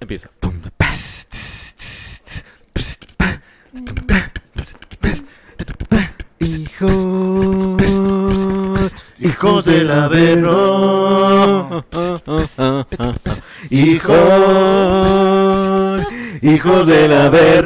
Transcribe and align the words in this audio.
Empieza. 0.00 0.30
Hijos, 6.38 7.76
hijos 9.18 9.64
del 9.64 9.90
Averno. 9.90 11.84
Hijos, 13.70 14.16
hijos 16.42 16.86
del 16.86 17.12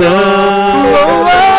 Carajo, 0.00 1.49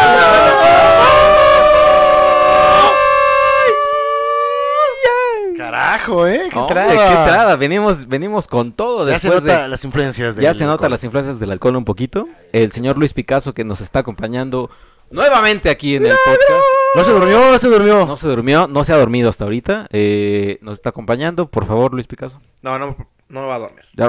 ¿Qué 6.52 6.60
Hombre, 6.60 6.82
entrada? 6.82 7.08
qué 7.08 7.20
entrada. 7.22 7.56
Venimos, 7.56 8.08
venimos 8.08 8.48
con 8.48 8.74
todo 8.74 9.10
Ya 9.10 9.20
se 9.20 9.30
nota 9.30 9.62
de... 9.64 9.68
las 9.70 9.84
influencias 9.86 10.36
del 10.36 10.44
Ya 10.44 10.54
se 10.54 10.64
nota 10.66 10.74
alcohol. 10.74 10.92
las 10.92 11.04
influencias 11.04 11.40
del 11.40 11.52
alcohol 11.52 11.76
un 11.78 11.86
poquito. 11.86 12.28
El 12.52 12.72
señor 12.72 12.98
Luis 12.98 13.14
Picasso 13.14 13.54
que 13.54 13.64
nos 13.64 13.80
está 13.82 14.00
acompañando 14.00 14.70
nuevamente 15.12 15.70
aquí 15.70 15.96
en 15.96 16.06
el 16.06 16.12
podcast. 16.12 16.62
No 16.96 17.04
se 17.06 17.12
durmió, 17.12 17.52
no 17.52 17.60
se 17.60 17.68
durmió. 17.68 18.06
No 18.06 18.18
se 18.18 18.28
durmió, 18.28 18.68
no 18.68 18.84
se 18.84 18.94
ha 18.94 18.98
dormido 18.98 19.30
hasta 19.30 19.46
ahorita. 19.46 19.88
eh, 19.92 20.58
nos 20.62 20.74
está 20.74 20.90
acompañando, 20.90 21.48
por 21.50 21.66
favor, 21.66 21.94
Luis 21.94 22.08
Picasso. 22.08 22.42
No, 22.62 22.78
no, 22.78 22.98
no 23.30 23.42
me 23.42 23.48
va 23.48 23.56
a 23.56 23.60
dormir. 23.60 23.86
Ya, 23.96 24.08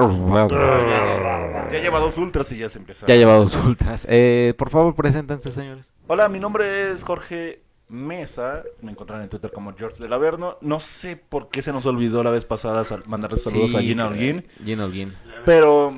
Ya 1.72 1.78
lleva 1.80 2.00
dos 2.00 2.18
ultras 2.18 2.50
y 2.52 2.58
ya 2.58 2.68
se 2.68 2.78
empieza. 2.78 3.06
ya 3.06 3.14
ha 3.14 3.16
llevado 3.16 3.48
sus 3.48 3.64
ultras. 3.64 4.06
Eh, 4.10 4.54
por 4.58 4.70
favor, 4.70 4.94
preséntense, 4.94 5.52
señores. 5.52 5.92
Hola, 6.08 6.28
mi 6.28 6.38
nombre 6.40 6.90
es 6.92 7.04
Jorge 7.04 7.62
Mesa. 7.92 8.64
Me 8.80 8.90
encontrarán 8.90 9.22
en 9.24 9.28
Twitter 9.30 9.52
como 9.52 9.74
George 9.76 10.02
del 10.02 10.12
Averno. 10.12 10.56
No 10.60 10.80
sé 10.80 11.16
por 11.16 11.48
qué 11.50 11.62
se 11.62 11.72
nos 11.72 11.86
olvidó 11.86 12.22
la 12.24 12.30
vez 12.30 12.44
pasada 12.44 12.82
sal- 12.84 13.02
mandarle 13.06 13.36
saludos 13.38 13.74
a 13.74 13.80
Gina 13.82 14.06
Holguín. 14.08 14.46
Gina 14.64 14.84
Holguín. 14.86 15.14
Pero 15.44 15.92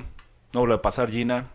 no 0.52 0.60
vuelve 0.60 0.74
a 0.74 0.82
pasar, 0.82 1.10
Gina. 1.10 1.48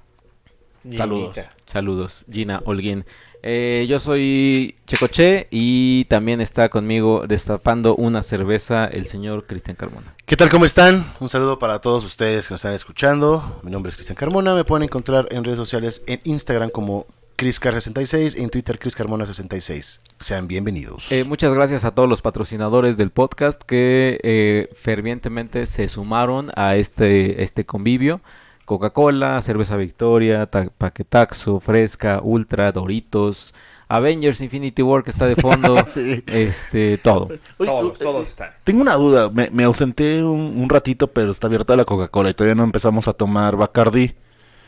Saludos. 0.92 1.34
Ginita. 1.36 1.54
Saludos, 1.66 2.26
Gina 2.32 2.62
Holguín. 2.66 3.06
Eh, 3.44 3.86
yo 3.90 4.00
soy 4.00 4.76
Checoche 4.86 5.48
y 5.52 6.06
también 6.06 6.42
está 6.42 6.68
conmigo 6.70 7.26
destapando 7.28 7.96
una 7.96 8.22
cerveza 8.24 8.86
el 8.86 9.06
señor 9.08 9.46
Cristian 9.46 9.76
Carmona. 9.78 10.14
¿Qué 10.26 10.36
tal? 10.36 10.50
¿Cómo 10.50 10.66
están? 10.66 11.14
Un 11.20 11.30
saludo 11.30 11.58
para 11.60 11.80
todos 11.80 12.04
ustedes 12.06 12.48
que 12.48 12.54
nos 12.54 12.60
están 12.60 12.74
escuchando. 12.74 13.60
Mi 13.64 13.72
nombre 13.72 13.90
es 13.90 13.96
Cristian 13.96 14.16
Carmona. 14.18 14.56
Me 14.56 14.66
pueden 14.66 14.84
encontrar 14.84 15.28
en 15.32 15.44
redes 15.44 15.58
sociales 15.58 16.02
en 16.06 16.20
Instagram 16.26 16.70
como 16.70 17.06
ChrisCar66 17.40 18.38
y 18.38 18.44
en 18.44 18.50
Twitter 18.50 18.78
ChrisCarmona66. 18.78 20.00
Sean 20.20 20.48
bienvenidos. 20.50 21.10
Eh, 21.10 21.24
muchas 21.24 21.54
gracias 21.54 21.86
a 21.86 21.92
todos 21.96 22.10
los 22.10 22.22
patrocinadores 22.22 22.98
del 22.98 23.12
podcast 23.12 23.62
que 23.64 24.20
eh, 24.24 24.68
fervientemente 24.76 25.66
se 25.66 25.88
sumaron 25.88 26.52
a 26.58 26.76
este, 26.76 27.42
este 27.44 27.66
convivio. 27.66 28.20
Coca-Cola, 28.66 29.42
Cerveza 29.42 29.78
Victoria, 29.78 30.48
Ta- 30.48 30.68
Paquetaxo, 30.78 31.62
Fresca, 31.62 32.20
Ultra, 32.22 32.74
Doritos, 32.74 33.54
Avengers 33.88 34.42
Infinity 34.42 34.82
War 34.82 35.04
que 35.06 35.10
está 35.12 35.26
de 35.26 35.38
fondo, 35.38 35.78
Sí. 35.88 36.22
este, 36.28 36.98
todo. 36.98 37.30
Todos, 37.58 38.00
todos 38.00 38.28
están. 38.28 38.50
Tengo 38.66 38.82
una 38.82 38.96
duda. 38.96 39.30
Me, 39.30 39.50
me 39.50 39.64
ausenté 39.64 40.22
un, 40.26 40.58
un 40.58 40.70
ratito, 40.70 41.08
pero 41.08 41.32
está 41.32 41.48
abierta 41.48 41.78
la 41.78 41.86
Coca-Cola 41.86 42.32
y 42.32 42.34
todavía 42.34 42.56
no 42.56 42.66
empezamos 42.66 43.08
a 43.08 43.14
tomar 43.14 43.56
Bacardi. 43.56 44.14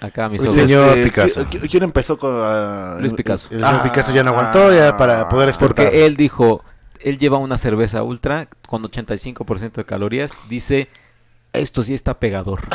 Acá 0.01 0.27
mis 0.29 0.41
Uy, 0.41 0.47
ojos. 0.47 0.59
señor 0.59 0.97
Este, 0.97 1.03
Picasso. 1.03 1.45
¿qui- 1.45 1.61
qui- 1.61 1.69
¿Quién 1.69 1.83
empezó 1.83 2.17
con 2.17 2.31
ah, 2.43 2.97
Luis 2.99 3.13
Picasso. 3.13 3.47
El 3.51 3.61
señor 3.63 3.83
Picasso 3.83 4.11
ya 4.11 4.23
no 4.23 4.31
aguantó 4.31 4.73
ya 4.73 4.97
para 4.97 5.29
poder 5.29 5.47
exportar. 5.49 5.85
Porque 5.85 6.05
él 6.05 6.17
dijo, 6.17 6.63
él 6.99 7.17
lleva 7.19 7.37
una 7.37 7.57
cerveza 7.59 8.01
ultra 8.03 8.47
con 8.67 8.81
85% 8.83 9.73
de 9.73 9.85
calorías, 9.85 10.31
dice, 10.49 10.89
esto 11.53 11.83
sí 11.83 11.93
está 11.93 12.19
pegador. 12.19 12.61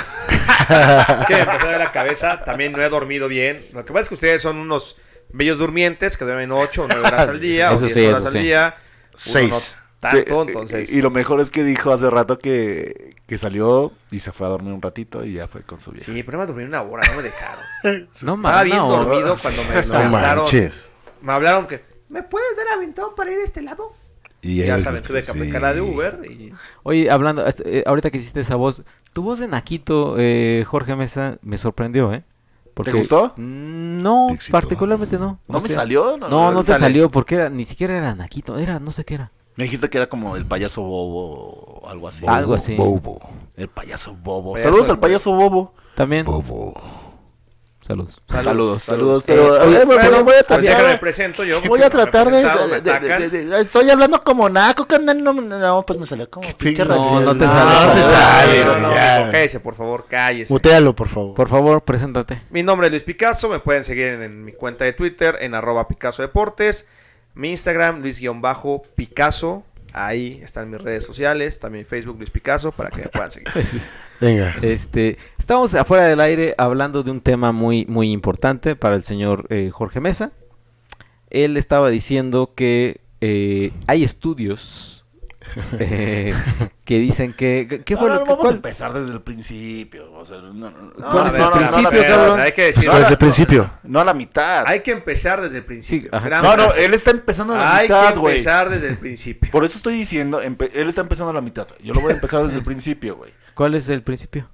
Es 0.68 1.24
que 1.26 1.34
me 1.34 1.40
empezó 1.42 1.66
a 1.68 1.70
dar 1.72 1.78
la 1.80 1.92
cabeza. 1.92 2.42
También 2.44 2.72
no 2.72 2.80
he 2.82 2.88
dormido 2.88 3.28
bien. 3.28 3.66
Lo 3.72 3.84
que 3.84 3.92
pasa 3.92 4.02
es 4.04 4.08
que 4.08 4.14
ustedes 4.14 4.42
son 4.42 4.56
unos 4.56 4.96
bellos 5.32 5.58
durmientes 5.58 6.16
que 6.16 6.24
duermen 6.24 6.50
8 6.50 6.82
o 6.82 6.86
9 6.88 7.06
horas 7.06 7.28
al 7.28 7.40
día. 7.40 7.66
Eso 7.72 7.84
o 7.84 7.88
10 7.88 7.92
sí, 7.94 8.06
horas 8.06 8.18
eso 8.18 8.26
al 8.28 8.32
sí. 8.32 8.38
día. 8.40 8.74
Uno 9.10 9.14
Seis. 9.16 9.50
no 9.50 9.85
tanto, 10.00 10.18
Sí, 10.44 10.48
entonces. 10.48 10.90
Y, 10.92 10.98
y 10.98 11.02
lo 11.02 11.10
mejor 11.10 11.40
es 11.40 11.50
que 11.50 11.64
dijo 11.64 11.90
hace 11.92 12.08
rato 12.10 12.38
que, 12.38 13.16
que 13.26 13.38
salió 13.38 13.92
y 14.10 14.20
se 14.20 14.32
fue 14.32 14.46
a 14.46 14.50
dormir 14.50 14.72
un 14.72 14.82
ratito 14.82 15.24
y 15.24 15.34
ya 15.34 15.48
fue 15.48 15.62
con 15.62 15.78
su 15.78 15.90
vieja. 15.92 16.12
Sí, 16.12 16.22
pero 16.22 16.38
me 16.38 16.46
dormí 16.46 16.64
una 16.64 16.82
hora, 16.82 17.02
no 17.10 17.16
me 17.16 17.22
dejaron. 17.22 17.64
No 17.82 18.00
Estaba 18.12 18.36
mames, 18.36 18.64
bien 18.64 18.76
no. 18.78 18.88
dormido 18.90 19.36
cuando 19.40 19.62
me 19.62 19.68
No 19.68 19.74
despertaron. 19.74 20.12
manches. 20.12 20.88
me 21.22 21.32
hablaron 21.32 21.66
que, 21.66 21.82
¿me 22.08 22.22
puedes 22.22 22.56
dar 22.56 22.68
aventón 22.76 23.14
para 23.16 23.30
ir 23.32 23.38
a 23.38 23.44
este 23.44 23.62
lado? 23.62 23.92
Y 24.42 24.56
ya 24.64 24.78
saben, 24.78 25.02
tuve 25.02 25.24
que 25.24 25.30
aplicar 25.32 25.60
la 25.62 25.74
de 25.74 25.80
Uber 25.80 26.20
y... 26.30 26.52
Oye, 26.84 27.10
hablando, 27.10 27.44
este, 27.46 27.78
eh, 27.78 27.84
ahorita 27.84 28.10
que 28.10 28.18
hiciste 28.18 28.40
esa 28.40 28.54
voz, 28.54 28.82
tu 29.12 29.22
voz 29.22 29.40
de 29.40 29.48
Naquito, 29.48 30.14
eh, 30.18 30.62
Jorge 30.68 30.94
Mesa, 30.94 31.38
me 31.42 31.58
sorprendió, 31.58 32.12
¿eh? 32.12 32.22
¿Te 32.84 32.92
gustó? 32.92 33.32
Mm, 33.36 34.02
No, 34.02 34.26
¿Te 34.28 34.52
particularmente 34.52 35.18
no. 35.18 35.40
¿No 35.48 35.58
O 35.58 35.60
me 35.60 35.68
salió? 35.68 36.16
No, 36.16 36.52
no 36.52 36.60
te 36.60 36.66
sale. 36.66 36.78
salió 36.80 37.10
porque 37.10 37.34
era, 37.36 37.48
ni 37.48 37.64
siquiera 37.64 37.96
era 37.96 38.14
Naquito, 38.14 38.56
era, 38.58 38.78
no 38.78 38.92
sé 38.92 39.04
qué 39.04 39.14
era. 39.14 39.32
Me 39.56 39.64
dijiste 39.64 39.88
que 39.88 39.98
era 39.98 40.06
como 40.08 40.36
el 40.36 40.44
payaso 40.46 40.82
bobo 40.82 41.80
o 41.82 41.88
algo 41.88 42.08
así. 42.08 42.24
Algo 42.28 42.54
así. 42.54 42.74
Bobo. 42.74 43.18
El 43.56 43.68
payaso 43.68 44.14
bobo. 44.14 44.52
Payaso 44.52 44.68
Saludos 44.68 44.86
de- 44.86 44.92
al 44.92 44.98
payaso 44.98 45.32
bobo. 45.32 45.74
También, 45.94 46.26
Bobo. 46.26 46.74
saludos. 47.80 48.20
Saludos, 48.28 48.82
saludos. 48.82 48.82
saludos. 48.82 49.22
Pero, 49.24 49.62
Eh, 49.62 49.84
voy 49.86 50.34
a 50.34 50.42
tratar, 50.42 50.86
me 50.86 50.98
presento 50.98 51.42
yo. 51.44 51.62
voy 51.62 51.80
a 51.82 51.88
tratar 51.88 52.30
de, 52.30 52.42
de- 52.42 52.80
de- 53.00 53.28
de- 53.30 53.44
de- 53.46 53.60
Estoy 53.62 53.88
hablando 53.88 54.22
como 54.22 54.46
naco, 54.50 54.86
carnal. 54.86 55.22
No, 55.24 55.84
pues 55.86 55.98
me 55.98 56.04
salió 56.04 56.28
como 56.28 56.46
pinche 56.58 56.84
no, 56.84 56.94
racista. 56.94 57.20
no 57.20 57.32
te 57.38 57.46
No, 57.46 57.52
sale. 57.52 57.86
no 57.86 57.94
te 57.94 58.02
sale. 58.02 58.80
No, 59.24 59.30
cállese, 59.32 59.60
por 59.60 59.74
favor, 59.74 60.04
cállese. 60.06 60.52
Mutealo, 60.52 60.94
por 60.94 61.08
favor. 61.08 61.34
Por 61.34 61.48
favor, 61.48 61.80
preséntate. 61.82 62.42
Mi 62.50 62.62
nombre 62.62 62.88
es 62.88 62.90
Luis 62.90 63.04
Picasso, 63.04 63.48
me 63.48 63.60
pueden 63.60 63.84
seguir 63.84 64.06
en, 64.08 64.22
en 64.22 64.44
mi 64.44 64.52
cuenta 64.52 64.84
de 64.84 64.92
Twitter, 64.92 65.38
en 65.40 65.54
arroba 65.54 65.88
Picasso 65.88 66.20
Deportes. 66.20 66.86
Mi 67.36 67.50
Instagram, 67.50 68.00
Luis-Picasso. 68.00 69.62
Ahí 69.92 70.40
están 70.42 70.70
mis 70.70 70.80
redes 70.80 71.04
sociales, 71.04 71.60
también 71.60 71.84
Facebook 71.84 72.16
Luis 72.16 72.30
Picasso, 72.30 72.72
para 72.72 72.88
que 72.88 73.02
me 73.02 73.08
puedan 73.08 73.30
seguir. 73.30 73.48
Venga. 74.20 74.56
Este, 74.62 75.18
estamos 75.38 75.74
afuera 75.74 76.06
del 76.06 76.20
aire 76.20 76.54
hablando 76.56 77.02
de 77.02 77.10
un 77.10 77.20
tema 77.20 77.52
muy, 77.52 77.84
muy 77.86 78.10
importante 78.10 78.74
para 78.74 78.96
el 78.96 79.04
señor 79.04 79.46
eh, 79.50 79.68
Jorge 79.70 80.00
Mesa. 80.00 80.32
Él 81.28 81.58
estaba 81.58 81.90
diciendo 81.90 82.52
que 82.54 83.02
eh, 83.20 83.72
hay 83.86 84.02
estudios 84.02 84.95
eh, 85.78 86.34
que 86.84 86.98
dicen 86.98 87.32
que... 87.32 87.82
¿Qué 87.84 87.96
fue 87.96 88.08
no, 88.08 88.14
lo 88.14 88.20
no, 88.20 88.24
que... 88.26 88.30
vamos 88.32 88.50
a 88.50 88.54
empezar 88.54 88.92
desde 88.92 89.12
el 89.12 89.20
principio. 89.22 90.12
O 90.12 90.24
sea, 90.24 90.38
no, 90.38 90.52
no, 90.52 90.70
no, 90.70 90.82
No, 90.98 91.10
¿Cuál 91.10 91.24
a 91.24 91.28
es 91.28 91.32
ver, 91.32 91.42
el 91.42 91.50
principio, 91.50 91.82
no, 91.82 91.88
a 91.88 91.90
ver, 91.90 92.08
cabrón? 92.10 92.40
Hay 92.40 92.52
que 92.52 92.62
decir, 92.64 92.90
Desde 92.90 93.08
el 93.12 93.18
principio. 93.18 93.70
no 93.84 94.00
a 94.00 94.04
la 94.04 94.14
mitad. 94.14 94.64
hay 94.66 94.80
que 94.80 94.92
empezar 94.92 95.40
desde 95.40 95.58
el 95.58 95.64
principio. 95.64 96.10
Sí, 96.12 96.28
no, 96.42 96.56
no, 96.56 96.74
él 96.74 96.94
está 96.94 97.10
empezando 97.10 97.54
a 97.54 97.58
la 97.58 97.76
Hay 97.76 97.88
mitad, 97.88 98.12
que 98.12 98.18
güey. 98.18 98.34
empezar 98.34 98.70
desde 98.70 98.88
el 98.88 98.98
principio. 98.98 99.50
Por 99.50 99.64
eso 99.64 99.76
estoy 99.78 99.94
diciendo, 99.94 100.40
él 100.42 100.88
está 100.88 101.00
empezando 101.00 101.30
a 101.30 101.34
la 101.34 101.40
mitad. 101.40 101.66
Yo 101.82 101.94
lo 101.94 102.00
voy 102.00 102.12
a 102.12 102.14
empezar 102.14 102.42
desde 102.44 102.56
el 102.58 102.62
principio, 102.64 103.16
güey. 103.16 103.32
¿Cuál 103.54 103.74
es 103.74 103.88
el 103.88 104.02
principio? 104.02 104.48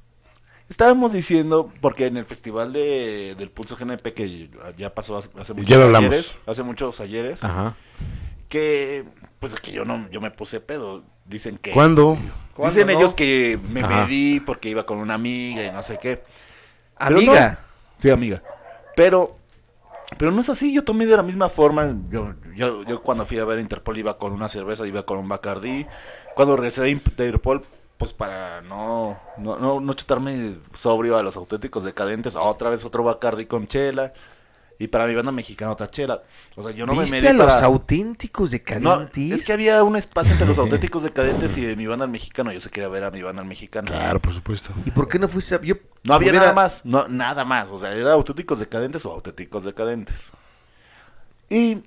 Estábamos 0.68 1.12
diciendo, 1.12 1.70
porque 1.82 2.06
en 2.06 2.16
el 2.16 2.24
festival 2.24 2.72
de, 2.72 3.34
del 3.36 3.50
Pulso 3.50 3.76
GNP, 3.76 4.14
que 4.14 4.48
ya 4.78 4.94
pasó 4.94 5.18
hace, 5.18 5.28
hace 5.38 5.52
muchos 5.52 5.68
Ya 5.68 5.76
lo 5.76 5.84
hablamos. 5.84 6.08
ayeres, 6.10 6.36
hace 6.46 6.62
muchos 6.62 6.98
ayeres, 7.00 7.44
Ajá. 7.44 7.74
que 8.48 9.04
pues 9.42 9.56
que 9.56 9.72
yo 9.72 9.84
no, 9.84 10.08
yo 10.10 10.20
me 10.20 10.30
puse 10.30 10.60
pedo. 10.60 11.02
Dicen 11.24 11.58
que 11.58 11.72
¿Cuándo? 11.72 12.16
¿Cuándo 12.54 12.72
dicen 12.72 12.86
no? 12.86 12.96
ellos 12.96 13.12
que 13.12 13.58
me 13.60 13.80
Ajá. 13.80 14.04
medí 14.04 14.38
porque 14.38 14.68
iba 14.68 14.86
con 14.86 14.98
una 14.98 15.14
amiga 15.14 15.64
y 15.64 15.72
no 15.72 15.82
sé 15.82 15.98
qué. 16.00 16.22
Amiga. 16.96 17.50
no. 17.50 17.58
Sí, 17.98 18.10
amiga. 18.10 18.40
Pero 18.94 19.36
pero 20.16 20.30
no 20.30 20.42
es 20.42 20.48
así, 20.48 20.72
yo 20.72 20.84
tomé 20.84 21.06
de 21.06 21.16
la 21.16 21.24
misma 21.24 21.48
forma. 21.48 21.92
Yo, 22.08 22.34
yo, 22.54 22.84
yo 22.84 23.02
cuando 23.02 23.26
fui 23.26 23.40
a 23.40 23.44
ver 23.44 23.58
Interpol 23.58 23.98
iba 23.98 24.16
con 24.16 24.30
una 24.30 24.48
cerveza, 24.48 24.86
iba 24.86 25.04
con 25.04 25.18
un 25.18 25.28
Bacardi. 25.28 25.88
Cuando 26.36 26.54
regresé 26.54 26.82
de 26.82 26.90
Interpol, 26.90 27.62
pues 27.98 28.12
para 28.12 28.60
no, 28.60 29.18
no, 29.38 29.58
no, 29.58 29.80
no 29.80 29.92
chutarme 29.94 30.58
sobrio 30.72 31.16
a 31.16 31.24
los 31.24 31.34
auténticos 31.34 31.82
decadentes, 31.82 32.36
otra 32.36 32.70
vez 32.70 32.84
otro 32.84 33.02
Bacardi 33.02 33.46
con 33.46 33.66
chela. 33.66 34.12
Y 34.82 34.88
para 34.88 35.06
mi 35.06 35.14
banda 35.14 35.30
mexicana 35.30 35.70
otra 35.70 35.88
chela. 35.88 36.24
O 36.56 36.62
sea, 36.64 36.72
yo 36.72 36.86
no 36.86 36.94
me 36.94 37.02
¿Viste 37.02 37.16
medí 37.18 37.28
a 37.28 37.32
los 37.34 37.46
para... 37.46 37.66
auténticos 37.66 38.50
No, 38.50 38.58
decadentes? 38.58 39.32
es 39.32 39.42
que 39.44 39.52
había 39.52 39.84
un 39.84 39.94
espacio 39.94 40.32
entre 40.32 40.48
los 40.48 40.58
auténticos 40.58 41.04
decadentes 41.04 41.56
y 41.56 41.60
de 41.60 41.76
mi 41.76 41.86
banda 41.86 42.04
al 42.04 42.10
mexicano. 42.10 42.50
Yo 42.52 42.60
se 42.60 42.68
quería 42.68 42.88
ver 42.88 43.04
a 43.04 43.12
mi 43.12 43.22
banda 43.22 43.42
al 43.42 43.48
mexicano. 43.48 43.86
Claro, 43.86 44.20
por 44.20 44.34
supuesto. 44.34 44.72
¿Y 44.84 44.90
por 44.90 45.06
qué 45.08 45.20
no 45.20 45.28
fuiste 45.28 45.54
a... 45.54 45.60
Yo... 45.60 45.76
No 46.02 46.14
había 46.14 46.30
hubiera- 46.32 46.40
nada 46.46 46.52
más, 46.52 46.84
no, 46.84 47.06
nada 47.06 47.44
más. 47.44 47.70
O 47.70 47.76
sea, 47.78 47.92
era 47.94 48.12
auténticos 48.14 48.58
decadentes 48.58 49.06
o 49.06 49.12
auténticos 49.12 49.62
decadentes. 49.62 50.32
Y 51.48 51.84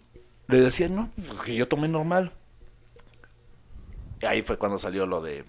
le 0.48 0.62
decía, 0.62 0.88
no, 0.88 1.10
pues, 1.28 1.42
que 1.42 1.54
yo 1.54 1.68
tomé 1.68 1.90
normal. 1.90 2.32
Y 4.22 4.26
ahí 4.26 4.42
fue 4.42 4.58
cuando 4.58 4.80
salió 4.80 5.06
lo 5.06 5.22
de... 5.22 5.44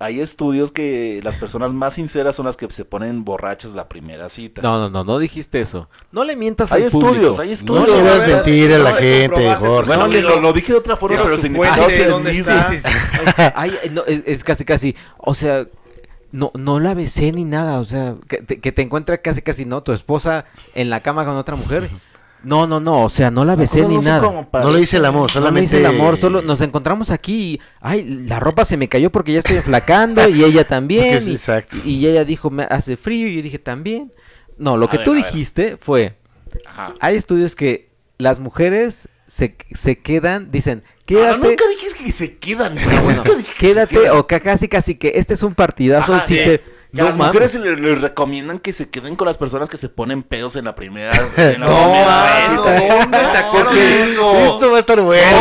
Hay 0.00 0.20
estudios 0.20 0.70
que 0.70 1.20
las 1.24 1.36
personas 1.36 1.72
más 1.72 1.94
sinceras 1.94 2.36
son 2.36 2.46
las 2.46 2.56
que 2.56 2.70
se 2.70 2.84
ponen 2.84 3.24
borrachas 3.24 3.72
la 3.74 3.88
primera 3.88 4.28
cita. 4.28 4.62
No, 4.62 4.78
no, 4.78 4.88
no, 4.90 5.02
no 5.04 5.18
dijiste 5.18 5.60
eso. 5.60 5.88
No 6.12 6.22
le 6.24 6.36
mientas 6.36 6.70
hay 6.70 6.84
al 6.84 6.90
público. 6.90 7.30
estudios, 7.30 7.38
hay 7.40 7.48
No 7.48 7.52
estudios. 7.84 7.88
le 7.88 8.08
a 8.08 8.16
das 8.18 8.28
mentir 8.28 8.72
a 8.74 8.78
la 8.78 8.90
no, 8.92 8.96
gente, 8.96 9.54
Jorge. 9.56 9.86
Bueno, 9.88 10.02
¿Dónde 10.02 10.22
lo, 10.22 10.28
lo- 10.36 10.40
lo 10.40 10.52
dije 10.52 10.72
de 10.72 10.78
otra 10.78 10.96
forma, 10.96 11.16
Pero 11.16 11.24
pero 11.24 11.36
tu 11.36 11.42
significado 11.42 11.88
es 11.88 11.98
el 11.98 12.10
¿dónde 12.10 12.32
mismo. 12.32 12.52
está? 12.54 13.52
Ay, 13.56 13.72
no, 13.90 14.04
es, 14.06 14.22
es 14.26 14.44
casi, 14.44 14.64
casi. 14.64 14.94
O 15.16 15.34
sea, 15.34 15.66
no, 16.30 16.52
no 16.54 16.78
la 16.78 16.94
besé 16.94 17.32
ni 17.32 17.44
nada, 17.44 17.80
o 17.80 17.84
sea, 17.84 18.14
que 18.28 18.36
te, 18.38 18.60
que 18.60 18.70
te 18.70 18.82
encuentra 18.82 19.18
casi 19.18 19.42
casi, 19.42 19.64
¿no? 19.64 19.82
Tu 19.82 19.92
esposa 19.92 20.44
en 20.74 20.90
la 20.90 21.02
cama 21.02 21.24
con 21.24 21.36
otra 21.36 21.56
mujer. 21.56 21.90
No, 22.44 22.66
no, 22.66 22.78
no, 22.80 23.04
o 23.04 23.08
sea, 23.08 23.30
no 23.30 23.44
la 23.44 23.56
besé 23.56 23.82
ni 23.86 23.96
no 23.96 24.02
nada. 24.02 24.48
No 24.52 24.70
le 24.72 24.80
hice 24.80 24.98
el 24.98 25.04
amor, 25.04 25.22
No 25.22 25.26
me 25.26 25.32
solamente... 25.32 25.64
hice 25.66 25.78
el 25.78 25.86
amor, 25.86 26.16
solo 26.16 26.40
nos 26.42 26.60
encontramos 26.60 27.10
aquí 27.10 27.54
y, 27.54 27.60
ay, 27.80 28.04
la 28.26 28.38
ropa 28.38 28.64
se 28.64 28.76
me 28.76 28.88
cayó 28.88 29.10
porque 29.10 29.32
ya 29.32 29.40
estoy 29.40 29.56
enflacando 29.58 30.28
y 30.28 30.44
ella 30.44 30.66
también. 30.66 31.26
Y, 31.28 31.32
exacto. 31.32 31.76
y 31.84 32.06
ella 32.06 32.24
dijo, 32.24 32.50
me 32.50 32.64
hace 32.64 32.96
frío 32.96 33.26
y 33.28 33.36
yo 33.36 33.42
dije 33.42 33.58
también. 33.58 34.12
No, 34.56 34.76
lo 34.76 34.86
A 34.86 34.90
que 34.90 34.98
ver, 34.98 35.04
tú 35.04 35.14
dijiste 35.14 35.76
fue, 35.76 36.16
Ajá. 36.66 36.94
hay 37.00 37.16
estudios 37.16 37.54
que 37.56 37.90
las 38.18 38.38
mujeres 38.40 39.08
se, 39.26 39.56
se 39.72 39.98
quedan, 39.98 40.50
dicen, 40.50 40.82
Ah, 40.86 41.02
quédate, 41.06 41.38
nunca 41.38 41.64
dije 41.68 42.04
que 42.04 42.12
se 42.12 42.36
quedan, 42.36 42.74
güey. 42.74 42.98
bueno, 43.02 43.24
Nunca 43.24 43.34
dije 43.34 43.54
que 43.54 43.66
se 43.68 43.72
quédate 43.74 43.96
quedan. 44.00 44.16
o 44.18 44.26
ca- 44.26 44.40
casi 44.40 44.68
casi 44.68 44.94
que 44.96 45.12
este 45.14 45.34
es 45.34 45.42
un 45.42 45.54
partidazo 45.54 46.14
Ajá, 46.14 46.26
si 46.26 46.36
sí. 46.36 46.44
se... 46.44 46.62
Que 46.94 47.00
a 47.00 47.04
no 47.04 47.10
las 47.10 47.18
mames. 47.18 47.34
mujeres 47.34 47.54
les, 47.56 47.80
les 47.80 48.00
recomiendan 48.00 48.58
que 48.58 48.72
se 48.72 48.88
queden 48.88 49.14
con 49.14 49.26
las 49.26 49.36
personas 49.36 49.68
que 49.68 49.76
se 49.76 49.88
ponen 49.90 50.22
pedos 50.22 50.56
en 50.56 50.64
la 50.64 50.74
primera, 50.74 51.10
en 51.36 51.60
la 51.60 51.66
No, 51.66 51.82
primera 51.82 52.48
mano, 52.48 52.64
cita. 52.64 52.96
¿dónde 53.00 53.18
sacó 53.30 53.58
Porque 53.58 54.00
eso? 54.00 54.36
Esto 54.38 54.70
va 54.70 54.76
a 54.78 54.80
estar 54.80 55.00
bueno. 55.02 55.36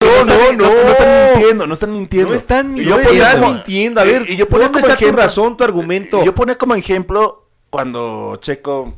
No, 0.00 0.24
no, 0.24 0.52
no, 0.52 0.52
no, 0.52 0.84
no 0.84 0.90
están 0.92 1.32
mintiendo, 1.34 1.66
no 1.66 1.74
están 1.74 1.92
mintiendo. 1.92 2.30
No 2.30 2.36
están 2.36 2.78
Y 2.78 2.84
yo 2.84 3.02
ponía 3.02 3.32
como- 3.38 3.52
mintiendo. 3.54 4.00
A 4.00 4.04
ver, 4.04 4.24
y- 4.28 4.32
y 4.32 4.36
yo 4.36 4.48
ponía 4.48 4.66
¿dónde 4.68 4.80
como 4.80 4.90
está 4.92 4.98
tu 4.98 5.04
ejemplo- 5.04 5.22
razón, 5.22 5.56
tu 5.56 5.64
argumento? 5.64 6.24
Yo 6.24 6.34
ponía 6.34 6.56
como 6.56 6.74
ejemplo 6.74 7.48
cuando 7.70 8.36
Checo. 8.40 8.94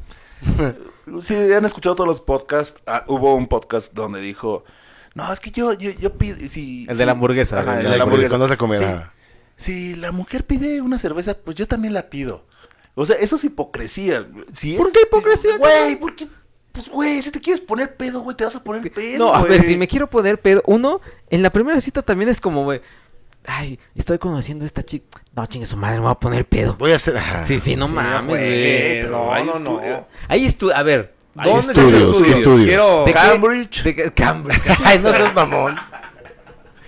Si 1.22 1.34
han 1.34 1.64
escuchado 1.64 1.96
todos 1.96 2.06
los 2.08 2.20
podcasts, 2.20 2.80
ah, 2.86 3.04
hubo 3.08 3.34
un 3.34 3.48
podcast 3.48 3.92
donde 3.94 4.20
dijo: 4.20 4.64
No, 5.14 5.32
es 5.32 5.40
que 5.40 5.50
yo, 5.50 5.72
yo, 5.72 5.90
yo 5.90 6.12
pido. 6.14 6.36
Si, 6.46 6.86
El 6.88 6.94
si- 6.94 6.98
de 6.98 7.06
la 7.06 7.12
hamburguesa, 7.12 7.60
Ajá, 7.60 7.72
el 7.72 7.78
el 7.78 7.84
de 7.86 7.90
de 7.90 7.96
la 7.96 8.04
hamburguesa. 8.04 8.28
Cuando 8.30 8.44
vas 8.46 8.52
a 8.52 8.56
comer, 8.58 8.78
Sí. 8.78 8.84
Si 9.58 9.94
la 9.96 10.10
mujer 10.12 10.46
pide 10.46 10.80
una 10.80 10.96
cerveza, 10.98 11.34
pues 11.36 11.54
yo 11.56 11.66
también 11.68 11.92
la 11.92 12.08
pido. 12.08 12.46
O 12.94 13.04
sea, 13.04 13.16
eso 13.16 13.36
es 13.36 13.44
hipocresía. 13.44 14.26
Si 14.54 14.74
¿Por 14.76 14.86
eres- 14.86 14.94
qué 14.94 15.00
hipocresía, 15.06 15.56
Güey, 15.58 15.96
porque. 15.96 16.26
Pues, 16.72 16.88
güey, 16.88 17.20
si 17.22 17.30
te 17.32 17.40
quieres 17.40 17.60
poner 17.60 17.96
pedo, 17.96 18.20
güey, 18.20 18.36
te 18.36 18.44
vas 18.44 18.54
a 18.56 18.62
poner 18.64 18.90
pedo. 18.92 19.18
No, 19.18 19.34
a 19.34 19.40
güey. 19.40 19.50
ver, 19.52 19.64
si 19.64 19.76
me 19.76 19.88
quiero 19.88 20.08
poner 20.08 20.40
pedo, 20.40 20.62
uno, 20.66 21.00
en 21.28 21.42
la 21.42 21.50
primera 21.50 21.80
cita 21.80 22.02
también 22.02 22.28
es 22.28 22.40
como, 22.40 22.62
güey, 22.64 22.80
ay, 23.46 23.78
estoy 23.96 24.18
conociendo 24.18 24.64
a 24.64 24.66
esta 24.66 24.84
chica. 24.84 25.20
No, 25.34 25.44
chingue 25.46 25.66
su 25.66 25.76
madre, 25.76 25.96
me 25.96 26.02
voy 26.02 26.12
a 26.12 26.14
poner 26.20 26.46
pedo. 26.46 26.76
Voy 26.78 26.92
a 26.92 26.96
hacer... 26.96 27.16
ajá. 27.16 27.44
Sí, 27.46 27.58
sí, 27.58 27.74
no 27.74 27.88
Sí, 27.88 27.94
mames, 27.94 28.26
güey, 28.28 29.02
No, 29.10 29.44
no, 29.44 29.58
no. 29.58 30.06
Ahí 30.28 30.44
estu 30.46 30.70
a 30.70 30.82
ver, 30.84 31.14
¿Dónde 31.34 31.60
estudios, 31.72 32.02
estudio? 32.02 32.34
estudios. 32.34 32.66
Quiero... 32.68 33.04
¿De 33.04 33.12
qué? 33.12 33.18
Cambridge. 33.18 33.82
de 33.84 34.12
Cambridge. 34.12 34.62
Ay, 34.84 34.98
no 35.00 35.10
seas 35.12 35.34
mamón. 35.34 35.76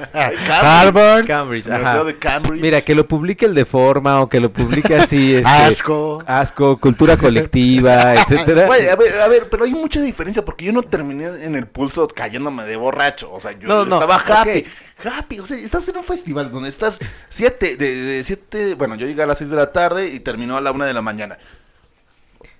Harvard. 0.12 1.26
Cambridge, 1.26 1.66
Universidad 1.66 1.94
ajá. 2.00 2.04
de 2.04 2.18
Cambridge. 2.18 2.60
Mira, 2.62 2.80
que 2.82 2.94
lo 2.94 3.06
publique 3.06 3.44
el 3.46 3.54
de 3.54 3.64
forma 3.64 4.20
o 4.20 4.28
que 4.28 4.40
lo 4.40 4.50
publique 4.50 4.94
así, 4.94 5.34
este, 5.36 5.48
Asco. 5.48 6.22
asco, 6.26 6.78
cultura 6.78 7.16
colectiva, 7.16 8.14
etcétera. 8.22 8.66
Güey, 8.66 8.88
a 8.88 8.96
ver, 8.96 9.20
a 9.20 9.28
ver, 9.28 9.48
pero 9.48 9.64
hay 9.64 9.72
mucha 9.72 10.00
diferencia 10.00 10.44
porque 10.44 10.64
yo 10.64 10.72
no 10.72 10.82
terminé 10.82 11.26
en 11.44 11.54
el 11.56 11.66
pulso 11.66 12.06
cayéndome 12.08 12.64
de 12.64 12.76
borracho. 12.76 13.30
O 13.32 13.40
sea, 13.40 13.52
yo 13.52 13.68
No, 13.68 13.84
no, 13.84 13.94
estaba 13.96 14.16
happy. 14.16 14.64
Happy. 15.04 15.38
O 15.40 15.46
sea, 15.46 15.56
estás 15.56 15.86
en 15.88 15.96
un 15.96 16.04
festival 16.04 16.50
donde 16.50 16.68
estás 16.68 16.98
siete, 17.28 17.76
de, 17.76 17.94
de 17.96 18.24
siete, 18.24 18.74
bueno, 18.74 18.94
yo 18.96 19.06
llegué 19.06 19.22
a 19.22 19.26
las 19.26 19.38
seis 19.38 19.50
de 19.50 19.56
la 19.56 19.66
tarde 19.68 20.08
y 20.08 20.20
terminó 20.20 20.56
a 20.56 20.60
la 20.60 20.72
una 20.72 20.84
de 20.86 20.92
la 20.92 21.02
mañana. 21.02 21.38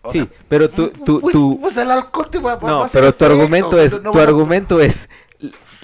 O 0.03 0.13
Sí, 0.13 0.19
sea, 0.21 0.29
pero 0.49 0.71
tú, 0.71 0.89
tú, 1.05 1.21
pues, 1.21 1.35
tú, 1.35 1.59
pues 1.61 1.77
el 1.77 1.91
alcohol 1.91 2.31
te 2.31 2.39
va, 2.39 2.57
va- 2.57 2.71
No, 2.71 2.85
a 2.85 2.89
pero 2.89 3.13
tu 3.13 3.25
efecto, 3.25 3.27
argumento 3.27 3.69
o 3.69 3.75
sea, 3.75 3.85
es, 3.85 4.03
no 4.03 4.13
tu 4.13 4.19
a- 4.19 4.23
argumento 4.23 4.81
es, 4.81 5.09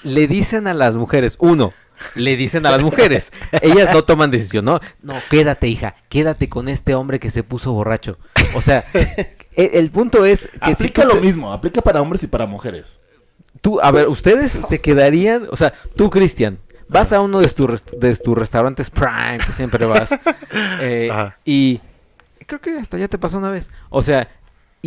le 0.07 0.27
dicen 0.27 0.67
a 0.67 0.73
las 0.73 0.95
mujeres, 0.95 1.35
uno, 1.39 1.73
le 2.15 2.35
dicen 2.35 2.65
a 2.65 2.71
las 2.71 2.81
mujeres, 2.81 3.31
ellas 3.61 3.93
no 3.93 4.03
toman 4.03 4.31
decisión, 4.31 4.65
no, 4.65 4.79
no, 5.01 5.15
quédate 5.29 5.67
hija, 5.67 5.95
quédate 6.09 6.49
con 6.49 6.69
este 6.69 6.95
hombre 6.95 7.19
que 7.19 7.31
se 7.31 7.43
puso 7.43 7.71
borracho. 7.73 8.17
O 8.55 8.61
sea, 8.61 8.85
e- 9.55 9.71
el, 9.73 9.89
punto 9.91 10.25
es 10.25 10.47
que 10.63 10.75
si 10.75 10.83
Aplica 10.85 11.03
lo 11.05 11.15
te- 11.15 11.21
mismo, 11.21 11.51
aplica 11.53 11.81
para 11.81 12.01
hombres 12.01 12.23
y 12.23 12.27
para 12.27 12.45
mujeres. 12.45 12.99
tú, 13.61 13.79
a 13.81 13.91
ver, 13.91 14.07
ustedes 14.07 14.51
se 14.51 14.79
quedarían, 14.81 15.47
o 15.51 15.55
sea, 15.55 15.73
tú 15.95 16.09
Cristian, 16.09 16.59
vas 16.89 17.11
a 17.11 17.19
uno 17.19 17.39
de 17.39 17.49
tus 17.49 17.83
de 17.99 18.15
tus 18.15 18.37
restaurantes 18.37 18.89
Prime, 18.89 19.39
que 19.45 19.51
siempre 19.51 19.85
vas, 19.85 20.09
eh, 20.81 21.11
y 21.43 21.81
creo 22.45 22.61
que 22.61 22.77
hasta 22.77 22.97
ya 22.97 23.07
te 23.07 23.17
pasó 23.17 23.37
una 23.39 23.49
vez, 23.49 23.69
o 23.89 24.01
sea, 24.01 24.29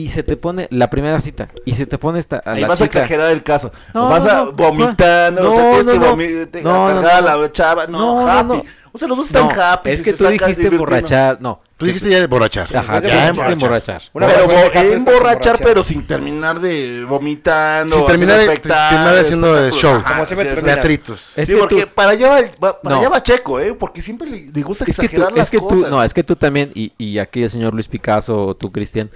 y 0.05 0.09
se 0.09 0.23
te 0.23 0.37
pone 0.37 0.67
la 0.71 0.89
primera 0.91 1.21
cita, 1.21 1.49
y 1.65 1.75
se 1.75 1.87
te 1.87 1.99
pone 1.99 2.19
esta, 2.19 2.43
a 2.45 2.53
Ahí 2.53 2.61
la 2.63 2.69
vas 2.69 2.81
a 2.81 2.85
chica- 2.89 3.01
exagerar 3.01 3.31
el 3.33 3.43
caso. 3.43 3.73
No, 3.95 4.09
vas 4.09 4.25
no, 4.25 4.31
a 4.31 4.35
no, 4.45 4.53
vomitando, 4.53 5.43
no, 5.43 5.51
o 5.51 5.53
sea, 5.55 5.69
tienes 5.71 5.87
no, 5.87 5.93
que 5.93 5.99
no. 5.99 6.17
vomi- 6.17 6.63
No, 6.63 6.89
no, 6.95 7.03
cargar 7.03 7.29
a 7.29 7.33
no. 7.37 7.43
la 7.43 7.53
chava. 7.53 7.87
No, 7.87 7.99
No, 7.99 8.21
no, 8.23 8.31
happy. 8.31 8.49
no. 8.67 8.81
O 8.93 8.99
sea, 8.99 9.07
los 9.07 9.19
dos 9.19 9.27
están 9.29 9.47
No, 9.47 9.63
happy. 9.63 9.91
es 9.91 9.99
si 9.99 10.05
que 10.05 10.13
tú 10.15 10.27
dijiste 10.27 10.67
emborrachar, 10.67 11.41
no. 11.41 11.61
Tú 11.77 11.87
dijiste 11.87 12.11
ya 12.11 12.19
de 12.21 12.27
borrachar. 12.27 12.65
Ajá, 12.77 13.01
Después 13.01 13.03
de 13.05 13.09
ya 13.09 13.29
emborrachar. 13.29 13.53
emborrachar. 13.53 14.03
Una 14.13 14.27
pero 14.27 14.41
emborrachar, 14.43 14.85
emborrachar. 14.87 15.59
pero 15.63 15.83
sin 15.85 16.07
terminar 16.07 16.61
de 16.61 17.05
vomitando. 17.09 17.97
Sin 17.97 18.07
terminar 18.07 18.35
haciendo 18.37 18.51
de- 18.51 18.55
espectáculos, 18.55 18.91
terminar 18.91 19.25
haciendo 19.25 19.71
show. 19.71 19.95
Ajá, 19.95 20.15
Como 20.15 20.27
siempre. 20.27 20.63
Teatritos. 20.63 21.21
Es 21.37 21.49
sí, 21.49 21.55
que 21.55 21.61
porque 21.61 21.87
tú- 21.87 21.95
para 21.95 22.11
allá 22.11 22.29
va, 22.29 22.81
para 22.81 22.95
No. 22.97 23.01
allá 23.01 23.09
va 23.11 23.23
Checo, 23.23 23.61
¿eh? 23.61 23.75
Porque 23.75 24.03
siempre 24.03 24.29
le, 24.29 24.63
gusta 24.63 24.85
es 24.85 24.97
que 24.97 24.97
tú, 24.97 25.03
exagerar 25.03 25.31
es 25.31 25.37
las 25.37 25.51
tú, 25.53 25.69
cosas. 25.69 25.91
no, 25.91 26.03
es 26.03 26.13
que 26.13 26.25
tú 26.25 26.35
también, 26.37 26.73
y, 26.75 26.93
y 26.99 27.19
aquí 27.19 27.45
el 27.45 27.51
señor 27.51 27.73
Luis 27.73 27.87
Picasso 27.89 28.49
o 28.49 28.55
tú, 28.57 28.71
Cristian, 28.73 29.09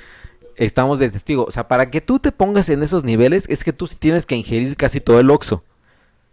estamos 0.57 0.99
de 0.99 1.11
testigo. 1.11 1.45
O 1.45 1.53
sea, 1.53 1.69
para 1.69 1.91
que 1.91 2.01
tú 2.01 2.19
te 2.19 2.33
pongas 2.33 2.69
en 2.69 2.83
esos 2.83 3.05
niveles, 3.05 3.47
es 3.49 3.65
que 3.65 3.73
tú 3.73 3.87
sí 3.87 3.97
tienes 3.97 4.27
que 4.27 4.37
ingerir 4.37 4.77
casi 4.77 5.01
todo 5.01 5.21
el 5.21 5.31
oxo. 5.31 5.63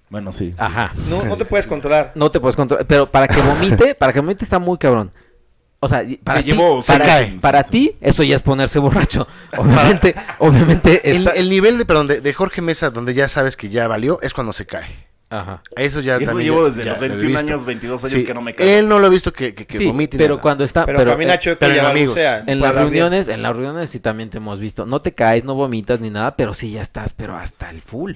Bueno, 0.09 0.31
sí. 0.31 0.53
Ajá. 0.57 0.93
No, 1.09 1.23
no 1.23 1.37
te 1.37 1.45
puedes 1.45 1.67
controlar. 1.67 2.11
No 2.15 2.29
te 2.31 2.39
puedes 2.39 2.55
controlar. 2.55 2.85
Pero 2.85 3.09
para 3.09 3.27
que 3.27 3.41
vomite, 3.41 3.95
para 3.99 4.11
que 4.11 4.19
vomite 4.19 4.43
está 4.43 4.59
muy 4.59 4.77
cabrón. 4.77 5.11
O 5.79 5.87
sea, 5.87 6.05
para, 6.23 6.41
Sí, 6.41 6.51
ti, 6.51 6.59
para, 6.85 7.27
para 7.41 7.63
ti, 7.63 7.95
eso 8.01 8.21
ya 8.21 8.35
es 8.35 8.41
ponerse 8.43 8.77
borracho. 8.77 9.27
Obviamente, 9.57 10.13
obviamente 10.37 11.09
El, 11.09 11.49
nivel 11.49 11.79
de, 11.79 11.85
perdón, 11.85 12.07
de, 12.07 12.21
de 12.21 12.33
Jorge 12.33 12.61
Mesa, 12.61 12.91
donde 12.91 13.15
ya 13.15 13.27
sabes 13.27 13.57
que 13.57 13.69
ya 13.69 13.87
valió, 13.87 14.19
es 14.21 14.33
cuando 14.33 14.53
se 14.53 14.67
cae. 14.67 15.10
Ajá. 15.31 15.61
Eso 15.77 16.01
ya 16.01 16.17
eso 16.17 16.37
llevo 16.39 16.65
desde 16.65 16.83
ya 16.83 16.91
los 16.91 16.99
lo 16.99 17.05
he 17.05 17.09
21 17.09 17.29
visto. 17.39 17.47
años, 17.53 17.65
22 17.65 18.03
años 18.03 18.19
Sí, 18.19 18.25
que 18.25 18.33
no 18.33 18.41
me 18.41 18.53
caigo. 18.53 18.69
Él 18.71 18.87
no 18.89 18.99
lo 18.99 19.07
he 19.07 19.09
visto 19.09 19.31
que, 19.31 19.55
que, 19.55 19.65
que 19.65 19.77
Sí, 19.77 19.85
vomite. 19.85 20.17
pero 20.17 20.35
nada. 20.35 20.41
cuando 20.41 20.63
está... 20.65 20.85
Pero, 20.85 20.97
pero, 20.99 21.11
camina 21.11 21.35
eh, 21.35 21.55
pero 21.57 21.73
ya 21.73 21.89
amigos. 21.89 22.15
balbucea, 22.15 22.43
En 22.47 22.59
las 22.59 22.69
hablar 22.69 22.89
bien. 22.91 23.03
reuniones, 23.03 23.27
en 23.29 23.41
las 23.41 23.55
reuniones 23.55 23.89
sí 23.89 23.99
también 24.01 24.29
te 24.29 24.37
hemos 24.37 24.59
visto. 24.59 24.85
No 24.85 25.01
te 25.01 25.13
caes, 25.13 25.45
no 25.45 25.55
vomitas 25.55 26.01
ni 26.01 26.09
nada, 26.09 26.35
pero 26.35 26.53
sí 26.53 26.71
ya 26.71 26.81
estás, 26.81 27.13
pero 27.13 27.37
hasta 27.37 27.69
el 27.69 27.81
full. 27.81 28.13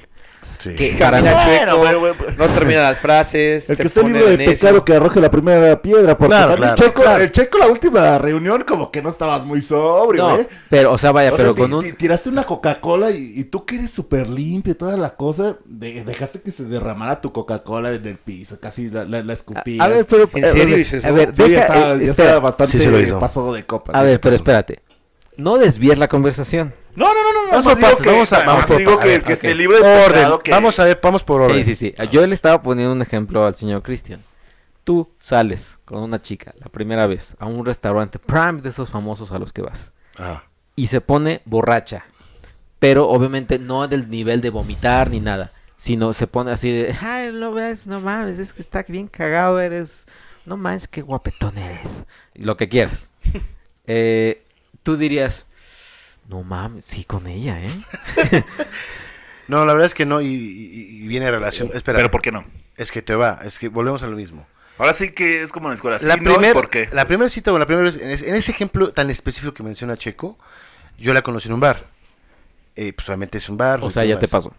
Sí. 0.57 0.73
Que 0.75 0.95
Bueno, 0.97 1.77
bueno, 1.77 1.99
bueno. 1.99 2.15
no 2.37 2.47
termina 2.47 2.81
las 2.83 2.99
frases. 2.99 3.69
El 3.69 3.77
que 3.77 3.87
esté 3.87 4.03
libre 4.03 4.37
de 4.37 4.45
pecado 4.45 4.83
que 4.83 4.93
arroje 4.93 5.19
la 5.19 5.29
primera 5.29 5.81
piedra. 5.81 6.17
Porque 6.17 6.29
Claro, 6.31 6.51
también 6.53 6.73
claro, 6.75 6.87
Checo, 6.89 7.01
claro. 7.03 7.23
el 7.23 7.31
Checo 7.31 7.57
la 7.57 7.67
última 7.67 8.17
reunión 8.17 8.63
como 8.67 8.91
que 8.91 9.01
no 9.01 9.09
estabas 9.09 9.45
muy 9.45 9.61
sobrio, 9.61 10.29
No, 10.29 10.39
¿eh? 10.39 10.47
pero, 10.69 10.93
o 10.93 10.97
sea, 10.97 11.11
vaya, 11.11 11.31
O 11.33 11.35
pero 11.35 11.53
sea, 11.55 11.61
con 11.63 11.73
un... 11.73 11.83
ti- 11.83 11.93
tiraste 11.93 12.29
una 12.29 12.43
Coca-Cola 12.43 13.12
y, 13.12 13.33
y 13.35 13.43
tú 13.45 13.65
que 13.65 13.75
eres 13.75 13.91
súper 13.91 14.27
limpio 14.27 14.71
y 14.71 14.75
toda 14.75 14.97
la 14.97 15.15
cosa, 15.15 15.57
de- 15.65 16.03
dejaste 16.03 16.41
que 16.41 16.51
se 16.51 16.63
derramara 16.63 17.21
tu 17.21 17.31
Coca-Cola 17.31 17.91
en 17.93 18.05
el 18.05 18.17
piso, 18.17 18.59
casi 18.59 18.89
la, 18.89 19.05
la, 19.05 19.21
la 19.24 19.33
escupías. 19.33 19.85
A 19.85 19.89
ver, 19.89 20.05
pero... 20.09 20.29
¿En 20.33 20.45
a 20.45 20.47
serio 20.50 20.65
ver, 20.67 20.75
dices 20.77 21.05
A 21.05 21.12
ver, 21.12 21.35
Sí, 21.35 21.43
deja... 21.43 21.51
ya 21.53 21.62
estaba, 21.62 21.79
eh, 21.79 22.05
ya 22.05 22.12
espera. 22.12 22.27
estaba 22.29 22.39
bastante 22.39 22.79
Sí 22.79 23.12
pasado 23.19 23.53
de 23.53 23.65
copas. 23.65 23.95
A 23.95 24.01
ver, 24.01 24.19
pero 24.19 24.35
espérate. 24.35 24.79
No 25.38 25.57
desvíes 25.57 25.97
la 25.97 26.07
conversación. 26.07 26.74
No, 26.95 27.05
no, 27.07 27.13
no, 27.13 27.45
no. 27.45 27.51
Vamos 27.51 27.63
por 27.73 27.79
partes, 27.81 28.03
que- 28.03 28.09
vamos 28.11 28.33
a- 28.33 28.45
vamos 28.45 28.65
por- 28.65 28.77
digo 28.77 28.91
a 28.93 28.99
que, 29.01 29.07
ver, 29.07 29.23
que 29.23 29.33
esté 29.33 29.51
ok. 29.51 29.55
libre 29.57 29.81
de 29.81 30.05
Orden. 30.05 30.39
que... 30.43 30.51
Vamos 30.51 30.79
a 30.79 30.83
ver, 30.85 30.99
vamos 31.01 31.23
por 31.23 31.41
orden. 31.41 31.63
Sí, 31.65 31.75
sí, 31.75 31.93
sí. 31.93 32.05
Yo 32.11 32.25
le 32.25 32.33
estaba 32.35 32.61
poniendo 32.61 32.93
un 32.93 33.01
ejemplo 33.01 33.43
al 33.45 33.55
señor 33.55 33.81
Cristian. 33.83 34.23
Tú 34.83 35.09
sales 35.19 35.79
con 35.85 36.03
una 36.03 36.21
chica 36.21 36.53
la 36.59 36.67
primera 36.67 37.07
vez 37.07 37.35
a 37.39 37.47
un 37.47 37.65
restaurante 37.65 38.19
Prime 38.19 38.61
de 38.61 38.69
esos 38.69 38.89
famosos 38.91 39.31
a 39.31 39.39
los 39.39 39.51
que 39.51 39.61
vas 39.63 39.91
Ah. 40.17 40.43
y 40.75 40.87
se 40.87 41.01
pone 41.01 41.41
borracha. 41.45 42.05
Pero 42.79 43.07
obviamente 43.09 43.57
no 43.57 43.87
del 43.87 44.09
nivel 44.09 44.41
de 44.41 44.51
vomitar 44.51 45.09
ni 45.09 45.19
nada, 45.19 45.51
sino 45.77 46.13
se 46.13 46.27
pone 46.27 46.51
así 46.51 46.71
de, 46.71 46.95
ay, 47.01 47.31
no 47.33 47.51
ves, 47.51 47.87
no 47.87 47.99
mames, 47.99 48.37
es 48.37 48.53
que 48.53 48.61
está 48.61 48.83
bien 48.87 49.07
cagado, 49.07 49.59
eres, 49.59 50.05
no 50.45 50.55
mames, 50.55 50.87
qué 50.87 51.01
guapetón 51.01 51.57
eres. 51.57 51.81
Lo 52.35 52.55
que 52.57 52.69
quieras. 52.69 53.11
Eh, 53.87 54.43
tú 54.81 54.97
dirías, 54.97 55.45
no 56.27 56.44
mames, 56.44 56.86
sí 56.86 57.03
con 57.03 57.27
ella, 57.27 57.60
¿eh? 57.63 57.84
No, 59.48 59.63
la 59.65 59.74
verdad 59.74 59.86
es 59.86 59.94
que 59.94 60.05
no, 60.05 60.22
y, 60.22 60.25
y- 60.27 61.03
y 61.03 61.08
viene 61.08 61.29
relación. 61.29 61.70
Espera, 61.74 61.98
Pero 61.98 62.10
¿por 62.10 62.22
qué 62.22 62.32
no? 62.32 62.44
es 62.77 62.91
que 62.91 63.01
te 63.03 63.13
va, 63.15 63.39
es 63.44 63.60
que 63.60 63.67
volvemos 63.70 64.01
a 64.03 64.08
lo 64.08 64.15
mismo. 64.17 64.48
Ahora 64.79 64.94
sí 64.94 65.12
que 65.12 65.44
es 65.44 65.51
como 65.51 65.67
en 65.67 65.72
la 65.72 65.75
escuela. 65.75 65.98
la, 66.01 66.15
sí, 66.15 66.20
no, 66.22 66.32
¿y 66.32 66.34
primer- 66.36 66.53
¿por 66.53 66.70
qué? 66.70 66.89
la 66.91 67.05
primera 67.05 67.29
cita 67.29 67.53
o 67.53 67.60
la 67.60 67.65
primera 67.67 67.86
vez, 67.86 67.96
en, 68.01 68.10
ese- 68.10 68.27
en 68.27 68.36
ese 68.36 68.51
ejemplo 68.51 68.91
tan 68.91 69.10
específico 69.12 69.53
que 69.53 69.62
menciona 69.63 69.96
Checo, 69.98 70.38
yo 70.98 71.13
la 71.13 71.22
conocí 71.22 71.48
en 71.48 71.53
un 71.53 71.60
bar. 71.60 71.86
Eh, 72.75 72.91
pues 72.91 73.08
obviamente 73.08 73.38
es 73.38 73.48
un 73.48 73.55
bar. 73.58 73.79
O 73.84 73.89
sea, 73.91 74.03
ya 74.03 74.17
te 74.20 74.27
pasó. 74.27 74.51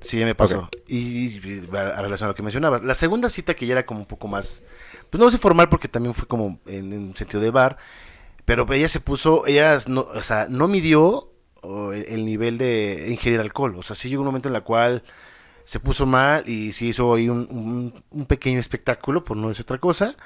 Sí, 0.00 0.18
ya 0.18 0.24
me 0.24 0.34
pasó. 0.34 0.70
Y, 0.88 1.36
y 1.36 1.68
a, 1.76 1.80
a 1.98 2.02
relación 2.02 2.26
a 2.26 2.30
lo 2.30 2.34
que 2.34 2.42
mencionabas. 2.42 2.82
La 2.82 2.94
segunda 2.94 3.28
cita 3.28 3.52
que 3.54 3.66
ya 3.66 3.72
era 3.72 3.84
como 3.86 4.00
un 4.00 4.06
poco 4.06 4.26
más, 4.26 4.62
pues 5.10 5.20
no 5.20 5.30
sé 5.30 5.36
formal 5.36 5.68
porque 5.68 5.86
también 5.88 6.14
fue 6.14 6.26
como 6.26 6.58
en, 6.66 6.92
en 6.94 7.14
sentido 7.14 7.40
de 7.42 7.50
bar, 7.50 7.76
pero 8.50 8.72
ella 8.72 8.88
se 8.88 8.98
puso, 9.00 9.46
ella 9.46 9.78
no, 9.86 10.00
o 10.12 10.22
sea, 10.22 10.46
no 10.50 10.66
midió 10.66 11.30
el, 11.62 12.04
el 12.08 12.24
nivel 12.26 12.58
de 12.58 13.06
ingerir 13.08 13.38
alcohol. 13.40 13.76
O 13.78 13.82
sea, 13.84 13.94
sí 13.94 14.08
llegó 14.08 14.22
un 14.22 14.26
momento 14.26 14.48
en 14.48 14.56
el 14.56 14.62
cual 14.64 15.04
se 15.64 15.80
puso 15.80 16.06
mal 16.06 16.48
y 16.48 16.72
sí 16.72 16.88
hizo 16.88 17.14
ahí 17.14 17.28
un, 17.28 17.46
un- 17.50 18.04
un 18.10 18.26
pequeño 18.26 18.58
espectáculo, 18.58 19.24
por 19.24 19.36
no 19.36 19.48
decir 19.48 19.62
otra 19.64 19.78
cosa. 19.78 20.16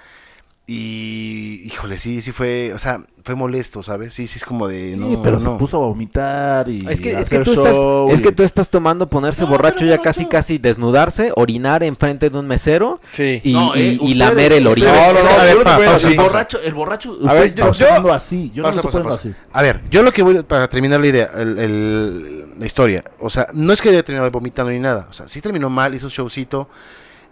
Y, 0.66 1.60
híjole, 1.66 1.98
sí, 1.98 2.22
sí 2.22 2.32
fue, 2.32 2.72
o 2.72 2.78
sea, 2.78 2.98
fue 3.22 3.34
molesto, 3.34 3.82
¿sabes? 3.82 4.14
Sí, 4.14 4.26
sí, 4.26 4.38
es 4.38 4.44
como 4.46 4.66
de... 4.66 4.92
Sí, 4.92 4.98
no, 4.98 5.20
pero 5.20 5.34
no. 5.34 5.38
se 5.40 5.50
puso 5.58 5.76
a 5.76 5.80
vomitar 5.86 6.70
y 6.70 6.86
Es 6.88 7.02
que, 7.02 7.14
a 7.14 7.20
es, 7.20 7.28
que 7.28 7.36
hacer 7.36 7.44
tú 7.44 7.54
show 7.54 8.06
estás, 8.08 8.14
es 8.20 8.26
que 8.26 8.32
tú 8.34 8.42
estás 8.44 8.70
tomando 8.70 9.10
ponerse 9.10 9.42
No, 9.42 9.48
borracho 9.48 9.80
pero 9.80 9.90
ya 9.90 9.98
casi 9.98 10.24
casi 10.24 10.56
desnudarse, 10.56 11.32
orinar 11.36 11.82
enfrente 11.82 12.30
de 12.30 12.38
un 12.38 12.46
mesero 12.46 12.98
Sí. 13.12 13.42
y, 13.44 13.52
No, 13.52 13.76
y- 13.76 13.78
eh, 13.80 13.84
y 13.92 13.96
ustedes- 13.98 14.16
lamer 14.16 14.52
el 14.52 14.66
orina. 14.66 14.90
No, 14.92 15.12
no, 15.12 15.22
no, 15.22 15.28
a 15.30 15.44
ver, 15.44 15.62
pa- 15.64 15.96
el 15.96 16.16
borracho, 16.16 16.58
el 16.62 16.74
borracho, 16.74 17.18
A 17.28 17.34
ver, 17.34 17.54
yo- 17.54 18.12
así, 18.14 18.50
yo 18.54 18.62
no 18.62 18.72
Pausa, 18.72 18.88
lo 18.98 19.04
pausa, 19.04 19.14
así. 19.16 19.34
A 19.52 19.60
ver, 19.62 19.82
yo 19.90 20.02
lo 20.02 20.12
que 20.12 20.22
voy 20.22 20.42
para 20.44 20.68
terminar 20.70 20.98
la 20.98 21.06
idea, 21.06 21.30
el- 21.36 21.58
el- 21.58 22.58
la 22.58 22.64
historia, 22.64 23.04
o 23.20 23.28
sea, 23.28 23.48
no 23.52 23.74
es 23.74 23.82
que 23.82 23.90
haya 23.90 24.02
terminado 24.02 24.30
vomitando 24.30 24.72
ni 24.72 24.78
nada, 24.78 25.08
o 25.10 25.12
sea, 25.12 25.28
sí 25.28 25.42
terminó 25.42 25.68
mal, 25.68 25.94
hizo 25.94 26.08
showcito. 26.08 26.70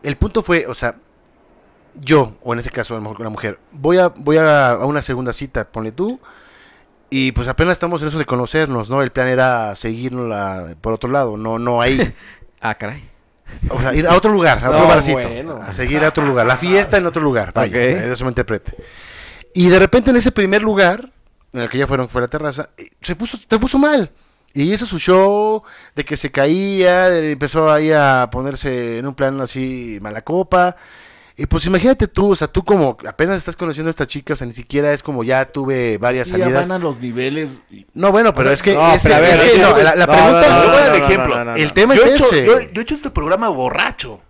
El 0.02 0.16
punto 0.16 0.42
fue, 0.42 0.66
o 0.66 0.74
sea, 0.74 0.96
yo, 1.94 2.34
o 2.42 2.52
en 2.52 2.58
este 2.60 2.70
caso 2.70 2.94
a 2.94 2.96
lo 2.96 3.02
mejor 3.02 3.16
con 3.16 3.24
la 3.24 3.30
mujer, 3.30 3.58
voy 3.72 3.98
a 3.98 4.08
voy 4.08 4.36
a, 4.38 4.70
a 4.72 4.86
una 4.86 5.02
segunda 5.02 5.32
cita, 5.32 5.64
ponle 5.64 5.92
tú, 5.92 6.20
y 7.10 7.32
pues 7.32 7.48
apenas 7.48 7.72
estamos 7.72 8.00
en 8.02 8.08
eso 8.08 8.18
de 8.18 8.24
conocernos, 8.26 8.88
¿no? 8.88 9.02
El 9.02 9.10
plan 9.10 9.28
era 9.28 9.76
seguirnos 9.76 10.28
la- 10.28 10.74
por 10.80 10.92
otro 10.94 11.10
lado, 11.10 11.36
no 11.36 11.58
no 11.58 11.80
ahí. 11.82 12.14
Ah, 12.64 12.76
caray. 12.76 13.02
O 13.70 13.78
sea, 13.80 13.92
ir 13.92 14.06
a 14.06 14.14
otro 14.14 14.30
lugar, 14.30 14.64
a 14.64 14.68
otro 14.70 14.82
No, 14.82 14.86
barcito. 14.88 15.18
bueno. 15.18 15.56
A 15.60 15.72
seguir 15.72 16.04
a 16.04 16.08
otro 16.10 16.24
lugar. 16.24 16.46
La 16.46 16.56
fiesta 16.56 16.96
en 16.96 17.06
otro 17.06 17.20
lugar. 17.20 17.52
Vaya, 17.52 17.72
Ok. 17.72 18.12
eso 18.12 18.24
me 18.24 18.30
interprete. 18.30 18.76
Y 19.52 19.68
de 19.68 19.80
repente 19.80 20.10
en 20.10 20.16
ese 20.16 20.30
primer 20.30 20.62
lugar, 20.62 21.10
en 21.52 21.62
el 21.62 21.68
que 21.68 21.76
ya 21.78 21.88
fueron, 21.88 22.08
fue 22.08 22.22
la 22.22 22.28
terraza, 22.28 22.70
eh, 22.78 22.88
se 23.02 23.16
puso, 23.16 23.36
se 23.36 23.58
puso 23.58 23.78
mal. 23.80 24.12
Y 24.54 24.72
hizo 24.72 24.86
su 24.86 25.00
show, 25.00 25.64
de 25.96 26.04
que 26.04 26.16
se 26.16 26.30
caía, 26.30 27.08
de- 27.10 27.32
empezó 27.32 27.68
ahí 27.68 27.90
a 27.90 28.28
ponerse 28.30 28.98
en 28.98 29.06
un 29.08 29.14
plan 29.16 29.40
así 29.40 29.98
mala 30.00 30.22
copa. 30.22 30.76
Y 31.42 31.46
pues 31.46 31.66
imagínate 31.66 32.06
tú, 32.06 32.30
o 32.30 32.36
sea, 32.36 32.46
tú 32.46 32.62
como 32.64 32.96
apenas 33.04 33.36
estás 33.38 33.56
conociendo 33.56 33.88
a 33.88 33.90
esta 33.90 34.06
chica, 34.06 34.34
o 34.34 34.36
sea, 34.36 34.46
ni 34.46 34.52
siquiera 34.52 34.92
es 34.92 35.02
como 35.02 35.24
ya 35.24 35.44
tuve 35.44 35.98
varias 35.98 36.28
Sí, 36.28 36.34
ya 36.36 36.44
salidas. 36.44 36.68
van 36.68 36.80
a 36.80 36.84
los 36.84 37.00
niveles. 37.00 37.62
y- 37.68 37.84
No, 37.94 38.12
bueno, 38.12 38.32
pero 38.32 38.52
es 38.52 38.62
que, 38.62 38.74
No, 38.74 38.92
ese- 38.94 39.08
pero 39.08 39.16
a 39.16 39.20
ver, 39.20 39.34
es 39.34 39.40
que 39.40 39.58
no, 39.58 39.70
no, 39.70 39.76
la, 39.78 39.96
la 39.96 40.06
no, 40.06 40.12
pregunta, 40.12 40.48
no, 40.48 40.56
no, 40.58 40.62
Yo 40.62 40.68
voy 40.70 40.76
a 40.76 40.80
dar 40.84 40.92
no, 40.92 40.98
no, 40.98 41.04
ejemplo. 41.04 41.34
no, 41.38 41.44
no, 41.46 41.56
el 41.56 41.72
tema 41.72 41.94
yo, 41.96 42.04
he 42.04 42.08
es 42.14 42.20
hecho, 42.20 42.32
ese. 42.32 42.46
yo, 42.46 42.60
yo 42.60 42.80
he 42.80 42.82
hecho 42.84 42.94
este 42.94 43.10
programa 43.10 43.48
borracho. 43.48 44.20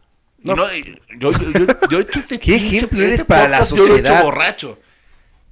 No. 0.42 0.56
no, 0.56 0.64
yo, 0.72 1.32
yo, 1.32 1.50
yo, 1.52 1.66
yo 1.90 1.98
he 1.98 2.00
hecho 2.00 2.18
este 2.18 2.38
¿Qué 2.40 2.54
ejemplo 2.54 2.98
eres 3.02 3.12
este 3.14 3.24
para 3.26 3.42
la 3.46 3.58
podcast 3.58 3.76
Yo 3.76 3.86
lo 3.86 3.94
he 3.94 3.98
hecho 3.98 4.06
sociedad? 4.06 4.24
borracho. 4.24 4.78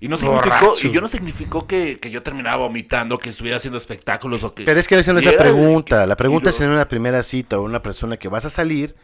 Y 0.02 0.08
no 0.08 0.16
significó, 0.16 0.48
Borracho. 0.70 0.86
y 0.88 0.90
yo 0.92 1.00
no 1.02 1.08
significó 1.08 1.66
que, 1.66 1.98
que 2.00 2.10
yo 2.10 2.22
terminaba 2.22 2.56
vomitando, 2.56 3.18
que 3.18 3.28
estuviera 3.28 3.58
haciendo 3.58 3.76
espectáculos 3.76 4.42
o 4.44 4.54
que. 4.54 4.64
Pero 4.64 4.80
es 4.80 4.88
que 4.88 4.98
esa 4.98 5.12
no 5.12 5.18
es 5.18 5.26
la 5.26 5.32
pregunta. 5.36 6.06
La 6.06 6.16
pregunta 6.16 6.48
es 6.48 6.60
en 6.62 6.70
una 6.70 6.88
primera 6.88 7.22
cita 7.22 7.58
o 7.58 7.62
una 7.62 7.82
persona 7.82 8.16
que 8.16 8.28
vas 8.28 8.46
a 8.46 8.50
salir. 8.50 8.94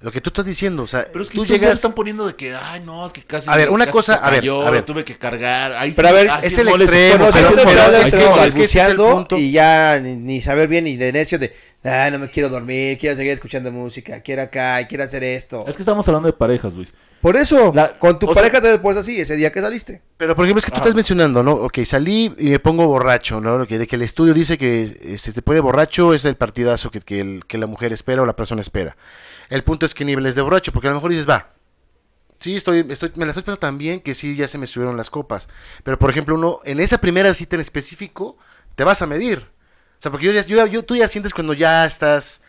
Lo 0.00 0.12
que 0.12 0.20
tú 0.20 0.30
estás 0.30 0.46
diciendo, 0.46 0.84
o 0.84 0.86
sea, 0.86 1.08
Pero 1.10 1.22
es 1.22 1.28
que 1.28 1.38
tú 1.38 1.44
llegas. 1.46 1.72
están 1.72 1.92
poniendo 1.92 2.24
de 2.26 2.36
que, 2.36 2.54
ay, 2.54 2.80
no, 2.86 3.04
es 3.04 3.12
que 3.12 3.22
casi. 3.22 3.50
A 3.50 3.56
ver, 3.56 3.68
una 3.70 3.84
casi 3.86 3.96
cosa, 3.96 4.14
a 4.14 4.30
ver, 4.30 4.40
cayó, 4.40 4.60
a 4.64 4.70
ver. 4.70 4.80
lo 4.80 4.84
tuve 4.84 5.04
que 5.04 5.16
cargar. 5.18 5.72
Ahí 5.72 5.92
Pero 5.96 6.08
sí- 6.08 6.14
a 6.14 6.16
ver, 6.16 6.30
es 6.44 6.56
el 6.58 6.68
extremo, 6.68 7.18
Bueno, 7.30 7.30
pero- 7.32 7.82
hablas, 7.82 8.56
es 8.56 8.70
que- 8.72 8.80
el 8.80 8.96
punto. 8.96 9.36
y 9.36 9.50
ya 9.50 9.98
ni, 10.00 10.14
ni 10.14 10.40
saber 10.40 10.68
bien 10.68 10.84
ni 10.84 10.96
de 10.96 11.10
necio 11.12 11.36
de, 11.40 11.52
ah, 11.82 12.08
no 12.12 12.20
me 12.20 12.30
quiero 12.30 12.48
dormir, 12.48 12.96
quiero 12.98 13.16
seguir 13.16 13.32
escuchando 13.32 13.72
música, 13.72 14.20
quiero 14.20 14.42
acá, 14.42 14.86
quiero 14.86 15.02
hacer 15.02 15.24
esto. 15.24 15.64
Es 15.66 15.74
que 15.74 15.82
estamos 15.82 16.06
hablando 16.06 16.28
de 16.28 16.32
parejas, 16.32 16.74
Luis. 16.74 16.94
Por 17.20 17.36
eso, 17.36 17.72
La- 17.74 17.98
con 17.98 18.20
tu 18.20 18.32
pareja 18.32 18.60
te 18.60 18.78
pones 18.78 18.98
así, 18.98 19.20
ese 19.20 19.34
día 19.34 19.50
que 19.50 19.60
saliste. 19.60 20.00
Pero 20.16 20.36
por 20.36 20.44
ejemplo, 20.44 20.60
es 20.60 20.64
que 20.66 20.70
tú 20.70 20.76
estás 20.76 20.94
mencionando, 20.94 21.42
¿no? 21.42 21.54
Ok, 21.54 21.80
salí 21.84 22.32
y 22.38 22.50
me 22.50 22.60
pongo 22.60 22.86
borracho, 22.86 23.40
¿no? 23.40 23.66
Que, 23.66 23.78
de 23.78 23.88
que 23.88 23.96
el 23.96 24.02
estudio 24.02 24.32
dice 24.32 24.56
que 24.56 24.96
este, 25.02 25.32
te 25.32 25.42
pone 25.42 25.58
borracho 25.58 26.14
es 26.14 26.24
el 26.24 26.36
partidazo 26.36 26.92
que, 26.92 27.00
que, 27.00 27.18
el- 27.20 27.44
que 27.48 27.58
la 27.58 27.66
mujer 27.66 27.92
espera 27.92 28.22
o 28.22 28.26
la 28.26 28.36
persona 28.36 28.60
espera. 28.60 28.96
El 29.48 29.64
punto 29.64 29.86
es 29.86 29.94
qué 29.94 30.04
nivel 30.04 30.26
es 30.26 30.34
de 30.34 30.42
borracho, 30.42 30.72
porque 30.72 30.88
a 30.88 30.90
lo 30.90 30.96
mejor 30.96 31.10
dices, 31.10 31.28
va. 31.28 31.48
Sí, 32.40 32.54
estoy, 32.54 32.86
estoy, 32.88 33.10
me 33.16 33.24
la 33.24 33.30
estoy 33.32 33.40
esperando 33.40 33.58
tan 33.58 33.78
bien 33.78 34.00
que 34.00 34.14
sí, 34.14 34.36
ya 34.36 34.46
se 34.46 34.58
me 34.58 34.66
subieron 34.66 34.96
las 34.96 35.10
copas. 35.10 35.48
Pero 35.82 35.98
por 35.98 36.10
ejemplo, 36.10 36.34
uno, 36.36 36.60
en 36.64 36.78
esa 36.80 36.98
primera 36.98 37.34
cita 37.34 37.56
en 37.56 37.60
específico, 37.60 38.36
te 38.76 38.84
vas 38.84 39.02
a 39.02 39.06
medir. 39.06 39.38
O 39.98 40.00
sea, 40.02 40.12
porque 40.12 40.26
yo, 40.26 40.32
ya- 40.32 40.42
yo, 40.46 40.64
yo- 40.66 40.84
tú 40.84 40.94
ya 40.94 41.08
sientes 41.08 41.34
cuando 41.34 41.52
ya 41.52 41.84
estás 41.86 42.40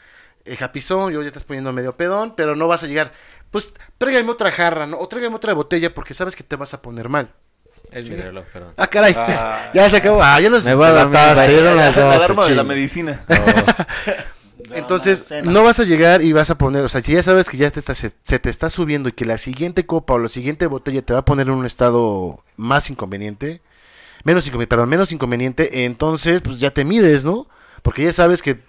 eh, 0.46 0.56
japizón, 0.56 1.12
yo 1.12 1.22
ya 1.22 1.28
estás 1.28 1.44
poniendo 1.44 1.72
medio 1.72 1.98
pedón, 1.98 2.36
pero 2.36 2.56
no 2.56 2.68
vas 2.68 2.84
a 2.84 2.88
llegar, 2.88 3.14
pues 3.52 3.74
tráigame 3.98 4.30
otra 4.30 4.52
jarra, 4.52 4.86
¿no? 4.86 4.98
O 5.00 5.08
tráigame 5.08 5.36
otra 5.36 5.54
botella 5.54 5.94
porque 5.94 6.14
sabes 6.14 6.36
que 6.36 6.44
te 6.44 6.56
vas 6.56 6.74
a 6.76 6.82
poner 6.82 7.10
mal. 7.10 7.30
Es 7.92 8.08
mi 8.08 8.16
reloj, 8.16 8.46
perdón. 8.54 8.74
Ah, 8.78 8.86
caray. 8.88 9.16
Ah. 9.18 9.72
ya 9.74 9.90
se 9.90 9.98
acabó. 9.98 10.22
Ah, 10.22 10.40
ya 10.40 10.50
nos 10.52 10.64
Me 10.64 10.76
voy 10.76 10.86
a 10.86 10.92
las 10.92 11.12
La 11.12 11.30
12, 11.36 12.02
alarma 12.02 12.46
de 12.48 12.56
la 12.56 12.62
ching. 12.62 12.68
medicina. 12.68 13.26
Entonces, 14.78 15.20
no 15.44 15.64
vas 15.64 15.80
a 15.80 15.84
llegar 15.84 16.22
y 16.22 16.32
vas 16.34 16.50
a 16.50 16.58
poner, 16.58 16.84
o 16.84 16.90
sea, 16.90 17.02
si 17.02 17.14
ya 17.14 17.24
sabes 17.24 17.50
que 17.50 17.58
ya 17.58 17.72
te 17.72 17.80
está- 17.80 17.96
se, 17.96 18.12
se 18.24 18.40
te 18.40 18.50
está 18.50 18.70
subiendo 18.70 19.10
y 19.10 19.14
que 19.14 19.26
la 19.26 19.38
siguiente 19.38 19.86
copa 19.86 20.14
o 20.14 20.20
la 20.20 20.30
siguiente 20.30 20.68
botella 20.68 21.02
te 21.02 21.14
va 21.14 21.20
a 21.20 21.26
poner 21.26 21.48
en 21.48 21.54
un 21.54 21.66
estado 21.66 22.44
más 22.58 22.90
inconveniente, 22.90 23.62
menos 24.24 24.46
inconveniente, 24.48 24.70
perdón, 24.76 24.90
menos 24.90 25.12
inconveniente, 25.12 25.86
entonces 25.86 26.42
pues 26.42 26.60
ya 26.60 26.72
te 26.72 26.84
mides, 26.86 27.26
¿no? 27.26 27.48
Porque 27.82 28.04
ya 28.04 28.14
sabes 28.14 28.42
que 28.42 28.60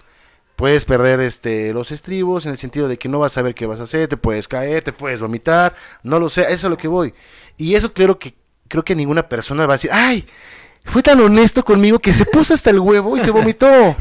puedes 0.57 0.85
perder 0.85 1.21
este 1.21 1.73
los 1.73 1.91
estribos 1.91 2.45
en 2.47 2.53
el 2.53 2.59
sentido 2.59 2.87
de 2.89 2.99
que 2.99 3.09
no 3.09 3.19
vas 3.19 3.33
a 3.33 3.37
saber 3.37 3.55
qué 3.55 3.67
vas 3.67 3.81
a 3.81 3.85
hacer, 3.85 4.09
te 4.09 4.17
puedes 4.17 4.47
caer, 4.49 4.85
te 4.85 4.93
puedes 4.93 5.21
vomitar, 5.21 5.75
no 6.03 6.21
lo 6.21 6.29
sé, 6.29 6.43
eso 6.43 6.53
es 6.53 6.65
a 6.67 6.69
lo 6.69 6.77
que 6.77 6.89
voy. 6.89 7.15
Y 7.57 7.75
eso 7.75 7.93
claro 7.93 8.19
que 8.19 8.35
creo 8.69 8.85
que 8.85 8.95
ninguna 8.95 9.29
persona 9.29 9.67
va 9.67 9.75
a 9.75 9.77
decir, 9.77 9.91
"Ay, 9.93 10.27
fue 10.85 11.03
tan 11.03 11.21
honesto 11.21 11.65
conmigo 11.65 11.99
que 11.99 12.13
se 12.13 12.25
puso 12.25 12.55
hasta 12.55 12.71
el 12.71 12.81
huevo 12.81 13.17
y 13.17 13.21
se 13.21 13.31
vomitó." 13.31 13.67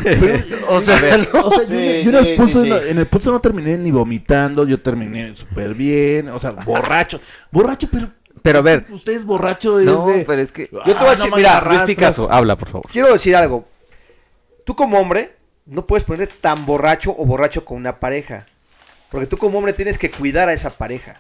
o 0.70 0.82
sea, 0.82 1.18
¿no? 1.18 1.40
O 1.46 1.52
sea, 1.54 1.64
yo, 1.66 1.76
en, 1.80 2.16
el 2.16 2.36
pulso, 2.36 2.64
sí, 2.64 2.70
no- 2.70 2.80
sí. 2.80 2.90
en 2.90 2.98
el 3.00 3.06
pulso 3.08 3.32
no 3.32 3.40
terminé 3.40 3.78
ni 3.78 3.92
vomitando, 3.92 4.66
yo 4.66 4.82
terminé 4.82 5.36
súper 5.36 5.74
bien, 5.74 6.30
o 6.30 6.40
sea, 6.40 6.52
borracho. 6.52 7.20
Borracho, 7.52 7.88
pero... 7.92 8.12
Pero 8.42 8.60
a 8.60 8.62
ver. 8.62 8.86
Usted 8.90 9.12
es 9.14 9.26
borracho 9.26 9.80
No, 9.82 10.08
de- 10.08 10.24
pero 10.24 10.42
es 10.42 10.54
que... 10.54 10.70
Yo 10.72 10.80
te 10.86 10.94
voy 10.94 11.08
a 11.08 11.08
Ah, 11.08 11.10
decir, 11.10 11.30
no 11.30 11.36
mira. 11.36 11.62
Luis 11.62 11.82
Picasso, 11.82 12.32
habla, 12.32 12.56
por 12.58 12.70
favor. 12.70 12.90
Quiero 12.90 13.12
decir 13.12 13.36
algo. 13.36 13.68
Tú 14.64 14.76
como 14.78 14.98
hombre 14.98 15.36
no 15.66 15.86
puedes 15.86 16.06
ponerte 16.06 16.36
tan 16.40 16.66
borracho 16.66 17.14
o 17.18 17.26
borracho 17.26 17.66
con 17.66 17.78
una 17.78 18.00
pareja. 18.00 18.46
Porque 19.12 19.28
tú 19.28 19.38
como 19.38 19.58
hombre 19.58 19.74
tienes 19.74 19.98
que 19.98 20.10
cuidar 20.10 20.48
a 20.48 20.54
esa 20.54 20.70
pareja. 20.70 21.18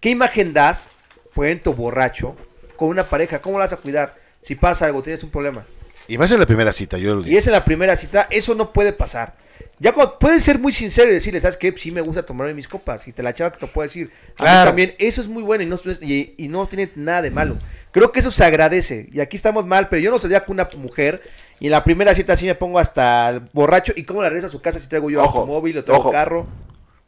¿Qué 0.00 0.08
imagen 0.10 0.52
das, 0.52 0.88
por 1.32 1.46
ejemplo, 1.46 1.74
borracho 1.74 2.34
con 2.74 2.88
una 2.88 3.04
pareja? 3.04 3.40
¿Cómo 3.40 3.58
la 3.58 3.66
vas 3.66 3.72
a 3.74 3.76
cuidar? 3.76 4.16
Si 4.40 4.54
pasa 4.54 4.86
algo, 4.86 5.02
tienes 5.02 5.22
un 5.22 5.30
problema. 5.30 5.64
Y 6.08 6.18
más 6.18 6.30
en 6.30 6.40
la 6.40 6.46
primera 6.46 6.72
cita, 6.72 6.98
yo 6.98 7.14
lo 7.14 7.20
Y 7.20 7.24
digo. 7.24 7.38
es 7.38 7.46
en 7.46 7.52
la 7.52 7.64
primera 7.64 7.94
cita, 7.96 8.26
eso 8.30 8.54
no 8.54 8.72
puede 8.72 8.92
pasar. 8.92 9.34
Ya 9.78 9.92
cuando 9.92 10.18
puedes 10.18 10.42
ser 10.42 10.58
muy 10.58 10.72
sincero 10.72 11.10
y 11.10 11.14
decirle, 11.14 11.40
¿sabes 11.40 11.56
qué? 11.56 11.72
Sí 11.76 11.90
me 11.90 12.00
gusta 12.02 12.24
tomarme 12.26 12.52
mis 12.52 12.68
copas. 12.68 13.06
Y 13.08 13.12
te 13.12 13.22
la 13.22 13.32
chava 13.32 13.50
que 13.52 13.58
te 13.60 13.66
puede 13.66 13.88
decir. 13.88 14.06
A 14.10 14.28
mí 14.28 14.34
Claro. 14.36 14.70
también, 14.70 14.94
eso 14.98 15.20
es 15.22 15.28
muy 15.28 15.42
bueno 15.42 15.62
y 15.62 15.66
no, 15.66 15.76
y, 16.02 16.34
y 16.36 16.48
no 16.48 16.66
tiene 16.68 16.90
nada 16.96 17.22
de 17.22 17.30
malo. 17.30 17.56
Creo 17.90 18.12
que 18.12 18.20
eso 18.20 18.30
se 18.30 18.44
agradece. 18.44 19.08
Y 19.12 19.20
aquí 19.20 19.36
estamos 19.36 19.64
mal, 19.66 19.88
pero 19.88 20.02
yo 20.02 20.10
no 20.10 20.18
saldría 20.18 20.44
con 20.44 20.54
una 20.56 20.68
mujer 20.76 21.22
y 21.60 21.66
en 21.66 21.72
la 21.72 21.82
primera 21.84 22.14
cita 22.14 22.36
sí 22.36 22.44
me 22.46 22.54
pongo 22.54 22.78
hasta 22.78 23.30
el 23.30 23.40
borracho. 23.54 23.92
¿Y 23.96 24.04
cómo 24.04 24.20
la 24.22 24.28
regreso 24.28 24.48
a 24.48 24.50
su 24.50 24.60
casa 24.60 24.78
si 24.78 24.86
traigo 24.86 25.08
yo 25.10 25.22
Ojo, 25.22 25.40
automóvil 25.40 25.78
o 25.78 25.84
traigo 25.84 26.00
ojo. 26.02 26.10
carro? 26.12 26.46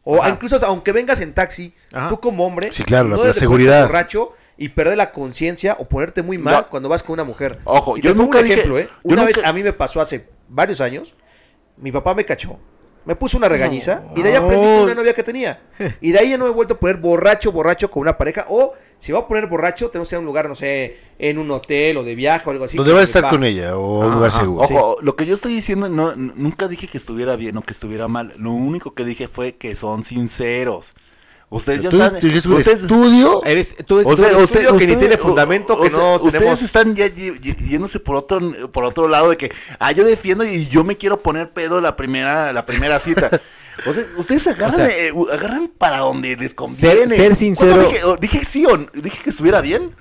O 0.05 0.21
Ajá. 0.21 0.31
incluso 0.31 0.57
aunque 0.65 0.93
vengas 0.93 1.21
en 1.21 1.33
taxi, 1.35 1.75
Ajá. 1.93 2.09
tú 2.09 2.21
como 2.21 2.45
hombre, 2.47 2.73
Sí, 2.73 2.85
claro, 2.85 3.09
la- 3.11 3.17
la 3.23 3.35
seguridad. 3.35 3.83
borracho 3.87 4.33
y 4.57 4.69
perder 4.71 4.97
la 4.99 5.11
conciencia 5.13 5.77
o 5.79 5.87
ponerte 5.89 6.23
muy 6.23 6.39
mal 6.39 6.55
No. 6.55 6.67
cuando 6.69 6.89
vas 6.89 7.03
con 7.03 7.15
una 7.15 7.25
mujer. 7.25 7.59
Ojo, 7.65 7.97
Y 7.97 8.01
yo 8.01 8.15
nunca 8.15 8.39
un 8.39 8.45
dije- 8.45 8.55
ejemplo, 8.55 8.79
¿eh? 8.79 8.89
yo 8.91 8.99
Una 9.05 9.23
nunca- 9.23 9.37
vez 9.39 9.47
a 9.47 9.53
mí 9.53 9.63
me 9.63 9.73
pasó 9.73 10.01
hace 10.01 10.29
varios 10.49 10.81
años, 10.81 11.15
mi 11.77 11.91
papá 11.91 12.15
me 12.15 12.25
cachó, 12.25 12.59
me 13.05 13.17
puso 13.17 13.37
una 13.39 13.49
regañiza 13.49 14.05
y 14.15 14.23
de 14.23 14.29
ahí 14.31 14.35
aprendí 14.37 14.65
con 14.65 14.83
una 14.85 14.95
novia 14.95 15.15
que 15.15 15.23
tenía. 15.25 15.61
Y 16.01 16.13
de 16.13 16.19
ahí 16.21 16.31
ya 16.31 16.39
no 16.39 16.45
me 16.45 16.51
he 16.51 16.55
vuelto 16.55 16.75
a 16.75 16.79
poner 16.79 16.97
borracho, 16.99 17.51
borracho 17.51 17.91
con 17.91 18.03
una 18.03 18.17
pareja. 18.17 18.45
O 18.49 18.75
si 18.99 19.11
va 19.11 19.21
a 19.21 19.27
poner 19.27 19.49
borracho, 19.49 19.91
tenemos 19.91 20.09
que 20.09 20.15
ir 20.15 20.19
a 20.19 20.21
un 20.21 20.27
lugar, 20.27 20.49
no 20.49 20.55
sé, 20.55 20.99
en 21.19 21.39
un 21.39 21.51
hotel 21.51 21.97
o 21.97 22.05
de 22.05 22.15
viaje 22.15 22.45
o 22.49 22.53
algo 22.53 22.65
así. 22.67 22.77
Donde 22.77 22.93
vas 22.93 23.01
a 23.03 23.05
estar 23.05 23.29
con 23.31 23.43
ella 23.43 23.77
o 23.77 24.07
un 24.07 24.15
lugar 24.15 24.31
seguro. 24.31 24.63
Ojo, 24.63 24.97
lo 25.01 25.17
que 25.17 25.27
yo 25.27 25.35
estoy 25.35 25.55
diciendo, 25.55 25.89
no, 25.89 26.15
nunca 26.15 26.69
dije 26.69 26.87
que 26.87 26.99
estuviera 26.99 27.35
bien 27.35 27.57
o 27.57 27.63
que 27.63 27.73
estuviera 27.73 28.07
mal. 28.07 28.35
Lo 28.37 28.53
único 28.53 28.95
que 28.95 29.05
dije 29.05 29.27
fue 29.27 29.57
que 29.57 29.75
son 29.75 30.05
sinceros. 30.05 30.95
Ustedes 31.55 31.83
ya 31.83 31.91
¿Tú 31.91 32.03
están... 32.03 32.19
tienes 32.21 32.47
un 32.47 32.53
ustedes- 32.55 32.83
estudio? 32.83 33.45
Eres, 33.45 33.77
tú, 33.85 33.99
O 33.99 34.03
tú- 34.03 34.17
sea, 34.17 34.29
usted- 34.39 34.61
estudio 34.63 34.77
que 34.79 34.87
ni 34.87 34.97
tiene 34.97 35.19
fundamento, 35.19 35.79
que 35.81 35.91
sea, 35.91 35.99
no 35.99 36.15
Ustedes 36.15 36.33
tenemos- 36.33 36.63
están 36.63 36.97
ya 36.97 37.07
y- 37.07 37.39
y- 37.43 37.69
yéndose 37.69 38.01
por 38.01 38.17
otro, 38.17 38.71
por 38.73 38.85
otro 38.85 39.07
lado 39.07 39.29
de 39.31 39.37
que, 39.37 39.53
ah, 39.79 39.93
yo 39.93 40.05
defiendo 40.05 40.45
y 40.45 40.67
yo 40.69 40.83
me 40.83 40.97
quiero 40.97 41.19
poner 41.21 41.51
pedo 41.53 41.81
la 41.83 41.95
primera, 41.95 42.53
la 42.55 42.65
primera 42.65 42.99
cita. 42.99 43.31
O 43.87 43.93
sea, 43.93 44.07
ustedes 44.17 44.47
agarran, 44.47 44.81
O 44.81 44.87
sea, 44.87 44.89
eh, 45.07 45.13
agarran 45.33 45.71
para 45.77 45.99
donde 45.99 46.37
les 46.37 46.55
conviene. 46.55 47.09
ser 47.09 47.17
¿Cuándo 47.19 47.35
sincero- 47.37 47.83
Dije, 47.89 48.05
o- 48.05 48.17
dije 48.17 48.45
sí 48.45 48.65
o 48.67 48.77
dije 48.79 49.19
que 49.25 49.31
estuviera 49.31 49.61
bien. 49.61 49.95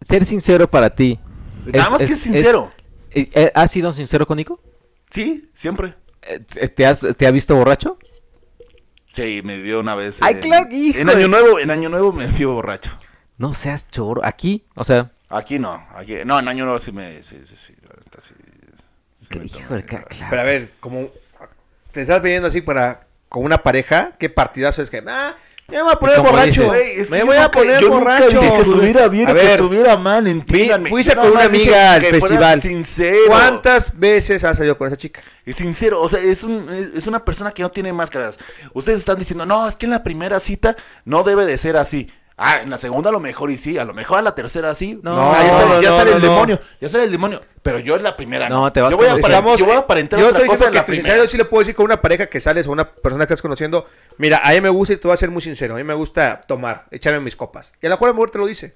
ser 0.00 0.24
sincero 0.24 0.70
para 0.70 0.94
ti. 0.94 1.18
Nada 1.66 1.90
más 1.90 2.02
que 2.02 2.16
sincero. 2.16 2.72
eh, 3.10 3.28
eh, 3.34 3.52
¿Has 3.54 3.70
sido 3.70 3.92
sincero 3.92 4.26
con 4.26 4.36
Nico? 4.38 4.58
Sí, 5.10 5.50
siempre. 5.54 5.94
Eh, 6.22 6.40
¿Te, 6.68 6.86
has, 6.86 7.00
¿Te 7.16 7.26
ha 7.26 7.30
visto 7.30 7.54
borracho? 7.54 7.98
Sí, 9.14 9.42
me 9.44 9.62
dio 9.62 9.78
una 9.78 9.94
vez. 9.94 10.20
Ay, 10.22 10.34
en- 10.34 10.40
claro, 10.40 10.66
hijo 10.72 10.98
En 10.98 11.08
año 11.08 11.28
nuevo, 11.28 11.60
en 11.60 11.70
año 11.70 11.88
nuevo 11.88 12.12
me 12.12 12.26
dio 12.28 12.52
borracho. 12.52 12.90
No 13.38 13.54
seas 13.54 13.88
choro. 13.90 14.20
Aquí, 14.24 14.64
o 14.74 14.84
sea, 14.84 15.12
Aquí 15.28 15.58
no, 15.58 15.84
aquí, 15.94 16.16
no, 16.24 16.38
en 16.38 16.48
año 16.48 16.64
nuevo 16.64 16.78
sí 16.80 16.90
me, 16.92 17.22
sí, 17.22 17.38
sí, 17.44 17.56
sí, 17.56 17.74
sí, 18.18 18.34
sí 19.16 19.38
me 19.38 19.46
hijo 19.46 19.74
de 19.74 19.84
claro. 19.84 20.06
Pero 20.30 20.40
a 20.40 20.44
ver, 20.44 20.72
como 20.80 21.08
te 21.92 22.02
estás 22.02 22.20
pidiendo 22.20 22.48
así 22.48 22.60
para 22.60 23.06
con 23.28 23.44
una 23.44 23.58
pareja, 23.58 24.12
¿qué 24.18 24.28
partidazo 24.30 24.82
es 24.82 24.90
que? 24.90 25.02
Ah, 25.06 25.34
Me 25.66 25.82
voy 25.82 25.92
a 25.92 25.96
poner 25.96 26.20
borracho. 26.20 26.74
es 26.74 27.08
que 27.08 27.10
me 27.10 27.18
yo 27.20 27.26
voy 27.26 27.36
a 27.36 27.40
nunca- 27.44 27.50
poner 27.52 27.80
yo 27.80 27.88
nunca 27.88 27.98
borracho. 28.04 28.40
dije 28.40 28.52
que 28.54 28.60
estuviera 28.60 29.08
bien 29.08 29.28
A 29.28 29.32
o 29.32 29.34
que 29.34 29.40
ver, 29.42 29.50
estuviera 29.52 29.96
mal, 29.96 30.26
entiéndanme. 30.26 30.90
fuiste 30.90 31.16
con 31.16 31.32
una 31.32 31.44
amiga 31.44 31.94
al 31.94 32.04
festival. 32.04 32.60
Sincero. 32.60 33.18
¿Cuántas 33.28 33.98
veces 33.98 34.44
has 34.44 34.56
salido 34.58 34.76
con 34.76 34.88
esa 34.88 34.96
chica? 34.96 35.22
Es 35.46 35.56
sincero, 35.56 36.00
o 36.02 36.08
sea, 36.08 36.20
es, 36.20 36.42
un, 36.44 36.92
es 36.94 37.06
una 37.06 37.24
persona 37.24 37.50
que 37.52 37.62
no 37.62 37.70
tiene 37.70 37.92
máscaras. 37.94 38.38
Ustedes 38.74 39.00
están 39.00 39.18
diciendo, 39.18 39.46
no, 39.46 39.66
es 39.66 39.76
que 39.76 39.86
en 39.86 39.92
la 39.92 40.02
primera 40.02 40.38
cita 40.38 40.76
no 41.06 41.22
debe 41.22 41.46
de 41.46 41.56
ser 41.56 41.76
así. 41.76 42.10
Ah, 42.36 42.56
en 42.62 42.68
la 42.70 42.78
segunda 42.78 43.10
a 43.10 43.12
lo 43.12 43.20
mejor 43.20 43.50
y 43.52 43.56
sí, 43.56 43.78
a 43.78 43.84
lo 43.84 43.94
mejor 43.94 44.18
a 44.18 44.22
la 44.22 44.34
tercera 44.34 44.74
sí. 44.74 44.98
No, 45.02 45.28
o 45.28 45.30
sea, 45.30 45.46
ya 45.46 45.54
sale, 45.54 45.82
ya 45.82 45.90
no, 45.90 45.96
sale 45.96 46.10
no, 46.10 46.16
el 46.16 46.22
no. 46.22 46.28
demonio, 46.30 46.60
ya 46.80 46.88
sale 46.88 47.04
el 47.04 47.12
demonio. 47.12 47.40
Pero 47.62 47.78
yo 47.78 47.94
en 47.96 48.02
la 48.02 48.16
primera 48.16 48.48
No, 48.48 48.62
no. 48.62 48.72
te 48.72 48.80
vas 48.80 48.90
yo 48.90 48.96
voy 48.96 49.06
a 49.06 49.12
aparentar, 49.12 49.56
yo 49.56 49.64
voy 49.66 49.74
a 49.76 49.78
aparentar 49.78 50.18
yo 50.20 50.26
otra 50.26 50.38
estoy 50.38 50.48
cosa 50.48 50.66
en 50.68 50.74
la 50.74 50.84
primera. 50.84 51.04
sincero 51.04 51.28
sí 51.28 51.36
le 51.38 51.44
puedo 51.44 51.60
decir 51.60 51.74
con 51.76 51.84
una 51.84 52.02
pareja 52.02 52.26
que 52.26 52.40
sales 52.40 52.66
o 52.66 52.72
una 52.72 52.90
persona 52.92 53.26
que 53.26 53.34
estás 53.34 53.42
conociendo. 53.42 53.86
Mira, 54.18 54.40
a 54.42 54.50
mí 54.52 54.60
me 54.60 54.68
gusta 54.68 54.94
y 54.94 54.96
te 54.96 55.06
voy 55.06 55.14
a 55.14 55.16
ser 55.16 55.30
muy 55.30 55.42
sincero. 55.42 55.74
A 55.74 55.76
mí 55.78 55.84
me 55.84 55.94
gusta 55.94 56.40
tomar, 56.46 56.86
echarme 56.90 57.20
mis 57.20 57.36
copas. 57.36 57.70
Y 57.80 57.86
a 57.86 57.88
lo 57.88 57.94
mejor 57.94 58.08
la 58.08 58.14
mujer 58.14 58.30
te 58.30 58.38
lo 58.38 58.46
dice. 58.46 58.74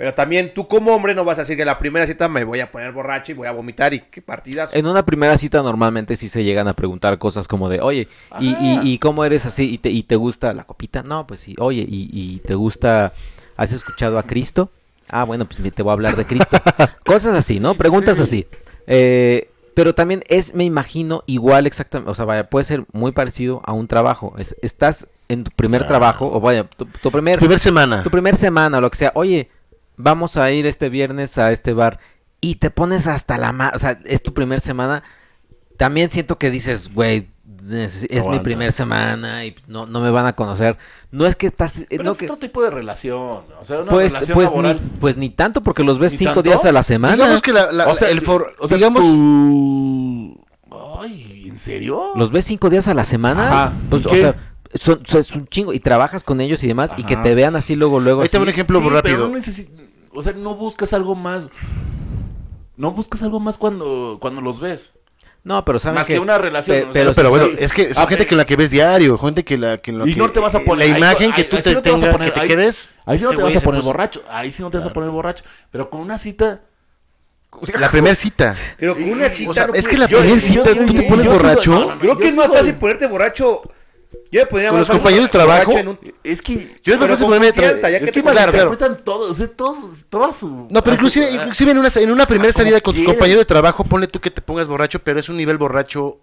Pero 0.00 0.14
también 0.14 0.54
tú 0.54 0.66
como 0.66 0.94
hombre 0.94 1.14
no 1.14 1.26
vas 1.26 1.36
a 1.36 1.42
decir 1.42 1.56
que 1.56 1.62
en 1.62 1.66
la 1.66 1.78
primera 1.78 2.06
cita 2.06 2.26
me 2.26 2.42
voy 2.44 2.60
a 2.60 2.72
poner 2.72 2.90
borracho 2.90 3.32
y 3.32 3.34
voy 3.34 3.46
a 3.46 3.50
vomitar 3.52 3.92
y 3.92 4.00
qué 4.00 4.22
partidas. 4.22 4.72
En 4.72 4.86
una 4.86 5.04
primera 5.04 5.36
cita 5.36 5.60
normalmente 5.62 6.16
sí 6.16 6.30
se 6.30 6.42
llegan 6.42 6.68
a 6.68 6.72
preguntar 6.72 7.18
cosas 7.18 7.46
como 7.46 7.68
de, 7.68 7.82
oye, 7.82 8.08
¿y, 8.38 8.48
y, 8.48 8.80
y 8.94 8.98
cómo 8.98 9.26
eres 9.26 9.44
así? 9.44 9.70
¿Y 9.70 9.76
te, 9.76 9.90
¿Y 9.90 10.02
te 10.04 10.16
gusta 10.16 10.54
la 10.54 10.64
copita? 10.64 11.02
No, 11.02 11.26
pues 11.26 11.40
sí. 11.42 11.54
Oye, 11.58 11.84
¿y, 11.86 12.08
y 12.14 12.38
te 12.38 12.54
gusta, 12.54 13.12
has 13.58 13.72
escuchado 13.72 14.18
a 14.18 14.22
Cristo? 14.22 14.70
Ah, 15.06 15.24
bueno, 15.24 15.44
pues 15.44 15.60
te 15.74 15.82
voy 15.82 15.90
a 15.90 15.92
hablar 15.92 16.16
de 16.16 16.24
Cristo. 16.24 16.56
Cosas 17.04 17.36
así, 17.36 17.60
¿no? 17.60 17.72
Sí, 17.72 17.78
Preguntas 17.80 18.16
sí. 18.16 18.22
así. 18.22 18.46
Eh, 18.86 19.50
pero 19.74 19.94
también 19.94 20.24
es, 20.28 20.54
me 20.54 20.64
imagino, 20.64 21.24
igual 21.26 21.66
exactamente, 21.66 22.10
o 22.10 22.14
sea, 22.14 22.24
vaya, 22.24 22.48
puede 22.48 22.64
ser 22.64 22.84
muy 22.92 23.12
parecido 23.12 23.60
a 23.66 23.74
un 23.74 23.86
trabajo. 23.86 24.32
Es- 24.38 24.56
estás 24.62 25.08
en 25.28 25.44
tu 25.44 25.50
primer 25.50 25.86
trabajo, 25.86 26.26
o 26.32 26.40
vaya, 26.40 26.64
tu, 26.64 26.86
tu 26.86 27.10
primer, 27.12 27.38
Primer 27.38 27.58
semana. 27.60 28.02
tu 28.02 28.10
primer 28.10 28.36
semana 28.36 28.78
o 28.78 28.80
lo 28.80 28.90
que 28.90 28.96
sea, 28.96 29.12
oye, 29.14 29.50
vamos 30.02 30.36
a 30.36 30.50
ir 30.50 30.66
este 30.66 30.88
viernes 30.88 31.38
a 31.38 31.52
este 31.52 31.72
bar 31.72 31.98
y 32.40 32.56
te 32.56 32.70
pones 32.70 33.06
hasta 33.06 33.36
la 33.38 33.52
ma, 33.52 33.72
o 33.74 33.78
sea, 33.78 33.98
es 34.04 34.22
tu 34.22 34.32
primer 34.34 34.60
semana, 34.60 35.02
también 35.76 36.10
siento 36.10 36.38
que 36.38 36.50
dices, 36.50 36.92
güey, 36.92 37.28
es 37.68 38.08
mi 38.10 38.18
Aguanta. 38.18 38.42
primer 38.42 38.72
semana 38.72 39.44
y 39.44 39.54
no, 39.66 39.86
no 39.86 40.00
me 40.00 40.10
van 40.10 40.26
a 40.26 40.34
conocer. 40.34 40.78
No 41.10 41.26
es 41.26 41.36
que 41.36 41.46
estás, 41.48 41.80
eh, 41.80 41.86
Pero 41.90 42.04
no 42.04 42.10
es 42.12 42.18
que- 42.18 42.24
otro 42.24 42.38
tipo 42.38 42.62
de 42.62 42.70
relación. 42.70 43.44
O 43.60 43.64
sea, 43.64 43.80
una 43.80 43.90
pues, 43.90 44.12
relación 44.12 44.34
pues, 44.34 44.48
laboral. 44.50 44.80
ni, 44.82 44.98
pues 44.98 45.16
ni 45.16 45.28
tanto 45.30 45.62
porque 45.62 45.82
los 45.84 45.98
ves 45.98 46.12
¿Ni 46.12 46.18
cinco 46.18 46.34
tanto? 46.34 46.50
días 46.50 46.64
a 46.64 46.72
la 46.72 46.82
semana. 46.82 47.14
Digamos 47.16 47.42
que 47.42 47.52
la, 47.52 47.70
la- 47.72 47.88
o 47.88 47.94
sea, 47.94 48.08
el 48.08 48.22
for- 48.22 48.54
o 48.58 48.66
sea, 48.68 48.76
digamos, 48.76 49.02
tú- 49.02 50.44
Ay, 51.00 51.44
¿en 51.48 51.58
serio? 51.58 52.12
Los 52.16 52.30
ves 52.30 52.44
cinco 52.44 52.70
días 52.70 52.88
a 52.88 52.94
la 52.94 53.04
semana. 53.04 53.46
Ajá, 53.46 53.76
Pues, 53.90 54.04
¿y 54.04 54.06
o 54.08 54.10
sea, 54.14 54.36
son, 54.74 55.00
son- 55.06 55.20
es 55.20 55.32
un 55.32 55.46
chingo. 55.46 55.72
Y 55.72 55.80
trabajas 55.80 56.22
con 56.24 56.40
ellos 56.40 56.62
y 56.62 56.66
demás. 56.68 56.92
Y 56.96 57.04
que 57.04 57.16
te 57.16 57.34
vean 57.34 57.56
así 57.56 57.74
luego, 57.76 58.00
luego. 58.00 58.22
ahí 58.22 58.28
te 58.28 58.38
un 58.38 58.48
ejemplo 58.48 58.78
Sí, 58.78 58.82
muy 58.84 58.90
pero 58.90 59.02
rápido. 59.02 59.28
no 59.28 59.32
O 60.12 60.22
sea, 60.22 60.32
no 60.32 60.54
buscas 60.54 60.92
algo 60.92 61.14
más. 61.14 61.50
No 62.76 62.92
buscas 62.92 63.22
algo 63.22 63.40
más 63.40 63.58
cuando, 63.58 64.18
cuando 64.20 64.40
los 64.40 64.60
ves. 64.60 64.94
No, 65.42 65.64
pero 65.64 65.78
saben 65.78 65.94
Más 65.94 66.06
que 66.06 66.18
una 66.18 66.36
relación, 66.36 66.76
pe- 66.76 66.82
o 66.82 66.92
sea, 66.92 66.92
pero, 66.92 67.14
pero 67.14 67.30
bueno, 67.30 67.46
sí. 67.46 67.56
es 67.60 67.72
que 67.72 67.94
son 67.94 68.02
Ah, 68.04 68.06
gente 68.06 68.24
eh. 68.24 68.26
que 68.26 68.34
la 68.34 68.44
que 68.44 68.56
ves 68.56 68.70
diario, 68.70 69.16
gente 69.18 69.42
que 69.42 69.56
la 69.56 69.78
que, 69.78 69.90
en 69.90 69.98
lo 69.98 70.06
Y 70.06 70.12
que- 70.12 70.18
no 70.18 70.30
te 70.30 70.38
vas 70.38 70.54
a 70.54 70.60
poner. 70.60 70.88
la 70.88 70.94
ahí- 70.94 71.00
imagen 71.00 71.32
que 71.32 71.42
ahí- 71.42 71.48
tú 71.48 71.56
ahí 71.56 71.62
te 71.62 71.68
sí 71.70 71.74
no 71.74 71.82
te 71.82 71.90
tengas, 71.90 72.12
poner- 72.12 72.28
que 72.28 72.34
te 72.34 72.40
ahí- 72.40 72.48
quedes. 72.48 72.88
Ahí 73.06 73.16
sí 73.18 73.24
no 73.24 73.30
este 73.30 73.36
te 73.38 73.42
vas 73.44 73.56
a 73.56 73.60
poner 73.62 73.82
borracho. 73.82 74.22
Ahí 74.28 74.50
sí 74.50 74.62
no 74.62 74.70
te 74.70 74.76
vas 74.76 74.86
a 74.86 74.92
poner 74.92 75.08
borracho. 75.10 75.44
Pero 75.70 75.88
con 75.88 76.00
una 76.00 76.18
cita. 76.18 76.60
La 77.78 77.90
primera 77.90 78.14
cita. 78.14 78.54
Pero 78.78 78.94
con 78.94 79.04
una 79.10 79.28
cita 79.30 79.50
O 79.50 79.54
sea, 79.54 79.66
no 79.66 79.74
es 79.74 79.88
que 79.88 79.96
la 79.96 80.06
primera 80.08 80.40
cita 80.40 80.72
yo- 80.74 80.86
tú 80.86 80.92
te 80.92 81.02
yo- 81.02 81.08
pones 81.08 81.26
borracho. 81.26 81.96
Creo 82.00 82.18
que 82.18 82.28
es 82.28 82.36
más 82.36 82.48
fácil 82.48 82.74
ponerte 82.74 83.06
borracho. 83.06 83.62
Yo 84.32 84.40
me 84.40 84.46
podría 84.46 84.68
¿Con 84.70 84.78
más 84.80 84.88
los 84.88 84.96
compañeros 84.96 85.26
de 85.26 85.30
trabajo? 85.30 85.72
un- 85.72 85.98
Es 86.24 86.42
que. 86.42 86.54
Yo 86.82 86.94
es 86.94 87.00
fácil 87.00 87.16
con 87.16 87.26
ponerme 87.26 87.46
de 87.46 87.52
confianza, 87.52 87.88
tra- 87.88 87.90
ya 87.90 87.96
es 87.96 88.00
que 88.00 88.06
que 88.06 88.12
te 88.12 88.22
claro, 88.22 88.52
claro. 88.52 88.68
malinterpretan 88.70 89.04
todo. 89.04 89.30
O 89.30 89.34
sea, 89.34 89.48
todos, 89.48 89.78
toda 90.08 90.32
su. 90.32 90.68
No, 90.70 90.82
pero 90.82 90.94
inclusive, 90.94 91.30
inclusive 91.30 91.70
en 91.72 91.78
una, 91.78 91.88
en 91.94 92.10
una 92.10 92.26
primera 92.26 92.50
Ah, 92.50 92.52
salida 92.52 92.80
con 92.80 92.94
tus 92.94 93.04
compañeros 93.04 93.40
de 93.42 93.44
trabajo, 93.46 93.84
ponle 93.84 94.06
tú 94.08 94.20
que 94.20 94.30
te 94.30 94.40
pongas 94.42 94.66
borracho, 94.68 94.98
pero 95.00 95.18
es 95.20 95.28
un 95.28 95.36
nivel 95.36 95.58
borracho 95.58 96.18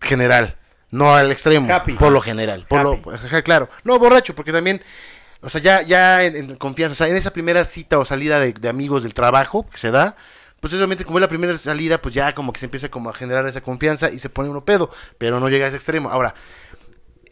general, 0.00 0.56
no 0.90 1.14
al 1.14 1.30
extremo, 1.32 1.72
Happy. 1.72 1.94
por 1.94 2.12
lo 2.12 2.20
general. 2.20 2.66
Por 2.68 2.82
lo, 2.82 2.92
Happy. 2.92 3.10
ajá, 3.26 3.42
claro, 3.42 3.68
no 3.84 3.98
borracho, 3.98 4.34
porque 4.34 4.52
también, 4.52 4.82
o 5.40 5.48
sea, 5.50 5.60
ya, 5.60 5.82
ya 5.82 6.24
en, 6.24 6.36
en 6.36 6.56
confianza, 6.56 6.92
o 6.92 6.96
sea, 6.96 7.08
en 7.08 7.16
esa 7.16 7.32
primera 7.32 7.64
cita 7.64 7.98
o 7.98 8.04
salida 8.04 8.38
de, 8.40 8.52
de 8.52 8.68
amigos 8.68 9.02
del 9.02 9.14
trabajo 9.14 9.66
que 9.70 9.78
se 9.78 9.90
da, 9.90 10.16
pues 10.60 10.72
obviamente 10.74 11.04
como 11.04 11.18
es 11.18 11.22
la 11.22 11.28
primera 11.28 11.56
salida, 11.58 12.00
pues 12.00 12.14
ya 12.14 12.34
como 12.34 12.52
que 12.52 12.58
se 12.60 12.66
empieza 12.66 12.88
como 12.88 13.10
a 13.10 13.14
generar 13.14 13.46
esa 13.46 13.60
confianza 13.60 14.10
y 14.10 14.18
se 14.18 14.28
pone 14.30 14.48
uno 14.48 14.64
pedo, 14.64 14.90
pero 15.18 15.38
no 15.38 15.48
llega 15.48 15.66
a 15.66 15.68
ese 15.68 15.76
extremo. 15.76 16.10
Ahora, 16.10 16.34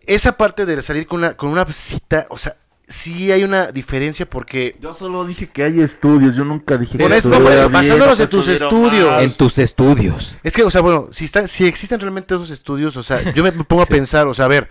esa 0.07 0.37
parte 0.37 0.67
de 0.67 0.81
salir 0.83 1.07
con 1.07 1.21
una, 1.21 1.37
con 1.37 1.51
una 1.51 1.65
cita, 1.73 2.27
o 2.31 2.39
sea, 2.39 2.57
sí 2.87 3.33
hay 3.33 3.45
una 3.45 3.73
diferencia 3.73 4.29
porque 4.29 4.77
Yo 4.81 4.93
solo 4.93 5.25
dije 5.25 5.49
que 5.49 5.63
hay 5.63 5.81
estudios. 5.81 6.37
Yo 6.37 6.45
nunca 6.45 6.77
dije 6.77 6.99
Por 6.99 7.11
que 7.11 7.19
eso, 7.19 7.31
estuviera 7.31 7.63
pues, 7.63 7.73
basándonos 7.73 8.21
en 8.21 8.29
tus 8.29 8.49
estudios. 8.49 9.23
En 9.23 9.33
tus 9.33 9.59
estudios. 9.59 10.39
Es 10.43 10.55
que, 10.55 10.63
o 10.63 10.71
sea, 10.71 10.81
bueno, 10.81 11.09
si, 11.11 11.25
están, 11.25 11.49
si 11.49 11.67
existen 11.67 12.01
realmente 12.01 12.35
esos 12.35 12.51
estudios, 12.51 12.97
o 12.97 13.03
sea, 13.03 13.33
yo 13.35 13.43
me 13.43 13.53
pongo 13.53 13.83
a 13.83 13.87
pensar, 13.87 14.27
o 14.27 14.35
sea, 14.35 14.45
a 14.45 14.49
ver, 14.49 14.69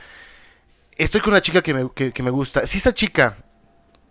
estoy 0.96 1.22
con 1.22 1.32
una 1.32 1.42
chica 1.42 1.62
que 1.62 1.74
me, 1.74 1.90
que, 1.94 2.12
que 2.12 2.24
me 2.24 2.30
gusta. 2.30 2.66
Si 2.68 2.78
esa 2.78 2.94
chica, 2.94 3.38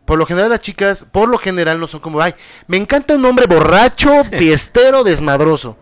por 0.05 0.19
lo 0.19 0.27
general 0.27 0.51
las 0.51 0.61
chicas, 0.61 1.07
por 1.11 1.29
lo 1.29 1.39
general 1.39 1.79
no 1.79 1.87
son 1.87 2.01
como, 2.01 2.21
ay, 2.21 2.35
me 2.67 2.77
encanta 2.77 3.15
un 3.15 3.25
hombre 3.25 3.47
borracho, 3.47 4.25
fiestero, 4.33 5.05
desmadroso. 5.05 5.77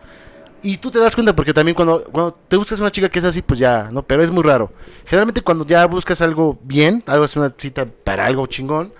Y 0.63 0.77
tú 0.77 0.91
te 0.91 0.99
das 0.99 1.15
cuenta 1.15 1.35
porque 1.35 1.53
también 1.53 1.75
cuando, 1.75 2.03
cuando 2.05 2.33
te 2.33 2.55
buscas 2.55 2.79
una 2.79 2.91
chica 2.91 3.09
que 3.09 3.19
es 3.19 3.25
así, 3.25 3.41
pues 3.41 3.59
ya, 3.59 3.89
¿no? 3.91 4.03
Pero 4.03 4.23
es 4.23 4.29
muy 4.31 4.43
raro. 4.43 4.71
Generalmente 5.05 5.41
cuando 5.41 5.65
ya 5.65 5.85
buscas 5.87 6.21
algo 6.21 6.59
bien, 6.63 7.03
algo 7.07 7.25
es 7.25 7.35
una 7.35 7.53
cita 7.57 7.85
para 8.03 8.25
algo 8.25 8.45
chingón, 8.47 8.93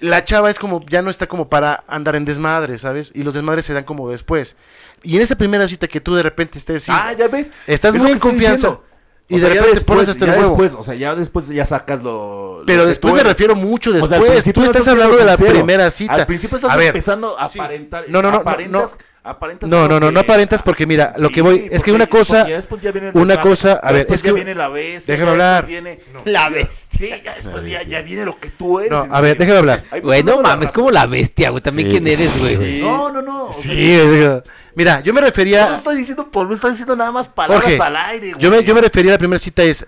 la 0.00 0.24
chava 0.24 0.50
es 0.50 0.58
como, 0.58 0.84
ya 0.86 1.02
no 1.02 1.10
está 1.10 1.26
como 1.26 1.48
para 1.48 1.84
andar 1.88 2.14
en 2.16 2.24
desmadre, 2.24 2.78
¿sabes? 2.78 3.10
Y 3.14 3.22
los 3.22 3.34
desmadres 3.34 3.64
se 3.64 3.72
dan 3.74 3.84
como 3.84 4.08
después. 4.10 4.56
Y 5.02 5.16
en 5.16 5.22
esa 5.22 5.36
primera 5.36 5.66
cita 5.68 5.88
que 5.88 6.00
tú 6.00 6.14
de 6.14 6.22
repente 6.22 6.58
estés... 6.58 6.86
Ah, 6.88 7.12
ya 7.16 7.28
ves. 7.28 7.52
Estás 7.66 7.94
Es 7.94 8.00
muy 8.00 8.10
en 8.12 8.18
confianza. 8.18 8.68
diciendo. 8.68 8.84
Y 9.26 9.34
O 9.34 9.38
de 9.38 9.40
sea, 9.40 9.48
ya 9.48 9.54
repente 9.62 9.74
después, 9.76 10.08
hasta 10.10 10.26
ya 10.26 10.34
después, 10.36 10.74
o 10.74 10.82
sea, 10.82 10.94
ya 10.94 11.14
después 11.14 11.48
ya 11.48 11.64
sacas 11.64 12.02
lo. 12.02 12.58
lo 12.60 12.66
Pero 12.66 12.84
después 12.84 13.14
me 13.14 13.22
refiero 13.22 13.54
mucho 13.54 13.88
O 13.88 13.92
sea, 13.94 14.02
después. 14.02 14.20
al 14.20 14.28
principio 14.34 14.62
tú 14.64 14.70
estás 14.70 14.88
hablando 14.88 15.16
de 15.16 15.24
la 15.24 15.36
sincero. 15.38 15.56
primera 15.58 15.90
cita. 15.90 16.12
Al 16.12 16.26
principio 16.26 16.56
estás 16.56 16.70
A 16.72 16.76
ver, 16.76 16.88
empezando 16.88 17.38
a 17.38 17.46
aparentar. 17.46 18.04
No, 18.08 18.20
no, 18.20 18.30
no, 18.30 18.30
no, 18.32 18.36
aparentas, 18.42 18.98
no. 18.98 19.13
Aparentas 19.24 19.70
No, 19.70 19.88
no, 19.88 19.98
no, 19.98 20.10
no 20.12 20.20
aparentas 20.20 20.60
porque 20.62 20.86
mira, 20.86 21.14
lo 21.16 21.30
que 21.30 21.40
voy- 21.42 21.66
es 21.70 21.82
que 21.82 21.90
una 21.92 22.06
cosa- 22.06 22.40
porque 22.40 22.50
ya 22.50 22.56
después 22.56 22.82
ya 22.82 22.92
viene 22.92 23.08
el 23.08 23.16
una 23.16 23.40
cosa- 23.40 23.80
a 23.82 23.86
ver, 23.90 24.00
después 24.02 24.20
es 24.20 24.24
ya 24.24 24.28
que- 24.30 24.34
viene 24.34 24.54
la 24.54 24.68
bestia. 24.68 25.14
déjame 25.14 25.30
hablar. 25.32 25.66
después 25.66 25.82
viene- 25.82 26.00
La 26.26 26.48
bestia. 26.50 27.16
Sí, 27.16 27.22
ya 27.24 27.34
después 27.34 27.64
ya, 27.64 27.82
ya 27.82 28.02
viene 28.02 28.24
lo 28.26 28.38
que 28.38 28.50
tú 28.50 28.78
eres. 28.80 28.90
No, 28.92 29.06
a 29.10 29.20
ver, 29.20 29.38
déjame 29.38 29.58
hablar. 29.58 29.84
Güey, 30.02 30.20
estás 30.20 30.36
no 30.36 30.42
mames, 30.42 30.70
como 30.72 30.90
la 30.90 31.06
bestia, 31.06 31.50
güey. 31.50 31.62
También 31.62 31.88
Sí, 31.88 31.92
quién 31.92 32.06
eres, 32.06 32.38
güey. 32.38 32.56
sí. 32.56 32.80
No, 32.82 33.10
no, 33.10 33.22
no. 33.22 33.46
o 33.46 33.52
sea, 33.52 33.62
Sí, 33.62 33.70
digo, 33.74 34.42
mira, 34.74 35.00
yo 35.00 35.12
me 35.14 35.18
Yo 35.18 35.22
no 35.22 35.26
refería... 35.26 35.74
estoy 35.74 35.96
diciendo 35.96 36.30
por 36.30 36.46
mí, 36.46 36.54
estoy 36.54 36.72
diciendo 36.72 36.94
nada 36.94 37.10
más 37.10 37.26
palabras 37.28 37.62
Jorge, 37.64 37.82
al 37.82 37.96
aire, 37.96 38.30
güey. 38.32 38.42
yo 38.42 38.50
me, 38.50 38.62
yo 38.62 38.74
me 38.74 38.82
refería 38.82 39.12
a 39.12 39.14
la 39.14 39.18
primera 39.18 39.38
cita 39.38 39.62
es 39.62 39.86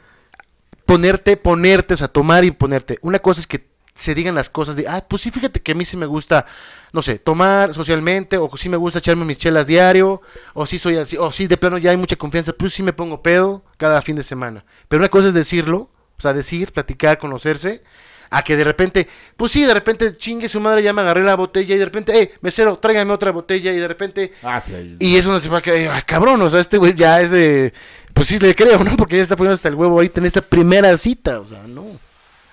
ponerte, 0.84 1.36
ponerte, 1.36 1.94
o 1.94 1.96
sea, 1.96 2.08
tomar 2.08 2.44
y 2.44 2.50
ponerte. 2.52 2.98
Una 3.02 3.18
cosa 3.18 3.40
es 3.40 3.46
que 3.46 3.66
se 3.96 4.14
digan 4.14 4.34
las 4.34 4.48
cosas 4.50 4.76
de, 4.76 4.86
ah, 4.86 5.04
pues 5.08 5.22
sí, 5.22 5.30
fíjate 5.30 5.60
que 5.60 5.72
a 5.72 5.74
mí 5.74 5.84
sí 5.84 5.96
me 5.96 6.06
gusta, 6.06 6.46
no 6.92 7.02
sé, 7.02 7.18
tomar 7.18 7.74
socialmente, 7.74 8.36
o 8.38 8.48
sí 8.56 8.68
me 8.68 8.76
gusta 8.76 9.00
echarme 9.00 9.24
mis 9.24 9.38
chelas 9.38 9.66
diario, 9.66 10.20
o 10.54 10.66
sí 10.66 10.78
soy 10.78 10.96
así, 10.98 11.16
o 11.16 11.32
sí, 11.32 11.46
de 11.46 11.56
plano 11.56 11.78
ya 11.78 11.90
hay 11.90 11.96
mucha 11.96 12.16
confianza, 12.16 12.52
pues 12.52 12.72
sí 12.74 12.82
me 12.82 12.92
pongo 12.92 13.22
pedo 13.22 13.64
cada 13.78 14.02
fin 14.02 14.14
de 14.14 14.22
semana. 14.22 14.64
Pero 14.88 15.00
una 15.00 15.08
cosa 15.08 15.28
es 15.28 15.34
decirlo, 15.34 15.90
o 16.18 16.22
sea, 16.22 16.32
decir, 16.32 16.72
platicar, 16.72 17.18
conocerse, 17.18 17.82
a 18.28 18.42
que 18.42 18.56
de 18.56 18.64
repente, 18.64 19.06
pues 19.36 19.52
sí, 19.52 19.62
de 19.64 19.72
repente 19.72 20.16
chingue 20.16 20.48
su 20.48 20.58
madre, 20.60 20.82
ya 20.82 20.92
me 20.92 21.00
agarré 21.02 21.22
la 21.22 21.36
botella 21.36 21.74
y 21.74 21.78
de 21.78 21.84
repente, 21.84 22.12
hey, 22.14 22.30
mesero, 22.40 22.76
tráigame 22.78 23.12
otra 23.12 23.30
botella 23.30 23.72
y 23.72 23.76
de 23.78 23.88
repente, 23.88 24.32
Ah, 24.42 24.60
sí, 24.60 24.96
y 24.98 25.16
eso 25.16 25.30
no 25.30 25.40
se 25.40 25.48
va 25.48 25.58
a 25.58 25.62
quedar, 25.62 25.94
"Ay, 25.94 26.02
cabrón, 26.04 26.42
o 26.42 26.50
sea, 26.50 26.60
este 26.60 26.76
güey 26.76 26.94
ya 26.94 27.20
es 27.20 27.30
de. 27.30 27.72
Pues 28.12 28.28
sí, 28.28 28.38
le 28.38 28.54
creo, 28.54 28.82
¿no? 28.82 28.96
Porque 28.96 29.16
ya 29.16 29.22
está 29.22 29.36
poniendo 29.36 29.54
hasta 29.54 29.68
el 29.68 29.74
huevo 29.76 29.94
ahorita 29.96 30.20
en 30.20 30.26
esta 30.26 30.40
primera 30.40 30.96
cita, 30.96 31.38
o 31.40 31.46
sea, 31.46 31.62
no. 31.68 31.84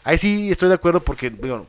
Ahí 0.03 0.17
sí 0.17 0.51
estoy 0.51 0.69
de 0.69 0.75
acuerdo 0.75 0.99
porque, 1.01 1.29
digo, 1.29 1.65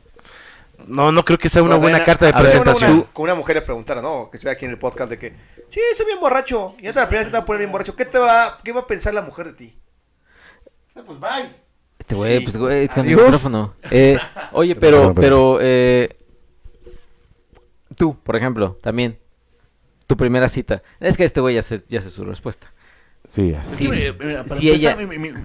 no, 0.87 1.11
no 1.11 1.23
creo 1.23 1.37
que 1.37 1.49
sea 1.49 1.61
una 1.63 1.75
Bueno, 1.75 1.81
buena 1.93 2.03
carta 2.05 2.25
de 2.25 2.33
presentación. 2.33 2.91
Una, 2.91 3.03
con 3.13 3.23
una 3.23 3.35
mujer 3.35 3.55
le 3.55 3.61
preguntara, 3.61 4.01
¿no? 4.01 4.29
Que 4.29 4.37
se 4.37 4.45
ve 4.45 4.51
aquí 4.51 4.65
en 4.65 4.71
el 4.71 4.77
podcast 4.77 5.09
de 5.09 5.17
que, 5.19 5.33
sí, 5.69 5.79
estoy 5.91 6.05
bien 6.05 6.19
borracho. 6.19 6.75
Y 6.79 6.87
hasta 6.87 7.01
la 7.01 7.07
primera 7.07 7.25
cita 7.25 7.37
va 7.39 7.43
a 7.43 7.45
poner 7.45 7.59
bien 7.59 7.71
borracho. 7.71 7.95
¿Qué 7.95 8.05
te 8.05 8.17
va, 8.19 8.57
qué 8.63 8.71
va 8.71 8.81
a 8.81 8.87
pensar 8.87 9.13
la 9.13 9.21
mujer 9.21 9.47
de 9.47 9.53
ti? 9.53 9.77
Pues 10.93 11.19
bye. 11.19 11.55
Este 11.97 12.13
güey, 12.15 12.39
Sí. 12.39 12.43
pues 12.43 12.57
güey, 12.57 12.87
con 12.89 13.05
el 13.07 13.15
micrófono. 13.15 13.73
Eh, 13.89 14.17
oye, 14.51 14.75
pero, 14.75 15.13
pero, 15.15 15.59
eh, 15.61 16.17
tú, 17.95 18.17
por 18.21 18.35
ejemplo, 18.35 18.77
también, 18.81 19.17
tu 20.07 20.17
primera 20.17 20.49
cita. 20.49 20.83
Es 20.99 21.15
que 21.17 21.23
este 21.23 21.39
güey 21.39 21.55
ya 21.55 21.63
sé, 21.63 21.83
ya 21.89 22.01
sé 22.01 22.11
su 22.11 22.25
respuesta. 22.25 22.71
Sí, 23.35 23.53
Es 23.69 23.77
Sí. 23.77 23.83
que, 23.83 23.89
me- 23.89 24.25
mira, 24.25 24.45
para 24.45 24.59
Si 24.61 24.69
empezar, 24.69 24.97
ella- 24.99 25.07
mi- 25.07 25.17
mi- 25.17 25.29
mi- 25.31 25.41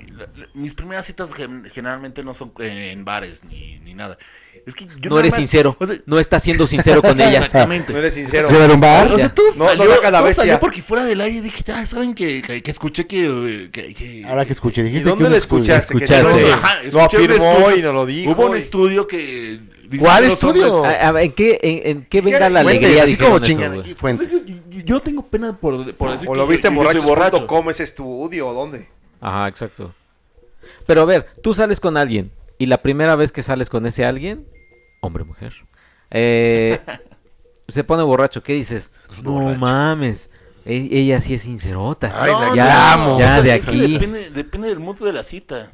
mis 0.55 0.75
primeras 0.75 1.05
citas 1.07 1.35
gen- 1.35 1.69
generalmente 1.75 2.23
no 2.23 2.35
son 2.35 2.53
eh, 2.61 2.93
en 2.93 3.05
bares 3.05 3.43
ni, 3.45 3.81
ni 3.81 3.95
nada. 3.95 4.17
Es 4.65 4.75
que 4.75 4.87
yo 5.01 5.11
no 5.11 5.19
eres 5.19 5.33
más- 5.33 5.41
sincero. 5.41 5.77
o 5.81 5.87
sea, 5.87 5.97
No 6.07 6.21
estás 6.21 6.43
siendo 6.43 6.67
sincero 6.67 7.01
con 7.03 7.19
ella. 7.21 7.39
Exactamente. 7.39 7.93
No 7.93 7.99
eres 7.99 8.15
sincero. 8.15 8.47
¿Qué 8.49 8.63
era 8.63 8.73
un 8.75 8.81
bar? 8.81 9.11
O 9.13 9.19
sea, 9.19 9.35
todo 9.35 9.47
No, 9.57 9.65
no 9.65 9.71
salió, 9.71 9.95
sacas 9.95 10.13
la 10.13 10.21
bestia. 10.23 10.43
salió 10.43 10.61
porque 10.61 10.83
fuera 10.83 11.05
del 11.05 11.21
aire 11.21 11.41
dije, 11.41 11.65
ah, 11.73 11.85
¿saben 11.87 12.15
que, 12.15 12.43
que, 12.43 12.63
que 12.63 12.71
escuché 12.71 13.07
que... 13.07 13.71
que, 13.73 13.95
que- 13.95 14.25
Ahora 14.27 14.45
que 14.45 14.53
escuché, 14.53 14.83
¿Y 14.83 14.85
dijiste 14.85 15.09
dónde 15.09 15.25
que 15.25 15.31
lo 15.31 15.37
escuchaste? 15.37 15.95
Que 15.99 16.05
escuchaste. 16.05 16.43
no- 16.43 16.53
Ajá, 16.55 16.75
Lo 16.83 16.89
escuché 16.89 17.17
un 17.19 17.25
afirmó 17.31 17.53
estudio- 17.59 17.77
y 17.79 17.83
no 17.83 17.93
lo 17.93 18.07
dijo. 18.07 18.31
Hubo 18.33 18.47
un 18.47 18.55
y- 18.57 18.59
estudio 18.59 19.07
que... 19.09 19.61
dice 19.91 20.05
¿Cuál 20.05 20.25
estudio? 20.25 20.73
hombres- 20.75 20.95
A- 21.03 21.09
a 21.09 21.13
ver, 21.13 21.25
¿En 21.25 21.33
qué, 21.33 21.59
en, 21.63 21.97
en 21.99 22.05
qué 22.07 22.21
venga 22.21 22.49
la 22.49 22.63
Fuentes, 22.63 22.85
alegría? 22.87 23.05
así 23.05 23.17
como 23.17 23.37
eso, 23.37 23.45
chingan 23.45 23.79
O 23.79 23.83
sea, 23.83 24.29
yo, 24.85 25.01
tengo 25.03 25.23
pena 25.27 25.57
por, 25.57 25.95
por 25.95 26.11
decir 26.13 26.29
O 26.29 26.33
que- 26.33 26.39
lo 26.39 26.47
viste 26.47 26.69
en 26.69 26.75
soy 26.77 26.85
borracho. 26.85 27.07
borrachos.com 27.07 27.71
ese 27.71 27.83
estudio 27.85 28.49
o 28.49 28.55
dónde. 28.55 28.89
Ajá, 29.21 29.49
exacto. 29.49 29.95
Pero 30.87 31.03
a 31.03 31.05
ver, 31.05 31.27
tú 31.43 31.53
sales 31.55 31.81
con 31.81 31.97
alguien 31.97 32.31
y 32.59 32.67
la 32.67 32.79
primera 32.83 33.17
vez 33.17 33.33
que 33.33 33.43
sales 33.43 33.69
con 33.69 33.87
ese 33.87 34.05
alguien, 34.05 34.47
hombre, 35.01 35.25
mujer, 35.25 35.53
eh, 36.11 36.79
se 37.69 37.85
pone 37.85 38.03
borracho. 38.03 38.43
¿Qué 38.43 38.53
dices? 38.55 38.93
No 39.23 39.33
Borracho. 39.33 39.61
mames, 39.61 40.31
e- 40.65 40.89
ella 40.93 41.21
sí 41.21 41.35
es 41.35 41.43
sincerota. 41.43 42.13
Ay, 42.17 42.33
la 42.33 42.55
ya, 42.55 42.93
amo. 42.95 43.19
ya 43.19 43.25
O 43.25 43.29
sea, 43.35 43.43
de 43.43 43.55
es 43.55 43.67
aquí. 43.67 43.93
Depende, 43.93 44.31
depende 44.31 44.69
del 44.69 44.79
mood 44.81 44.99
de 44.99 45.13
la 45.13 45.23
cita. 45.23 45.73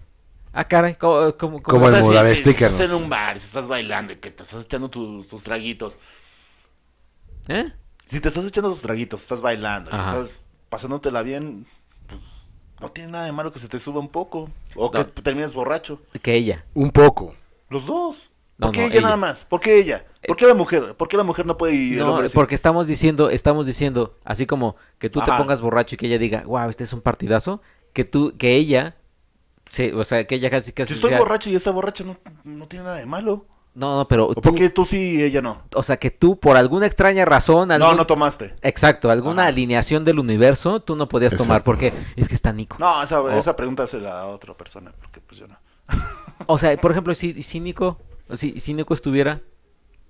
Ah, 0.58 0.64
caray, 0.66 0.94
¿cómo, 0.94 1.36
cómo, 1.36 1.62
cómo? 1.62 1.78
¿Cómo 1.78 1.90
sea, 1.90 2.00
mood? 2.00 2.26
si, 2.34 2.48
estás 2.48 2.80
en 2.80 2.94
un 2.94 3.10
bar, 3.10 3.38
si 3.38 3.46
estás 3.46 3.68
bailando 3.68 4.14
y 4.14 4.16
que 4.16 4.30
te 4.30 4.42
estás 4.42 4.64
echando 4.64 4.88
tus, 4.88 5.28
tus 5.28 5.42
traguitos. 5.42 5.98
¿Eh? 7.48 7.70
Si 8.06 8.20
te 8.20 8.28
estás 8.28 8.46
echando 8.46 8.70
tus 8.70 8.80
traguitos, 8.80 9.20
estás 9.20 9.42
bailando, 9.42 9.90
y 9.90 9.94
estás 9.94 10.28
pasándotela 10.70 11.20
bien, 11.20 11.66
pues, 12.06 12.20
no 12.80 12.90
tiene 12.90 13.10
nada 13.12 13.26
de 13.26 13.32
malo 13.32 13.52
que 13.52 13.58
se 13.58 13.68
te 13.68 13.78
suba 13.78 14.00
un 14.00 14.08
poco. 14.08 14.48
O 14.74 14.86
No. 14.86 14.90
que 14.92 15.04
termines 15.22 15.52
borracho. 15.52 16.00
Que 16.22 16.34
ella. 16.34 16.64
Un 16.72 16.90
poco. 16.90 17.34
Los 17.68 17.84
dos. 17.84 18.30
No, 18.56 18.68
¿Por 18.68 18.76
qué 18.76 18.80
no, 18.80 18.86
ella, 18.86 18.94
ella. 18.94 19.02
nada 19.02 19.16
más? 19.18 19.44
¿Por 19.44 19.60
qué 19.60 19.78
ella? 19.78 20.06
¿Por 20.26 20.36
qué 20.36 20.46
la 20.46 20.54
mujer? 20.54 20.94
¿Por 20.94 21.08
qué 21.08 21.18
la 21.18 21.22
mujer 21.22 21.44
no 21.44 21.58
puede 21.58 21.74
ir? 21.74 21.98
No, 21.98 22.18
porque 22.32 22.54
estamos 22.54 22.86
diciendo, 22.86 23.28
estamos 23.28 23.66
diciendo, 23.66 24.16
así 24.24 24.46
como 24.46 24.76
que 24.98 25.10
tú 25.10 25.20
te 25.20 25.30
pongas 25.32 25.60
borracho 25.60 25.96
y 25.96 25.98
que 25.98 26.06
ella 26.06 26.16
diga, 26.16 26.44
wow, 26.46 26.70
este 26.70 26.84
es 26.84 26.94
un 26.94 27.02
partidazo, 27.02 27.60
que 27.92 28.04
tú, 28.04 28.34
que 28.38 28.56
ella, 28.56 28.96
se, 29.70 29.92
o 29.94 30.04
sea, 30.04 30.26
que 30.26 30.36
ella 30.36 30.50
casi 30.50 30.72
casi 30.72 30.94
Si 30.94 30.94
estoy 31.00 31.16
borracho 31.18 31.50
y 31.50 31.54
está 31.54 31.70
borracha, 31.70 32.04
no, 32.04 32.16
no 32.44 32.66
tiene 32.68 32.84
nada 32.84 32.96
de 32.96 33.06
malo. 33.06 33.46
No, 33.74 33.94
no, 33.98 34.08
pero 34.08 34.28
¿O 34.28 34.34
tú, 34.34 34.40
por 34.40 34.54
qué 34.54 34.70
tú 34.70 34.86
sí 34.86 35.16
y 35.16 35.22
ella 35.22 35.42
no? 35.42 35.60
o 35.74 35.82
sea, 35.82 35.98
que 35.98 36.10
tú 36.10 36.40
por 36.40 36.56
alguna 36.56 36.86
extraña 36.86 37.26
razón, 37.26 37.68
No, 37.68 37.74
algún- 37.74 37.96
no 37.98 38.06
tomaste. 38.06 38.54
exacto, 38.62 39.10
alguna 39.10 39.42
Ajá. 39.42 39.48
alineación 39.48 40.02
del 40.02 40.18
universo, 40.18 40.80
tú 40.80 40.96
no 40.96 41.08
podías 41.10 41.32
tomar 41.36 41.58
Exacto. 41.58 41.64
porque 41.66 41.92
es 42.16 42.26
que 42.26 42.34
está 42.34 42.54
Nico. 42.54 42.76
No, 42.80 43.02
esa, 43.02 43.20
esa 43.38 43.54
pregunta 43.54 43.86
se 43.86 44.00
la 44.00 44.20
a 44.22 44.26
otra 44.28 44.54
persona, 44.54 44.92
porque 44.98 45.20
pues 45.20 45.38
yo 45.40 45.46
no. 45.46 45.58
O 46.46 46.56
sea, 46.56 46.74
por 46.78 46.90
ejemplo, 46.92 47.14
si, 47.14 47.42
si 47.42 47.60
Nico, 47.60 47.98
si, 48.34 48.60
si 48.60 48.72
Nico 48.72 48.94
estuviera, 48.94 49.42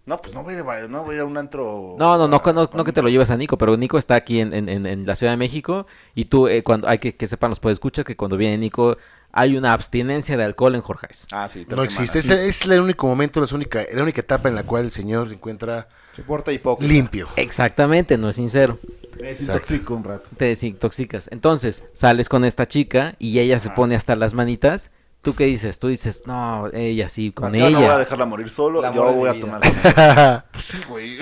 No, 0.05 0.21
pues 0.21 0.33
no 0.33 0.45
voy 0.45 0.55
a, 0.55 0.59
ir 0.61 0.65
a- 0.65 0.87
no 0.87 1.03
voy 1.03 1.19
a 1.19 1.25
un 1.25 1.37
antro. 1.37 1.97
no, 1.99 2.17
no, 2.17 2.29
no, 2.29 2.41
no, 2.53 2.71
no 2.73 2.85
que 2.85 2.93
te 2.93 3.03
lo 3.03 3.09
lleves 3.09 3.31
a 3.33 3.37
Nico, 3.37 3.59
pero 3.59 3.77
Nico 3.77 3.99
está 3.99 4.15
aquí 4.15 4.39
en, 4.39 4.55
en, 4.55 4.69
en- 4.69 4.87
en 4.87 5.07
la 5.07 5.17
Ciudad 5.17 5.33
de 5.33 5.39
México 5.39 5.89
y 6.15 6.27
tú, 6.27 6.47
eh, 6.47 6.63
cuando 6.63 6.87
hay 6.89 6.99
que, 7.01 7.17
que 7.17 7.27
sepan 7.27 7.51
los 7.51 7.59
puedes 7.59 7.75
escuchar 7.77 8.05
que 8.05 8.15
cuando 8.17 8.37
viene 8.37 8.57
Nico 8.59 8.97
hay 9.37 9.57
una 9.57 9.73
abstinencia 9.73 10.37
de 10.37 10.45
alcohol 10.45 10.75
en 10.75 10.81
Jorge's. 10.81 11.27
Ah, 11.31 11.47
sí, 11.49 11.67
No 11.69 11.83
existe. 11.83 12.19
Es, 12.19 12.29
es 12.31 12.63
el 12.63 12.81
único 12.81 13.07
momento, 13.07 13.43
es 13.45 13.53
única, 13.53 13.85
la 13.93 14.03
única 14.03 14.21
etapa 14.21 14.49
en 14.49 14.55
la 14.55 14.65
cual 14.65 14.85
el 14.87 14.91
señor 14.91 15.29
se 15.29 15.35
encuentra 15.35 15.89
Se 16.15 16.23
porta 16.23 16.53
hipócrita. 16.53 16.93
limpio. 16.93 17.29
Exactamente, 17.37 18.19
no 18.19 18.29
es 18.29 18.37
sincero. 18.37 18.79
Me 19.21 19.29
desintoxico 19.29 19.95
un 19.95 20.05
rato. 20.05 20.29
te 20.37 20.47
desintoxicas. 20.47 21.29
Entonces, 21.33 21.85
sales 21.95 22.29
con 22.29 22.45
esta 22.45 22.67
chica 22.69 23.15
y 23.19 23.39
ella 23.39 23.59
se 23.59 23.71
pone 23.71 23.95
hasta 23.97 24.17
las 24.17 24.35
manitas. 24.35 24.91
¿Tú 25.23 25.35
qué 25.35 25.45
dices? 25.47 25.79
Tú 25.79 25.89
dices, 25.89 26.23
no, 26.27 26.69
ella 26.73 27.09
sí, 27.09 27.33
con 27.33 27.53
yo 27.53 27.69
no 27.71 27.77
voy 27.79 27.85
a 27.85 27.89
ella. 27.91 27.99
dejarla 27.99 28.27
morir 28.27 28.49
solo, 28.51 28.83
yo 28.95 29.13
voy 29.13 29.29
a 29.31 29.41
tomar. 29.41 30.45
Pues 30.53 30.65
sí, 30.65 30.79
güey. 30.89 31.19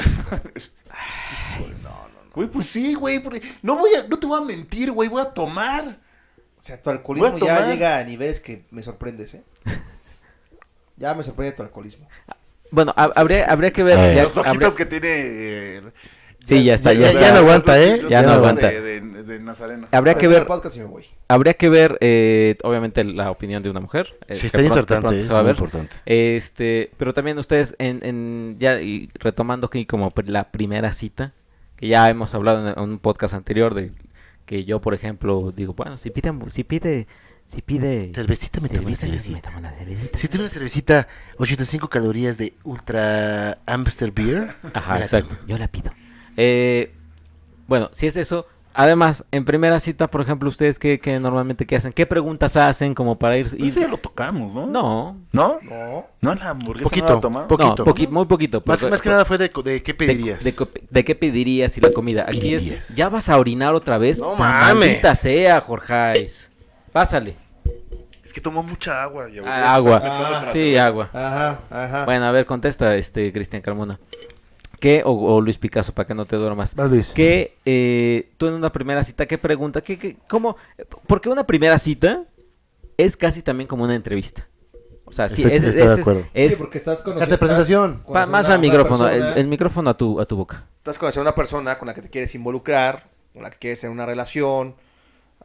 Güey, 2.35 2.49
pues 2.49 2.67
sí, 2.67 2.95
güey. 2.95 3.23
No 3.63 3.77
voy 3.79 3.91
a, 3.95 4.07
no 4.09 4.19
te 4.19 4.27
voy 4.27 4.43
a 4.43 4.45
mentir, 4.45 4.91
güey. 4.91 5.09
Voy 5.09 5.23
a 5.23 5.27
tomar. 5.33 5.99
O 6.65 6.67
sea, 6.67 6.81
tu 6.83 6.89
alcoholismo 6.89 7.29
Voy 7.29 7.37
a 7.37 7.41
tomar. 7.41 7.59
ya 7.61 7.67
llega 7.75 7.99
a 7.99 8.05
niveles 8.05 8.41
que 8.41 8.65
me 8.71 8.83
sorprendes, 8.83 9.35
¿eh? 9.35 9.43
Ya 10.97 11.13
me 11.13 11.23
sorprende 11.23 11.53
tu 11.53 11.63
alcoholismo. 11.63 12.09
Bueno, 12.71 12.95
ha- 12.97 13.11
habría, 13.17 13.45
habría 13.53 13.71
que 13.71 13.83
ver. 13.83 13.99
Eh. 13.99 14.15
ya- 14.17 14.23
Los 14.23 14.37
ojitos 14.39 14.47
habría- 14.47 14.71
que 14.75 14.87
tiene. 14.87 15.09
eh, 15.11 15.83
Sí, 16.41 16.65
ya 16.65 16.75
está, 16.75 16.95
ya 16.95 17.13
ya- 17.13 17.21
ya 17.21 17.33
no 17.33 17.39
aguanta, 17.41 17.83
¿eh? 17.83 18.03
Ya 18.09 18.23
no 18.23 18.31
aguanta. 18.33 18.69
De, 18.71 18.81
de- 18.81 19.23
de 19.25 19.41
Nazareno. 19.41 19.89
habría 19.93 20.15
que 20.15 20.21
Termino 20.21 20.37
el 20.39 20.41
ver, 20.45 20.47
podcast 20.49 20.77
y 20.77 20.81
me 20.81 20.87
voy. 20.87 21.05
habría 21.29 21.53
que 21.55 21.69
ver, 21.69 21.99
eh, 22.01 22.57
obviamente, 22.63 23.05
la 23.05 23.31
opinión 23.31 23.63
de 23.63 23.69
una 23.69 23.81
mujer. 23.81 24.17
eh, 24.29 24.35
Sí, 24.35 24.41
que 24.43 24.47
está 24.47 24.59
pronto- 24.59 24.73
que 24.73 24.79
importante, 24.79 25.01
pronto 25.03 25.21
es 25.21 25.27
se 25.27 25.33
va 25.35 25.39
a 25.41 25.43
muy 25.43 25.47
ver. 25.53 25.57
importante. 25.57 25.95
Este, 26.07 26.91
pero 26.97 27.13
también 27.13 27.39
ustedes, 27.39 27.75
en, 27.79 28.01
en- 28.05 28.57
ya 28.59 28.81
y 28.81 29.11
retomando 29.15 29.67
aquí 29.67 29.85
como 29.85 30.11
pr- 30.15 30.29
la 30.29 30.51
primera 30.51 30.95
cita, 30.95 31.33
que 31.77 31.89
ya 31.89 32.09
hemos 32.09 32.35
hablado 32.35 32.67
en, 32.69 32.79
en 32.79 32.83
un 32.91 32.99
podcast 32.99 33.35
anterior 33.35 33.75
de 33.75 33.91
que 34.47 34.65
yo, 34.65 34.81
por 34.81 34.95
ejemplo, 34.95 35.53
digo, 35.55 35.75
bueno, 35.75 35.97
si 35.97 36.11
pide, 36.11 36.33
si 36.51 36.65
pide, 36.65 37.07
si 37.47 37.63
pide 37.63 38.13
Cervecita, 38.15 38.61
me 38.61 38.69
tomo 38.69 38.95
cervecita. 38.95 39.33
me 39.35 39.41
tomo 39.43 39.59
una 39.59 39.73
cervecita. 39.73 40.19
Si 40.19 40.29
tiene 40.29 40.45
una 40.45 40.51
cervecita 40.53 41.09
85 41.39 41.89
calorías 41.89 42.39
de 42.39 42.55
Ultra 42.65 43.59
Amster 43.67 44.13
Beer. 44.13 44.55
Ajá, 44.73 45.01
exacto. 45.01 45.37
Yo 45.47 45.59
la 45.59 45.69
pido. 45.69 45.91
Eh, 46.37 46.93
bueno, 47.67 47.91
si 47.93 48.07
es 48.07 48.17
eso. 48.17 48.47
Además, 48.77 49.25
en 49.31 49.45
primera 49.45 49.79
cita, 49.79 50.09
por 50.11 50.21
ejemplo, 50.21 50.49
ustedes 50.49 50.81
qué, 50.81 50.99
qué 50.99 51.21
normalmente 51.21 51.65
qué 51.65 51.77
hacen, 51.77 51.93
qué 51.93 52.07
preguntas 52.07 52.57
hacen 52.57 52.93
como 52.95 53.19
para 53.21 53.37
ir. 53.39 53.47
ir- 53.57 53.67
Ese 53.69 53.81
ya 53.81 53.87
lo 53.89 53.99
tocamos, 53.99 54.53
¿no? 54.53 54.67
No, 54.67 55.17
¿No? 55.33 55.59
No. 55.63 56.07
No, 56.21 56.35
la 56.35 56.51
hamburguesa 56.51 56.91
Poquito, 56.91 57.09
no 57.09 57.15
la 57.15 57.21
tomamos. 57.21 57.49
po- 57.49 57.57
no, 57.57 57.75
Poquito. 57.77 57.85
poqui- 57.85 58.09
muy 58.11 58.27
poquito. 58.27 58.63
Más, 58.67 58.81
pero- 58.81 58.91
más 58.91 59.01
que 59.01 59.09
nada 59.11 59.25
fue 59.25 59.39
de, 59.39 59.49
de 59.49 59.83
qué 59.83 59.93
de- 59.93 59.95
pedirías. 59.95 60.43
De, 60.43 60.55
co- 60.57 60.69
de 60.91 61.05
qué 61.05 61.15
pedirías 61.15 61.79
y 61.79 61.81
la 61.81 61.93
comida? 61.93 62.25
Aquí 62.29 62.41
Pedirías. 62.41 62.91
es, 62.91 62.97
ya 62.97 63.09
vas 63.09 63.29
a 63.29 63.39
orinar 63.39 63.75
otra 63.75 63.97
vez. 63.97 64.19
No 64.19 64.35
mames. 64.35 64.75
Maldita 64.77 65.15
sea, 65.15 65.61
Jorjais. 65.61 66.51
Pásale. 66.93 67.37
Es 68.25 68.33
que 68.33 68.41
tomó 68.41 68.63
mucha 68.65 69.03
agua. 69.03 69.29
y 69.31 69.39
ahorita 69.39 69.55
Ah, 69.71 69.75
agua. 69.77 70.01
la 70.01 70.53
Sí, 70.53 70.77
agua. 70.77 71.11
Ajá, 71.13 71.59
ajá. 71.71 72.05
Bueno, 72.07 72.25
a 72.25 72.33
ver, 72.33 72.47
contesta, 72.47 72.97
este, 72.97 73.33
Cristian 73.33 73.63
Carmona. 73.63 74.01
¿Qué, 74.85 75.01
o, 75.03 75.13
o 75.13 75.41
Luis 75.41 75.57
Picasso, 75.57 75.93
para 75.95 76.07
que 76.07 76.15
no 76.15 76.27
te 76.27 76.37
duermas? 76.37 76.75
Vas, 76.75 76.91
Luis. 76.91 77.15
que 77.15 77.57
eh, 77.65 78.29
tú 78.37 78.49
en 78.49 78.53
una 78.53 78.71
primera 78.71 79.03
cita, 79.03 79.25
¿qué 79.25 79.39
pregunta? 79.39 79.81
¿Qué, 79.81 79.99
qué, 79.99 80.17
cómo? 80.29 80.59
Porque 81.07 81.31
una 81.31 81.45
primera 81.47 81.79
cita 81.79 82.25
es 82.99 83.17
casi 83.17 83.41
también 83.41 83.67
como 83.67 83.85
una 83.85 83.95
entrevista. 83.95 84.47
O 85.07 85.13
sea, 85.13 85.31
sí, 85.31 85.43
Estoy- 85.43 85.69
es, 85.71 85.77
de 85.77 85.91
acuerdo. 86.03 86.27
es- 86.35 86.53
Sí, 86.53 86.59
porque 86.59 86.77
estás 86.77 87.01
conociendo... 87.01 87.21
Carta 87.21 87.35
de 87.35 87.39
presentación. 87.39 88.03
pa- 88.13 88.27
más 88.27 88.47
al 88.51 88.59
micrófono, 88.59 89.09
el, 89.09 89.13
persona, 89.21 89.35
el 89.41 89.47
micrófono 89.47 89.89
a 89.91 89.97
tu, 89.97 90.21
a 90.21 90.27
tu 90.27 90.37
boca. 90.37 90.65
Estás 90.77 90.99
conociendo 90.99 91.31
a 91.31 91.33
una 91.33 91.35
persona 91.35 91.79
con 91.79 91.89
la 91.89 91.95
que 91.95 92.03
te 92.03 92.11
quieres 92.11 92.35
involucrar, 92.35 93.05
con 93.33 93.43
la 93.43 93.51
que 93.51 93.57
quieres 93.57 93.81
tener 93.81 93.91
una 93.91 94.05
relación 94.05 94.75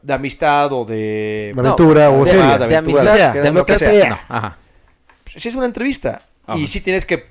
de 0.02 0.14
amistad 0.14 0.74
o 0.74 0.84
de... 0.84 1.54
De 1.56 1.60
aventura 1.62 2.10
o 2.12 2.26
de, 2.26 2.32
seria. 2.32 2.58
de 2.58 2.68
de 2.68 2.76
amistad, 2.76 3.08
aventura, 3.08 3.44
de 3.44 3.52
lo 3.54 3.66
que 3.66 3.72
amistad, 3.72 3.92
sea. 3.92 4.10
no, 4.10 4.20
ajá. 4.36 4.58
Sí 5.34 5.48
es 5.48 5.56
una 5.56 5.66
entrevista. 5.66 6.24
Ajá. 6.46 6.58
Y 6.60 6.68
sí 6.68 6.82
tienes 6.82 7.06
que, 7.06 7.28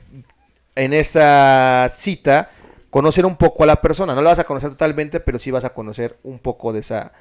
en 0.79 0.93
esta 0.93 1.91
cita, 1.93 2.51
conocer 2.89 3.27
un 3.27 3.37
poco 3.37 3.65
a 3.65 3.67
la 3.67 3.83
persona. 3.83 4.15
No 4.15 4.23
la 4.23 4.31
vas 4.31 4.39
a 4.39 4.45
conocer 4.45 4.71
totalmente, 4.71 5.19
pero 5.19 5.39
sí 5.39 5.51
vas 5.51 5.65
a 5.65 5.75
conocer 5.75 6.19
un 6.23 6.39
poco 6.39 6.73
de 6.73 6.81
esa, 6.81 7.13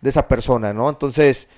de 0.00 0.10
esa 0.10 0.26
persona, 0.26 0.72
¿no? 0.72 0.90
Entonces, 0.90 1.48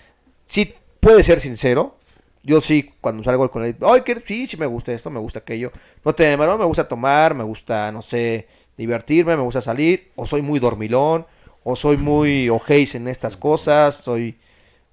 sí 0.47 0.75
puede 1.01 1.23
ser 1.23 1.40
sincero. 1.40 1.97
Yo 2.42 2.61
sí, 2.61 2.92
cuando 3.01 3.25
salgo 3.25 3.51
con 3.51 3.64
él, 3.64 3.75
ay, 3.81 4.03
que 4.03 4.21
sí, 4.21 4.47
sí 4.47 4.57
me 4.59 4.66
gusta 4.66 4.92
esto, 4.92 5.11
me 5.11 5.19
gusta 5.19 5.40
aquello. 5.40 5.73
No 6.05 6.14
te 6.14 6.37
no, 6.37 6.59
me 6.59 6.64
gusta 6.66 6.87
tomar, 6.87 7.35
me 7.35 7.42
gusta, 7.42 7.90
no 7.90 8.03
sé, 8.03 8.47
divertirme, 8.77 9.35
me 9.35 9.42
gusta 9.42 9.62
salir. 9.62 10.12
O 10.14 10.27
soy 10.27 10.42
muy 10.42 10.61
dormilón, 10.61 11.27
o 11.64 11.75
soy 11.75 11.97
muy 11.97 12.51
ojéis 12.51 12.95
en 12.95 13.09
estas 13.09 13.37
cosas, 13.37 13.97
soy 13.97 14.38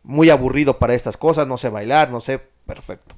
muy 0.04 0.30
aburrido 0.30 0.80
para 0.80 0.94
estas 0.94 1.18
cosas, 1.18 1.46
no 1.46 1.58
sé 1.58 1.70
bailar, 1.70 2.10
no 2.10 2.22
sé, 2.22 2.40
perfecto. 2.66 3.16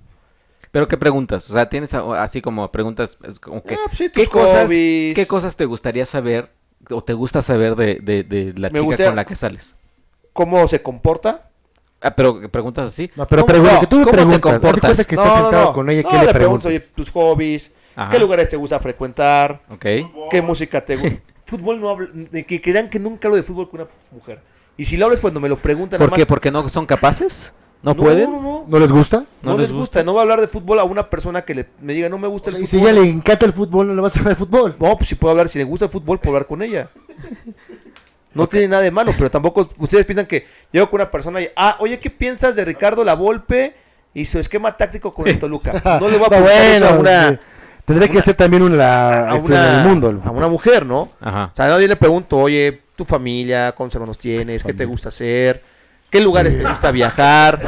Pero 0.75 0.89
¿qué 0.89 0.97
preguntas? 0.97 1.49
O 1.49 1.53
sea, 1.53 1.69
tienes 1.69 1.93
así 1.93 2.41
como 2.41 2.69
preguntas, 2.69 3.17
como 3.39 3.63
que, 3.63 3.75
Ah, 3.75 3.79
pues 3.85 3.97
sí, 3.97 4.09
¿qué, 4.09 4.23
tus 4.25 4.29
cosas. 4.29 4.67
¿qué 4.69 5.25
cosas 5.25 5.55
te 5.55 5.63
gustaría 5.63 6.05
saber 6.05 6.51
o 6.89 7.01
te 7.01 7.13
gusta 7.13 7.41
saber 7.41 7.77
de, 7.77 7.99
de, 8.03 8.23
de 8.23 8.53
la 8.57 8.69
Me 8.71 8.81
chica 8.81 9.05
con 9.05 9.15
la 9.15 9.23
que 9.23 9.37
sales? 9.37 9.77
¿Cómo 10.33 10.67
se 10.67 10.81
comporta? 10.81 11.49
Ah, 12.01 12.13
pero 12.13 12.51
preguntas 12.51 12.89
así. 12.89 13.09
No, 13.15 13.25
pero 13.25 13.43
¿Cómo- 13.43 13.53
pregunta, 13.53 13.73
no, 13.75 13.79
que 13.79 13.87
tú 13.87 13.95
¿cómo 13.99 14.05
te 14.07 14.11
preguntas. 14.11 14.35
De 14.37 14.41
comportas? 14.59 14.81
cuenta 14.81 15.03
que 15.05 15.15
estás 15.15 15.33
sentado 15.33 15.71
con 15.73 15.89
ella, 15.89 16.01
No, 16.03 16.09
¿qué 16.09 16.17
le 16.17 16.25
le 16.25 16.33
pregunto 16.33 16.63
preguntas? 16.63 16.65
oye, 16.67 16.93
tus 16.93 17.09
hobbies, 17.11 17.71
Ajá. 17.95 18.11
qué 18.11 18.19
lugares 18.19 18.49
te 18.49 18.57
gusta 18.57 18.77
frecuentar, 18.81 19.61
Ok. 19.69 19.85
qué 20.29 20.41
música 20.41 20.83
te 20.83 20.97
gusta. 20.97 21.19
fútbol 21.45 21.79
no 21.79 21.89
hablo, 21.89 22.09
de 22.11 22.45
que 22.45 22.59
crean 22.59 22.89
que 22.89 22.99
nunca 22.99 23.29
hablo 23.29 23.37
de 23.37 23.43
fútbol 23.43 23.69
con 23.69 23.79
una 23.79 23.89
mujer. 24.11 24.41
Y 24.75 24.83
si 24.83 24.97
lo 24.97 25.05
hablo 25.05 25.15
es 25.15 25.21
cuando 25.21 25.39
me 25.39 25.47
lo 25.47 25.55
preguntan. 25.55 25.99
¿Por 25.99 26.11
qué? 26.11 26.25
¿Porque 26.25 26.51
no 26.51 26.67
son 26.67 26.85
capaces? 26.85 27.53
¿No, 27.85 27.95
pueden? 27.95 28.31
No, 28.31 28.41
no, 28.41 28.41
no. 28.41 28.65
¿No 28.67 28.79
les 28.79 28.91
gusta? 28.91 29.25
No, 29.41 29.51
¿No 29.51 29.57
les 29.57 29.71
gusta. 29.71 30.03
No 30.03 30.11
voy 30.13 30.19
a 30.19 30.21
hablar 30.23 30.41
de 30.41 30.47
fútbol 30.47 30.79
a 30.79 30.83
una 30.83 31.09
persona 31.09 31.43
que 31.43 31.55
le, 31.55 31.65
me 31.81 31.93
diga, 31.93 32.09
no 32.09 32.17
me 32.17 32.27
gusta 32.27 32.49
O 32.49 32.51
sea, 32.51 32.57
el 32.57 32.63
y 32.63 32.67
si 32.67 32.77
fútbol. 32.77 32.91
ella 32.91 33.01
le 33.01 33.09
encanta 33.09 33.45
el 33.45 33.53
fútbol, 33.53 33.87
no 33.87 33.95
le 33.95 34.01
vas 34.01 34.15
a 34.15 34.19
hablar 34.19 34.35
de 34.35 34.45
fútbol. 34.45 34.75
No, 34.79 34.97
pues 34.97 35.07
si 35.09 35.15
puedo 35.15 35.31
hablar, 35.31 35.47
si 35.49 35.57
le 35.59 35.63
gusta 35.65 35.85
el 35.85 35.91
fútbol, 35.91 36.19
puedo 36.19 36.35
hablar 36.35 36.47
con 36.47 36.61
ella. 36.61 36.89
No 38.33 38.47
tiene 38.47 38.67
nada 38.67 38.81
de 38.83 38.91
malo, 38.91 39.13
pero 39.17 39.31
tampoco 39.31 39.67
ustedes 39.77 40.05
piensan 40.05 40.25
que 40.25 40.45
llego 40.71 40.89
con 40.89 40.99
una 40.99 41.09
persona 41.09 41.39
y, 41.41 41.47
ah, 41.55 41.77
oye, 41.79 41.97
¿qué 41.99 42.09
piensas 42.09 42.55
de 42.57 42.65
Ricardo 42.65 43.05
La 43.05 43.13
Volpe 43.15 43.75
y 44.13 44.25
su 44.25 44.39
esquema 44.39 44.75
táctico 44.75 45.13
con 45.13 45.27
el 45.27 45.39
Toluca? 45.39 45.99
No 46.01 46.09
le 46.09 46.17
voy 46.17 46.27
a 46.27 46.29
No, 46.39 46.43
preguntar 46.43 46.65
eso 46.65 46.85
a 46.85 46.89
bueno, 46.97 46.99
una, 47.01 47.29
sí. 47.29 47.37
Tendría 47.85 48.09
que 48.09 48.21
ser 48.21 48.33
también 48.35 48.63
una 48.63 49.31
a 49.31 49.37
estrella 49.37 49.61
una, 49.61 49.77
del 49.77 49.87
mundo. 49.87 50.09
el 50.09 50.17
a 50.17 50.19
fútbol. 50.21 50.37
una 50.37 50.47
mujer, 50.49 50.85
¿no? 50.85 51.11
Ajá. 51.21 51.51
O 51.53 51.55
sea, 51.55 51.67
nadie 51.67 51.87
le 51.87 51.95
pregunto, 51.95 52.37
oye, 52.37 52.81
tu 52.95 53.05
familia, 53.05 53.71
cuántos 53.73 53.95
hermanos 53.95 54.17
tienes, 54.17 54.63
qué 54.63 54.73
te 54.73 54.83
gusta 54.85 55.09
hacer, 55.09 55.63
qué 56.15 56.21
lugares 56.21 56.57
te 56.57 56.63
gusta 56.63 56.91
viajar, 56.91 57.61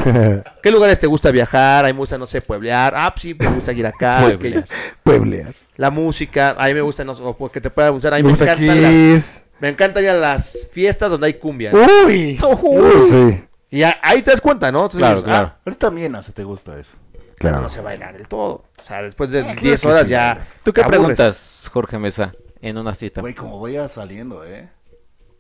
qué 0.63 0.71
lugares 0.71 0.99
te 0.99 1.07
gusta 1.07 1.31
viajar, 1.31 1.83
a 1.83 1.87
mí 1.87 1.93
me 1.93 1.99
gusta, 1.99 2.17
no 2.17 2.25
sé, 2.27 2.41
pueblear, 2.41 2.93
ah, 2.95 3.11
pues 3.13 3.21
sí, 3.23 3.33
me 3.37 3.47
gusta 3.47 3.73
ir 3.73 3.85
acá, 3.85 4.19
Pueblear. 4.21 4.67
Pueblear. 5.03 5.53
la 5.75 5.91
música, 5.91 6.55
a 6.57 6.67
mí 6.67 6.73
me 6.73 6.81
gusta, 6.81 7.03
no 7.03 7.13
sé, 7.13 7.21
o 7.25 7.51
que 7.51 7.59
te 7.59 7.69
pueda 7.69 7.89
gustar, 7.89 8.13
a 8.13 8.17
mí 8.17 8.23
Me 8.23 8.27
me, 8.29 8.37
gusta 8.37 8.45
las, 8.55 9.45
me 9.59 9.67
encantan 9.69 10.03
ir 10.03 10.09
a 10.11 10.13
las 10.13 10.67
fiestas 10.71 11.11
donde 11.11 11.27
hay 11.27 11.33
cumbia. 11.33 11.71
Uy. 11.73 12.39
Uy. 12.41 12.77
Uy, 12.79 13.09
sí. 13.09 13.43
Y 13.69 13.83
a- 13.83 13.97
ahí 14.01 14.21
te 14.21 14.31
das 14.31 14.39
cuenta, 14.39 14.71
¿no? 14.71 14.79
Entonces 14.85 14.99
Claro, 14.99 15.15
dices, 15.17 15.29
claro. 15.29 15.47
ah, 15.53 15.59
Ahorita 15.65 15.87
también 15.87 16.15
hace 16.15 16.31
te 16.31 16.43
gusta 16.45 16.79
eso. 16.79 16.95
pero 17.11 17.35
Claro. 17.35 17.61
no 17.61 17.69
se 17.69 17.81
bailar 17.81 18.13
del 18.15 18.27
todo. 18.29 18.63
O 18.79 18.83
sea, 18.83 19.01
después 19.01 19.29
de 19.29 19.41
claro 19.43 19.59
10 19.61 19.81
que 19.81 19.87
horas 19.89 20.03
sí, 20.03 20.09
ya. 20.09 20.39
¿Tú 20.63 20.71
qué 20.71 20.83
preguntas, 20.85 21.69
Jorge 21.73 21.99
Mesa, 21.99 22.33
en 22.61 22.77
una 22.77 22.95
cita? 22.95 23.19
Güey, 23.21 23.33
como 23.33 23.59
vaya 23.59 23.87
saliendo, 23.89 24.45
¿eh? 24.45 24.69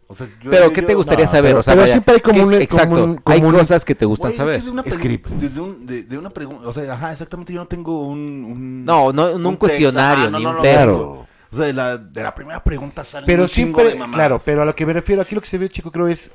O 0.09 0.13
sea, 0.13 0.27
yo- 0.41 0.49
Pero, 0.51 0.65
yo- 0.67 0.73
¿qué 0.73 0.81
yo- 0.81 0.87
te 0.87 0.93
gustaría 0.93 1.25
no, 1.25 1.31
saber? 1.31 1.51
pero- 1.51 1.59
o 1.59 1.63
sea, 1.63 1.73
pero 1.73 1.81
vaya, 1.81 1.91
siempre 1.93 2.13
hay 2.15 2.21
como 2.21 2.33
¿qué- 2.35 2.41
un- 2.43 2.49
como 2.51 2.61
Exacto, 2.61 3.03
un- 3.03 3.15
como 3.17 3.47
un- 3.47 3.53
cosas 3.55 3.83
que 3.85 3.95
te 3.95 4.05
gustan 4.05 4.31
Güey, 4.31 4.33
es 4.33 4.39
que 4.39 4.45
saber. 4.45 4.63
de 4.63 4.69
una 4.71 4.83
Script. 4.89 5.27
Desde, 5.31 5.59
un, 5.59 5.85
de, 5.85 6.03
de 6.03 6.17
una 6.17 6.29
pregunta, 6.29 6.67
o 6.67 6.71
sea, 6.73 6.93
ajá, 6.93 7.11
exactamente, 7.11 7.51
yo 7.53 7.59
no 7.59 7.67
tengo 7.67 8.07
un... 8.07 8.17
un 8.45 8.85
No, 8.85 9.11
no, 9.11 9.25
un 9.25 9.43
texto, 9.43 9.59
cuestionario, 9.59 10.25
ah, 10.25 10.29
no, 10.29 10.37
ni 10.39 10.43
no, 10.45 10.51
un. 10.51 11.27
O 11.49 11.55
sea, 11.55 11.65
de 11.65 11.73
la, 11.73 11.97
de 11.97 12.23
la 12.23 12.35
primera 12.35 12.63
pregunta 12.63 13.03
sale 13.05 13.25
Pero 13.25 13.43
un 13.43 13.47
chingo 13.49 13.79
siempre, 13.79 13.93
de 13.93 13.99
mamadas. 13.99 14.15
claro, 14.15 14.39
pero 14.45 14.61
a 14.61 14.65
lo 14.65 14.75
que 14.75 14.85
me 14.85 14.93
refiero, 14.93 15.21
aquí 15.21 15.33
lo 15.35 15.41
que 15.41 15.47
se 15.47 15.57
ve, 15.57 15.69
chico, 15.69 15.91
creo 15.91 16.07
es 16.07 16.31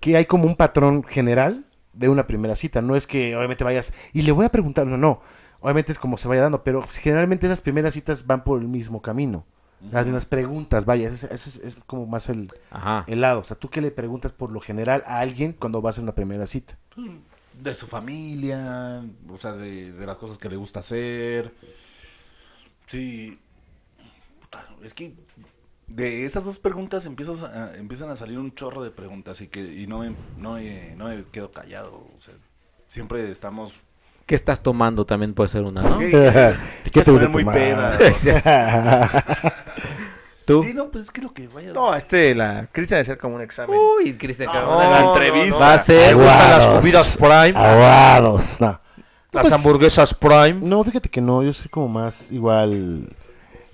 que 0.00 0.16
hay 0.16 0.26
como 0.26 0.44
un 0.44 0.56
patrón 0.56 1.02
general 1.02 1.64
de 1.92 2.08
una 2.08 2.26
primera 2.26 2.56
cita. 2.56 2.80
No 2.82 2.94
es 2.96 3.06
que 3.06 3.36
obviamente 3.36 3.64
vayas 3.64 3.92
y 4.12 4.22
le 4.22 4.32
voy 4.32 4.46
a 4.46 4.48
preguntar, 4.50 4.86
no, 4.86 4.96
no. 4.96 5.20
Obviamente 5.60 5.92
es 5.92 5.98
como 5.98 6.16
se 6.16 6.26
vaya 6.28 6.42
dando, 6.42 6.62
pero 6.62 6.82
generalmente 6.90 7.46
esas 7.46 7.60
primeras 7.60 7.92
citas 7.94 8.26
van 8.26 8.44
por 8.44 8.60
el 8.60 8.68
mismo 8.68 9.02
camino. 9.02 9.44
Las 9.90 10.04
mismas 10.04 10.26
preguntas, 10.26 10.84
vaya, 10.84 11.08
ese, 11.08 11.32
ese 11.32 11.48
es, 11.50 11.56
es 11.56 11.74
como 11.86 12.06
más 12.06 12.28
el, 12.28 12.52
Ajá. 12.70 13.04
el 13.06 13.20
lado. 13.22 13.40
O 13.40 13.44
sea, 13.44 13.56
¿tú 13.56 13.70
qué 13.70 13.80
le 13.80 13.90
preguntas 13.90 14.32
por 14.32 14.50
lo 14.50 14.60
general 14.60 15.02
a 15.06 15.20
alguien 15.20 15.52
cuando 15.52 15.80
vas 15.80 15.98
a 15.98 16.02
una 16.02 16.14
primera 16.14 16.46
cita? 16.46 16.76
De 17.54 17.74
su 17.74 17.86
familia, 17.86 19.02
o 19.28 19.38
sea, 19.38 19.52
de, 19.52 19.92
de 19.92 20.06
las 20.06 20.18
cosas 20.18 20.36
que 20.38 20.48
le 20.50 20.56
gusta 20.56 20.80
hacer. 20.80 21.54
Sí. 22.86 23.38
Puta, 24.42 24.68
es 24.82 24.94
que 24.94 25.14
de 25.86 26.24
esas 26.24 26.44
dos 26.44 26.58
preguntas 26.58 27.06
empiezas 27.06 27.42
a- 27.42 27.76
empiezan 27.76 28.10
a 28.10 28.16
salir 28.16 28.38
un 28.38 28.54
chorro 28.54 28.82
de 28.82 28.90
preguntas 28.90 29.40
y 29.40 29.48
que 29.48 29.60
y 29.62 29.86
no 29.86 30.00
me, 30.00 30.14
no 30.36 30.54
me, 30.54 30.94
no 30.96 31.08
me 31.08 31.24
quedo 31.24 31.52
callado. 31.52 32.06
O 32.16 32.20
sea, 32.20 32.34
siempre 32.86 33.30
estamos... 33.30 33.80
¿Qué 34.30 34.36
estás 34.36 34.62
tomando? 34.62 35.04
También 35.04 35.34
puede 35.34 35.48
ser 35.48 35.62
una, 35.64 35.82
¿no? 35.82 35.98
¿Qué, 35.98 36.54
¿Qué 36.92 37.02
te 37.02 37.10
muy 37.26 37.44
peda? 37.44 37.98
¿Tú? 40.44 40.62
Sí, 40.62 40.72
no, 40.72 40.88
pues 40.88 41.06
es 41.06 41.10
que 41.10 41.20
lo 41.20 41.34
que 41.34 41.48
vaya... 41.48 41.72
No, 41.72 41.92
este, 41.96 42.32
la 42.36 42.68
Cristian 42.70 42.98
debe 42.98 43.06
ser 43.06 43.18
como 43.18 43.34
un 43.34 43.42
examen. 43.42 43.76
Uy, 43.76 44.14
Cristian 44.16 44.48
No, 44.54 44.78
la 44.78 45.00
entrevista. 45.00 45.48
no, 45.58 45.58
Va 45.58 45.74
a 45.74 45.78
ser... 45.80 46.14
Gustan 46.14 46.48
las 46.50 46.66
comidas 46.68 47.16
Prime, 47.16 47.54
Aguados. 47.58 48.60
No. 48.60 48.80
las 49.32 49.42
Pues- 49.42 49.52
hamburguesas 49.52 50.14
Prime. 50.14 50.60
No, 50.62 50.84
fíjate 50.84 51.08
que 51.08 51.20
no, 51.20 51.42
yo 51.42 51.52
soy 51.52 51.68
como 51.68 51.88
más 51.88 52.30
igual 52.30 53.08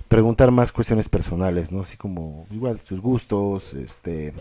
preguntar 0.08 0.50
más 0.50 0.72
cuestiones 0.72 1.06
personales, 1.06 1.70
¿no? 1.70 1.82
Así 1.82 1.98
como 1.98 2.46
igual 2.50 2.80
sus 2.82 2.98
gustos, 3.02 3.74
este, 3.74 4.32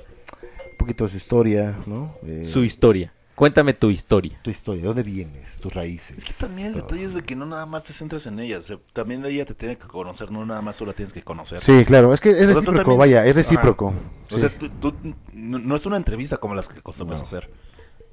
un 0.72 0.78
poquito 0.78 1.04
de 1.04 1.10
su 1.10 1.18
historia, 1.18 1.76
¿no? 1.86 2.16
Eh, 2.26 2.46
Su 2.46 2.64
historia. 2.64 3.12
Cuéntame 3.36 3.74
tu 3.74 3.90
historia. 3.90 4.40
tu 4.44 4.50
historia, 4.50 4.82
¿de 4.84 4.88
dónde 4.88 5.04
vienes? 5.04 5.58
Tus 5.58 5.74
raíces. 5.74 6.18
Es 6.18 6.26
que 6.26 6.34
también 6.34 6.68
el 6.70 6.74
todo. 6.76 6.84
detalle 6.84 7.04
es 7.04 7.14
de 7.14 7.24
que 7.24 7.36
no 7.36 7.46
nada 7.46 7.66
más 7.66 7.84
te 7.84 7.92
centres 7.92 8.26
en 8.28 8.40
ella, 8.40 8.60
o 8.60 8.64
sea, 8.64 8.78
también 8.94 9.26
ella 9.26 9.44
te 9.46 9.54
tiene 9.54 9.78
que 9.78 9.88
conocer, 9.88 10.32
no 10.32 10.46
nada 10.46 10.62
más 10.62 10.78
tú 10.78 10.86
la 10.86 10.94
tienes 10.94 11.12
que 11.14 11.22
conocer. 11.22 11.62
Sí, 11.62 11.84
claro, 11.86 12.14
es 12.14 12.22
que 12.22 12.30
es 12.30 12.48
recíproco, 12.48 12.78
también- 12.78 12.98
vaya, 12.98 13.26
es 13.26 13.36
recíproco. 13.36 13.94
O 14.32 14.38
sea, 14.40 14.50
tú, 14.58 14.70
tú- 14.70 14.96
no, 15.34 15.60
no 15.60 15.76
es 15.76 15.86
una 15.86 15.98
entrevista 15.98 16.38
como 16.38 16.56
las 16.56 16.70
que 16.70 16.80
acostumbras 16.80 17.22
hacer. 17.22 17.50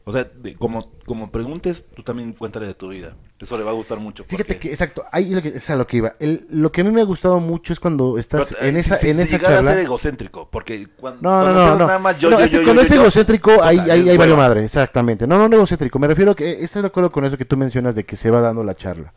O 0.04 0.10
sea, 0.10 0.24
de- 0.24 0.56
como, 0.56 0.90
como 1.06 1.30
preguntes, 1.30 1.84
tú 1.94 2.02
también 2.02 2.32
cuéntale 2.32 2.66
de 2.66 2.74
tu 2.74 2.88
vida. 2.88 3.14
Eso 3.38 3.56
le 3.56 3.62
va 3.62 3.70
a 3.70 3.74
gustar 3.74 3.98
mucho. 4.00 4.24
Fíjate 4.24 4.58
que, 4.58 4.70
exacto, 4.70 5.04
ahí 5.12 5.32
lo 5.32 5.40
que, 5.42 5.48
es 5.50 5.70
a 5.70 5.76
lo 5.76 5.86
que 5.86 5.98
iba. 5.98 6.14
El- 6.18 6.44
lo 6.50 6.72
que 6.72 6.80
a 6.80 6.84
mí 6.84 6.90
me 6.90 7.00
ha 7.00 7.04
gustado 7.04 7.38
mucho 7.38 7.72
es 7.72 7.78
cuando 7.78 8.18
estás 8.18 8.52
Pero, 8.52 8.66
en 8.68 8.76
eh, 8.76 8.80
esa, 8.80 8.96
si- 8.96 9.08
en 9.10 9.14
si 9.14 9.22
esa 9.22 9.36
llegara 9.36 9.54
a 9.58 9.62
ser 9.62 9.66
charla. 9.70 9.82
egocéntrico, 9.82 10.48
porque 10.50 10.88
cuando, 10.96 11.22
No, 11.22 11.30
cuando 11.30 11.46
no, 11.46 11.54
no, 11.54 11.60
empiezas 11.60 11.78
no. 11.78 11.86
nada 11.86 11.98
más 12.00 12.18
yo, 12.18 12.30
No, 12.30 12.38
yo, 12.40 12.44
es 12.44 12.50
yo, 12.50 12.58
cuando 12.64 12.82
yo, 12.82 12.86
es 12.86 12.90
egocéntrico, 12.90 13.62
ahí, 13.62 13.78
ahí, 13.78 14.08
ahí 14.08 14.16
valió 14.16 14.36
madre, 14.36 14.64
exactamente. 14.64 15.26
No, 15.28 15.38
no, 15.38 15.48
no 15.48 15.54
egocéntrico. 15.56 15.98
Me 16.00 16.08
refiero 16.08 16.32
a 16.32 16.34
que 16.36 16.64
estoy 16.64 16.82
de 16.82 16.88
acuerdo 16.88 17.12
con 17.12 17.24
eso 17.24 17.38
que 17.38 17.44
tú 17.44 17.56
mencionas 17.56 17.94
de 17.94 18.04
que 18.04 18.16
se 18.16 18.28
va 18.30 18.40
dando 18.40 18.64
la 18.64 18.74
charla. 18.74 19.12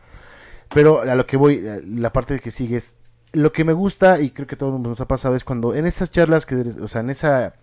Pero 0.73 1.01
a 1.01 1.15
lo 1.15 1.25
que 1.25 1.37
voy, 1.37 1.55
eh, 1.63 1.81
la 1.83 2.11
parte 2.13 2.39
que 2.39 2.51
sigue 2.51 2.77
es. 2.77 2.95
Lo 3.31 3.51
que 3.51 3.63
me 3.65 3.73
gusta, 3.73 4.19
y 4.21 4.29
creo 4.31 4.47
que 4.47 4.55
a 4.55 4.57
todos 4.57 4.79
nos 4.79 5.01
ha 5.01 5.07
pasado, 5.07 5.35
es 5.35 5.43
cuando 5.43 5.75
en 5.75 5.85
esas 5.87 6.09
charlas, 6.11 6.45
que, 6.45 6.55
o 6.81 6.87
sea, 6.87 7.01
en 7.01 7.09
esa 7.09 7.53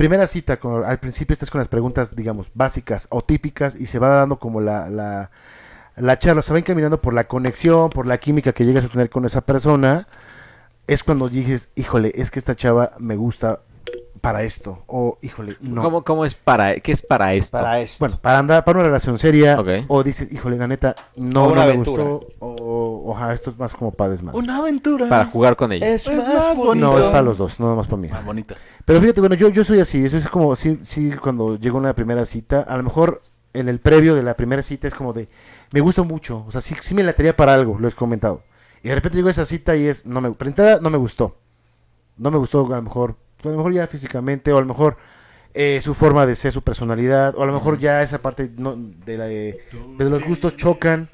primera 0.00 0.26
cita, 0.26 0.58
al 0.86 0.98
principio 0.98 1.34
estás 1.34 1.50
con 1.50 1.58
las 1.58 1.68
preguntas, 1.68 2.16
digamos, 2.16 2.50
básicas 2.54 3.06
o 3.10 3.20
típicas, 3.20 3.74
y 3.78 3.84
se 3.84 3.98
va 3.98 4.08
dando 4.08 4.38
como 4.38 4.62
la, 4.62 4.88
la, 4.88 5.30
la 5.94 6.18
charla, 6.18 6.40
se 6.40 6.54
va 6.54 6.58
encaminando 6.58 7.02
por 7.02 7.12
la 7.12 7.24
conexión, 7.24 7.90
por 7.90 8.06
la 8.06 8.16
química 8.16 8.54
que 8.54 8.64
llegas 8.64 8.86
a 8.86 8.88
tener 8.88 9.10
con 9.10 9.26
esa 9.26 9.42
persona, 9.42 10.08
es 10.86 11.04
cuando 11.04 11.28
dices, 11.28 11.68
híjole, 11.74 12.12
es 12.14 12.30
que 12.30 12.38
esta 12.38 12.54
chava 12.54 12.92
me 12.98 13.16
gusta 13.16 13.60
para 14.20 14.42
esto, 14.42 14.82
o 14.86 15.18
híjole, 15.22 15.56
no. 15.60 15.82
¿Cómo, 15.82 16.04
cómo 16.04 16.24
es 16.24 16.34
para... 16.34 16.76
¿Qué 16.80 16.92
es 16.92 17.02
para 17.02 17.34
esto? 17.34 17.58
Para 17.58 17.80
esto. 17.80 17.96
Bueno, 18.00 18.18
para 18.20 18.38
andar, 18.38 18.64
para 18.64 18.78
una 18.78 18.88
relación 18.88 19.18
seria, 19.18 19.58
o 19.88 20.02
dices, 20.02 20.30
híjole, 20.32 20.56
la 20.56 20.66
neta, 20.66 20.94
no, 21.16 21.46
una 21.46 21.48
no 21.48 21.54
me 21.54 21.62
aventura. 21.62 22.04
gustó, 22.04 22.28
o, 22.40 23.10
ojalá, 23.10 23.32
esto 23.32 23.50
es 23.50 23.58
más 23.58 23.74
como 23.74 23.90
para 23.90 24.10
desmadre. 24.10 24.38
Una 24.38 24.58
aventura. 24.58 25.08
Para 25.08 25.26
jugar 25.26 25.56
con 25.56 25.72
ella. 25.72 25.88
es, 25.88 26.06
Es 26.06 26.16
más, 26.16 26.28
más 26.28 26.58
bonito. 26.58 26.86
No, 26.86 26.98
es 26.98 27.04
para 27.06 27.22
los 27.22 27.38
dos, 27.38 27.58
no 27.60 27.76
más 27.76 27.86
para 27.86 28.02
mí. 28.02 28.08
Más 28.08 28.24
bonita. 28.24 28.56
Pero 28.84 29.00
fíjate, 29.00 29.20
bueno, 29.20 29.34
yo, 29.36 29.48
yo 29.48 29.64
soy 29.64 29.80
así, 29.80 30.04
eso 30.04 30.18
es 30.18 30.28
como, 30.28 30.54
sí, 30.56 30.78
sí, 30.82 31.12
cuando 31.12 31.56
llego 31.56 31.78
a 31.78 31.80
una 31.80 31.94
primera 31.94 32.24
cita, 32.26 32.60
a 32.60 32.76
lo 32.76 32.82
mejor 32.82 33.22
en 33.52 33.68
el 33.68 33.80
previo 33.80 34.14
de 34.14 34.22
la 34.22 34.34
primera 34.34 34.62
cita 34.62 34.86
es 34.88 34.94
como 34.94 35.12
de, 35.12 35.28
me 35.72 35.80
gusta 35.80 36.02
mucho, 36.02 36.44
o 36.46 36.50
sea, 36.50 36.60
sí, 36.60 36.74
sí 36.80 36.94
me 36.94 37.02
latería 37.02 37.36
para 37.36 37.54
algo, 37.54 37.78
lo 37.78 37.88
he 37.88 37.92
comentado. 37.92 38.42
Y 38.82 38.88
de 38.88 38.94
repente 38.94 39.16
llego 39.16 39.28
a 39.28 39.32
esa 39.32 39.44
cita 39.44 39.76
y 39.76 39.86
es, 39.86 40.06
no 40.06 40.20
me, 40.20 40.34
no 40.80 40.90
me 40.90 40.98
gustó. 40.98 41.36
No 42.16 42.30
me 42.30 42.38
gustó 42.38 42.66
a 42.66 42.76
lo 42.76 42.82
mejor, 42.82 43.16
a 43.48 43.48
lo 43.48 43.56
mejor 43.56 43.72
ya 43.72 43.86
físicamente, 43.86 44.52
o 44.52 44.58
a 44.58 44.60
lo 44.60 44.66
mejor 44.66 44.96
eh, 45.54 45.80
su 45.82 45.94
forma 45.94 46.26
de 46.26 46.36
ser, 46.36 46.52
su 46.52 46.62
personalidad, 46.62 47.34
o 47.36 47.42
a 47.42 47.46
lo 47.46 47.52
mejor 47.52 47.78
ya 47.78 48.02
esa 48.02 48.18
parte 48.22 48.50
no, 48.56 48.76
de, 48.76 49.18
la, 49.18 49.24
de, 49.26 49.64
de 49.98 50.04
los 50.04 50.24
gustos 50.24 50.56
chocan. 50.56 51.06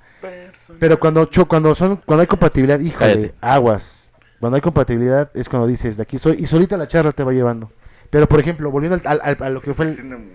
Pero 0.80 0.98
cuando 0.98 1.26
cho 1.26 1.46
cuando 1.46 1.74
son 1.74 1.96
cuando 2.04 2.22
hay 2.22 2.26
compatibilidad, 2.26 2.80
híjole, 2.80 3.12
Cállate. 3.14 3.34
aguas. 3.40 4.10
Cuando 4.40 4.56
hay 4.56 4.60
compatibilidad 4.62 5.30
es 5.34 5.48
cuando 5.48 5.66
dices, 5.68 5.96
de 5.96 6.02
aquí 6.02 6.18
soy 6.18 6.36
y 6.38 6.46
solita 6.46 6.76
la 6.76 6.88
charla 6.88 7.12
te 7.12 7.22
va 7.22 7.32
llevando. 7.32 7.70
Pero 8.10 8.28
por 8.28 8.40
ejemplo, 8.40 8.70
volviendo 8.70 9.00
al, 9.04 9.20
al- 9.20 9.20
al- 9.38 9.42
a 9.46 9.50
lo 9.50 9.60
que 9.60 9.72
fue 9.74 9.86
el- 9.86 10.26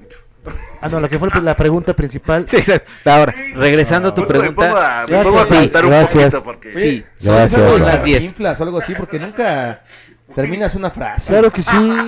ah, 0.81 0.89
no, 0.89 0.99
lo 0.99 1.09
que 1.09 1.19
fue 1.19 1.29
la 1.41 1.55
pregunta 1.55 1.93
principal. 1.95 2.45
Sí, 2.49 2.57
exacto. 2.57 2.89
Ahora, 3.05 3.33
regresando 3.55 4.09
a 4.09 4.13
tu 4.13 4.23
Pues 4.23 4.33
me 4.39 4.51
pongo 4.51 4.55
pregunta... 4.61 5.01
a, 5.03 5.07
me 5.07 5.23
pongo 5.23 5.39
a 5.39 5.45
Sí, 5.45 5.55
un 5.55 5.71
gracias. 5.89 6.33
poquito 6.33 6.43
porque... 6.43 6.73
Sí, 6.73 7.05
son 7.19 7.35
gracias. 7.35 7.61
las 7.61 7.79
las 7.81 8.03
10. 8.03 8.23
inflas 8.23 8.59
o 8.59 8.63
algo 8.63 8.77
así, 8.79 8.93
porque 8.95 9.19
nunca 9.19 9.83
terminas 10.35 10.75
una 10.75 10.89
frase. 10.91 11.31
Claro 11.31 11.51
que 11.51 11.61
sí. 11.61 11.99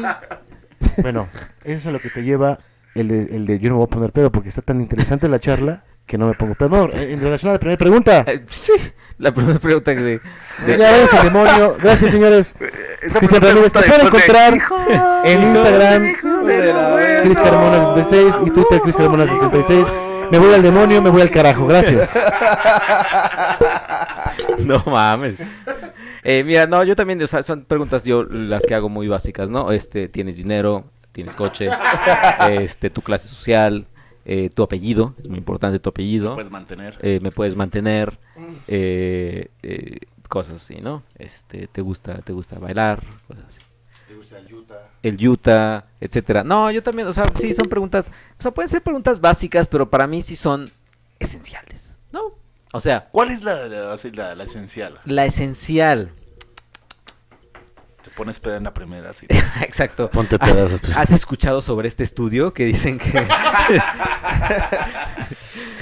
bueno, 1.02 1.28
eso 1.64 1.90
es 1.90 1.94
lo 1.94 2.00
que 2.00 2.10
te 2.10 2.24
lleva 2.24 2.60
el 2.96 3.08
de, 3.08 3.22
el 3.36 3.46
de 3.46 3.60
yo 3.60 3.70
no 3.70 3.76
me 3.76 3.80
voy 3.80 3.88
a 3.88 3.90
poner 3.90 4.12
pedo 4.12 4.32
porque 4.32 4.50
está 4.50 4.62
tan 4.62 4.82
interesante 4.82 5.28
la 5.28 5.40
charla 5.40 5.84
que 6.06 6.18
no 6.18 6.28
me 6.28 6.34
pongo 6.34 6.54
pedo. 6.56 6.70
No, 6.70 6.90
en 6.94 7.20
relación 7.22 7.50
a 7.50 7.54
la 7.54 7.60
primera 7.60 7.78
pregunta. 7.78 8.24
Eh, 8.28 8.46
sí, 8.50 8.74
la 9.18 9.34
primera 9.34 9.58
pregunta 9.60 9.96
que... 9.96 10.02
De, 10.02 10.20
de- 10.68 10.78
Ya 10.78 10.92
ves 10.92 11.14
el 11.14 11.24
demonio. 11.24 11.76
Gracias, 11.82 12.12
señores. 12.12 12.56
Esa 13.02 13.20
te 13.20 13.28
después 13.28 13.72
pueden 13.72 14.02
de, 14.02 14.08
encontrar 14.08 14.56
"Hijo 14.56 14.78
en 15.24 15.44
Instagram, 15.44 16.06
hijo 16.08 16.44
de 16.44 16.74
la 16.74 16.90
verga". 16.90 17.22
Cris 17.24 17.40
Carmona 17.40 17.86
66 17.96 18.36
y 18.46 18.50
Twitter 18.52 18.82
Cris 18.82 18.96
Carmona 18.98 19.26
66. 19.28 19.88
Me 20.32 20.40
voy 20.40 20.54
al 20.54 20.62
demonio, 20.62 21.02
me 21.02 21.10
voy 21.10 21.22
al 21.22 21.30
carajo. 21.32 21.68
Gracias. 21.68 22.10
No 24.60 24.82
mames. 24.86 25.36
Eh, 26.24 26.44
mira, 26.44 26.66
no, 26.68 26.84
yo 26.84 26.96
también, 26.96 27.22
o 27.22 27.28
sea, 27.28 27.44
son 27.44 27.66
preguntas 27.66 28.04
yo 28.04 28.24
las 28.24 28.66
que 28.66 28.76
hago 28.76 28.90
muy 28.90 29.08
básicas, 29.08 29.50
¿no? 29.50 29.72
Este, 29.72 30.08
¿tienes 30.08 30.38
dinero? 30.38 30.86
¿Tienes 31.12 31.36
coche? 31.36 31.70
Este, 32.50 32.90
tu 32.90 33.02
clase 33.02 33.28
social, 33.28 33.86
eh, 34.26 34.50
tu 34.54 34.64
apellido, 34.64 35.16
es 35.20 35.28
muy 35.28 35.38
importante 35.38 35.80
tu 35.80 35.90
apellido. 35.90 36.34
Puedes 36.34 36.52
mantener. 36.52 36.98
Eh, 37.02 37.20
me 37.22 37.32
puedes 37.32 37.56
mantener, 37.56 38.18
eh, 38.68 39.50
eh, 39.62 40.00
cosas 40.30 40.56
así, 40.56 40.82
¿no? 40.82 41.04
Este, 41.18 41.68
¿te 41.68 41.82
gusta, 41.82 42.20
te 42.22 42.34
gusta 42.34 42.58
bailar? 42.60 43.04
Cosas 43.28 43.46
así. 43.48 43.60
El 45.02 45.28
Utah, 45.28 45.86
etcétera. 46.00 46.44
No, 46.44 46.72
yo 46.72 46.82
también, 46.82 47.08
o 47.10 47.14
sea, 47.14 47.26
sí 47.38 47.54
son 47.54 47.68
preguntas, 47.68 48.10
o 48.40 48.42
sea, 48.42 48.52
pueden 48.52 48.70
ser 48.70 48.82
preguntas 48.82 49.20
básicas, 49.20 49.68
pero 49.68 49.90
para 49.90 50.08
mí 50.08 50.22
sí 50.22 50.38
son 50.38 50.70
esenciales. 51.20 51.93
O 52.76 52.82
sea, 52.82 53.08
¿Cuál 53.12 53.30
es 53.30 53.44
la, 53.44 53.68
la, 53.68 53.96
la- 53.96 54.36
la 54.36 54.44
esencial? 54.44 55.00
la 55.06 55.26
esencial. 55.26 56.12
pones 58.16 58.40
peda 58.40 58.58
en 58.58 58.64
la 58.64 58.74
primera 58.74 59.14
cita. 59.14 59.36
Exacto. 59.62 60.10
Ponte 60.10 60.38
¿Has- 60.40 60.52
pedazos. 60.52 60.82
¿Has 60.96 61.12
escuchado 61.12 61.62
sobre 61.62 61.88
este 61.88 62.04
estudio 62.04 62.52
que 62.54 62.66
dicen 62.66 62.98
que 63.00 63.12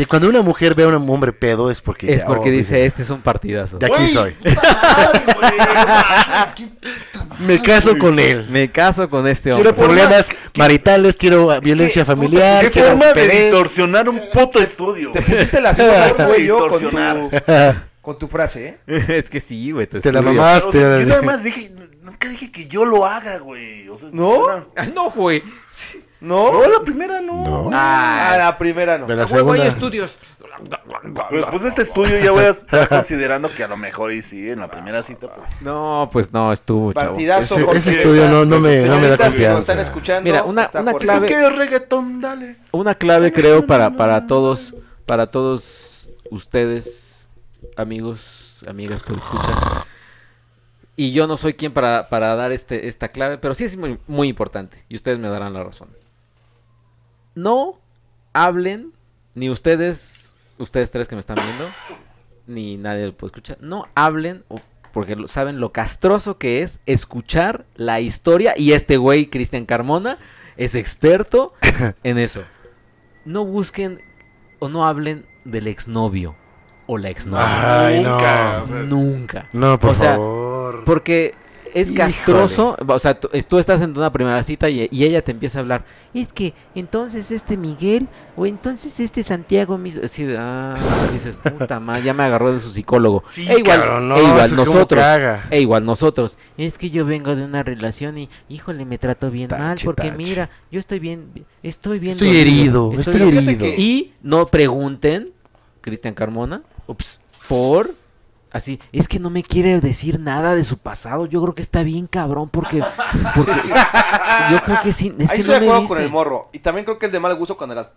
Y 0.02 0.06
cuando 0.08 0.28
una 0.30 0.42
mujer 0.42 0.74
ve 0.74 0.82
a 0.82 0.88
un 0.88 1.10
hombre 1.12 1.32
pedo 1.32 1.70
es 1.70 1.80
porque... 1.80 2.12
es 2.12 2.22
ya, 2.22 2.26
porque 2.26 2.50
oh, 2.50 2.54
dice, 2.54 2.88
este 2.88 3.04
es 3.04 3.10
un 3.12 3.22
partidazo? 3.22 3.78
De 3.78 3.86
aquí 3.86 4.08
soy. 4.08 4.36
Me 7.38 7.62
caso 7.62 7.96
con 8.00 8.18
él. 8.18 8.48
Me 8.50 8.72
caso 8.72 9.08
con 9.12 9.28
este 9.28 9.54
Quiero 9.54 9.70
hombre. 9.70 9.86
problemas 9.86 10.30
maritales, 10.58 11.16
quiero 11.18 11.60
violencia 11.62 12.04
familiar. 12.04 12.64
¿Qué 12.66 12.72
quiero 12.72 12.88
forma 12.90 13.14
de 13.14 13.28
distorsionar 13.28 14.10
un 14.10 14.22
puto 14.34 14.60
estudio? 14.60 15.12
Te 15.12 15.22
pusiste 15.22 15.62
la 15.62 15.72
soga, 15.76 16.14
güey, 16.26 16.48
yo 16.48 16.68
con 16.68 16.80
Distorsionar. 16.80 17.30
tu, 17.30 17.80
con 18.02 18.18
tu 18.18 18.28
frase, 18.28 18.80
¿eh? 18.88 19.06
es 19.18 19.30
que 19.30 19.40
sí, 19.40 19.70
güey. 19.72 19.86
Te 19.86 20.12
la 20.12 20.24
mamaste. 20.24 20.68
O 20.68 20.72
sea, 20.72 20.98
yo 20.98 21.04
sí. 21.04 21.10
nada 21.10 21.22
más 21.22 21.44
dije, 21.44 21.72
nunca 22.02 22.28
dije 22.28 22.52
que 22.52 22.66
yo 22.66 22.86
lo 22.86 23.06
haga, 23.06 23.38
güey. 23.38 23.88
O 23.88 23.98
sea, 23.98 24.10
¿No? 24.12 24.50
era- 24.50 24.66
Ah, 24.76 24.86
no, 24.88 25.12
güey. 25.12 25.44
¿No? 26.22 26.52
No, 26.52 26.68
la 26.70 26.84
primera 26.84 27.20
no. 27.20 27.44
No. 27.44 27.70
Ah, 27.74 28.36
la 28.38 28.58
primera 28.58 28.98
no. 29.00 29.08
Pero 29.08 29.18
la 29.18 29.24
A 29.24 29.28
huevo, 29.28 29.54
hay 29.54 29.60
segunda... 29.62 29.76
estudios. 29.76 30.20
Pero 31.30 31.38
después 31.42 31.62
de 31.64 31.70
este 31.70 31.82
estudio 31.82 32.20
ya 32.20 32.32
voy 32.32 32.44
a 32.44 32.50
estar 32.50 32.88
considerando 32.88 33.50
que 33.54 33.64
a 33.64 33.68
lo 33.68 33.76
mejor 33.78 34.12
y 34.12 34.22
sí, 34.22 34.50
en 34.52 34.60
la 34.60 34.70
primera 34.70 35.02
cita, 35.02 35.28
pues. 35.34 35.50
No, 35.62 36.08
pues 36.14 36.32
no, 36.32 36.54
estuvo, 36.54 36.94
chavo. 36.94 37.08
Partidazo, 37.14 37.58
Ese- 37.58 37.78
ese 37.80 37.92
estudio 38.02 38.30
no- 38.30 38.46
no 38.46 38.60
me- 38.60 38.84
no 38.84 39.00
me 39.00 39.08
da 39.08 39.18
que 39.18 39.24
nos 39.24 39.32
confianza. 39.34 39.60
están 39.60 39.80
escuchando. 39.80 40.22
Mira, 40.30 40.44
una- 40.44 40.64
está 40.66 40.82
una 40.82 40.94
clave- 40.94 41.28
¿Tú 41.28 41.34
quieres 41.34 41.56
reggaetón? 41.58 42.22
Dale. 42.22 42.58
Una 42.72 42.94
clave 42.94 43.34
creo 43.34 43.66
para, 43.66 43.98
para 43.98 44.28
todos, 44.28 44.76
para 45.08 45.28
todos 45.32 46.08
ustedes, 46.30 47.28
amigos, 47.76 48.60
amigas 48.68 49.02
por 49.02 49.18
escuchas. 49.18 49.56
Y 50.96 51.14
yo 51.14 51.26
no 51.26 51.38
soy 51.38 51.56
quien 51.56 51.72
para, 51.74 52.10
para 52.10 52.36
dar 52.36 52.52
este, 52.52 52.88
esta 52.88 53.08
clave, 53.08 53.40
pero 53.40 53.56
sí 53.56 53.64
es 53.64 53.76
muy, 53.76 53.98
muy 54.06 54.28
importante. 54.28 54.84
Y 54.90 54.96
ustedes 54.96 55.18
me 55.18 55.30
darán 55.30 55.54
la 55.54 55.64
razón. 55.64 55.90
No 57.36 57.80
hablen, 58.34 58.91
ni 59.36 59.50
ustedes, 59.50 60.36
ustedes 60.58 60.91
tres 60.91 61.08
que 61.08 61.15
me 61.15 61.22
están 61.22 61.38
viendo, 61.38 61.70
ni 62.48 62.78
nadie 62.78 63.06
lo 63.08 63.13
puede 63.13 63.30
escuchar. 63.30 63.58
No 63.62 63.86
hablen, 63.96 64.44
porque 64.94 65.15
lo- 65.15 65.28
saben 65.28 65.60
lo 65.60 65.72
castroso 65.72 66.38
que 66.38 66.62
es 66.63 66.82
escuchar 66.86 67.65
la 67.76 68.00
historia. 68.02 68.54
Y 68.58 68.74
este 68.74 68.98
güey, 68.98 69.28
Cristian 69.28 69.65
Carmona, 69.65 70.17
es 70.58 70.76
experto 70.76 71.54
en 72.04 72.17
eso. 72.17 72.44
No 73.26 73.46
busquen 73.46 74.02
o 74.60 74.67
no 74.70 74.86
hablen 74.86 75.26
del 75.46 75.67
exnovio 75.67 76.36
o 76.88 76.98
la 76.98 77.10
exnovia. 77.10 77.86
Ay, 77.88 78.04
no. 78.04 78.12
Nunca, 78.12 78.60
o 78.62 78.65
sea, 78.65 78.78
Nunca. 78.84 79.50
No, 79.54 79.80
por 79.80 79.91
O 79.91 79.96
sea, 79.96 80.12
favor. 80.13 80.84
Porque 80.84 81.36
es 81.74 81.88
Híjole. 81.92 81.98
castroso, 82.14 82.78
o 82.88 83.00
sea, 83.00 83.20
tú, 83.20 83.30
tú 83.48 83.60
estás 83.60 83.82
en 83.82 83.98
una 83.98 84.12
primera 84.12 84.44
cita 84.44 84.70
y, 84.70 84.88
y 84.92 85.04
ella 85.06 85.22
te 85.24 85.32
empieza 85.32 85.60
a 85.60 85.62
hablar, 85.62 85.84
es 86.14 86.32
que 86.34 86.54
entonces 86.76 87.32
este 87.32 87.58
Miguel 87.58 88.08
o 88.36 88.46
entonces 88.46 89.00
este 89.00 89.24
Santiago 89.24 89.78
mismo, 89.78 90.02
de, 90.02 90.36
ah, 90.38 90.78
dices, 91.14 91.36
puta 91.36 91.80
madre, 91.80 92.04
ya 92.04 92.14
me 92.14 92.24
agarró 92.24 92.54
de 92.54 92.60
su 92.60 92.72
psicólogo. 92.72 93.24
Sí, 93.32 93.46
e 93.50 93.60
igual, 93.60 93.80
cabrón, 93.82 94.10
no, 94.10 94.18
e 94.18 94.24
igual 94.24 94.56
nosotros, 94.56 95.04
e 95.50 95.62
igual 95.62 95.86
nosotros, 95.86 96.38
es 96.58 96.78
que 96.78 96.90
yo 96.90 97.06
vengo 97.06 97.36
de 97.36 97.44
una 97.44 97.64
relación 97.64 98.18
y, 98.18 98.30
híjole, 98.50 98.86
me 98.86 98.98
trato 98.98 99.32
bien 99.32 99.50
mal, 99.50 99.76
Tache, 99.76 99.86
porque 99.86 100.10
tache. 100.10 100.18
mira, 100.18 100.50
yo 100.72 100.80
estoy 100.80 101.00
bien, 101.00 101.30
estoy 101.64 102.00
bien. 102.00 102.14
Estoy 102.14 102.38
herido, 102.38 102.92
estoy 102.94 103.20
dolido". 103.20 103.40
herido. 103.42 103.66
Y 103.78 104.14
no 104.22 104.48
pregunten, 104.48 105.30
Cristian 105.82 106.14
Carmona, 106.14 106.62
Ups. 106.88 107.20
por 107.48 107.96
así, 108.52 108.80
es 108.92 109.08
que 109.08 109.20
no 109.20 109.30
me 109.30 109.44
quiere 109.44 109.80
decir 109.82 110.20
nada 110.20 110.56
de 110.56 110.64
su 110.64 110.78
pasado. 110.78 111.26
Yo 111.26 111.42
creo 111.42 111.56
que 111.56 111.62
está 111.62 111.84
bien 111.84 112.08
cabrón 112.08 112.50
porque, 112.50 112.82
porque 113.36 113.52
yo 114.52 114.62
creo 114.64 114.82
que 114.84 114.94
sí, 114.94 115.14
es 115.18 115.30
Ahí 115.30 115.38
que 115.38 115.42
estoy 115.42 115.56
no 115.56 115.60
de 115.62 115.66
me 115.68 115.72
acuerdo 115.72 115.88
con 115.88 116.02
el 116.02 116.10
morro. 116.10 116.50
Y 116.52 116.60
también 116.60 116.86
creo 116.86 117.00
que 117.00 117.08
es 117.08 117.12
de 117.12 117.20
mal 117.20 117.36
gusto 117.36 117.58
cuando 117.58 117.76
las, 117.76 117.92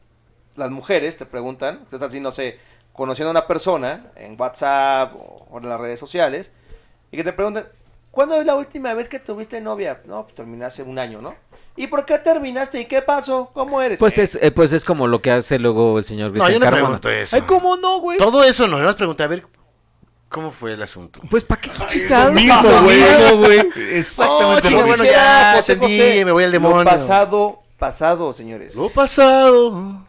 las 0.57 0.71
mujeres 0.71 1.17
te 1.17 1.27
preguntan, 1.27 1.81
estás 1.85 2.03
así, 2.03 2.21
no 2.21 2.31
sé, 2.33 2.59
conociendo 2.93 3.29
a 3.29 3.33
una 3.33 3.47
persona 3.47 4.07
en 4.17 4.37
WhatsApp 4.41 5.15
o, 5.17 5.47
o 5.51 5.59
en 5.59 5.69
las 5.69 5.81
redes 5.81 5.99
sociales, 6.01 6.53
y 7.11 7.17
que 7.17 7.25
te 7.25 7.33
preguntan, 7.33 7.67
¿cuándo 8.11 8.37
es 8.37 8.47
la 8.47 8.55
última 8.57 8.95
vez 8.95 9.09
que 9.09 9.19
tuviste 9.19 9.61
novia? 9.61 10.01
No, 10.07 10.23
pues 10.25 10.35
terminé 10.35 10.65
hace 10.65 10.83
un 10.83 10.99
año, 10.99 11.21
¿no? 11.21 11.35
¿Y 11.77 11.89
por 11.89 12.05
qué 12.07 12.19
terminaste? 12.19 12.81
¿Y 12.81 12.85
qué 12.87 13.03
pasó? 13.03 13.51
¿Cómo 13.53 13.83
eres? 13.83 13.99
Pues 13.99 14.17
Eh, 14.19 14.23
es, 14.23 14.39
eh, 14.41 14.53
pues 14.53 14.73
es 14.73 14.85
como 14.85 15.09
lo 15.09 15.21
que 15.21 15.33
hace 15.33 15.59
luego 15.59 15.99
el 15.99 16.05
señor 16.05 16.29
No, 16.29 16.35
Cristian 16.35 16.53
yo 16.53 16.59
no 16.61 16.65
Carmona. 16.65 17.01
pregunto 17.01 17.11
eso. 17.11 17.35
Ay, 17.35 17.43
¿cómo 17.43 17.77
no, 17.77 17.99
güey? 17.99 18.17
Todo 18.19 18.45
eso 18.45 18.69
no, 18.69 18.79
yo 18.79 18.85
nos 18.85 18.95
pregunté, 18.95 19.25
a 19.25 19.27
ver, 19.27 19.45
¿cómo 20.35 20.51
fue 20.51 20.73
el 20.73 20.83
asunto? 20.83 21.21
Pues 21.31 21.45
para 21.45 21.61
qué 21.61 21.71
chingados. 21.89 22.35
mismo, 22.35 22.61
Lo 22.63 22.83
güey. 22.83 22.99
mismo, 22.99 23.37
güey. 23.39 23.59
Oh, 23.61 23.79
Exactamente 23.97 24.69
chico, 24.69 24.81
lo 24.81 24.87
bueno, 24.87 25.03
mismo. 25.05 25.17
ya, 25.17 25.53
José 25.57 25.73
entendí, 25.75 25.97
José, 25.97 26.25
me 26.25 26.33
voy 26.33 26.43
al 26.45 26.51
Lo 26.51 26.55
demonio. 26.55 26.85
pasado, 26.85 27.59
pasado, 27.79 28.33
señores. 28.33 28.75
Lo 28.75 28.89
pasado. 28.89 30.05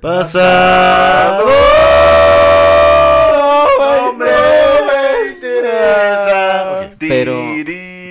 Pasado. 0.00 1.44
No 3.78 4.14
me 4.86 5.28
interesa. 5.28 6.80
Ok. 6.86 6.94
Pero, 6.98 7.40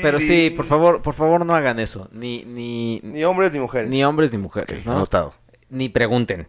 pero 0.01 0.19
sí, 0.19 0.53
por 0.55 0.65
favor, 0.65 1.01
por 1.01 1.13
favor 1.15 1.45
no 1.45 1.55
hagan 1.55 1.79
eso. 1.79 2.07
Ni, 2.11 2.43
ni, 2.45 2.99
Ni 3.03 3.23
hombres 3.23 3.51
ni 3.51 3.59
mujeres. 3.59 3.89
ni 3.89 4.03
hombres 4.03 4.31
ni 4.31 4.37
mujeres, 4.37 4.85
¿no? 4.85 4.93
Anotado. 4.93 5.33
Ni 5.69 5.89
pregunten. 5.89 6.47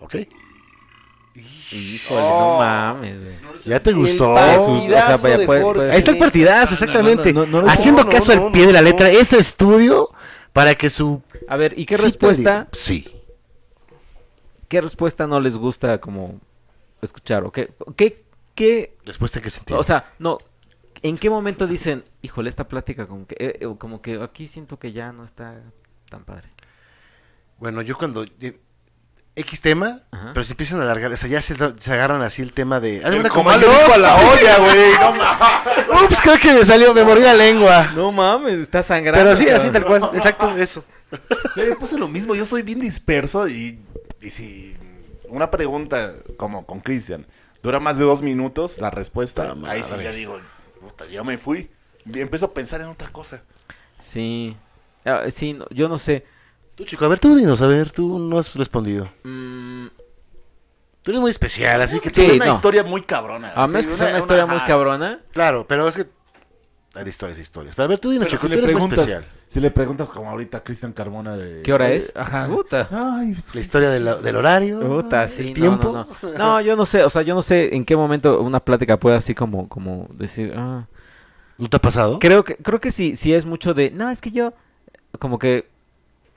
Ok. 0.00 0.16
Híjole, 1.72 2.20
Oh. 2.20 2.52
no 2.52 2.58
mames, 2.58 3.20
güey. 3.20 3.34
¿Ya 3.64 3.82
te 3.82 3.92
gustó? 3.92 4.34
partidazo 4.34 5.14
O 5.14 5.18
sea, 5.18 5.38
de 5.38 5.46
puede- 5.46 5.62
Jorge. 5.62 5.78
puede- 5.80 5.92
Ahí 5.92 5.98
está 5.98 6.10
el 6.10 6.18
partidazo, 6.18 6.74
exactamente. 6.74 7.32
No, 7.32 7.46
no, 7.46 7.52
no, 7.52 7.62
no, 7.62 7.68
Haciendo 7.68 8.04
no, 8.04 8.10
caso 8.10 8.34
no, 8.34 8.46
al 8.46 8.52
pie 8.52 8.66
de 8.66 8.72
la 8.72 8.82
letra, 8.82 9.08
no. 9.08 9.18
ese 9.18 9.38
estudio 9.38 10.10
para 10.52 10.74
que 10.74 10.90
su... 10.90 11.22
A 11.48 11.56
ver, 11.56 11.78
¿y 11.78 11.86
qué 11.86 11.96
Sí 11.96 12.04
respuesta? 12.04 12.68
Sí. 12.72 13.08
¿Qué 14.68 14.80
respuesta 14.80 15.26
no 15.26 15.40
les 15.40 15.56
gusta 15.56 15.98
como 16.00 16.40
escuchar? 17.02 17.44
¿O 17.44 17.52
qué, 17.52 17.72
qué, 17.96 18.24
qué 18.54 18.96
Respuesta 19.04 19.40
que 19.40 19.50
sentí. 19.50 19.72
o 19.74 19.82
sea, 19.82 20.12
no, 20.18 20.38
¿en 21.02 21.16
qué 21.18 21.30
momento 21.30 21.66
dicen, 21.66 22.04
híjole, 22.22 22.50
esta 22.50 22.66
plática 22.68 23.06
como 23.06 23.26
que, 23.26 23.36
eh, 23.38 23.58
eh, 23.60 23.74
como 23.78 24.00
que 24.02 24.22
aquí 24.22 24.46
siento 24.48 24.78
que 24.78 24.92
ya 24.92 25.12
no 25.12 25.24
está 25.24 25.60
tan 26.10 26.24
padre? 26.24 26.48
Bueno, 27.58 27.82
yo 27.82 27.96
cuando... 27.96 28.24
X 29.36 29.60
tema, 29.62 30.02
Ajá. 30.12 30.30
pero 30.32 30.44
se 30.44 30.52
empiezan 30.52 30.78
a 30.80 30.84
alargar, 30.84 31.12
o 31.12 31.16
sea, 31.16 31.28
ya 31.28 31.42
se, 31.42 31.56
se 31.76 31.92
agarran 31.92 32.22
así 32.22 32.40
el 32.40 32.52
tema 32.52 32.78
de... 32.78 32.98
El 32.98 33.10
le 33.14 33.22
dijo 33.24 33.50
a 33.50 33.98
la 33.98 34.14
olla, 34.14 34.58
güey. 34.58 34.92
No 35.00 35.12
mames. 35.14 36.02
Ups, 36.04 36.20
creo 36.20 36.38
que 36.38 36.52
me 36.52 36.64
salió, 36.64 36.94
me 36.94 37.02
morí 37.02 37.20
la 37.20 37.34
lengua. 37.34 37.90
No 37.96 38.12
mames, 38.12 38.60
está 38.60 38.82
sangrando. 38.82 39.24
Pero 39.24 39.36
sí, 39.36 39.48
así 39.48 39.70
tal 39.70 39.84
cual, 39.84 40.10
exacto, 40.14 40.50
eso. 40.56 40.84
Sí, 41.54 41.62
me 41.62 41.74
pasa 41.76 41.96
lo 41.96 42.06
mismo, 42.08 42.34
yo 42.34 42.44
soy 42.44 42.62
bien 42.62 42.78
disperso 42.80 43.48
y, 43.48 43.80
y 44.20 44.30
si 44.30 44.76
una 45.28 45.50
pregunta 45.50 46.14
como 46.36 46.64
con 46.64 46.80
Cristian 46.80 47.26
dura 47.62 47.80
más 47.80 47.98
de 47.98 48.04
dos 48.04 48.22
minutos, 48.22 48.78
la 48.78 48.90
respuesta, 48.90 49.54
Puta 49.54 49.70
ahí 49.70 49.82
sí 49.82 49.94
ya 50.02 50.10
digo, 50.10 50.38
puta, 50.80 51.06
ya 51.06 51.24
me 51.24 51.38
fui. 51.38 51.70
Y 52.06 52.20
empiezo 52.20 52.46
a 52.46 52.54
pensar 52.54 52.82
en 52.82 52.88
otra 52.88 53.10
cosa. 53.10 53.42
Sí. 53.98 54.56
Ah, 55.04 55.22
sí, 55.30 55.54
no, 55.54 55.66
yo 55.70 55.88
no 55.88 55.98
sé. 55.98 56.24
Tú, 56.74 56.84
chico, 56.84 57.04
a 57.04 57.08
ver, 57.08 57.20
tú 57.20 57.36
dinos, 57.36 57.60
a 57.62 57.66
ver, 57.66 57.92
tú 57.92 58.18
no 58.18 58.38
has 58.38 58.52
respondido. 58.54 59.08
Mm, 59.22 59.86
Tú 61.02 61.10
eres 61.10 61.20
muy 61.20 61.30
especial, 61.30 61.82
así 61.82 62.00
que 62.00 62.08
Es 62.08 62.14
tú... 62.14 62.22
es 62.22 62.32
una 62.32 62.46
no. 62.46 62.54
historia 62.54 62.82
muy 62.82 63.02
cabrona. 63.02 63.52
a 63.54 63.66
menos 63.66 63.84
Sí, 63.84 63.90
que 63.90 63.96
sea 63.96 64.08
una 64.08 64.18
historia 64.20 64.46
muy 64.46 64.56
ajá. 64.56 64.66
cabrona. 64.66 65.20
Claro, 65.32 65.66
pero 65.68 65.86
es 65.86 65.96
que... 65.96 66.06
Hay 66.94 67.04
de 67.04 67.10
historias, 67.10 67.38
historias. 67.38 67.74
Pero 67.74 67.84
a 67.84 67.88
ver, 67.88 67.98
tú 67.98 68.10
dinos, 68.10 68.26
chico, 68.28 68.40
si 68.40 68.46
tú 68.46 68.52
le, 68.54 68.58
eres 68.58 68.70
muy 68.70 68.74
preguntas, 68.80 68.98
especial. 69.10 69.24
si 69.46 69.60
le 69.60 69.70
preguntas 69.70 70.08
como 70.08 70.30
ahorita 70.30 70.58
a 70.58 70.64
Cristian 70.64 70.92
Carmona 70.92 71.36
de... 71.36 71.60
¿Qué 71.62 71.72
hora 71.74 71.90
es? 71.90 72.10
Ajá. 72.16 72.46
Puta. 72.46 72.88
Ay, 72.90 73.36
La 73.52 73.60
historia 73.60 73.90
de 73.90 74.00
la- 74.00 74.14
del 74.16 74.36
horario. 74.36 74.80
Puta, 74.80 75.24
el 75.24 75.28
sí, 75.28 75.52
tiempo. 75.52 75.92
no, 75.92 76.08
no. 76.30 76.38
No, 76.38 76.60
yo 76.62 76.74
no 76.76 76.86
sé, 76.86 77.04
o 77.04 77.10
sea, 77.10 77.20
yo 77.22 77.34
no 77.34 77.42
sé 77.42 77.74
en 77.74 77.84
qué 77.84 77.96
momento 77.96 78.40
una 78.40 78.60
plática 78.60 78.96
puede 78.98 79.16
así 79.16 79.34
como, 79.34 79.68
como 79.68 80.08
decir, 80.14 80.54
ah, 80.56 80.86
¿No 81.58 81.68
te 81.68 81.76
ha 81.76 81.80
pasado? 81.80 82.18
Creo 82.18 82.44
que, 82.44 82.56
creo 82.56 82.80
que 82.80 82.90
sí, 82.92 83.14
sí 83.16 83.34
es 83.34 83.44
mucho 83.44 83.74
de, 83.74 83.90
no, 83.90 84.08
es 84.10 84.20
que 84.20 84.30
yo, 84.30 84.54
como 85.18 85.38
que, 85.38 85.68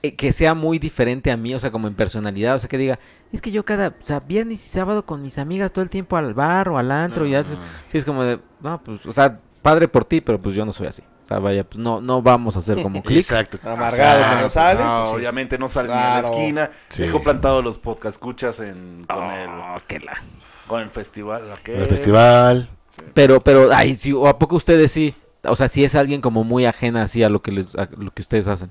que 0.02 0.32
sea 0.32 0.54
muy 0.54 0.80
diferente 0.80 1.32
a 1.32 1.38
mí, 1.38 1.54
o 1.56 1.60
sea, 1.60 1.72
como 1.72 1.88
en 1.88 1.96
personalidad, 1.96 2.56
o 2.56 2.60
sea, 2.60 2.70
que 2.70 2.78
diga, 2.78 3.00
es 3.34 3.42
que 3.42 3.52
yo 3.52 3.66
cada, 3.66 3.90
o 4.02 4.06
sea, 4.06 4.20
viernes 4.22 4.66
y 4.66 4.70
sábado 4.70 5.06
con 5.06 5.22
mis 5.22 5.38
amigas 5.38 5.72
todo 5.72 5.84
el 5.84 5.90
tiempo 5.90 6.16
al 6.18 6.34
bar 6.34 6.70
o 6.70 6.78
al 6.78 6.92
antro 6.92 7.26
y 7.26 7.36
así, 7.36 7.54
sí 7.88 7.98
es 7.98 8.06
como 8.06 8.24
de, 8.24 8.40
no, 8.62 8.82
pues, 8.84 9.06
o 9.06 9.12
sea, 9.12 9.40
padre 9.62 9.88
por 9.88 10.06
ti, 10.06 10.22
pero 10.22 10.40
pues 10.42 10.56
yo 10.56 10.66
no 10.66 10.72
soy 10.72 10.88
así, 10.88 11.02
o 11.24 11.28
sea, 11.28 11.40
vaya, 11.40 11.64
pues 11.66 11.78
no, 11.80 12.00
no 12.00 12.22
vamos 12.22 12.56
a 12.56 12.60
hacer 12.60 12.82
como 12.82 13.02
clic. 13.04 13.18
Exacto. 13.20 13.60
Amargado 13.64 14.22
Exacto. 14.46 14.50
sale. 14.52 14.80
No, 14.84 15.08
sí. 15.08 15.16
obviamente 15.16 15.58
no 15.58 15.68
sale 15.68 15.90
ni 15.90 15.94
a 15.96 15.98
la 15.98 16.20
Claro. 16.22 16.28
esquina. 16.38 16.70
Sí. 16.90 17.02
Dejo 17.02 17.22
plantado 17.22 17.62
los 17.62 17.78
podcast 17.80 18.16
escuchas 18.16 18.60
en, 18.62 19.06
con, 19.10 19.24
el, 19.32 19.50
Oh, 19.50 19.78
que 19.88 20.00
la- 20.00 20.22
con 20.68 20.80
el 20.82 20.90
festival. 20.90 21.52
¿a 21.52 21.58
qué? 21.58 21.76
En 21.76 21.82
el 21.82 21.88
festival. 21.88 22.70
Pero, 23.14 23.42
pero, 23.42 23.70
ay, 23.74 23.96
sí, 23.96 24.14
o 24.14 24.26
a 24.28 24.40
poco 24.40 24.56
ustedes 24.56 24.92
sí, 24.92 25.16
o 25.44 25.56
sea, 25.56 25.68
si 25.68 25.84
es 25.84 25.96
alguien 25.96 26.22
como 26.22 26.44
muy 26.46 26.66
ajena 26.66 27.02
así 27.04 27.24
a 27.24 27.30
lo 27.30 27.42
que 27.42 27.52
les, 27.52 27.76
a 27.76 27.90
lo 27.98 28.12
que 28.12 28.22
ustedes 28.22 28.48
hacen. 28.48 28.70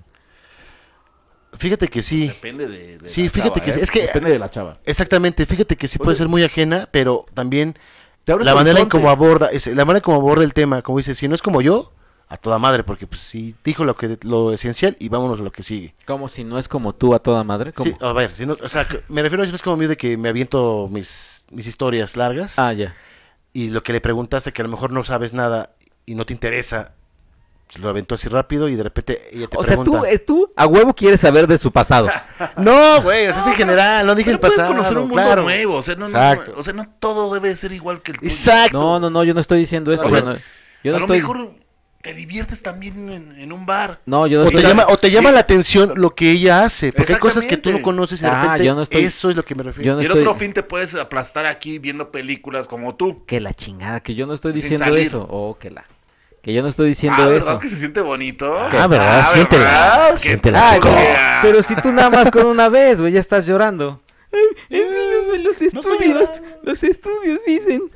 Fíjate 1.59 1.89
que 1.89 2.03
sí. 2.03 2.29
Depende 2.29 2.67
de, 2.67 2.99
de 2.99 3.09
Sí, 3.09 3.25
la 3.25 3.31
fíjate 3.31 3.61
chava, 3.61 3.65
que 3.65 3.73
sí, 3.73 3.79
¿eh? 3.81 3.83
es 3.83 3.91
que- 3.91 4.03
Depende 4.03 4.31
de 4.31 4.39
la 4.39 4.51
chava. 4.51 4.79
Exactamente, 4.85 5.47
fíjate 5.47 5.77
que 5.77 5.89
sí 5.89 5.99
puede 5.99 6.17
ser 6.17 6.29
muy 6.29 6.43
ajena, 6.45 6.89
pero 6.91 7.27
también 7.35 7.77
Te 8.25 8.33
abres 8.33 8.47
la 8.47 8.55
manera 8.55 8.81
en 8.81 8.89
cómo 8.89 9.09
aborda, 9.11 9.49
es- 9.49 9.67
la 9.67 9.85
manera 9.85 9.99
en 9.99 10.03
cómo 10.05 10.17
aborda 10.19 10.45
el 10.45 10.53
tema, 10.55 10.83
como 10.83 10.99
dice, 10.99 11.15
si 11.15 11.29
no 11.29 11.35
es 11.35 11.43
como 11.43 11.61
yo, 11.63 11.93
a 12.29 12.37
toda 12.37 12.59
madre, 12.59 12.83
porque 12.83 13.07
pues 13.07 13.21
sí 13.21 13.55
dijo 13.65 13.85
lo 13.85 13.97
que 13.97 14.19
lo 14.23 14.53
esencial 14.53 14.97
y 14.99 15.09
vámonos 15.09 15.39
a 15.39 15.45
lo 15.45 15.53
que 15.53 15.63
sigue. 15.63 15.95
Como 16.07 16.29
si 16.29 16.43
no 16.43 16.59
es 16.59 16.67
como 16.67 16.93
tú 16.93 17.15
a 17.15 17.21
toda 17.21 17.45
madre. 17.45 17.73
¿Cómo? 17.73 17.89
Sí, 17.89 17.97
a 18.01 18.13
ver, 18.13 18.35
si 18.35 18.45
no- 18.47 18.57
o 18.61 18.69
sea, 18.69 18.85
que- 18.85 19.01
me 19.09 19.23
refiero 19.23 19.45
a 19.45 19.47
eso 19.47 19.55
es 19.55 19.63
como 19.63 19.77
mío 19.77 19.89
de 19.89 19.97
que 19.97 20.17
me 20.17 20.29
aviento 20.29 20.89
mis, 20.91 21.47
mis 21.53 21.69
historias 21.69 22.17
largas 22.17 22.59
Ah, 22.59 22.73
ya. 22.73 22.97
y 23.53 23.69
lo 23.71 23.85
que 23.85 23.93
le 23.93 24.01
preguntaste 24.01 24.53
que 24.53 24.61
a 24.61 24.65
lo 24.65 24.71
mejor 24.73 24.91
no 24.91 25.05
sabes 25.05 25.33
nada 25.35 25.71
y 26.05 26.17
no 26.17 26.27
te 26.27 26.33
interesa, 26.33 26.95
lo 27.81 27.89
aventó 27.89 28.15
así 28.15 28.29
rápido 28.29 28.69
y 28.69 28.77
de 28.77 28.83
repente 28.85 29.29
ella 29.33 29.49
te 29.49 29.57
O 29.59 29.65
sea, 29.65 29.77
pregunta. 29.77 29.99
tú, 30.01 30.05
eh, 30.07 30.19
tú 30.21 30.51
a 30.57 30.67
huevo 30.67 30.95
quieres 30.95 31.21
saber 31.21 31.47
de 31.47 31.59
su 31.59 31.71
pasado. 31.73 32.09
No, 32.57 33.03
güey, 33.03 33.27
o 33.27 33.33
sea, 33.33 33.41
es 33.43 33.47
en 33.49 33.55
general, 33.55 34.07
no 34.07 34.15
dije 34.15 34.27
Pero 34.27 34.35
el 34.37 34.41
puedes 34.41 34.57
pasado. 34.57 34.73
conocer 34.73 34.97
un 34.99 35.09
mundo 35.09 35.23
claro. 35.23 35.43
nuevo, 35.43 35.75
o 35.77 35.83
sea, 35.83 35.95
no, 35.97 36.09
no, 36.09 36.19
o 36.57 36.63
sea, 36.63 36.73
no 36.73 36.85
todo 37.01 37.33
debe 37.35 37.55
ser 37.57 37.73
igual 37.73 38.03
que 38.03 38.13
el 38.13 38.19
tuyo. 38.19 38.31
Exacto. 38.31 38.79
No, 38.79 39.01
no, 39.01 39.11
no, 39.11 39.25
yo 39.25 39.35
no 39.35 39.41
estoy 39.41 39.59
diciendo 39.61 39.93
eso. 39.93 40.05
O 40.07 40.11
sea, 40.11 40.21
yo 40.21 40.25
no, 40.27 40.37
yo 40.85 40.91
no 40.93 40.97
a 40.97 41.01
lo 41.01 41.05
estoy... 41.07 41.19
mejor 41.21 41.51
te 42.03 42.15
diviertes 42.15 42.63
también 42.63 43.09
en, 43.11 43.37
en 43.41 43.53
un 43.53 43.67
bar. 43.67 43.99
No, 44.07 44.29
yo 44.29 44.39
no 44.39 44.45
O 44.45 44.49
te, 44.49 44.57
estoy... 44.57 44.69
llama, 44.71 44.87
o 44.89 44.97
te 44.97 45.11
llama 45.11 45.33
la 45.33 45.41
atención 45.41 45.93
lo 45.97 46.15
que 46.15 46.31
ella 46.31 46.65
hace, 46.65 46.93
porque 46.93 47.15
hay 47.15 47.19
cosas 47.19 47.45
que 47.47 47.57
tú 47.57 47.73
no 47.73 47.83
conoces 47.83 48.21
y 48.21 48.25
de 48.25 48.31
Ah, 48.31 48.43
repente 48.43 48.65
yo 48.65 48.75
no 48.77 48.83
estoy- 48.83 49.05
eso 49.05 49.29
es 49.31 49.35
lo 49.37 49.45
que 49.45 49.57
me 49.57 49.65
refiero. 49.65 49.87
yo 49.89 49.95
no 49.97 50.03
y 50.03 50.05
el 50.05 50.13
estoy- 50.13 50.23
otro 50.23 50.35
fin 50.39 50.53
te 50.53 50.63
puedes 50.63 50.95
aplastar 50.95 51.47
aquí 51.47 51.81
viendo 51.81 52.13
películas 52.13 52.69
como 52.69 52.95
tú. 52.95 53.25
Que 53.27 53.41
la 53.41 53.53
chingada, 53.55 54.01
que 54.01 54.15
yo 54.15 54.25
no 54.27 54.35
estoy 54.35 54.53
Sin 54.53 54.63
diciendo 54.63 54.85
salir. 54.85 55.07
eso. 55.09 55.27
Oh, 55.29 55.57
que 55.59 55.71
la... 55.71 55.85
Que 56.47 56.53
yo 56.55 56.63
no 56.63 56.69
estoy 56.69 56.91
diciendo 56.91 57.19
ah, 57.19 57.25
eso. 57.25 57.45
¿verdad 57.45 57.59
que 57.59 57.69
se 57.69 57.75
siente 57.77 58.01
bonito? 58.01 58.57
Ah, 58.57 58.87
¿verdad? 58.87 59.33
Siéntela. 59.33 59.65
¿verdad? 59.65 60.13
¿Qué 60.15 60.19
Siéntela, 60.21 60.75
chico. 60.77 60.89
Pero 61.43 61.63
si 61.65 61.75
tú 61.75 61.91
nada 61.91 62.09
más 62.09 62.31
con 62.31 62.47
una 62.47 62.69
vez, 62.69 63.01
güey, 63.01 63.13
ya 63.13 63.19
estás 63.19 63.47
llorando. 63.47 64.01
Los 64.71 65.61
estudios, 65.61 66.31
los 66.63 66.83
estudios 66.85 67.41
dicen. 67.47 67.91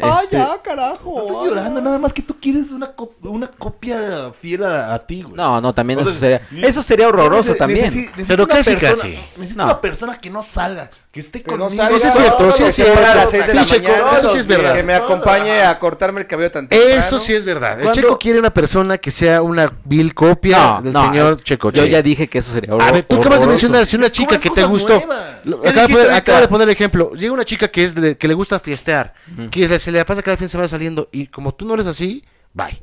¡Ah, 0.00 0.20
Este, 0.24 0.36
ya, 0.36 0.60
carajo! 0.62 1.14
No 1.16 1.22
estoy 1.22 1.48
llorando, 1.48 1.80
nada 1.80 1.98
más 1.98 2.12
que 2.12 2.20
tú 2.20 2.36
quieres 2.38 2.70
una, 2.70 2.94
cop- 2.94 3.14
una 3.22 3.46
copia 3.48 4.30
fiel 4.38 4.62
a, 4.64 4.92
a 4.92 4.98
ti, 5.06 5.22
güey. 5.22 5.34
No, 5.34 5.58
no, 5.60 5.72
también 5.74 5.98
O 5.98 6.02
eso 6.02 6.12
sea, 6.12 6.46
sería, 6.46 6.68
eso 6.68 6.82
sería 6.82 7.08
horroroso 7.08 7.54
también. 7.54 7.86
necesito 7.86 8.12
Pero 8.28 8.44
una 8.44 8.54
casi, 8.56 8.70
persona, 8.76 8.96
casi. 8.96 9.18
Necesito 9.36 9.58
No. 9.58 9.64
una 9.64 9.80
persona 9.80 10.18
que 10.18 10.28
no 10.28 10.42
salga, 10.42 10.90
que 11.16 11.20
esté 11.20 11.42
Que 11.42 11.56
conmigo. 11.56 11.70
sí 11.98 12.06
es 12.06 12.14
cierto, 12.14 12.52
sí 12.52 12.62
que 12.62 12.68
es 12.68 12.74
se 12.74 12.82
cierto. 12.82 13.00
para 13.00 13.12
a 13.12 13.14
las 13.14 13.30
seis 13.30 13.46
de 13.46 13.50
Sí, 13.52 13.56
la 13.56 13.64
Checo, 13.64 13.88
mañana, 13.88 14.18
eso 14.18 14.28
sí 14.28 14.38
es 14.38 14.46
verdad. 14.46 14.74
Que 14.76 14.82
me 14.82 14.92
acompañe 14.94 15.62
a 15.62 15.78
cortarme 15.78 16.20
el 16.20 16.26
cabello 16.26 16.50
tan 16.50 16.68
Eso 16.70 17.18
sí 17.18 17.34
es 17.34 17.44
verdad. 17.44 17.78
El 17.78 17.84
¿Cuándo? 17.84 18.00
Checo 18.02 18.18
quiere 18.18 18.38
una 18.38 18.50
persona 18.52 18.98
que 18.98 19.10
sea 19.10 19.40
una 19.40 19.72
vil 19.84 20.14
copia 20.14 20.58
No, 20.58 20.82
del 20.82 20.92
no, 20.92 21.06
señor 21.06 21.38
eh, 21.40 21.42
Checo. 21.42 21.70
Yo 21.72 21.84
Sí. 21.84 21.90
ya 21.90 22.02
dije 22.02 22.28
que 22.28 22.38
eso 22.38 22.52
sería 22.52 22.74
A 22.74 22.92
ver, 22.92 23.04
tú 23.04 23.16
acabas 23.18 23.40
de 23.40 23.46
mencionar 23.46 23.86
si 23.86 23.96
una 23.96 24.10
chica 24.10 24.38
que 24.38 24.50
te 24.50 24.62
gustó. 24.64 25.00
¿Qué 25.00 25.68
Acaba, 25.68 25.86
de- 25.88 25.94
ahorita? 25.94 26.16
acaba 26.16 26.40
de 26.42 26.48
poner 26.48 26.68
el 26.68 26.74
ejemplo. 26.74 27.12
Llega 27.14 27.32
una 27.32 27.44
chica 27.44 27.68
que 27.68 27.84
es 27.84 27.94
de- 27.94 28.16
que 28.18 28.28
le 28.28 28.34
gusta 28.34 28.60
fiestear, 28.60 29.14
que 29.50 29.66
le- 29.66 29.78
se 29.78 29.90
le 29.90 30.04
pasa 30.04 30.22
cada 30.22 30.36
fin 30.36 30.48
se 30.50 30.58
va 30.58 30.68
saliendo 30.68 31.08
y 31.12 31.28
como 31.28 31.54
tú 31.54 31.64
no 31.64 31.74
eres 31.74 31.86
así, 31.86 32.22
bye. 32.52 32.82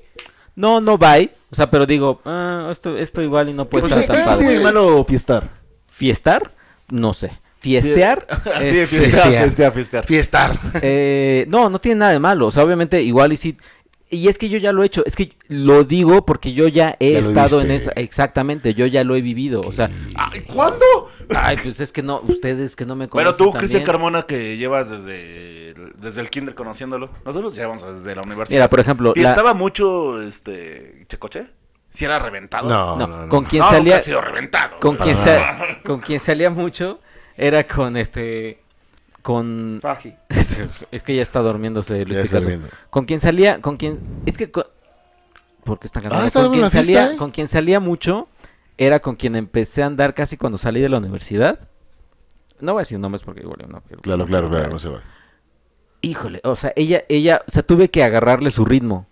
No, 0.55 0.81
no 0.81 0.97
bye. 0.97 1.29
O 1.51 1.55
sea, 1.55 1.69
pero 1.69 1.85
digo, 1.85 2.19
ah, 2.25 2.69
esto, 2.71 2.97
esto 2.97 3.21
igual 3.21 3.49
y 3.49 3.53
no 3.53 3.65
puede 3.65 3.87
Pues, 3.87 4.01
estar 4.01 4.15
¿qué 4.15 4.23
tan 4.23 4.37
padre. 4.39 4.53
de 4.53 4.59
malo 4.59 5.03
fiestar? 5.03 5.49
¿Fiestar? 5.87 6.51
No 6.89 7.13
sé. 7.13 7.31
¿Fiestear? 7.63 8.27
Así, 8.29 8.67
Este, 8.67 8.87
fiestear, 8.87 9.11
fiestear. 9.23 9.41
fiestear, 9.43 9.71
fiestear. 9.73 10.05
Fiestar. 10.05 10.59
Eh, 10.81 11.45
no, 11.47 11.69
no 11.69 11.79
tiene 11.79 11.99
nada 11.99 12.11
de 12.11 12.19
malo. 12.19 12.47
O 12.47 12.51
sea, 12.51 12.63
obviamente 12.63 13.01
igual 13.01 13.31
y 13.33 13.37
sí. 13.37 13.57
Y 14.09 14.27
es 14.27 14.37
que 14.37 14.47
yo 14.49 14.59
ya 14.59 14.71
lo 14.73 14.83
he 14.83 14.85
hecho. 14.85 15.01
Es 15.07 15.15
que 15.15 15.31
lo 15.47 15.85
digo 15.85 16.23
porque 16.25 16.53
yo 16.53 16.67
ya 16.67 16.95
he 16.99 17.13
Ya 17.13 17.19
estado 17.19 17.61
en 17.61 17.71
esa. 17.71 17.91
Exactamente, 17.95 18.73
yo 18.75 18.85
ya 18.85 19.03
lo 19.03 19.15
he 19.15 19.21
vivido. 19.21 19.61
O 19.61 19.71
sea, 19.71 19.89
Ay, 20.15 20.41
¿Cuándo? 20.41 20.85
ay, 21.33 21.57
pues 21.63 21.79
es 21.79 21.91
que 21.91 22.03
no, 22.03 22.19
ustedes 22.27 22.75
que 22.75 22.85
no 22.85 22.95
me 22.95 23.07
Bueno, 23.07 23.31
conocen. 23.31 23.53
tú, 23.53 23.57
Cristian. 23.57 23.83
Carmona, 23.83 24.21
que 24.23 24.57
llevas 24.57 24.89
desde, 24.91 25.73
desde 25.95 26.21
el 26.21 26.29
kinder 26.29 26.53
conociéndolo. 26.53 27.09
Nosotros 27.25 27.55
llevamos 27.55 27.81
desde 27.95 28.13
la 28.15 28.21
universidad. 28.21 28.57
Mira, 28.59 28.69
por 28.69 28.79
ejemplo, 28.81 29.13
la- 29.15 29.21
¿Fiestaba 29.21 29.53
mucho 29.55 30.21
este 30.21 31.05
Checoche? 31.07 31.45
¿Si 31.89 32.05
era 32.05 32.19
reventado? 32.19 32.69
No, 32.69 32.95
no, 32.97 33.07
no, 33.07 33.21
no. 33.23 33.29
con 33.29 33.45
quien 33.45 33.61
no, 33.61 33.69
salía, 33.69 33.83
nunca 33.83 33.97
ha 33.97 34.01
sido 34.01 34.21
reventado. 34.21 34.79
con 34.79 34.95
quien, 34.97 35.15
Ah. 35.17 35.23
sa- 35.23 35.57
con 35.83 35.99
quien 36.01 36.19
salía 36.19 36.49
mucho 36.49 36.99
era 37.37 37.65
con 37.67 37.97
este, 37.97 38.61
con 39.21 39.79
Faji. 39.81 40.13
Este, 40.29 40.67
es 40.91 41.03
que 41.03 41.15
ya 41.15 41.21
está 41.21 41.39
durmiéndose 41.39 42.03
Luis 42.05 42.17
Ya 42.17 42.23
está 42.23 42.39
Picasso. 42.39 42.67
Con 42.89 43.05
quien 43.05 43.19
salía, 43.19 43.61
con 43.61 43.77
quien, 43.77 43.99
es 44.25 44.37
que, 44.37 44.51
con, 44.51 44.65
porque 45.63 45.87
está 45.87 46.01
cantando? 46.01 46.23
Ah, 46.23 46.27
está 46.27 46.41
con 46.43 46.51
quien 46.51 46.69
fiesta, 46.69 46.79
salía, 46.79 47.13
¿eh? 47.13 47.17
con 47.17 47.31
quien 47.31 47.47
salía 47.47 47.79
mucho, 47.79 48.27
era 48.77 48.99
con 48.99 49.15
quien 49.15 49.35
empecé 49.35 49.83
a 49.83 49.85
andar 49.87 50.13
casi 50.13 50.37
cuando 50.37 50.57
salí 50.57 50.81
de 50.81 50.89
la 50.89 50.97
universidad. 50.97 51.59
No 52.59 52.73
voy 52.73 52.79
a 52.79 52.83
decir 52.83 52.99
nombres 52.99 53.23
porque 53.23 53.41
igual 53.41 53.57
no 53.69 53.81
quiero- 53.81 54.01
Claro, 54.01 54.25
claro, 54.25 54.49
claro, 54.49 54.69
no 54.69 54.79
se 54.79 54.89
va. 54.89 55.01
Híjole, 56.01 56.41
o 56.43 56.55
sea, 56.55 56.73
ella, 56.75 57.03
ella, 57.07 57.41
o 57.47 57.51
sea, 57.51 57.63
tuve 57.63 57.89
que 57.89 58.03
agarrarle 58.03 58.51
su 58.51 58.65
ritmo. 58.65 59.07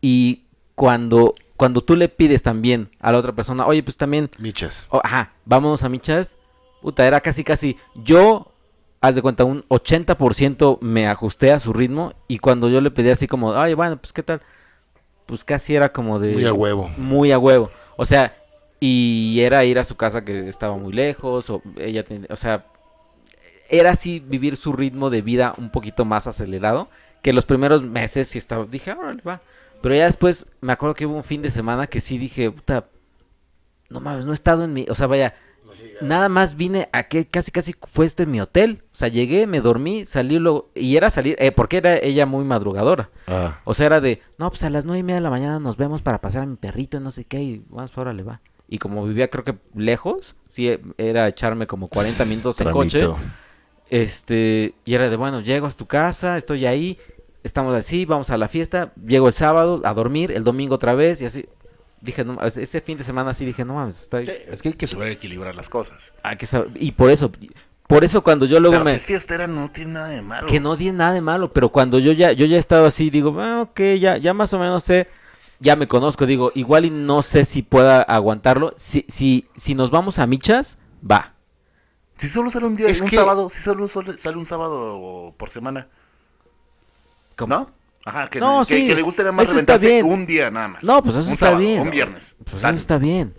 Y 0.00 0.44
cuando, 0.74 1.34
cuando 1.56 1.82
tú 1.82 1.96
le 1.96 2.08
pides 2.08 2.42
también 2.42 2.90
a 3.00 3.12
la 3.12 3.18
otra 3.18 3.32
persona, 3.32 3.66
oye, 3.66 3.82
pues 3.82 3.96
también 3.96 4.30
Michas. 4.38 4.86
Oh, 4.90 5.00
ajá, 5.04 5.32
vámonos 5.44 5.82
a 5.82 5.88
michas. 5.88 6.38
Puta, 6.84 7.06
era 7.06 7.20
casi, 7.22 7.42
casi. 7.44 7.78
Yo, 7.94 8.52
haz 9.00 9.14
de 9.14 9.22
cuenta, 9.22 9.44
un 9.44 9.64
80% 9.68 10.80
me 10.82 11.06
ajusté 11.08 11.50
a 11.50 11.58
su 11.58 11.72
ritmo. 11.72 12.12
Y 12.28 12.40
cuando 12.40 12.68
yo 12.68 12.82
le 12.82 12.90
pedí 12.90 13.08
así 13.08 13.26
como, 13.26 13.54
ay, 13.54 13.72
bueno, 13.72 13.96
pues 13.96 14.12
qué 14.12 14.22
tal. 14.22 14.42
Pues 15.24 15.44
casi 15.44 15.74
era 15.74 15.90
como 15.92 16.18
de. 16.18 16.34
Muy 16.34 16.44
a 16.44 16.52
huevo. 16.52 16.90
Muy 16.98 17.32
a 17.32 17.38
huevo. 17.38 17.70
O 17.96 18.04
sea, 18.04 18.36
y 18.80 19.40
era 19.40 19.64
ir 19.64 19.78
a 19.78 19.84
su 19.86 19.96
casa 19.96 20.26
que 20.26 20.46
estaba 20.46 20.76
muy 20.76 20.92
lejos. 20.92 21.48
O 21.48 21.62
ella, 21.78 22.04
ten- 22.04 22.26
o 22.28 22.36
sea, 22.36 22.66
era 23.70 23.92
así 23.92 24.20
vivir 24.20 24.56
su 24.58 24.74
ritmo 24.74 25.08
de 25.08 25.22
vida 25.22 25.54
un 25.56 25.70
poquito 25.70 26.04
más 26.04 26.26
acelerado. 26.26 26.90
Que 27.22 27.32
los 27.32 27.46
primeros 27.46 27.82
meses 27.82 28.28
sí 28.28 28.36
estaba. 28.36 28.66
Dije, 28.66 28.92
órale, 28.92 29.22
va. 29.22 29.40
Pero 29.80 29.94
ya 29.94 30.04
después 30.04 30.46
me 30.60 30.74
acuerdo 30.74 30.94
que 30.94 31.06
hubo 31.06 31.16
un 31.16 31.24
fin 31.24 31.40
de 31.40 31.50
semana 31.50 31.86
que 31.86 32.02
sí 32.02 32.18
dije, 32.18 32.50
puta, 32.50 32.84
no 33.88 34.00
mames, 34.00 34.26
no 34.26 34.32
he 34.32 34.34
estado 34.34 34.64
en 34.64 34.72
mi, 34.74 34.86
o 34.88 34.94
sea, 34.94 35.06
vaya, 35.06 35.34
nada 36.04 36.28
más 36.28 36.56
vine 36.56 36.88
a 36.92 37.04
que 37.04 37.26
casi 37.26 37.50
casi 37.50 37.74
fue 37.82 38.06
esto 38.06 38.22
en 38.22 38.30
mi 38.30 38.40
hotel, 38.40 38.82
o 38.92 38.96
sea, 38.96 39.08
llegué, 39.08 39.46
me 39.46 39.60
dormí, 39.60 40.04
salí 40.04 40.38
luego, 40.38 40.70
y 40.74 40.96
era 40.96 41.10
salir, 41.10 41.34
eh, 41.38 41.50
porque 41.50 41.78
era 41.78 41.96
ella 41.96 42.26
muy 42.26 42.44
madrugadora, 42.44 43.10
Ah. 43.26 43.60
o 43.64 43.74
sea, 43.74 43.86
era 43.86 44.00
de, 44.00 44.20
no, 44.38 44.50
pues 44.50 44.62
a 44.62 44.70
las 44.70 44.84
nueve 44.84 45.00
y 45.00 45.02
media 45.02 45.16
de 45.16 45.20
la 45.22 45.30
mañana 45.30 45.58
nos 45.58 45.76
vemos 45.76 46.02
para 46.02 46.20
pasar 46.20 46.42
a 46.42 46.46
mi 46.46 46.56
perrito, 46.56 47.00
no 47.00 47.10
sé 47.10 47.24
qué, 47.24 47.42
y 47.42 47.64
vamos, 47.68 47.96
órale, 47.98 48.22
va. 48.22 48.40
Y 48.68 48.78
como 48.78 49.04
vivía 49.04 49.28
creo 49.28 49.44
que 49.44 49.56
lejos, 49.74 50.36
sí, 50.48 50.68
eh, 50.68 50.80
era 50.98 51.26
echarme 51.28 51.66
como 51.66 51.88
40 51.88 52.24
minutos 52.26 52.60
en 52.60 52.70
coche, 52.70 53.06
este, 53.90 54.74
y 54.84 54.94
era 54.94 55.10
de, 55.10 55.16
bueno, 55.16 55.40
llego 55.40 55.66
a 55.66 55.70
tu 55.70 55.86
casa, 55.86 56.36
estoy 56.36 56.66
ahí, 56.66 56.98
estamos 57.42 57.74
así, 57.74 58.04
vamos 58.06 58.30
a 58.30 58.38
la 58.38 58.48
fiesta, 58.48 58.92
llego 59.06 59.28
el 59.28 59.34
sábado 59.34 59.82
a 59.84 59.92
dormir, 59.94 60.32
el 60.32 60.44
domingo 60.44 60.74
otra 60.76 60.94
vez, 60.94 61.20
y 61.20 61.26
así. 61.26 61.46
Dije, 62.04 62.24
no, 62.24 62.38
ese 62.42 62.80
fin 62.82 62.98
de 62.98 63.04
semana 63.04 63.32
sí 63.32 63.44
dije, 63.46 63.64
no 63.64 63.74
mames, 63.74 64.02
estoy... 64.02 64.26
Sí, 64.26 64.32
es 64.48 64.60
que 64.60 64.68
hay 64.68 64.74
que 64.74 64.86
saber 64.86 65.08
equilibrar 65.08 65.54
las 65.54 65.70
cosas. 65.70 66.12
hay 66.22 66.36
que 66.36 66.46
Y 66.74 66.92
por 66.92 67.10
eso, 67.10 67.32
por 67.86 68.04
eso 68.04 68.22
cuando 68.22 68.44
yo 68.44 68.60
luego 68.60 68.74
Pero 68.74 68.84
me... 68.84 68.90
si 68.90 68.96
es 68.96 69.06
fiestera 69.06 69.46
no 69.46 69.70
tiene 69.70 69.92
nada 69.94 70.08
de 70.08 70.20
malo. 70.20 70.46
Que 70.46 70.60
no 70.60 70.76
tiene 70.76 70.98
nada 70.98 71.12
de 71.12 71.22
malo, 71.22 71.52
pero 71.52 71.70
cuando 71.70 71.98
yo 71.98 72.12
ya, 72.12 72.32
yo 72.32 72.44
ya 72.44 72.56
he 72.56 72.60
estado 72.60 72.84
así, 72.86 73.08
digo, 73.08 73.34
ah, 73.40 73.62
ok, 73.62 73.80
ya, 73.98 74.18
ya 74.18 74.34
más 74.34 74.52
o 74.52 74.58
menos 74.58 74.84
sé, 74.84 75.08
ya 75.60 75.76
me 75.76 75.88
conozco, 75.88 76.26
digo, 76.26 76.52
igual 76.54 76.84
y 76.84 76.90
no 76.90 77.22
sé 77.22 77.46
si 77.46 77.62
pueda 77.62 78.02
aguantarlo. 78.02 78.74
Si, 78.76 79.06
si, 79.08 79.46
si 79.56 79.74
nos 79.74 79.90
vamos 79.90 80.18
a 80.18 80.26
michas, 80.26 80.76
va. 81.10 81.32
Si 82.16 82.28
solo 82.28 82.50
sale 82.50 82.66
un 82.66 82.76
día, 82.76 82.86
Es 82.88 83.00
un 83.00 83.08
que- 83.08 83.16
sábado, 83.16 83.48
si 83.48 83.60
solo 83.62 83.88
sale 83.88 84.18
sale 84.18 84.36
un 84.36 84.44
sábado 84.46 85.32
por 85.38 85.48
semana, 85.48 85.88
¿Cómo? 87.36 87.48
¿no? 87.54 87.70
Ajá, 88.04 88.28
que, 88.28 88.38
No, 88.40 88.64
que, 88.66 88.76
sí, 88.80 88.86
que 88.86 88.94
le 88.94 89.02
gustaría 89.02 89.32
más 89.32 89.44
eso 89.44 89.52
reventarse 89.52 89.88
bien. 89.88 90.06
un 90.06 90.26
día 90.26 90.50
nada 90.50 90.68
más. 90.68 90.82
No, 90.84 91.02
pues 91.02 91.16
eso 91.16 91.26
un 91.26 91.34
está 91.34 91.46
sábado, 91.46 91.60
bien. 91.62 91.80
Un 91.80 91.90
viernes. 91.90 92.36
Pues 92.50 92.62
eso 92.62 92.74
está 92.76 92.98
bien. 92.98 93.34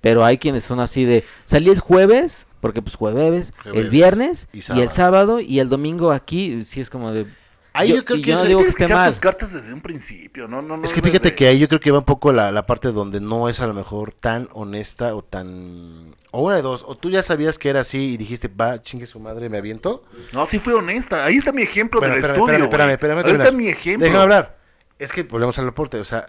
Pero 0.00 0.24
hay 0.24 0.38
quienes 0.38 0.64
son 0.64 0.80
así 0.80 1.04
de, 1.04 1.24
salí 1.44 1.68
el 1.70 1.80
jueves, 1.80 2.46
porque 2.60 2.80
pues 2.80 2.94
jueves, 2.96 3.52
el 3.64 3.90
viernes, 3.90 4.48
y 4.52 4.80
el 4.80 4.90
sábado, 4.90 5.40
y 5.40 5.58
el 5.58 5.68
domingo 5.68 6.12
aquí, 6.12 6.64
sí 6.64 6.80
es 6.80 6.90
como 6.90 7.12
de... 7.12 7.26
Ahí 7.72 7.90
yo 7.90 8.02
creo 8.04 8.22
que 8.22 8.32
no 8.32 8.40
es- 8.42 8.48
digo 8.48 8.60
que 8.60 8.64
Tienes 8.66 8.76
que 8.76 8.84
echar 8.84 9.08
tus 9.08 9.18
cartas 9.20 9.52
desde 9.52 9.74
un 9.74 9.80
principio, 9.82 10.48
no, 10.48 10.62
no, 10.62 10.76
no 10.78 10.84
Es 10.84 10.94
que 10.94 11.02
fíjate 11.02 11.34
que 11.34 11.46
ahí 11.48 11.58
yo 11.58 11.68
creo 11.68 11.80
que 11.80 11.90
va 11.90 11.98
un 11.98 12.04
poco 12.04 12.32
la, 12.32 12.50
la 12.50 12.64
parte 12.64 12.90
donde 12.92 13.20
no 13.20 13.48
es 13.50 13.60
a 13.60 13.66
lo 13.66 13.74
mejor 13.74 14.12
tan 14.12 14.48
honesta 14.52 15.14
o 15.14 15.22
tan... 15.22 16.14
O 16.36 16.42
una 16.42 16.56
de 16.56 16.60
dos, 16.60 16.84
o 16.86 16.94
tú 16.98 17.08
ya 17.08 17.22
sabías 17.22 17.56
que 17.56 17.70
era 17.70 17.80
así 17.80 18.12
y 18.12 18.16
dijiste, 18.18 18.48
va, 18.48 18.82
chingue 18.82 19.06
su 19.06 19.18
madre, 19.18 19.48
me 19.48 19.56
aviento. 19.56 20.04
No, 20.34 20.44
sí 20.44 20.58
fue 20.58 20.74
honesta. 20.74 21.24
Ahí 21.24 21.36
está 21.36 21.50
mi 21.50 21.62
ejemplo 21.62 21.98
Bueno, 21.98 22.14
del 22.14 22.22
espérame, 22.22 22.44
estudio, 22.44 22.64
espérame, 22.64 22.90
espérame, 22.90 23.18
espérame, 23.20 23.40
Ahí 23.40 23.46
está 23.46 23.56
mi 23.56 23.68
ejemplo. 23.68 24.04
Déjame 24.04 24.22
hablar. 24.22 24.58
Es 24.98 25.12
que 25.12 25.22
volvemos 25.22 25.58
al 25.58 25.64
reporte, 25.64 25.98
o 25.98 26.04
sea, 26.04 26.28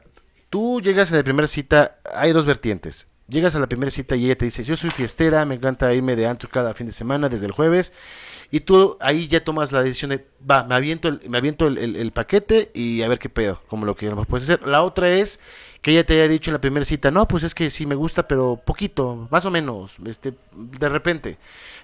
tú 0.50 0.80
llegas 0.80 1.12
en 1.12 1.18
la 1.18 1.24
primera 1.24 1.46
cita, 1.46 1.98
hay 2.16 2.32
dos 2.32 2.46
vertientes. 2.46 3.08
Llegas 3.28 3.54
a 3.56 3.60
la 3.60 3.68
primera 3.68 3.92
cita 3.92 4.16
y 4.16 4.24
ella 4.28 4.38
te 4.38 4.46
dice, 4.46 4.64
yo 4.64 4.78
soy 4.78 4.92
fiestera, 4.92 5.44
me 5.44 5.56
encanta 5.56 5.94
irme 5.94 6.16
de 6.16 6.26
antro 6.26 6.50
cada 6.50 6.74
fin 6.74 6.88
de 6.88 6.94
semana 6.94 7.28
desde 7.28 7.46
el 7.46 7.52
jueves 7.52 7.92
y 8.50 8.62
tú 8.62 8.98
ahí 9.00 9.28
ya 9.28 9.44
tomas 9.44 9.72
la 9.72 9.84
decisión 9.84 10.10
de, 10.10 10.26
va, 10.50 10.64
me 10.64 10.76
aviento 10.76 11.10
el, 11.10 11.22
me 11.28 11.38
aviento 11.38 11.68
el, 11.68 12.12
paquete 12.12 12.72
y 12.74 13.02
a 13.02 13.08
ver 13.08 13.20
qué 13.20 13.30
pedo, 13.30 13.62
como 13.68 13.86
lo 13.86 13.96
que 13.96 14.10
puedes 14.10 14.50
hacer. 14.50 14.66
La 14.66 14.84
otra 14.84 15.10
es 15.10 15.40
que 15.82 15.92
ella 15.92 16.06
te 16.06 16.14
haya 16.14 16.28
dicho 16.28 16.50
en 16.50 16.54
la 16.54 16.62
primera 16.62 16.86
cita, 16.86 17.12
no, 17.12 17.28
pues 17.28 17.44
es 17.44 17.54
que 17.54 17.70
sí 17.70 17.86
me 17.86 17.96
gusta, 17.96 18.28
pero 18.28 18.62
poquito, 18.64 19.28
más 19.30 19.46
o 19.46 19.52
menos, 19.52 19.98
este, 20.06 20.34
de 20.54 20.90
repente. 20.90 21.38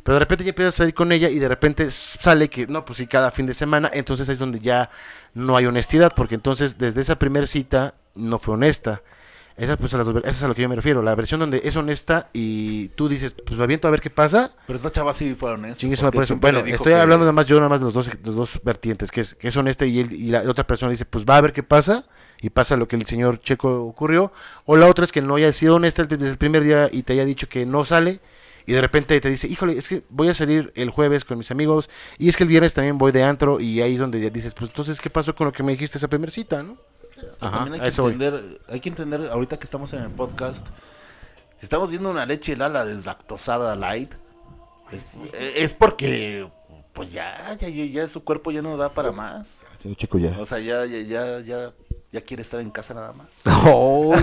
Pero 0.03 0.15
de 0.15 0.19
repente 0.19 0.43
ya 0.45 0.49
empiezas 0.49 0.75
a 0.75 0.77
salir 0.77 0.93
con 0.93 1.11
ella 1.11 1.29
y 1.29 1.39
de 1.39 1.49
repente 1.49 1.91
sale 1.91 2.49
que, 2.49 2.65
no, 2.67 2.85
pues 2.85 2.97
sí, 2.97 3.07
cada 3.07 3.31
fin 3.31 3.45
de 3.45 3.53
semana, 3.53 3.89
entonces 3.93 4.29
es 4.29 4.39
donde 4.39 4.59
ya 4.59 4.89
no 5.33 5.57
hay 5.57 5.65
honestidad, 5.65 6.13
porque 6.15 6.35
entonces 6.35 6.77
desde 6.77 7.01
esa 7.01 7.19
primera 7.19 7.45
cita 7.45 7.95
no 8.15 8.39
fue 8.39 8.53
honesta. 8.55 9.01
Esa, 9.55 9.77
pues, 9.77 9.93
a 9.93 9.97
las 9.97 10.05
dos 10.07 10.15
ver- 10.15 10.23
esa 10.25 10.31
es 10.37 10.43
a 10.43 10.47
lo 10.47 10.55
que 10.55 10.63
yo 10.63 10.69
me 10.69 10.75
refiero, 10.75 11.03
la 11.03 11.13
versión 11.13 11.39
donde 11.39 11.61
es 11.63 11.75
honesta 11.75 12.29
y 12.33 12.87
tú 12.89 13.07
dices, 13.07 13.33
pues 13.33 13.55
me 13.57 13.63
aviento 13.63 13.87
a 13.87 13.91
ver 13.91 14.01
qué 14.01 14.09
pasa, 14.09 14.51
Pero 14.65 14.77
esta 14.77 14.91
chava 14.91 15.13
sí 15.13 15.35
fue 15.35 15.51
honesta. 15.51 15.79
Bueno, 16.39 16.59
estoy 16.75 16.93
que- 16.93 16.99
hablando 16.99 17.23
nada 17.25 17.33
más 17.33 17.45
yo, 17.45 17.57
nada 17.57 17.69
más 17.69 17.79
de 17.79 17.85
los 17.85 17.93
dos, 17.93 18.09
los 18.23 18.35
dos 18.35 18.59
vertientes, 18.63 19.11
que 19.11 19.21
es, 19.21 19.35
que 19.35 19.47
es 19.49 19.55
honesta 19.57 19.85
y, 19.85 19.99
él, 19.99 20.11
y 20.11 20.29
la 20.31 20.41
otra 20.49 20.65
persona 20.65 20.89
dice, 20.91 21.05
pues 21.05 21.23
va 21.23 21.37
a 21.37 21.41
ver 21.41 21.53
qué 21.53 21.61
pasa, 21.61 22.05
y 22.41 22.49
pasa 22.49 22.75
lo 22.75 22.87
que 22.87 22.95
el 22.95 23.05
señor 23.05 23.39
Checo 23.41 23.83
ocurrió, 23.85 24.31
o 24.65 24.75
la 24.75 24.87
otra 24.87 25.05
es 25.05 25.11
que 25.11 25.21
no 25.21 25.35
haya 25.35 25.51
sido 25.53 25.75
honesta 25.75 26.03
desde 26.03 26.29
el 26.31 26.37
primer 26.37 26.63
día 26.63 26.89
y 26.91 27.03
te 27.03 27.13
haya 27.13 27.23
dicho 27.23 27.47
que 27.47 27.65
no 27.67 27.85
sale, 27.85 28.21
y 28.65 28.73
de 28.73 28.81
repente 28.81 29.21
te 29.21 29.29
dice, 29.29 29.47
híjole, 29.47 29.77
es 29.77 29.87
que 29.87 30.03
voy 30.09 30.29
a 30.29 30.33
salir 30.33 30.71
el 30.75 30.89
jueves 30.89 31.25
con 31.25 31.37
mis 31.37 31.51
amigos, 31.51 31.91
y 32.17 32.27
es 32.27 32.35
que 32.37 32.43
el 32.43 32.49
viernes 32.49 32.73
también 32.73 32.97
voy 32.97 33.11
de 33.11 33.23
antro, 33.23 33.59
y 33.59 33.81
ahí 33.81 33.93
es 33.93 33.99
donde 33.99 34.19
ya 34.19 34.29
dices, 34.31 34.55
pues 34.55 34.71
entonces, 34.71 34.99
¿qué 34.99 35.11
pasó 35.11 35.35
con 35.35 35.45
lo 35.45 35.53
que 35.53 35.61
me 35.61 35.73
dijiste 35.73 35.99
esa 35.99 36.07
primera 36.07 36.31
cita, 36.31 36.63
no? 36.63 36.75
Ajá, 37.39 37.57
también 37.57 37.81
hay 37.81 37.91
que, 37.91 38.01
voy. 38.01 38.13
entender, 38.13 38.61
hay 38.67 38.79
que 38.79 38.89
entender, 38.89 39.29
ahorita 39.31 39.57
que 39.57 39.63
estamos 39.65 39.93
en 39.93 40.03
el 40.03 40.11
podcast, 40.11 40.67
si 41.57 41.65
estamos 41.65 41.89
viendo 41.89 42.09
una 42.09 42.25
leche 42.25 42.55
Lala 42.55 42.85
deslactosada 42.85 43.75
light, 43.75 44.13
es, 44.91 45.05
es 45.33 45.73
porque, 45.73 46.49
pues 46.93 47.11
ya, 47.11 47.55
ya, 47.59 47.69
ya, 47.69 47.85
ya 47.85 48.07
su 48.07 48.23
cuerpo 48.23 48.51
ya 48.51 48.61
no 48.61 48.77
da 48.77 48.93
para 48.93 49.11
más. 49.11 49.61
Señor 49.77 49.97
Checo 49.97 50.17
ya. 50.17 50.39
O 50.39 50.45
sea, 50.45 50.59
ya, 50.59 50.85
ya, 50.85 50.99
ya, 51.01 51.39
ya, 51.39 51.73
ya 52.13 52.21
quiere 52.21 52.43
estar 52.43 52.59
en 52.59 52.69
casa 52.69 52.93
nada 52.93 53.11
más. 53.11 53.41
¿Por 54.13 54.17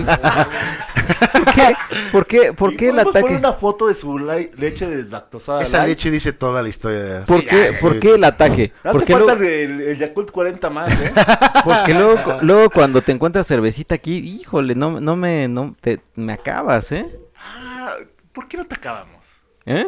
qué? 1.53 1.75
¿Por 2.11 2.25
qué, 2.25 2.53
por 2.53 2.75
qué 2.77 2.85
el 2.89 2.95
poner 2.95 3.07
ataque? 3.09 3.35
una 3.35 3.51
foto 3.51 3.87
de 3.87 3.93
su 3.93 4.17
leche 4.17 4.87
deslactosada 4.87 5.63
Esa 5.63 5.79
light. 5.79 5.89
leche 5.89 6.09
dice 6.09 6.31
toda 6.31 6.63
la 6.63 6.69
historia. 6.69 7.25
¿Por 7.25 7.43
qué, 7.43 7.73
por 7.81 7.99
qué 7.99 8.15
el 8.15 8.23
ataque? 8.23 8.71
Hace 8.81 8.91
Porque 8.93 9.11
falta 9.13 9.35
luego, 9.35 9.43
el, 9.43 9.81
el 9.81 9.97
Yakult 9.97 10.31
40 10.31 10.69
más, 10.69 11.01
¿eh? 11.01 11.11
porque 11.65 11.93
luego, 11.93 12.37
luego 12.41 12.69
cuando 12.69 13.01
te 13.01 13.11
encuentras 13.11 13.45
cervecita 13.45 13.95
aquí, 13.95 14.15
híjole, 14.39 14.73
no, 14.73 15.01
no 15.01 15.17
me, 15.17 15.49
no, 15.49 15.75
te, 15.81 15.99
me 16.15 16.31
acabas, 16.31 16.93
¿eh? 16.93 17.05
ah, 17.37 17.95
¿por 18.31 18.47
qué 18.47 18.55
no 18.55 18.65
te 18.65 18.75
acabamos? 18.75 19.41
¿Eh? 19.65 19.85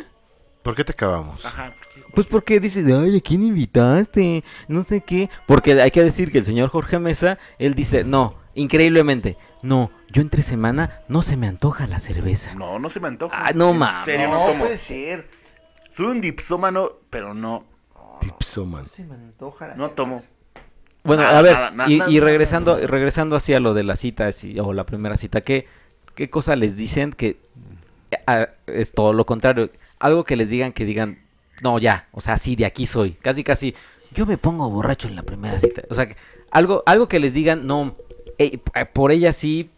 ¿Por 0.61 0.75
qué 0.75 0.83
te 0.83 0.91
acabamos? 0.91 1.45
Ajá, 1.45 1.73
¿por 1.77 1.87
qué? 1.92 1.92
Pues 2.14 2.28
porque 2.28 2.59
dices, 2.59 2.86
ay, 2.86 3.18
¿a 3.18 3.22
quién 3.22 3.43
invitaste? 3.43 4.43
No 4.68 4.84
sé 4.84 5.01
qué. 5.01 5.30
Porque 5.47 5.82
hay 5.82 5.91
que 5.91 6.03
decir 6.03 6.32
que 6.32 6.39
el 6.39 6.45
señor 6.45 6.70
Jorge 6.70 6.99
Mesa, 6.99 7.39
él 7.59 7.74
dice, 7.74 8.03
no, 8.03 8.36
increíblemente, 8.53 9.38
no, 9.61 9.89
yo 10.11 10.22
entre 10.22 10.43
semana 10.43 11.01
no 11.07 11.22
se 11.24 11.38
me 11.38 11.47
antoja 11.47 11.88
la 11.88 11.99
cerveza. 11.99 12.53
No, 12.53 12.78
no 12.80 12.89
se 12.89 12.99
me 12.99 13.07
antoja. 13.07 13.36
Ah, 13.47 13.51
no 13.55 13.72
En 13.72 13.78
mames. 13.80 14.05
serio, 14.05 14.28
no, 14.30 14.34
No 14.39 14.45
tomo. 14.51 14.59
puede 14.64 14.78
ser. 14.78 15.28
Soy 15.89 16.07
un 16.07 16.22
dipsómano, 16.22 16.91
pero 17.09 17.34
no, 17.34 17.66
Tipsoman. 18.22 18.84
No 18.84 18.88
se 18.88 19.03
me 19.05 19.16
antoja 19.16 19.68
la 19.68 19.76
no 19.76 19.89
tomo. 19.91 20.22
Bueno, 21.03 21.24
Nada, 21.24 21.39
a 21.39 21.41
ver, 21.41 21.53
nada, 21.53 21.72
nada, 21.72 21.89
y, 21.91 21.97
nada, 21.97 22.11
y 22.11 22.20
regresando, 22.20 22.76
nada. 22.76 22.88
regresando 22.88 23.36
hacia 23.36 23.59
lo 23.59 23.74
de 23.74 23.84
la 23.84 23.95
cita 23.97 24.30
o 24.61 24.72
la 24.74 24.86
primera 24.86 25.18
cita, 25.18 25.41
¿qué, 25.41 25.68
¿qué 26.16 26.30
cosa 26.30 26.55
les 26.55 26.78
dicen 26.78 27.11
que 27.11 27.41
eh, 28.28 28.47
es 28.68 28.93
todo 28.93 29.11
lo 29.14 29.26
contrario? 29.26 29.70
Algo 29.99 30.24
que 30.24 30.36
les 30.38 30.49
digan 30.49 30.72
que 30.72 30.86
digan, 30.86 31.20
no, 31.61 31.79
ya, 31.79 32.07
o 32.11 32.21
sea, 32.21 32.37
sí, 32.37 32.55
de 32.55 32.65
aquí 32.65 32.85
soy. 32.87 33.11
Casi, 33.13 33.43
casi, 33.43 33.75
yo 34.11 34.25
me 34.25 34.37
pongo 34.37 34.69
borracho 34.69 35.07
en 35.07 35.15
la 35.15 35.23
primera 35.23 35.59
cita. 35.59 35.83
O 35.89 35.95
sea, 35.95 36.07
que 36.07 36.15
algo, 36.51 36.83
algo 36.85 37.07
que 37.07 37.19
les 37.19 37.33
digan, 37.33 37.65
no, 37.67 37.95
eh, 38.37 38.57
por 38.93 39.11
ella 39.11 39.33
sí, 39.33 39.69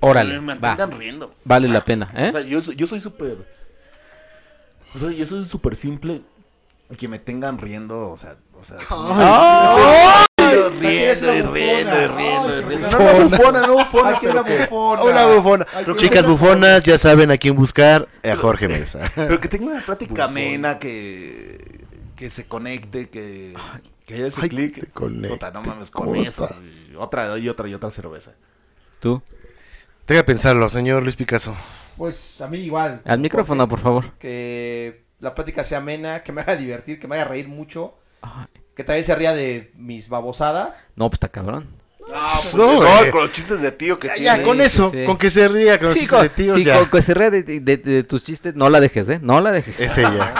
órale, 0.00 0.40
Me 0.40 0.54
va, 0.56 0.76
riendo. 0.86 1.34
vale 1.44 1.66
O 1.66 1.70
sea, 1.70 1.78
la 1.78 1.84
pena, 1.84 2.08
¿eh? 2.16 2.28
O 2.28 2.32
sea, 2.32 2.40
yo, 2.42 2.60
soy- 2.62 2.76
yo 2.76 2.86
soy 2.86 3.00
súper. 3.00 3.38
O 4.94 4.98
sea, 4.98 5.10
yo 5.10 5.24
soy 5.26 5.44
súper 5.44 5.76
simple. 5.76 6.22
Que 6.98 7.06
me 7.06 7.18
tengan 7.20 7.58
riendo, 7.58 8.08
o 8.10 8.16
sea. 8.16 8.36
O 8.60 8.64
sea 8.64 8.78
sí 8.80 8.86
¡Ay! 8.90 10.24
Riendo, 10.50 10.80
riendo, 10.80 11.34
y 11.34 11.42
riendo, 11.42 11.96
y 12.02 12.06
riendo, 12.08 12.58
y 12.58 12.60
riendo. 12.62 12.90
No, 12.90 13.22
bufona, 13.24 13.60
no 13.66 13.72
bufona. 13.74 14.10
Aquí 14.16 14.26
una 14.26 14.42
bufona. 14.42 15.02
Una 15.02 15.26
bufona. 15.26 15.66
Chicas 15.96 16.26
bufonas, 16.26 16.84
ya 16.84 16.98
saben 16.98 17.30
a 17.30 17.36
quién 17.38 17.54
buscar. 17.56 18.08
A 18.22 18.36
Jorge 18.36 18.68
Mesa. 18.68 19.10
Pero 19.14 19.40
que 19.40 19.48
tenga 19.48 19.66
una 19.66 19.80
plática 19.80 20.24
amena, 20.24 20.78
que, 20.78 21.84
que 22.16 22.30
se 22.30 22.46
conecte, 22.46 23.08
que, 23.10 23.54
que 24.06 24.14
haya 24.14 24.26
ese 24.26 24.48
clic. 24.48 24.74
se 24.80 24.86
conecte, 24.86 25.28
Puta, 25.28 25.50
no 25.50 25.62
mames, 25.62 25.90
con 25.90 26.14
eso. 26.16 26.48
otra 26.98 27.38
y 27.38 27.48
otra 27.48 27.68
y 27.68 27.74
otra 27.74 27.90
cerveza. 27.90 28.32
Tú, 29.00 29.22
Tenga 30.06 30.22
que 30.22 30.26
pensarlo, 30.26 30.68
señor 30.68 31.02
Luis 31.04 31.16
Picasso. 31.16 31.56
Pues 31.96 32.40
a 32.40 32.48
mí 32.48 32.58
igual. 32.58 33.00
al 33.04 33.18
micrófono, 33.20 33.68
por 33.68 33.78
favor. 33.78 34.12
Que 34.18 35.04
la 35.20 35.34
plática 35.34 35.62
sea 35.62 35.78
amena, 35.78 36.22
que 36.22 36.32
me 36.32 36.40
haga 36.40 36.56
divertir, 36.56 36.98
que 36.98 37.06
me 37.06 37.14
haga 37.16 37.26
reír 37.26 37.46
mucho. 37.48 37.94
Ay, 38.22 38.46
Que 38.80 38.84
también 38.84 39.04
se 39.04 39.14
ría 39.14 39.34
de 39.34 39.70
mis 39.74 40.08
babosadas. 40.08 40.86
No, 40.96 41.10
pues 41.10 41.16
está 41.18 41.28
cabrón. 41.28 41.66
Ah, 42.14 42.38
pues, 42.40 42.54
No, 42.54 42.80
no, 42.80 42.98
güey. 42.98 43.10
con 43.10 43.20
los 43.20 43.32
chistes 43.32 43.60
de 43.60 43.70
tío 43.72 43.98
que 43.98 44.08
Ya, 44.08 44.14
tiene. 44.14 44.38
ya, 44.38 44.42
con 44.42 44.58
eso, 44.62 44.90
sí. 44.90 45.04
con 45.04 45.18
que 45.18 45.28
se 45.28 45.46
ría, 45.48 45.76
con 45.78 45.88
los 45.88 45.96
chistes 45.98 46.08
con, 46.18 46.22
de 46.46 46.54
sí, 46.54 46.64
ya. 46.64 46.78
con 46.78 46.88
que 46.88 47.02
se 47.02 47.12
ría 47.12 47.30
de, 47.30 47.42
de- 47.42 47.60
de- 47.60 47.76
de 47.76 48.04
tus 48.04 48.24
chistes, 48.24 48.54
no 48.54 48.70
la 48.70 48.80
dejes, 48.80 49.06
¿eh? 49.10 49.18
No 49.20 49.38
la 49.42 49.52
dejes. 49.52 49.78
Es 49.78 49.98
ella. 49.98 50.32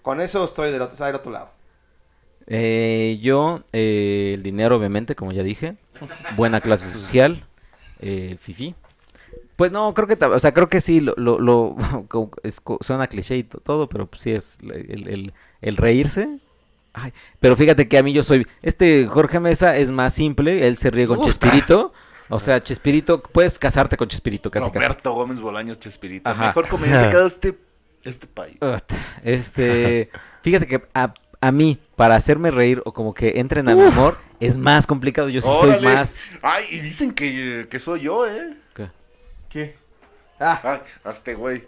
Con 0.00 0.22
eso 0.22 0.42
estoy 0.42 0.72
del 0.72 0.80
otro, 0.80 1.04
del 1.04 1.14
otro 1.14 1.32
lado. 1.32 1.50
Eh, 2.46 3.18
yo, 3.20 3.62
eh, 3.74 4.32
el 4.36 4.42
dinero, 4.42 4.76
obviamente, 4.76 5.14
como 5.14 5.32
ya 5.32 5.42
dije. 5.42 5.76
Buena 6.34 6.62
clase 6.62 6.90
social. 6.90 7.44
Eh, 8.00 8.38
fifi. 8.40 8.74
Pues 9.56 9.70
no, 9.70 9.92
creo 9.92 10.08
que, 10.08 10.14
o 10.24 10.38
sea, 10.38 10.54
creo 10.54 10.70
que 10.70 10.80
sí, 10.80 11.00
lo, 11.00 11.12
lo, 11.18 11.38
lo- 11.38 11.76
es 12.42 12.62
suena 12.80 13.06
cliché 13.06 13.36
y 13.36 13.42
to- 13.44 13.60
todo, 13.60 13.86
pero 13.86 14.06
pues 14.06 14.22
sí 14.22 14.32
es 14.32 14.56
el, 14.62 15.08
el- 15.08 15.34
el 15.60 15.76
reírse. 15.76 16.38
Ay, 16.94 17.12
pero 17.40 17.56
fíjate 17.56 17.88
que 17.88 17.98
a 17.98 18.02
mí 18.02 18.12
yo 18.12 18.22
soy, 18.22 18.46
este 18.62 19.06
Jorge 19.06 19.40
Mesa 19.40 19.76
es 19.76 19.90
más 19.90 20.14
simple, 20.14 20.66
él 20.66 20.76
se 20.76 20.90
ríe 20.90 21.06
con. 21.06 21.20
Chespirito. 21.22 21.92
O 22.30 22.40
sea, 22.40 22.62
Chespirito, 22.62 23.22
puedes 23.22 23.58
casarte 23.58 23.98
con 23.98 24.08
Chespirito, 24.08 24.50
casi 24.50 24.66
casi. 24.70 24.78
Roberto 24.78 25.12
Gómez 25.12 25.42
Bolaños 25.42 25.78
Chespirito. 25.78 26.28
Ajá. 26.28 26.46
Mejor 26.46 26.68
comediante 26.68 27.10
que 27.10 27.26
este, 27.26 27.58
este 28.02 28.26
país. 28.26 28.56
Este, 29.22 30.10
fíjate 30.40 30.66
que 30.66 30.82
a, 30.94 31.12
a 31.40 31.52
mí, 31.52 31.78
para 31.96 32.16
hacerme 32.16 32.50
reír 32.50 32.80
o 32.86 32.92
como 32.94 33.12
que 33.12 33.34
entren 33.36 33.68
a 33.68 33.74
mi 33.74 33.82
humor, 33.82 34.16
es 34.40 34.56
más 34.56 34.86
complicado. 34.86 35.28
Yo 35.28 35.42
sí 35.42 35.48
soy 35.60 35.80
más. 35.82 36.16
Ay, 36.40 36.64
y 36.70 36.78
dicen 36.80 37.12
que, 37.12 37.68
que 37.70 37.78
soy 37.78 38.00
yo, 38.00 38.26
¿eh? 38.26 38.56
¿Qué? 38.74 38.88
¿Qué? 39.50 39.76
Ah, 40.40 40.60
Ay, 41.04 41.10
este 41.10 41.34
güey. 41.34 41.62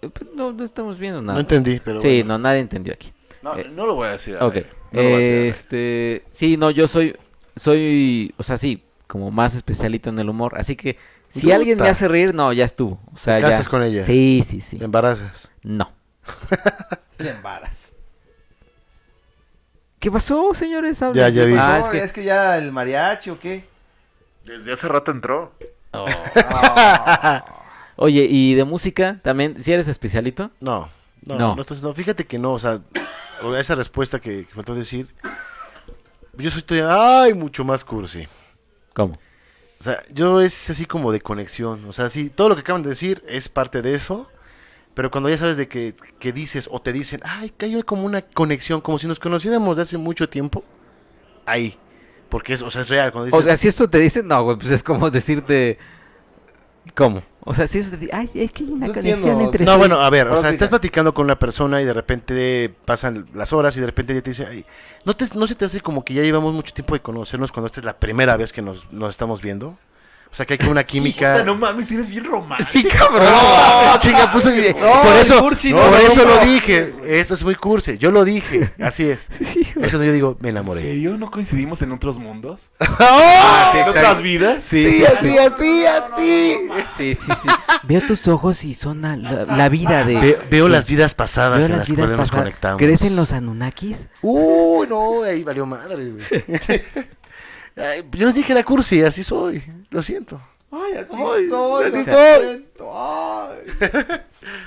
Pues, 0.00 0.12
No, 0.32 0.52
no 0.52 0.62
estamos 0.62 0.96
viendo 0.96 1.20
nada. 1.20 1.34
No 1.34 1.40
entendí, 1.40 1.80
pero 1.84 2.00
Sí, 2.00 2.20
bueno. 2.22 2.38
no, 2.38 2.44
nadie 2.44 2.60
entendió 2.60 2.94
aquí. 2.94 3.12
No, 3.42 3.56
Eh, 3.56 3.68
no 3.72 3.86
lo 3.86 3.94
voy 3.94 4.08
a 4.08 4.12
decir. 4.12 4.36
al 4.36 4.42
Ok. 4.46 4.54
aire, 4.56 4.70
no 4.92 5.02
lo 5.02 5.08
voy 5.08 5.12
a 5.14 5.16
decir 5.18 5.32
aire. 5.34 5.48
Este, 5.48 6.24
sí, 6.30 6.56
no, 6.56 6.70
yo 6.70 6.88
soy, 6.88 7.16
soy, 7.56 8.34
o 8.36 8.42
sea, 8.42 8.58
sí, 8.58 8.82
como 9.06 9.30
más 9.30 9.54
especialito 9.54 10.10
en 10.10 10.18
el 10.18 10.28
humor. 10.28 10.54
Así 10.58 10.76
que 10.76 10.96
si 11.28 11.52
alguien 11.52 11.78
me 11.80 11.88
hace 11.88 12.08
reír, 12.08 12.34
no, 12.34 12.52
ya 12.52 12.64
estuvo. 12.64 13.00
O 13.12 13.16
sea, 13.18 13.36
¿Te 13.36 13.42
ya. 13.42 13.48
casas 13.50 13.68
con 13.68 13.82
ella? 13.82 14.04
Sí, 14.04 14.42
sí, 14.46 14.60
sí. 14.60 14.78
Te 14.78 14.84
embarazas. 14.84 15.52
No. 15.62 15.90
de 17.18 17.30
embaras. 17.30 17.94
¿Qué 19.98 20.10
pasó, 20.12 20.54
señores? 20.54 21.00
Ya, 21.14 21.28
ya 21.28 21.44
vi. 21.44 21.54
Ah, 21.58 21.78
No, 21.80 21.84
es 21.86 21.90
que... 21.90 22.04
es 22.04 22.12
que 22.12 22.24
ya 22.24 22.56
el 22.58 22.70
mariachi 22.70 23.30
o 23.30 23.38
qué. 23.40 23.64
Desde 24.44 24.72
hace 24.72 24.86
rato 24.88 25.10
entró. 25.10 25.52
Oh. 25.92 26.06
Oye, 27.96 28.26
¿y 28.30 28.54
de 28.54 28.64
música 28.64 29.18
también? 29.22 29.60
¿Si 29.62 29.72
eres 29.72 29.88
especialito? 29.88 30.50
No, 30.60 30.88
no, 31.26 31.36
No. 31.38 31.56
no. 31.56 31.64
no, 31.82 31.92
fíjate 31.92 32.26
que 32.26 32.38
no, 32.38 32.52
o 32.52 32.58
sea, 32.58 32.80
o 33.42 33.56
esa 33.56 33.74
respuesta 33.74 34.20
que, 34.20 34.46
que 34.46 34.54
faltó 34.54 34.74
decir, 34.74 35.08
yo 36.36 36.50
soy 36.50 36.62
todavía, 36.62 37.22
ay, 37.22 37.34
mucho 37.34 37.64
más 37.64 37.84
cursi. 37.84 38.26
¿Cómo? 38.94 39.14
O 39.80 39.82
sea, 39.82 40.02
yo 40.12 40.40
es 40.40 40.70
así 40.70 40.86
como 40.86 41.12
de 41.12 41.20
conexión, 41.20 41.84
o 41.84 41.92
sea, 41.92 42.08
sí, 42.08 42.30
todo 42.30 42.48
lo 42.48 42.54
que 42.56 42.62
acaban 42.62 42.82
de 42.82 42.88
decir 42.88 43.22
es 43.28 43.48
parte 43.48 43.80
de 43.80 43.94
eso, 43.94 44.28
pero 44.94 45.10
cuando 45.10 45.28
ya 45.28 45.38
sabes 45.38 45.56
de 45.56 45.68
que, 45.68 45.94
que 46.18 46.32
dices 46.32 46.68
o 46.72 46.80
te 46.80 46.92
dicen, 46.92 47.20
ay, 47.22 47.50
que 47.50 47.66
hay 47.66 47.82
como 47.84 48.04
una 48.04 48.22
conexión, 48.22 48.80
como 48.80 48.98
si 48.98 49.06
nos 49.06 49.20
conociéramos 49.20 49.76
de 49.76 49.82
hace 49.82 49.96
mucho 49.96 50.28
tiempo, 50.28 50.64
ahí, 51.46 51.78
porque 52.28 52.54
es, 52.54 52.62
o 52.62 52.70
sea, 52.70 52.82
es 52.82 52.88
real. 52.88 53.12
Cuando 53.12 53.26
dices, 53.26 53.40
O 53.40 53.42
sea, 53.42 53.56
si 53.56 53.68
esto 53.68 53.88
te 53.88 53.98
dicen, 53.98 54.26
no, 54.26 54.42
güey, 54.42 54.56
pues 54.58 54.70
es 54.70 54.82
como 54.82 55.10
decirte... 55.10 55.78
¿Cómo? 56.94 57.22
O 57.44 57.54
sea, 57.54 57.66
si 57.66 57.78
eso 57.78 57.90
te 57.90 57.96
dice, 57.96 58.12
ay, 58.14 58.30
es 58.34 58.52
que 58.52 58.64
hay 58.64 58.70
una 58.70 58.88
No 58.88 58.92
conexión 58.92 59.18
entiendo. 59.20 59.44
entre... 59.44 59.64
No, 59.64 59.78
bueno, 59.78 60.00
a 60.00 60.10
ver, 60.10 60.28
o 60.28 60.40
sea, 60.40 60.50
estás 60.50 60.68
platicando 60.68 61.14
con 61.14 61.24
una 61.24 61.38
persona 61.38 61.80
y 61.80 61.84
de 61.84 61.94
repente 61.94 62.74
pasan 62.84 63.26
las 63.34 63.52
horas 63.54 63.74
y 63.76 63.80
de 63.80 63.86
repente 63.86 64.12
ella 64.12 64.22
te 64.22 64.30
dice, 64.30 64.46
ay, 64.46 64.64
¿no, 65.04 65.16
te, 65.16 65.26
¿no 65.34 65.46
se 65.46 65.54
te 65.54 65.64
hace 65.64 65.80
como 65.80 66.04
que 66.04 66.12
ya 66.14 66.22
llevamos 66.22 66.52
mucho 66.54 66.74
tiempo 66.74 66.94
de 66.94 67.00
conocernos 67.00 67.50
cuando 67.50 67.66
esta 67.66 67.80
es 67.80 67.86
la 67.86 67.98
primera 67.98 68.36
vez 68.36 68.52
que 68.52 68.60
nos, 68.60 68.92
nos 68.92 69.10
estamos 69.10 69.40
viendo? 69.40 69.78
O 70.30 70.34
sea, 70.38 70.44
que 70.44 70.54
hay 70.54 70.58
como 70.58 70.70
una 70.72 70.84
química... 70.84 71.42
No 71.42 71.54
mames, 71.56 71.90
eres 71.90 72.10
bien 72.10 72.22
romántico. 72.24 72.70
Sí, 72.70 72.84
cabrón. 72.84 73.24
No, 73.24 73.98
chinga, 73.98 74.30
puso 74.30 74.50
mi- 74.50 74.60
No, 74.78 75.02
por 75.02 75.16
eso, 75.16 75.40
cursi 75.40 75.72
por 75.72 75.90
no, 75.90 75.96
eso 75.96 76.24
no. 76.24 76.34
lo 76.36 76.44
dije. 76.44 76.94
Esto 77.06 77.32
es 77.34 77.42
muy 77.44 77.54
cursi. 77.54 77.96
Yo 77.96 78.10
lo 78.10 78.24
dije. 78.24 78.72
Así 78.80 79.08
es. 79.08 79.28
es 79.40 79.66
cuando 79.74 80.04
yo 80.04 80.12
digo, 80.12 80.36
me 80.40 80.50
¿En 80.50 80.56
enamoré. 80.56 80.82
serio? 80.82 81.16
¿No 81.16 81.30
coincidimos 81.30 81.80
en 81.82 81.92
otros 81.92 82.18
mundos? 82.18 82.70
¡Ah! 82.80 83.72
¿En 83.74 83.88
otras 83.88 84.20
vidas? 84.20 84.62
Sí, 84.64 84.84
Sí, 84.84 84.98
sí, 84.98 85.04
a 85.06 85.10
sí. 85.12 85.16
ti, 85.26 85.38
a 85.38 85.54
ti, 85.56 85.86
a 85.86 86.14
ti. 86.14 86.56
Sí, 86.96 87.14
sí, 87.14 87.32
sí. 87.42 87.48
Veo 87.84 88.02
tus 88.02 88.28
ojos 88.28 88.64
y 88.64 88.74
son 88.74 89.00
la, 89.02 89.68
vida 89.70 90.04
de... 90.04 90.14
Ve- 90.16 90.38
veo 90.50 90.66
sí. 90.66 90.72
las 90.72 90.86
vidas 90.86 91.14
pasadas 91.14 91.58
Veo 91.58 91.66
en 91.66 91.72
las 91.72 91.78
las 91.80 91.88
vidas 91.88 91.98
cuales 92.00 92.18
nos 92.18 92.28
pasadas. 92.28 92.44
conectamos. 92.44 92.78
¿Crecen 92.78 93.16
los 93.16 93.32
Anunnakis? 93.32 94.08
Uy, 94.20 94.86
no, 94.88 95.22
ahí 95.22 95.42
valió 95.42 95.64
madre, 95.64 96.10
güey. 96.10 96.24
Ay, 97.78 98.04
yo 98.12 98.26
les 98.26 98.34
dije 98.34 98.54
la 98.54 98.64
cursi, 98.64 99.02
así 99.02 99.22
soy. 99.22 99.62
Lo 99.90 100.02
siento. 100.02 100.40
Ay, 100.70 100.94
así 100.98 101.14
Ay, 101.16 101.48
soy, 101.48 101.84
así 101.86 101.96
lo 101.96 102.04
soy. 102.04 102.46
siento, 102.46 102.90
ay. 102.94 103.58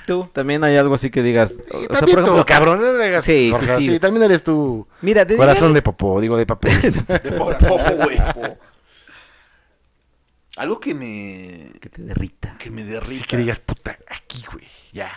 ¿Tú? 0.06 0.28
También 0.32 0.64
hay 0.64 0.76
algo 0.76 0.94
así 0.96 1.10
que 1.10 1.22
digas... 1.22 1.52
o- 1.72 1.76
o 1.76 1.80
sea, 1.80 1.88
también 1.88 2.16
por 2.16 2.24
tú, 2.24 2.30
ejemplo, 2.32 2.46
cabrón, 2.46 2.80
no 2.80 2.92
le 2.98 3.04
hagas 3.04 3.24
Sí, 3.24 3.32
sí, 3.32 3.50
Jorge, 3.52 3.76
sí. 3.78 3.98
también 4.00 4.24
eres 4.24 4.42
tú. 4.42 4.86
Mira, 5.00 5.24
de 5.24 5.36
Corazón 5.36 5.72
de 5.74 5.82
popó, 5.82 6.20
digo 6.20 6.36
de 6.36 6.46
papel. 6.46 7.04
De 7.06 7.32
popo, 7.32 7.78
güey. 8.02 8.18
Algo 10.56 10.80
que 10.80 10.94
me... 10.94 11.72
Que 11.80 11.88
te 11.88 12.02
derrita. 12.02 12.56
Que 12.58 12.70
me 12.70 12.84
derrita. 12.84 13.12
Así 13.20 13.24
que 13.24 13.36
digas, 13.36 13.60
puta, 13.60 13.96
aquí, 14.08 14.44
güey, 14.52 14.66
ya. 14.92 15.10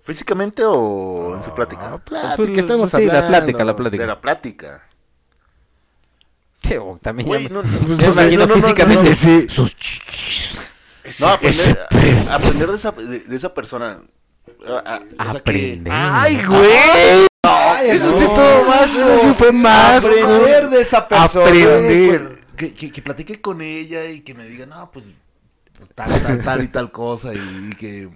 ¿Físicamente 0.00 0.62
o 0.64 1.36
en 1.36 1.42
su 1.42 1.54
plática? 1.54 1.92
Ah, 1.92 1.98
plática, 1.98 2.36
Pues, 2.36 2.48
estamos 2.58 2.90
sí, 2.90 3.04
la 3.04 3.18
hablando. 3.18 3.28
plática, 3.28 3.64
la 3.64 3.76
plática. 3.76 4.02
De 4.02 4.06
la 4.06 4.20
plática. 4.20 4.87
Sí, 6.68 6.74
o 6.76 6.98
también 7.00 7.26
Güey, 7.26 7.42
ya- 7.44 7.48
no, 7.48 7.62
Pues 7.62 7.82
no 7.82 7.96
sé, 7.98 8.22
imagino 8.22 8.46
no, 8.46 8.46
no, 8.46 8.54
no, 8.56 8.62
físicamente. 8.62 9.08
no, 9.08 9.14
sí. 9.14 9.46
Sus 9.48 9.76
chichis. 9.76 10.50
Ese- 11.04 11.24
No, 11.24 11.30
aprender, 11.32 11.78
aprender 12.30 12.68
de, 12.68 12.76
esa, 12.76 12.90
de, 12.92 13.20
de 13.20 13.36
esa 13.36 13.54
persona. 13.54 14.00
Ah, 14.66 14.82
ah, 14.84 15.00
o 15.02 15.24
sea 15.24 15.32
que- 15.32 15.38
Aprender. 15.38 15.92
Ay, 15.96 16.44
güey. 16.44 16.60
Eso 17.90 18.06
no. 18.06 18.18
sí 18.18 18.24
estuvo 18.24 18.64
más, 18.68 18.94
eso 18.94 19.18
sí 19.20 19.34
fue 19.38 19.52
más. 19.52 20.04
Aprender 20.04 20.68
de 20.70 20.80
esa 20.80 21.08
persona. 21.08 21.46
Aprender. 21.46 22.38
que, 22.56 22.74
que, 22.74 22.90
que 22.90 23.02
platique 23.02 23.40
con 23.40 23.60
ella 23.62 24.04
y 24.06 24.20
que 24.20 24.34
me 24.34 24.44
diga, 24.46 24.66
no, 24.66 24.90
pues 24.90 25.12
tal, 25.94 26.20
tal, 26.22 26.42
tal 26.42 26.62
y 26.64 26.68
tal 26.68 26.90
cosa 26.90 27.32
y, 27.32 27.68
y 27.70 27.76
que... 27.76 28.10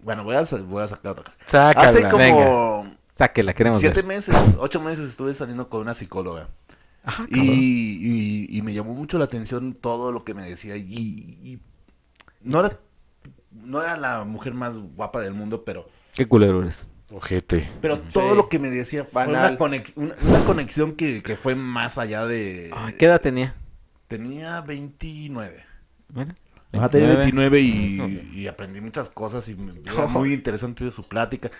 Bueno, 0.00 0.24
voy 0.24 0.34
a, 0.34 0.44
sa- 0.44 0.56
voy 0.56 0.82
a 0.82 0.88
sacar 0.88 1.12
otra. 1.12 1.32
Sácala. 1.46 1.88
Hace 1.88 2.08
como 2.08 2.90
Sáquela, 3.14 3.52
queremos 3.54 3.80
siete 3.80 4.02
ver. 4.02 4.06
meses, 4.06 4.56
ocho 4.58 4.80
meses 4.80 5.08
estuve 5.10 5.34
saliendo 5.34 5.68
con 5.68 5.82
una 5.82 5.94
psicóloga. 5.94 6.48
Ajá, 7.04 7.26
Y, 7.30 8.46
y, 8.50 8.56
y 8.58 8.62
me 8.62 8.72
llamó 8.74 8.94
mucho 8.94 9.18
la 9.18 9.24
atención 9.24 9.74
todo 9.74 10.12
lo 10.12 10.24
que 10.24 10.34
me 10.34 10.42
decía. 10.48 10.76
Y, 10.76 10.84
y 11.42 11.58
no, 12.42 12.60
era, 12.60 12.78
no 13.50 13.82
era 13.82 13.96
la 13.96 14.24
mujer 14.24 14.54
más 14.54 14.80
guapa 14.80 15.20
del 15.20 15.34
mundo, 15.34 15.64
pero, 15.64 15.88
Qué 16.14 16.26
culero 16.26 16.62
eres. 16.62 16.86
Ojete. 17.10 17.68
pero 17.82 18.00
todo 18.00 18.34
lo 18.34 18.48
que 18.48 18.58
me 18.58 18.70
decía 18.70 19.04
fue 19.04 19.26
una, 19.26 19.58
conex- 19.58 19.92
una, 19.96 20.14
una 20.22 20.44
conexión 20.46 20.92
que, 20.92 21.22
que 21.22 21.36
fue 21.36 21.54
más 21.54 21.98
allá 21.98 22.24
de... 22.24 22.70
Ay, 22.74 22.94
¿Qué 22.94 23.04
edad 23.04 23.20
tenía? 23.20 23.54
Tenía 24.08 24.60
29. 24.62 25.64
Mira. 26.08 26.34
Ajá, 26.72 26.88
tenía 26.88 27.08
29. 27.16 27.50
29 27.50 27.60
y, 27.60 28.40
y 28.40 28.46
aprendí 28.46 28.80
muchas 28.80 29.10
cosas 29.10 29.46
y 29.50 29.54
me, 29.56 29.78
era 29.90 30.06
muy 30.06 30.32
interesante 30.32 30.84
de 30.84 30.90
su 30.90 31.06
plática. 31.06 31.50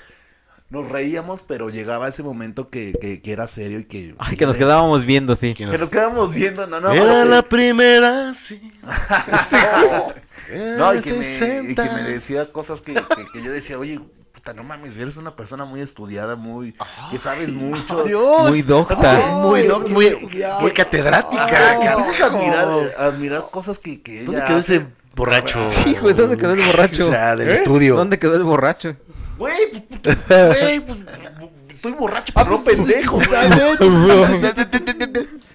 Nos 0.73 0.89
reíamos, 0.89 1.43
pero 1.43 1.69
llegaba 1.69 2.09
ese 2.09 2.23
momento 2.23 2.71
que, 2.71 2.95
que, 2.99 3.21
que 3.21 3.31
era 3.33 3.47
serio 3.47 3.79
y 3.79 3.85
que... 3.85 4.15
Ay, 4.19 4.39
que 4.39 4.47
nos 4.47 4.57
quedábamos 4.57 5.05
viendo, 5.05 5.37
sí. 5.37 5.53
Que 5.53 5.67
nos 5.67 5.91
quedábamos 5.91 6.33
viendo, 6.33 6.67
no, 6.67 6.81
no. 6.81 6.93
Era 6.95 7.27
la 7.27 7.43
primera, 7.43 8.33
sí. 8.33 8.73
No, 10.79 10.95
y 10.95 11.01
que, 11.01 11.13
me, 11.13 11.21
y 11.21 11.25
60. 11.25 11.83
que 11.89 11.95
me 11.95 12.03
decía 12.03 12.51
cosas 12.53 12.81
que, 12.81 12.95
que- 12.95 13.27
que 13.33 13.43
yo 13.43 13.53
decía, 13.53 13.79
oye, 13.79 14.01
puta, 14.33 14.53
no 14.53 14.63
mames, 14.63 14.97
eres 14.99 15.17
una 15.17 15.35
persona 15.37 15.65
muy 15.65 15.81
estudiada, 15.81 16.37
muy... 16.37 16.75
que 17.11 17.19
sabes 17.19 17.53
mucho. 17.55 18.03
Dios. 18.05 18.49
Muy 18.51 18.63
docta. 18.63 19.19
Muy, 19.43 19.63
doc- 19.63 19.89
muy, 19.89 20.11
muy 20.61 20.71
catedrática. 20.73 21.79
Que 21.79 21.87
empiezas 21.87 22.21
a 22.21 22.27
admirar, 22.27 22.69
a 22.99 23.05
admirar 23.07 23.45
cosas 23.51 23.79
que, 23.79 24.03
que 24.03 24.25
¿Dónde 24.25 24.43
quedó 24.47 24.57
hace. 24.57 24.77
ese 24.77 24.87
borracho? 25.15 25.67
Sí, 25.69 25.97
güey, 26.01 26.15
¿dónde 26.15 26.37
quedó 26.37 26.53
el 26.55 26.63
borracho? 26.63 27.07
O 27.07 27.11
sea, 27.11 27.37
del 27.37 27.49
¿Eh? 27.49 27.55
estudio. 27.55 27.97
¿Dónde 27.97 28.19
quedó 28.19 28.35
el 28.37 28.45
borracho? 28.45 28.97
Güey, 29.43 29.87
pues, 30.03 30.19
güey, 30.29 30.81
pues, 30.81 30.99
estoy 31.71 31.93
borracho, 31.93 32.33
pero 32.35 32.51
no 32.51 32.63
pendejo. 32.63 33.19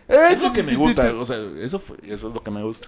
Es 0.07 0.41
lo 0.41 0.53
que 0.53 0.63
me 0.63 0.75
gusta, 0.75 1.13
o 1.19 1.25
sea, 1.25 1.37
eso, 1.61 1.79
fue, 1.79 1.97
eso 2.07 2.27
es 2.29 2.33
lo 2.33 2.41
que 2.41 2.49
me 2.51 2.63
gusta. 2.63 2.87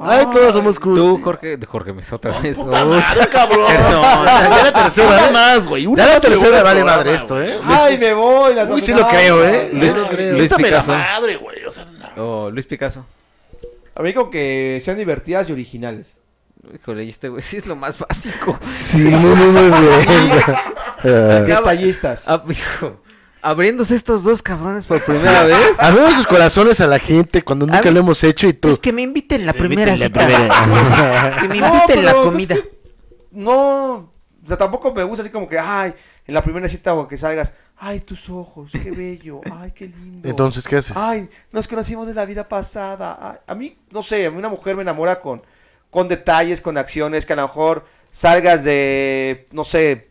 Ay, 0.00 0.26
todos 0.32 0.54
somos 0.54 0.78
cool. 0.78 0.94
Tú, 0.94 1.20
Jorge, 1.22 1.56
de 1.56 1.66
Jorge 1.66 1.92
Mesa 1.92 2.16
otra 2.16 2.38
vez. 2.40 2.56
¡Puta 2.56 2.84
madre, 2.84 3.28
cabrón! 3.30 3.66
No, 3.90 4.24
ya 4.24 4.62
la 4.64 4.72
tercera, 4.72 5.28
¿eh? 5.28 5.32
más, 5.32 5.66
güey. 5.66 5.86
una 5.86 6.06
Ya 6.06 6.14
la 6.14 6.20
tercera 6.20 6.62
vale 6.62 6.80
programa, 6.80 6.96
madre 7.04 7.14
esto. 7.14 7.40
¿eh? 7.42 7.58
Ay, 7.64 7.98
me 7.98 8.12
voy. 8.14 8.54
La 8.54 8.64
Uy, 8.64 8.80
sí 8.80 8.92
lo 8.92 9.06
creo, 9.08 9.44
¿eh? 9.44 9.68
Sí 9.72 9.78
Luis- 9.80 9.94
lo 9.96 10.08
creo. 10.08 10.32
Luis 10.32 10.42
Quítame 10.44 10.70
la 10.70 10.80
Picasso. 10.82 10.92
madre, 10.98 11.36
güey, 11.36 11.64
o 11.64 11.70
sea, 11.70 11.84
no. 12.16 12.22
Oh, 12.46 12.50
Luis 12.50 12.66
Picasso. 12.66 13.04
A 13.94 14.02
mí 14.02 14.12
con 14.14 14.30
que 14.30 14.80
sean 14.82 14.96
divertidas 14.96 15.48
y 15.48 15.52
originales. 15.52 16.18
Híjole, 16.74 17.04
y 17.04 17.08
este 17.10 17.28
güey 17.28 17.42
sí 17.42 17.56
es 17.56 17.66
lo 17.66 17.76
más 17.76 17.98
básico. 17.98 18.58
Sí, 18.62 18.98
muy, 18.98 19.34
muy, 19.34 19.46
muy 19.52 19.70
bien. 19.70 20.30
Ah. 21.02 21.40
Detallistas. 21.46 22.28
Ah, 22.28 22.42
hijo, 22.48 23.00
Abriéndose 23.42 23.94
estos 23.94 24.24
dos 24.24 24.40
cabrones 24.40 24.86
por 24.86 25.02
primera 25.04 25.44
vez. 25.44 25.78
Abrimos 25.78 26.14
sus 26.14 26.26
corazones 26.26 26.80
a 26.80 26.86
la 26.86 26.98
gente 26.98 27.42
cuando 27.42 27.66
nunca 27.66 27.90
A 27.90 27.92
lo 27.92 28.00
hemos 28.00 28.24
hecho 28.24 28.48
y 28.48 28.54
tú. 28.54 28.68
Pues 28.68 28.78
que 28.78 28.90
me 28.92 29.02
inviten 29.02 29.44
la 29.44 29.52
primera 29.52 29.94
la 29.96 30.06
cita. 30.06 30.20
primera. 30.26 31.36
Que 31.40 31.48
me 31.48 31.60
No, 31.60 31.66
inviten 31.74 32.04
la 32.04 32.10
pero, 32.12 32.22
pues, 32.22 32.32
comida. 32.32 32.54
que 32.54 32.74
no, 33.32 33.92
o 33.94 34.46
sea, 34.46 34.56
tampoco 34.56 34.94
me 34.94 35.02
gusta 35.04 35.22
así 35.22 35.30
como 35.30 35.46
que, 35.48 35.58
ay, 35.58 35.92
en 36.26 36.34
la 36.34 36.42
primera 36.42 36.68
cita 36.68 36.94
o 36.94 37.06
que 37.06 37.18
salgas, 37.18 37.52
ay, 37.76 38.00
tus 38.00 38.30
ojos, 38.30 38.70
qué 38.72 38.90
bello, 38.90 39.40
ay, 39.52 39.72
qué 39.72 39.88
lindo. 39.88 40.26
Entonces, 40.26 40.66
¿qué 40.66 40.76
haces? 40.76 40.96
Ay, 40.96 41.28
nos 41.52 41.68
conocimos 41.68 42.06
de 42.06 42.14
la 42.14 42.24
vida 42.24 42.48
pasada. 42.48 43.18
Ay, 43.20 43.38
a 43.46 43.54
mí, 43.54 43.76
no 43.90 44.00
sé, 44.02 44.24
a 44.24 44.30
mí 44.30 44.38
una 44.38 44.48
mujer 44.48 44.74
me 44.76 44.82
enamora 44.82 45.20
con, 45.20 45.42
con 45.94 46.08
detalles, 46.08 46.60
con 46.60 46.76
acciones, 46.76 47.24
que 47.24 47.32
a 47.34 47.36
lo 47.36 47.42
mejor 47.42 47.86
salgas 48.10 48.64
de, 48.64 49.46
no 49.52 49.62
sé, 49.62 50.08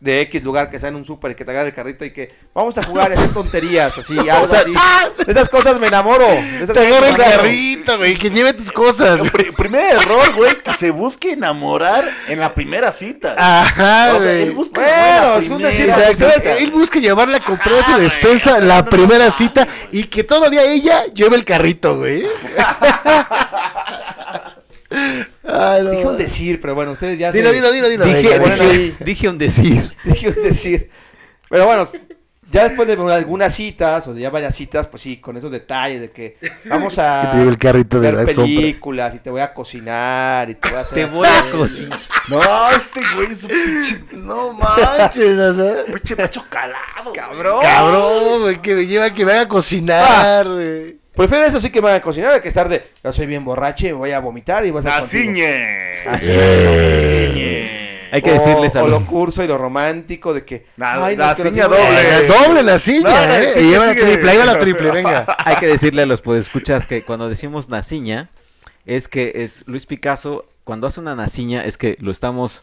de 0.00 0.22
X 0.22 0.42
lugar 0.42 0.70
que 0.70 0.78
sea 0.78 0.88
en 0.88 0.94
un 0.94 1.04
súper 1.04 1.32
y 1.32 1.34
que 1.34 1.44
te 1.44 1.50
agarre 1.50 1.68
el 1.68 1.74
carrito 1.74 2.06
y 2.06 2.10
que 2.10 2.32
vamos 2.54 2.78
a 2.78 2.82
jugar 2.82 3.10
y 3.10 3.18
hacer 3.18 3.34
tonterías, 3.34 3.98
así, 3.98 4.18
algo 4.30 4.46
sea, 4.46 4.60
así. 4.60 4.72
De 5.26 5.30
esas 5.32 5.50
cosas 5.50 5.78
me 5.78 5.88
enamoro. 5.88 6.26
de 6.26 6.62
esas 6.64 6.74
Te 6.74 6.86
agarras 6.86 7.10
el 7.10 7.16
carrito, 7.22 7.98
güey, 7.98 8.16
que 8.16 8.30
lleve 8.30 8.54
tus 8.54 8.72
cosas. 8.72 9.20
Pri- 9.30 9.52
primer 9.52 9.96
error, 9.96 10.32
güey, 10.36 10.54
que 10.62 10.72
se 10.72 10.90
busque 10.90 11.32
enamorar 11.32 12.02
en 12.28 12.40
la 12.40 12.54
primera 12.54 12.90
cita. 12.92 13.34
Ajá, 13.36 14.14
o 14.16 14.20
sea, 14.20 14.32
él 14.32 14.52
busca 14.52 14.80
Bueno, 14.80 15.36
es 15.36 15.48
la 15.50 15.54
un 15.56 15.60
primera. 15.62 15.68
decir, 15.68 15.88
Exacto. 15.90 16.24
Exacto. 16.38 16.64
Él 16.64 16.70
busca 16.70 16.98
llevarla 16.98 17.36
a 17.36 17.44
comprar 17.44 17.74
Ajá, 17.74 17.84
su 17.84 17.92
güey, 17.92 18.04
despensa 18.04 18.50
o 18.52 18.54
sea, 18.56 18.62
la 18.64 18.78
no 18.82 18.88
primera 18.88 19.30
cita 19.30 19.68
y 19.92 20.04
que 20.04 20.24
todavía 20.24 20.64
ella 20.64 21.04
lleve 21.12 21.36
el 21.36 21.44
carrito, 21.44 21.98
güey. 21.98 22.24
Ay, 24.90 25.82
no. 25.82 25.90
Dije 25.90 26.06
un 26.06 26.16
decir, 26.16 26.60
pero 26.60 26.74
bueno, 26.74 26.92
ustedes 26.92 27.18
ya 27.18 27.30
Dilo, 27.30 27.50
se... 27.50 27.54
dilo, 27.56 27.72
dilo, 27.72 27.88
dilo. 27.88 28.04
Dije, 28.04 28.22
venga, 28.22 28.38
bueno, 28.38 28.64
dije. 29.00 29.28
un 29.28 29.38
decir. 29.38 29.92
Dije 30.04 30.28
un 30.28 30.42
decir. 30.42 30.90
Pero 31.48 31.66
bueno, 31.66 31.86
ya 32.50 32.64
después 32.64 32.88
de 32.88 32.94
algunas 33.14 33.54
citas 33.54 34.08
o 34.08 34.14
de 34.14 34.22
ya 34.22 34.30
varias 34.30 34.54
citas, 34.56 34.88
pues 34.88 35.02
sí, 35.02 35.18
con 35.20 35.36
esos 35.36 35.52
detalles 35.52 36.00
de 36.00 36.10
que 36.10 36.36
vamos 36.64 36.98
a 36.98 37.20
Que 37.26 37.28
te 37.30 37.36
lleve 37.38 37.50
el 37.50 37.58
carrito 37.58 38.00
de 38.00 38.10
ver 38.12 38.26
compras. 38.26 38.46
películas 38.46 39.14
y 39.14 39.18
te 39.20 39.30
voy 39.30 39.40
a 39.40 39.54
cocinar 39.54 40.50
y 40.50 40.54
te 40.56 40.68
voy 40.68 40.78
a 40.78 40.80
hacer... 40.80 40.94
Te 40.94 41.04
voy 41.06 41.28
a 41.28 41.50
cocinar. 41.50 41.98
No, 42.28 42.70
este 42.70 43.00
güey 43.16 43.32
es 43.32 43.42
un 43.42 43.50
pinche, 43.50 44.04
No 44.12 44.52
manches, 44.52 45.36
o 45.36 45.54
sea. 45.54 45.84
pinche 45.86 46.14
macho 46.14 46.44
calado. 46.48 47.12
¡Cabrón! 47.12 47.60
Cabrón, 47.60 48.42
güey, 48.42 48.62
que 48.62 48.74
me 48.76 48.86
lleva 48.86 49.12
que 49.12 49.24
me 49.24 49.32
haga 49.32 49.48
cocinar, 49.48 50.46
güey. 50.46 50.99
Prefiero 51.14 51.44
eso 51.44 51.60
sí 51.60 51.70
que 51.70 51.80
me 51.80 51.88
van 51.88 51.96
a 51.96 52.00
cocinar 52.00 52.40
que 52.40 52.48
estar 52.48 52.68
de, 52.68 52.82
yo 53.02 53.12
soy 53.12 53.26
bien 53.26 53.44
borracho 53.44 53.86
y 53.86 53.90
me 53.90 53.94
voy 53.98 54.10
a 54.12 54.20
vomitar 54.20 54.64
y 54.64 54.70
voy 54.70 54.80
a 54.80 54.82
contigo". 55.00 55.02
Naciñe. 55.02 56.00
Así 56.06 56.30
Hay 58.12 58.22
que 58.22 58.30
O- 58.30 58.34
decirles 58.34 58.74
a 58.76 58.82
O 58.84 58.88
lo 58.88 59.04
curso 59.06 59.44
y 59.44 59.46
lo 59.46 59.56
romántico 59.56 60.34
de 60.34 60.44
que... 60.44 60.66
La- 60.76 61.04
"Ay, 61.04 61.16
la 61.16 61.28
nos 61.28 61.38
ciña 61.38 61.64
conocimos". 61.68 61.78
doble. 61.88 62.00
Eh, 62.00 62.26
doble 62.26 62.62
la 62.62 62.62
No, 62.62 62.62
no, 62.62 62.74
eh. 62.74 62.78
sigue, 62.80 63.60
y 63.60 63.70
lleva 63.70 63.86
la 63.86 63.92
triple, 63.94 64.30
ahí 64.30 64.38
va 64.38 64.44
la 64.46 64.58
triple, 64.58 64.90
venga. 64.90 65.36
Hay 65.44 65.56
que 65.56 65.66
decirle 65.66 66.02
a 66.02 66.06
los 66.06 66.20
podescuchas 66.20 66.86
que 66.86 67.02
cuando 67.02 67.28
decimos 67.28 67.68
naciña, 67.68 68.30
es 68.86 69.06
que 69.08 69.32
es 69.36 69.62
Luis 69.66 69.86
Picasso, 69.86 70.44
cuando 70.64 70.86
hace 70.88 70.98
una 71.00 71.14
naciña, 71.14 71.64
es 71.64 71.76
que 71.76 71.96
lo 72.00 72.10
estamos 72.10 72.62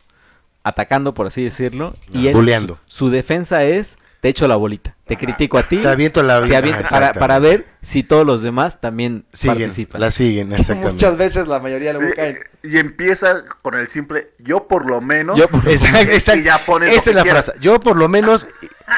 atacando, 0.64 1.14
por 1.14 1.28
así 1.28 1.44
decirlo. 1.44 1.94
Y 2.12 2.28
él. 2.28 2.34
Su, 2.36 2.78
su 2.88 3.10
defensa 3.10 3.64
es, 3.64 3.98
te 4.22 4.30
echo 4.30 4.48
la 4.48 4.56
bolita, 4.56 4.96
te 5.06 5.16
critico 5.16 5.58
a 5.58 5.64
ti, 5.64 5.78
Te 5.78 5.88
aviento 5.88 6.24
la 6.24 6.38
aviento- 6.38 6.80
Ajá, 6.84 7.14
para, 7.14 7.40
ver 7.40 7.66
si 7.82 8.04
todos 8.04 8.26
los 8.26 8.42
demás 8.42 8.82
también 8.82 9.26
Siguen, 9.32 9.58
participan. 9.60 10.02
la 10.02 10.12
siguen, 10.12 10.52
exactamente. 10.54 10.94
Muchas 10.94 11.18
veces 11.18 11.48
la 11.48 11.60
mayoría 11.60 11.94
luego 11.94 12.10
caen. 12.16 12.40
Y 12.64 12.78
empieza 12.78 13.46
con 13.62 13.76
el 13.76 13.88
simple 13.88 14.30
yo 14.40 14.68
por 14.68 14.90
lo 14.90 15.00
menos. 15.02 15.38
Yo 15.38 15.48
por- 15.48 15.68
Exacto, 15.70 16.12
Y 16.12 16.16
exacto. 16.16 16.42
ya 16.42 16.66
pones 16.66 16.90
lo 16.90 16.96
Esa 16.96 17.04
que 17.04 17.10
es 17.12 17.16
la 17.16 17.24
quieras. 17.24 17.46
frase. 17.46 17.60
Yo 17.62 17.80
por 17.80 17.96
lo 17.96 18.08
menos 18.10 18.48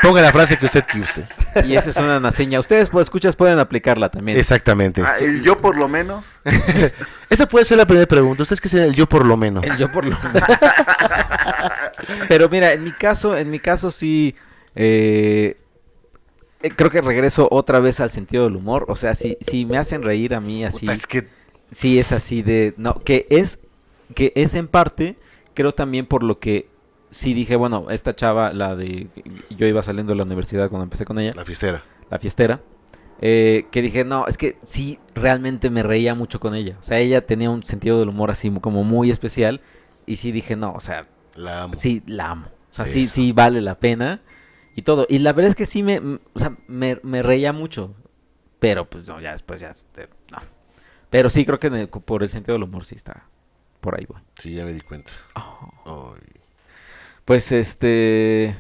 Ponga 0.04 0.22
la 0.22 0.32
frase 0.32 0.56
que 0.60 0.68
usted 0.68 0.84
guste. 0.94 1.28
Y 1.66 1.76
esa 1.76 1.90
es 1.90 1.98
una 1.98 2.32
seña. 2.32 2.60
Ustedes, 2.60 2.90
pues, 2.92 3.06
escuchas, 3.06 3.36
pueden 3.36 3.58
aplicarla 3.58 4.10
también. 4.10 4.38
Exactamente. 4.38 5.02
Ah, 5.04 5.16
el 5.20 5.42
yo 5.42 5.60
por 5.60 5.76
lo 5.78 5.88
menos. 5.88 6.40
Esa 7.32 7.48
puede 7.48 7.66
ser 7.66 7.80
la 7.80 7.88
primera 7.88 8.08
pregunta. 8.08 8.44
¿Ustedes 8.44 8.62
qué 8.62 8.70
sería 8.70 8.86
el 8.86 8.94
yo 8.94 9.08
por 9.10 9.26
lo 9.26 9.36
menos? 9.36 9.64
El 9.64 9.78
yo 9.78 9.92
por 9.92 10.06
lo 10.06 10.16
Pero 12.28 12.50
mira, 12.50 12.72
en 12.74 12.84
mi 12.84 12.92
caso, 12.92 13.38
en 13.38 13.50
mi 13.50 13.60
caso 13.60 13.92
sí, 13.92 14.36
eh, 14.76 15.58
creo 16.76 16.90
que 16.90 17.02
regreso 17.02 17.48
otra 17.52 17.80
vez 17.80 18.00
al 18.00 18.12
sentido 18.12 18.44
del 18.46 18.56
humor. 18.56 18.86
O 18.90 18.96
sea, 18.96 19.16
si, 19.16 19.38
si 19.42 19.66
me 19.66 19.78
hacen 19.78 20.04
reír 20.04 20.34
a 20.34 20.40
mí 20.42 20.64
así, 20.64 20.82
Puta, 20.82 20.94
es 20.94 21.08
que 21.08 21.28
sí 21.72 22.00
es 22.00 22.12
así 22.12 22.42
de, 22.42 22.74
no, 22.78 22.96
que 22.96 23.28
es, 23.30 23.60
que 24.16 24.32
es 24.36 24.54
en 24.56 24.68
parte, 24.68 25.18
creo 25.54 25.74
también 25.74 26.06
por 26.06 26.24
lo 26.24 26.40
que 26.40 26.68
sí 27.12 27.34
dije, 27.34 27.56
bueno, 27.56 27.88
esta 27.90 28.16
chava, 28.16 28.54
la 28.54 28.76
de, 28.76 29.08
yo 29.50 29.66
iba 29.68 29.82
saliendo 29.84 30.12
de 30.14 30.18
la 30.18 30.24
universidad 30.24 30.70
cuando 30.70 30.84
empecé 30.84 31.06
con 31.06 31.20
ella, 31.20 31.32
la 31.36 31.46
fiestera. 31.46 31.84
la 32.10 32.20
fiestera, 32.20 32.62
eh, 33.22 33.66
que 33.72 33.82
dije, 33.82 34.06
no, 34.06 34.28
es 34.28 34.38
que 34.38 34.58
sí, 34.64 35.00
realmente 35.14 35.70
me 35.70 35.84
reía 35.84 36.16
mucho 36.16 36.40
con 36.40 36.56
ella. 36.56 36.78
O 36.80 36.84
sea, 36.84 37.00
ella 37.00 37.26
tenía 37.26 37.50
un 37.50 37.64
sentido 37.64 38.00
del 38.00 38.10
humor 38.10 38.32
así 38.32 38.50
como 38.62 38.84
muy 38.84 39.12
especial. 39.12 39.62
Y 40.06 40.16
sí 40.16 40.32
dije, 40.32 40.56
no, 40.56 40.74
o 40.74 40.80
sea, 40.80 41.08
La 41.36 41.64
amo. 41.64 41.76
sí, 41.76 42.02
la 42.06 42.32
amo. 42.32 42.48
O 42.72 42.74
sea, 42.74 42.88
sí, 42.88 43.08
sí 43.08 43.32
vale 43.32 43.62
la 43.62 43.76
pena. 43.76 44.22
Y 44.80 44.82
todo. 44.82 45.06
Y 45.10 45.20
la 45.20 45.34
verdad 45.34 45.50
es 45.50 45.56
que 45.58 45.66
sí 45.66 45.84
me, 45.84 46.00
o 46.00 46.40
sea, 46.40 46.56
me, 46.68 47.00
me 47.04 47.22
reía 47.22 47.52
mucho. 47.52 47.94
Pero 48.60 48.90
pues 48.90 49.08
no, 49.10 49.20
ya 49.20 49.32
después 49.34 49.60
ya, 49.60 49.72
este, 49.72 50.08
no. 50.32 50.38
Pero 51.10 51.30
sí 51.30 51.46
creo 51.46 51.60
que 51.60 51.68
en 51.68 51.76
el- 51.76 51.90
por 51.90 52.24
el 52.24 52.30
sentido 52.30 52.54
del 52.54 52.64
humor 52.64 52.86
sí 52.86 52.96
está 52.96 53.26
por 53.82 53.98
ahí, 54.00 54.06
güey. 54.06 54.22
Sí, 54.38 54.54
ya 54.54 54.64
me 54.64 54.72
di 54.72 54.80
cuenta. 54.80 55.12
Oh. 55.86 56.14
Ay. 56.16 56.22
Pues 57.26 57.52
este, 57.52 58.58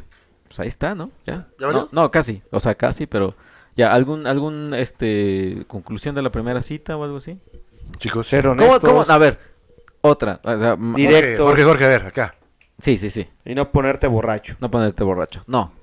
pues 0.47 0.59
ahí 0.59 0.67
está, 0.67 0.93
¿no? 0.93 1.11
Ya. 1.25 1.47
¿Ya 1.59 1.67
valió? 1.67 1.89
no, 1.91 2.01
no, 2.03 2.11
casi. 2.11 2.41
O 2.51 2.59
sea, 2.59 2.75
casi, 2.75 3.05
pero 3.07 3.35
ya 3.77 3.87
algún, 3.87 4.27
algún, 4.27 4.73
este, 4.73 5.63
conclusión 5.67 6.15
de 6.15 6.21
la 6.21 6.31
primera 6.31 6.61
cita 6.61 6.97
o 6.97 7.03
algo 7.05 7.17
así. 7.17 7.39
Chicos. 7.97 8.27
Ser 8.27 8.43
¿Cómo, 8.43 8.53
honestos 8.63 8.89
cómo? 8.89 9.05
A 9.07 9.17
ver, 9.17 9.39
otra. 10.01 10.39
O 10.43 10.57
sea, 10.57 10.73
m- 10.73 10.95
Direct- 10.97 10.97
Jorge, 10.97 11.07
directos. 11.21 11.45
Jorge, 11.45 11.63
Jorge, 11.63 11.85
a 11.85 11.87
ver, 11.87 12.05
acá. 12.07 12.35
Sí, 12.77 12.97
sí, 12.97 13.09
sí. 13.09 13.27
y 13.45 13.55
no 13.55 13.71
ponerte 13.71 14.07
borracho. 14.07 14.55
No 14.59 14.69
ponerte 14.71 15.03
borracho. 15.03 15.43
No. 15.47 15.73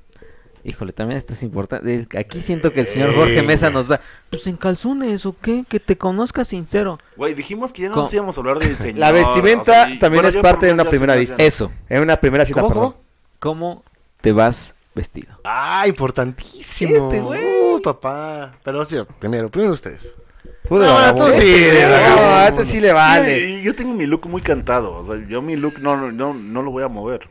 Híjole, 0.68 0.92
también 0.92 1.16
esto 1.18 1.32
es 1.32 1.42
importante. 1.44 2.08
Aquí 2.18 2.42
siento 2.42 2.72
que 2.72 2.80
el 2.80 2.86
señor 2.86 3.14
Jorge 3.14 3.40
Mesa 3.42 3.70
nos 3.70 3.86
da. 3.86 4.00
Pues 4.30 4.46
en 4.48 4.56
calzones 4.56 5.24
o 5.24 5.36
qué? 5.40 5.64
Que 5.68 5.78
te 5.78 5.96
conozca 5.96 6.44
sincero. 6.44 6.98
Güey, 7.16 7.34
dijimos 7.34 7.72
que 7.72 7.82
ya 7.82 7.88
no 7.88 7.94
¿Cómo? 7.94 8.04
nos 8.06 8.12
íbamos 8.12 8.36
a 8.36 8.40
hablar 8.40 8.58
de 8.58 8.74
señor. 8.76 8.98
La 8.98 9.12
vestimenta 9.12 9.60
o 9.62 9.74
sea, 9.74 9.90
y- 9.90 9.98
también 10.00 10.24
es 10.24 10.36
parte 10.36 10.66
de 10.66 10.72
una 10.72 10.84
primera 10.84 11.14
vista. 11.14 11.36
ya. 11.38 11.44
Eso. 11.44 11.70
En 11.88 12.02
una 12.02 12.16
primera 12.16 12.44
cita, 12.44 12.60
¿Cómo, 12.62 12.74
perdón. 12.74 12.90
cómo? 12.92 13.04
¿Cómo 13.38 13.84
te 14.20 14.32
vas 14.32 14.74
vestido? 14.94 15.38
Ah, 15.44 15.84
importantísimo. 15.86 17.10
Este, 17.12 17.20
güey. 17.20 17.44
Uh, 17.44 17.80
papá. 17.82 18.56
Pero 18.64 18.84
sí, 18.84 18.96
primero, 19.20 19.48
primero 19.48 19.72
ustedes. 19.72 20.16
Tú 20.68 20.78
de 20.78 20.86
No, 20.86 20.94
vagabundo. 20.94 21.26
tú 21.28 21.32
sí, 21.34 21.46
de 21.48 21.82
No, 21.84 21.90
vagabundo. 21.92 22.48
este 22.48 22.64
sí 22.66 22.80
le 22.80 22.92
vale. 22.92 23.36
Sí, 23.58 23.62
yo 23.62 23.72
tengo 23.76 23.94
mi 23.94 24.06
look 24.06 24.26
muy 24.28 24.42
cantado. 24.42 24.96
O 24.96 25.04
sea, 25.04 25.16
yo 25.28 25.40
mi 25.42 25.54
look 25.54 25.78
no, 25.80 25.96
no, 25.96 26.10
no, 26.10 26.34
no 26.34 26.62
lo 26.62 26.72
voy 26.72 26.82
a 26.82 26.88
mover. 26.88 27.28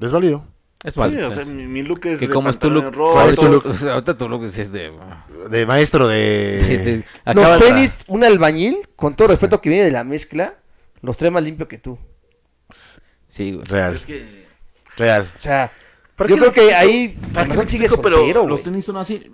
¿Es 0.00 0.10
válido? 0.10 0.42
Es 0.86 0.94
Sí, 0.94 1.00
válido. 1.00 1.26
o 1.28 1.30
sea, 1.32 1.44
mi, 1.44 1.66
mi 1.66 1.82
look 1.82 2.06
es. 2.06 2.20
que 2.20 2.28
de 2.28 2.32
como 2.32 2.48
es 2.48 2.58
tu 2.58 2.70
look. 2.70 2.94
¿Cuál 2.94 3.30
es 3.30 3.36
tu 3.36 3.42
look? 3.48 3.66
O 3.66 3.74
sea, 3.74 3.94
ahorita 3.94 4.16
tu 4.16 4.28
look 4.28 4.48
sí 4.50 4.60
es 4.60 4.70
de. 4.70 4.92
De 5.50 5.66
maestro 5.66 6.06
de- 6.06 6.62
de... 6.62 6.78
de- 7.24 7.34
Los 7.34 7.58
tenis, 7.58 8.04
un 8.06 8.22
albañil, 8.24 8.78
con 8.94 9.14
todo 9.16 9.28
respeto 9.28 9.60
que 9.60 9.68
viene 9.68 9.84
de 9.84 9.90
la 9.90 10.04
mezcla, 10.04 10.54
los 11.02 11.18
trae 11.18 11.30
más 11.32 11.42
limpio 11.42 11.66
que 11.66 11.78
tú. 11.78 11.98
Sí, 13.28 13.52
güey. 13.52 13.66
Real, 13.66 13.94
Es 13.96 14.06
que. 14.06 14.46
real. 14.96 15.28
O 15.34 15.38
sea, 15.38 15.72
¿Para 16.14 16.30
yo 16.30 16.36
creo 16.38 16.52
que 16.52 16.72
ahí 16.74 17.18
¿Para 17.34 17.48
te 17.48 17.68
sigue 17.68 17.84
explico? 17.86 18.02
Pero 18.02 18.16
soltero, 18.18 18.46
los 18.46 18.62
tenis 18.62 18.84
son 18.84 18.96
así. 18.96 19.30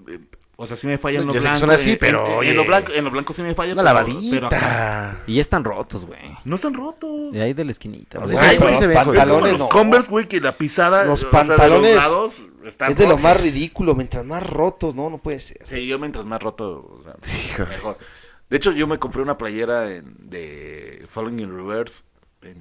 Eh, 0.62 0.64
O 0.64 0.66
sea, 0.66 0.76
sí 0.76 0.86
me 0.86 0.98
fallan 0.98 1.26
los 1.26 1.36
blancos. 1.36 1.60
son 1.60 1.70
así, 1.70 1.90
en- 1.92 1.98
pero, 1.98 2.26
en, 2.26 2.32
oye. 2.38 2.50
en 2.50 2.56
lo 2.56 2.64
blanco, 2.64 2.92
en 2.92 3.04
lo 3.04 3.10
blanco 3.10 3.32
sí 3.32 3.42
me 3.42 3.54
falla. 3.54 3.72
Una 3.72 3.82
pero- 3.82 4.06
pero 4.30 4.46
acá 4.46 4.56
lavadita. 4.60 5.22
Y 5.26 5.34
ya 5.34 5.40
están 5.40 5.64
rotos, 5.64 6.04
güey. 6.06 6.20
No 6.44 6.56
están 6.56 6.74
rotos. 6.74 7.32
De 7.32 7.42
ahí 7.42 7.52
de 7.52 7.64
la 7.64 7.72
esquinita. 7.72 8.18
O 8.20 8.26
sea, 8.28 8.40
Ay, 8.40 8.56
pero 8.58 8.70
ahí 8.70 8.76
se 8.76 8.86
los 8.86 8.94
pantalones 8.94 9.52
los 9.52 9.60
no. 9.60 9.68
Converse, 9.68 10.10
güey, 10.10 10.28
que 10.28 10.40
la 10.40 10.56
pisada. 10.56 11.04
Los 11.04 11.24
o 11.24 11.30
sea, 11.30 11.40
de 11.42 11.48
pantalones 11.48 11.96
lados 11.96 12.42
están 12.64 12.92
Es 12.92 12.98
de 12.98 13.06
lo 13.06 13.18
más 13.18 13.40
ridículo, 13.42 13.94
mientras 13.94 14.24
más 14.24 14.42
rotos, 14.48 14.94
no, 14.94 15.10
no 15.10 15.18
puede 15.18 15.40
ser. 15.40 15.58
Sí, 15.66 15.86
yo 15.86 15.98
mientras 15.98 16.24
más 16.26 16.42
roto, 16.42 16.94
o 16.96 17.00
sea, 17.02 17.14
mejor. 17.68 17.98
De 18.48 18.56
hecho, 18.58 18.70
yo 18.72 18.86
me 18.86 18.98
compré 18.98 19.22
una 19.22 19.38
playera 19.38 19.90
en- 19.90 20.14
de 20.18 21.04
Falling 21.08 21.40
in 21.40 21.56
Reverse 21.56 22.04
en 22.44 22.56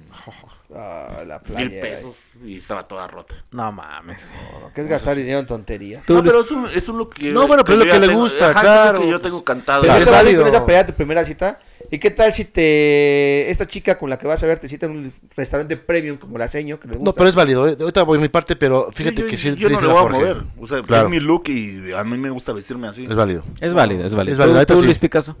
Ah, 0.74 1.22
la 1.26 1.38
mil 1.40 1.68
playa. 1.68 1.80
pesos 1.82 2.16
y 2.44 2.56
estaba 2.58 2.82
toda 2.84 3.06
rota. 3.06 3.34
No 3.50 3.70
mames. 3.72 4.26
No, 4.52 4.60
no, 4.60 4.72
que 4.72 4.80
es 4.82 4.88
gastar 4.88 5.16
dinero 5.16 5.38
en 5.40 5.46
tonterías. 5.46 6.08
No, 6.08 6.22
pero 6.22 6.40
es 6.40 6.50
un, 6.50 6.66
es 6.66 6.88
un 6.88 6.98
look 6.98 7.14
que... 7.14 7.30
No, 7.30 7.46
bueno, 7.46 7.62
pero 7.64 7.78
es 7.78 7.84
yo 7.84 7.86
lo 7.88 7.92
que 7.92 8.00
le 8.00 8.06
tengo- 8.08 8.20
gusta, 8.22 8.50
ajá, 8.50 8.58
es 8.58 8.62
claro, 8.64 9.00
que 9.00 9.04
yo 9.06 9.12
pues. 9.12 9.22
tengo 9.22 9.44
cantado. 9.44 9.82
Pero 9.82 9.94
es 9.94 10.04
te 10.04 10.10
vas 10.10 10.18
a 10.18 10.22
ir 10.22 10.24
válido. 10.26 10.42
con 10.44 10.48
esa 10.54 10.64
pelea 10.66 10.84
de 10.84 10.92
tu 10.92 10.96
primera 10.96 11.24
cita. 11.24 11.60
¿Y 11.90 11.98
qué 11.98 12.10
tal 12.10 12.32
si 12.32 12.46
te 12.46 13.50
esta 13.50 13.66
chica 13.66 13.98
con 13.98 14.08
la 14.08 14.18
que 14.18 14.26
vas 14.26 14.42
a 14.42 14.46
ver 14.46 14.58
te 14.58 14.66
cita 14.66 14.86
en 14.86 14.92
un 14.92 15.12
restaurante 15.36 15.76
premium 15.76 16.16
como 16.16 16.38
la 16.38 16.48
seño? 16.48 16.80
Que 16.80 16.88
le 16.88 16.94
gusta? 16.94 17.04
No, 17.04 17.12
pero 17.12 17.28
es 17.28 17.34
válido. 17.34 17.68
¿eh? 17.68 17.76
Ahorita 17.78 18.02
voy 18.04 18.16
a 18.16 18.20
mi 18.22 18.28
parte, 18.30 18.56
pero 18.56 18.90
fíjate 18.92 19.22
yo, 19.22 19.26
que 19.28 19.36
sí. 19.36 19.54
yo 19.56 19.68
sí 19.68 19.74
no 19.74 19.80
le 19.80 19.86
voy 19.88 19.96
a 19.96 20.00
Jorge. 20.00 20.18
mover. 20.18 20.36
O 20.58 20.66
sea, 20.66 20.80
Claro. 20.82 21.04
es 21.04 21.10
mi 21.10 21.20
look 21.20 21.48
y 21.48 21.92
a 21.92 22.02
mí 22.04 22.16
me 22.16 22.30
gusta 22.30 22.52
vestirme 22.54 22.88
así. 22.88 23.04
Es 23.04 23.14
válido. 23.14 23.42
Es 23.60 23.74
válido, 23.74 24.06
es 24.06 24.14
válido. 24.14 24.32
Es 24.32 24.38
válido, 24.38 24.54
¿Tú, 24.54 24.58
ahorita 24.58 24.74
tú, 24.74 24.80
sí. 24.80 24.86
Luis 24.86 24.98
Picasso? 24.98 25.36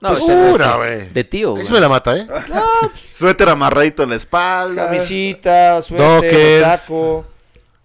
No, 0.00 0.10
Pues, 0.10 0.20
ese 0.22 0.34
no 0.34 0.44
es 0.46 0.52
pura, 0.52 0.68
de- 0.72 0.76
güey. 0.76 1.08
De 1.10 1.24
tío, 1.24 1.50
güey. 1.52 1.62
Eso 1.62 1.72
me 1.72 1.80
la 1.80 1.88
mata, 1.88 2.16
¿eh? 2.16 2.26
Suéter 3.12 3.48
amarradito 3.48 4.02
en 4.04 4.10
la 4.10 4.16
espalda. 4.16 4.86
Camisita, 4.86 5.82
suéter, 5.82 6.06
Dockers. 6.06 6.62
saco, 6.82 7.24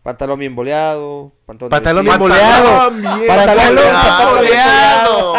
pantalón 0.04 0.38
bien 0.40 0.56
boleado, 0.56 1.32
pantalón, 1.46 1.70
de 1.70 1.76
Pantalón 1.76 2.06
vestir. 2.06 2.20
bien 2.22 2.30
boleado. 2.30 2.78
Pantalón 2.78 3.20
bien 3.20 3.28
Pantalón, 3.28 3.76
boleado. 3.76 4.02
zapato 4.04 4.34
bien 4.42 4.44
boleado. 4.44 5.34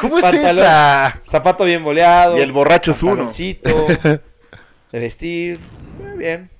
¿Cómo 0.00 0.18
es 0.18 0.22
Pantalón. 0.24 0.58
esa? 0.58 1.20
Zapato 1.24 1.64
bien 1.64 1.84
boleado. 1.84 2.36
Y 2.36 2.40
el 2.40 2.52
borracho 2.52 2.90
es 2.90 3.02
uno. 3.04 3.10
pantaloncito, 3.12 3.86
de 4.92 4.98
vestir. 4.98 5.60
Muy 6.00 6.18
bien. 6.18 6.50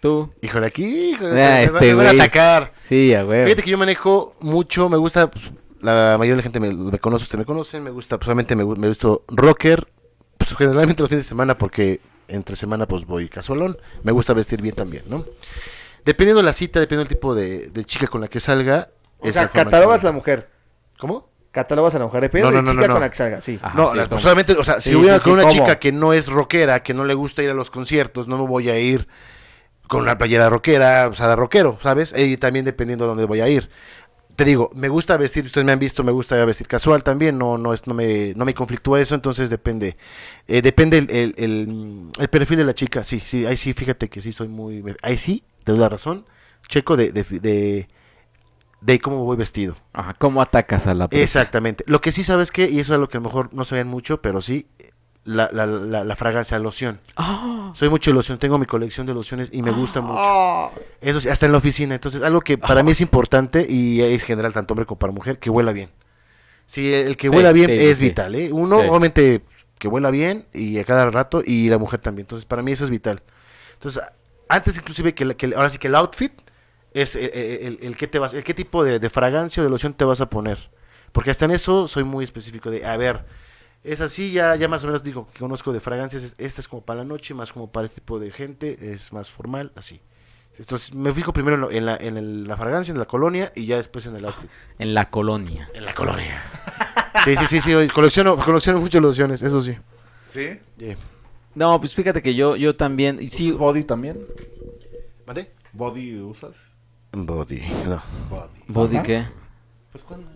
Tú. 0.00 0.32
Híjole, 0.40 0.66
aquí, 0.68 1.10
híjole, 1.10 1.30
Ah, 1.44 1.48
me, 1.48 1.50
va- 1.50 1.60
este 1.62 1.86
me 1.88 1.94
van 1.94 2.06
a 2.06 2.10
güey. 2.10 2.20
atacar. 2.20 2.72
Sí, 2.88 3.12
a 3.14 3.22
güey. 3.24 3.44
Fíjate 3.44 3.62
que 3.64 3.70
yo 3.70 3.76
manejo 3.76 4.34
mucho, 4.40 4.88
me 4.88 4.96
gusta, 4.96 5.28
pues, 5.30 5.44
la 5.80 6.16
mayoría 6.18 6.32
de 6.32 6.36
la 6.36 6.42
gente 6.42 6.60
me, 6.60 6.72
me 6.72 6.98
conoce, 6.98 7.24
ustedes 7.24 7.40
me 7.40 7.44
conocen, 7.44 7.82
me 7.82 7.90
gusta, 7.90 8.18
pues 8.18 8.28
obviamente 8.28 8.54
me, 8.56 8.64
me 8.64 8.88
visto 8.88 9.24
rocker, 9.28 9.86
pues 10.38 10.54
generalmente 10.56 11.02
los 11.02 11.08
fines 11.08 11.24
de 11.24 11.28
semana 11.28 11.56
porque 11.58 12.00
entre 12.28 12.56
semana 12.56 12.86
pues 12.86 13.04
voy 13.06 13.28
casualón, 13.28 13.76
me 14.02 14.12
gusta 14.12 14.32
vestir 14.34 14.62
bien 14.62 14.74
también, 14.74 15.02
¿no? 15.08 15.24
Dependiendo 16.04 16.40
de 16.40 16.44
la 16.46 16.52
cita, 16.52 16.80
dependiendo 16.80 17.08
del 17.08 17.16
tipo 17.18 17.34
de, 17.34 17.68
de 17.68 17.84
chica 17.84 18.06
con 18.06 18.20
la 18.20 18.28
que 18.28 18.40
salga. 18.40 18.88
O 19.18 19.26
es 19.28 19.34
sea, 19.34 19.42
la 19.42 19.48
catalogas 19.50 20.00
que- 20.00 20.06
la 20.06 20.12
mujer. 20.12 20.48
¿Cómo? 20.98 21.28
Catalogas 21.50 21.94
a 21.96 21.98
la 21.98 22.04
mujer. 22.06 22.22
Depende 22.22 22.50
No, 22.50 22.62
no, 22.62 22.70
chica 22.72 22.86
no, 22.86 22.92
con 22.94 23.00
la 23.02 23.10
que 23.10 23.16
salga, 23.16 23.40
sí. 23.40 23.58
Ajá, 23.60 23.76
no, 23.76 23.90
sí, 23.90 23.96
la- 23.96 24.02
¿cómo? 24.04 24.10
pues, 24.10 24.22
solamente, 24.22 24.52
o 24.52 24.64
sea, 24.64 24.80
si 24.80 24.90
Sí, 24.90 24.94
voy 24.96 25.08
a 25.08 25.18
sí, 25.18 25.24
con 25.24 25.32
sí, 25.32 25.34
una 25.34 25.42
¿cómo? 25.42 25.52
chica 25.52 25.78
que 25.78 25.92
no 25.92 26.12
es 26.12 26.28
rockera, 26.28 26.82
que 26.82 26.94
no 26.94 27.04
le 27.04 27.14
gusta 27.14 27.42
ir 27.42 27.50
a 27.50 27.54
los 27.54 27.70
conciertos, 27.70 28.28
no 28.28 28.38
me 28.38 28.46
voy 28.46 28.70
a 28.70 28.78
ir 28.78 29.08
con 29.88 30.02
una 30.02 30.16
playera 30.16 30.48
rockera, 30.48 31.08
o 31.08 31.14
sea, 31.14 31.26
de 31.28 31.34
rockero, 31.36 31.78
¿sabes? 31.82 32.14
Y 32.16 32.36
también 32.36 32.64
dependiendo 32.64 33.04
de 33.04 33.08
dónde 33.08 33.24
voy 33.24 33.40
a 33.40 33.48
ir. 33.48 33.68
Te 34.36 34.44
digo, 34.46 34.70
me 34.74 34.88
gusta 34.88 35.18
vestir, 35.18 35.44
ustedes 35.44 35.66
me 35.66 35.72
han 35.72 35.78
visto, 35.78 36.02
me 36.02 36.12
gusta 36.12 36.42
vestir 36.46 36.66
casual 36.66 37.02
también, 37.02 37.36
no, 37.36 37.58
no, 37.58 37.74
es, 37.74 37.86
no, 37.86 37.92
me, 37.92 38.32
no 38.34 38.46
me 38.46 38.54
conflictúa 38.54 38.98
eso, 39.00 39.14
entonces 39.14 39.50
depende. 39.50 39.98
Eh, 40.48 40.62
depende 40.62 40.96
el, 40.98 41.10
el, 41.10 41.34
el- 41.36 42.06
el 42.18 42.28
perfil 42.28 42.56
de 42.58 42.64
la 42.64 42.74
chica, 42.74 43.04
sí, 43.04 43.20
sí, 43.20 43.44
ahí 43.44 43.56
sí, 43.58 43.74
fíjate 43.74 44.08
que 44.08 44.22
sí 44.22 44.32
soy 44.32 44.48
muy... 44.48 44.82
Ahí 45.02 45.18
sí, 45.18 45.44
te 45.64 45.72
doy 45.72 45.80
la 45.80 45.90
razón, 45.90 46.24
checo 46.68 46.96
de, 46.96 47.12
de, 47.12 47.22
de, 47.24 47.88
de 48.80 48.98
cómo 49.00 49.24
voy 49.24 49.36
vestido. 49.36 49.76
Ajá, 49.92 50.14
¿cómo 50.14 50.40
atacas 50.40 50.86
a 50.86 50.94
la 50.94 51.08
persona? 51.08 51.22
Exactamente. 51.24 51.84
Lo 51.86 52.00
que 52.00 52.12
sí 52.12 52.22
sabes 52.22 52.50
que, 52.50 52.70
y 52.70 52.80
eso 52.80 52.94
es 52.94 53.00
lo 53.00 53.08
que 53.08 53.18
a 53.18 53.20
lo 53.20 53.26
mejor 53.26 53.52
no 53.52 53.64
se 53.64 53.74
ven 53.74 53.88
mucho, 53.88 54.22
pero 54.22 54.40
sí, 54.40 54.66
la, 55.24 55.48
la, 55.52 55.66
la, 55.66 56.04
la 56.04 56.16
fragancia, 56.16 56.56
la 56.58 56.64
loción. 56.64 57.00
Ah, 57.16 57.72
Soy 57.74 57.88
mucho 57.88 58.10
de 58.10 58.14
loción, 58.14 58.38
tengo 58.38 58.58
mi 58.58 58.66
colección 58.66 59.06
de 59.06 59.14
lociones 59.14 59.50
y 59.52 59.62
me 59.62 59.70
gusta 59.70 60.00
mucho. 60.00 60.18
Ah, 60.22 60.70
Eso 61.00 61.20
sí, 61.20 61.28
hasta 61.28 61.46
en 61.46 61.52
la 61.52 61.58
oficina. 61.58 61.94
Entonces, 61.94 62.22
algo 62.22 62.40
que 62.40 62.58
para 62.58 62.82
mí 62.82 62.92
es 62.92 63.00
importante 63.00 63.66
y 63.68 64.00
es 64.02 64.22
general 64.24 64.52
tanto 64.52 64.72
hombre 64.74 64.86
como 64.86 64.98
para 64.98 65.12
mujer, 65.12 65.38
que 65.38 65.50
huela 65.50 65.72
bien. 65.72 65.90
Sí, 66.66 66.92
el 66.92 67.16
que 67.16 67.28
Sí, 67.28 67.34
huela 67.34 67.52
bien 67.52 67.70
sí, 67.70 67.76
es 67.78 67.98
sí. 67.98 68.04
vital, 68.04 68.34
¿eh? 68.34 68.50
Uno, 68.52 68.76
obviamente, 68.78 69.42
que 69.78 69.88
huela 69.88 70.10
bien 70.10 70.46
y 70.52 70.78
a 70.78 70.84
cada 70.84 71.10
rato 71.10 71.42
y 71.44 71.68
la 71.68 71.78
mujer 71.78 72.00
también. 72.00 72.24
Entonces, 72.24 72.44
para 72.46 72.62
mí 72.62 72.72
eso 72.72 72.84
es 72.84 72.90
vital. 72.90 73.22
Entonces, 73.74 74.02
antes 74.48 74.76
inclusive 74.76 75.14
que, 75.14 75.36
que 75.36 75.46
ahora 75.54 75.70
sí 75.70 75.78
que 75.78 75.88
el 75.88 75.94
outfit 75.96 76.32
es 76.92 77.14
el, 77.16 77.30
el- 77.32 77.78
el- 77.82 77.96
qué 77.96 78.06
te 78.08 78.18
vas, 78.18 78.34
el 78.34 78.42
qué 78.44 78.54
tipo 78.54 78.84
de, 78.84 78.98
de 78.98 79.10
fragancia 79.10 79.60
o 79.62 79.64
de 79.64 79.70
loción 79.70 79.94
te 79.94 80.04
vas 80.04 80.20
a 80.20 80.28
poner. 80.28 80.70
Porque 81.12 81.30
hasta 81.30 81.44
en 81.44 81.52
eso 81.52 81.88
soy 81.88 82.04
muy 82.04 82.24
específico 82.24 82.70
de, 82.70 82.84
a 82.84 82.96
ver, 82.96 83.24
es 83.84 84.00
así, 84.00 84.30
ya, 84.32 84.54
ya 84.56 84.68
más 84.68 84.82
o 84.84 84.86
menos 84.86 85.02
digo 85.02 85.28
que 85.32 85.38
conozco 85.38 85.72
de 85.72 85.80
fragancias, 85.80 86.22
es- 86.22 86.34
esta 86.38 86.60
es 86.60 86.68
como 86.68 86.82
para 86.82 86.98
la 86.98 87.04
noche, 87.04 87.34
más 87.34 87.52
como 87.52 87.70
para 87.70 87.86
este 87.86 88.00
tipo 88.00 88.18
de 88.18 88.30
gente, 88.30 88.92
es 88.92 89.12
más 89.12 89.30
formal, 89.30 89.72
así. 89.74 90.00
Entonces 90.58 90.94
me 90.94 91.12
fijo 91.14 91.32
primero 91.32 91.54
en, 91.54 91.60
lo- 91.62 91.70
en 91.70 91.86
la, 91.86 91.96
en 91.96 92.16
el- 92.18 92.44
la 92.46 92.56
fragancia, 92.56 92.92
en 92.92 92.98
la 92.98 93.06
colonia 93.06 93.52
y 93.54 93.66
ya 93.66 93.76
después 93.76 94.04
en 94.06 94.16
el 94.16 94.24
outfit. 94.26 94.50
en 94.78 94.92
la 94.94 95.08
colonia. 95.10 95.70
En 95.74 95.84
la 95.84 95.94
colonia. 95.94 96.42
Sí, 97.24 97.36
sí, 97.36 97.46
sí, 97.46 97.60
sí, 97.60 97.88
colecciono, 97.88 98.36
colecciono 98.36 98.80
muchas 98.80 99.00
lociones, 99.02 99.42
eso 99.42 99.62
sí. 99.62 99.76
¿Sí? 100.28 100.58
Yeah. 100.76 100.96
No, 101.54 101.78
pues 101.80 101.94
fíjate 101.94 102.22
que 102.22 102.34
yo, 102.34 102.56
yo 102.56 102.76
también, 102.76 103.18
y 103.20 103.30
sí, 103.30 103.48
¿Usas 103.48 103.58
body 103.58 103.84
también? 103.84 104.18
¿Mande? 105.26 105.50
¿Body 105.72 106.20
usas? 106.20 106.66
Body. 107.12 107.60
No. 107.86 108.02
Body. 108.28 108.60
¿Body 108.68 109.02
qué? 109.02 109.24
Pues 109.90 110.04
cuando, 110.04 110.28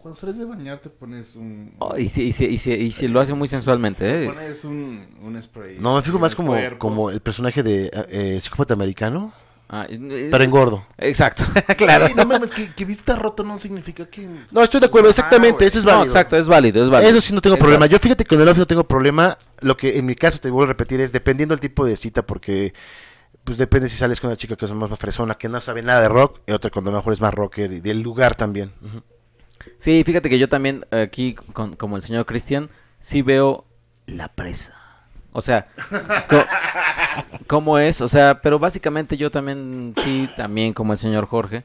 cuando 0.00 0.18
sales 0.18 0.38
de 0.38 0.44
bañar 0.44 0.78
te 0.78 0.90
pones 0.90 1.36
un... 1.36 1.74
Oh, 1.78 1.96
y, 1.96 2.08
si, 2.08 2.22
y, 2.22 2.32
si, 2.32 2.44
y, 2.46 2.58
si, 2.58 2.72
y 2.72 2.92
si 2.92 3.08
lo 3.08 3.20
hace 3.20 3.34
muy 3.34 3.48
sensualmente, 3.48 4.04
Te 4.04 4.24
¿eh? 4.24 4.26
pones 4.28 4.64
un, 4.64 5.06
un 5.22 5.40
spray. 5.40 5.78
No, 5.78 5.96
me 5.96 6.02
fijo 6.02 6.18
más 6.18 6.32
el 6.32 6.36
como, 6.36 6.52
cuerpo. 6.52 6.78
como 6.78 7.10
el 7.10 7.20
personaje 7.20 7.62
de 7.62 7.90
eh, 8.08 8.38
psicópata 8.40 8.74
americano, 8.74 9.32
Ah, 9.72 9.86
eh, 9.88 10.28
pero 10.32 10.42
engordo. 10.42 10.84
Exacto, 10.98 11.44
claro. 11.76 12.06
Ey, 12.06 12.14
no 12.14 12.26
mames, 12.26 12.50
que, 12.50 12.74
que 12.74 12.84
vista 12.84 13.14
roto 13.14 13.44
no 13.44 13.56
significa 13.56 14.04
que... 14.06 14.28
No, 14.50 14.64
estoy 14.64 14.80
de 14.80 14.86
acuerdo, 14.86 15.06
Ah, 15.06 15.10
exactamente, 15.10 15.64
eso 15.64 15.78
es 15.78 15.84
No, 15.84 15.92
válido. 15.92 16.06
exacto, 16.06 16.36
es 16.36 16.46
válido, 16.48 16.82
es 16.82 16.90
válido. 16.90 17.12
Eso 17.12 17.20
sí 17.20 17.32
no 17.32 17.40
tengo 17.40 17.54
Es 17.54 17.60
problema. 17.60 17.80
válido. 17.82 17.96
Yo 17.96 18.02
fíjate 18.02 18.24
que 18.24 18.28
con 18.34 18.40
el 18.42 18.48
outfit 18.48 18.62
no 18.62 18.66
tengo 18.66 18.82
problema. 18.82 19.38
Lo 19.60 19.76
que 19.76 19.96
en 19.96 20.06
mi 20.06 20.16
caso 20.16 20.38
te 20.40 20.50
vuelvo 20.50 20.64
a 20.64 20.72
repetir 20.72 21.00
es 21.00 21.12
dependiendo 21.12 21.52
del 21.54 21.60
tipo 21.60 21.84
de 21.86 21.94
cita, 21.96 22.22
porque 22.26 22.74
pues 23.44 23.58
depende 23.58 23.88
si 23.88 23.96
sales 23.96 24.20
con 24.20 24.28
una 24.28 24.36
chica 24.36 24.56
que 24.56 24.64
es 24.64 24.72
más 24.72 24.98
fresona, 24.98 25.36
que 25.36 25.48
no 25.48 25.60
sabe 25.60 25.82
nada 25.82 26.00
de 26.00 26.08
rock, 26.08 26.40
y 26.48 26.50
otra 26.52 26.70
cuando 26.70 26.90
a 26.90 26.94
lo 26.94 26.98
mejor 26.98 27.12
es 27.12 27.20
más 27.20 27.32
rocker 27.32 27.72
y 27.72 27.80
del 27.80 28.02
lugar 28.02 28.34
también. 28.34 28.72
Sí, 29.78 30.02
fíjate 30.04 30.28
que 30.30 30.38
yo 30.38 30.48
también 30.48 30.84
aquí, 30.90 31.34
con- 31.34 31.76
como 31.76 31.96
el 31.96 32.02
señor 32.02 32.26
Cristian, 32.26 32.68
sí 32.98 33.22
veo 33.22 33.64
la 34.06 34.28
presa. 34.28 34.74
O 35.32 35.40
sea, 35.42 35.68
co- 36.28 36.44
¿cómo 37.46 37.78
es? 37.78 38.00
O 38.00 38.08
sea, 38.08 38.40
pero 38.42 38.58
básicamente 38.58 39.16
yo 39.16 39.30
también, 39.30 39.94
sí, 40.02 40.28
también 40.36 40.72
como 40.72 40.92
el 40.92 40.98
señor 40.98 41.26
Jorge, 41.26 41.62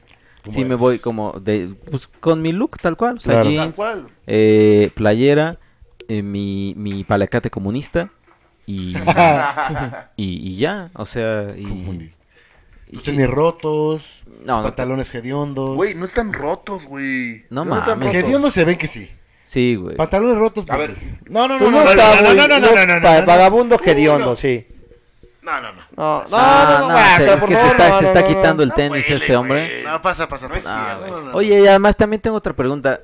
sí 0.50 0.64
me 0.64 0.76
voy 0.76 0.98
como 1.00 1.32
de, 1.40 1.74
pues 1.90 2.06
con 2.20 2.42
mi 2.42 2.52
look 2.52 2.78
tal 2.80 2.96
cual, 2.96 3.16
o 3.16 3.20
sea, 3.20 3.40
Claro. 3.42 3.56
Tal 3.56 3.74
cual. 3.74 4.06
eh, 4.26 4.90
playera, 4.94 5.58
eh, 6.08 6.22
mi, 6.22 6.74
mi 6.76 7.02
palacate 7.02 7.50
comunista 7.50 8.10
y, 8.66 8.94
y, 10.16 10.50
y 10.52 10.56
ya, 10.56 10.90
o 10.94 11.04
sea, 11.06 11.52
y, 11.56 11.64
Comunista. 11.64 12.24
Y 12.96 12.98
Los 12.98 13.04
sí. 13.04 13.10
tenis 13.12 13.30
rotos, 13.30 14.22
No, 14.44 14.58
no, 14.58 14.62
pantalones 14.64 15.14
hediondos. 15.14 15.76
Güey, 15.76 15.94
no 15.94 16.04
están 16.04 16.32
rotos, 16.32 16.86
güey. 16.86 17.44
No 17.50 17.64
No 17.64 17.76
mames. 17.76 18.14
hediondos 18.14 18.54
se 18.54 18.64
ven 18.64 18.78
que 18.78 18.86
sí. 18.86 19.10
sí, 19.42 19.74
güey. 19.76 19.96
Pantalones 19.96 20.36
rotos. 20.38 20.64
A 20.70 20.76
pues, 20.76 20.88
ver. 20.88 20.96
No, 21.28 21.46
no, 21.48 21.58
no, 21.58 21.70
no, 21.70 21.84
no, 21.84 21.94
no, 21.94 21.94
no, 21.94 22.22
no, 22.22 22.34
no, 22.34 22.46
no, 22.48 22.58
no, 22.58 22.86
no, 22.86 22.94
no, 22.96 23.02
pa- 23.02 23.14
no, 23.14 23.20
no. 23.20 23.26
Vagabundo 23.26 23.76
Uh, 23.76 23.90
hediondo, 23.90 24.26
no. 24.30 24.36
sí. 24.36 24.66
No, 25.42 25.52
no, 25.60 25.72
no. 25.72 25.80
No, 25.96 26.18
no, 26.22 26.26
Ah, 26.32 26.76
no, 26.80 26.88
no, 26.88 26.96
se- 27.16 27.32
es 27.34 27.40
por 27.40 27.48
que 27.48 27.54
se 27.54 27.66
está, 27.68 27.88
no, 27.88 27.96
se 27.98 28.02
no, 28.02 28.08
está 28.08 28.20
no, 28.22 28.26
quitando 28.28 28.56
no. 28.56 28.62
el 28.64 28.72
tenis 28.74 29.04
huele, 29.08 29.16
este 29.16 29.36
hombre. 29.36 29.82
No, 29.84 30.02
pasa, 30.02 30.28
pasa, 30.28 30.48
pasa. 30.48 30.70
Ah, 30.74 30.96
cierto. 30.98 31.14
No, 31.16 31.20
no, 31.24 31.30
no. 31.30 31.36
Oye, 31.36 31.60
y 31.60 31.66
además 31.68 31.96
también 31.96 32.20
tengo 32.20 32.36
otra 32.36 32.52
pregunta. 32.52 33.00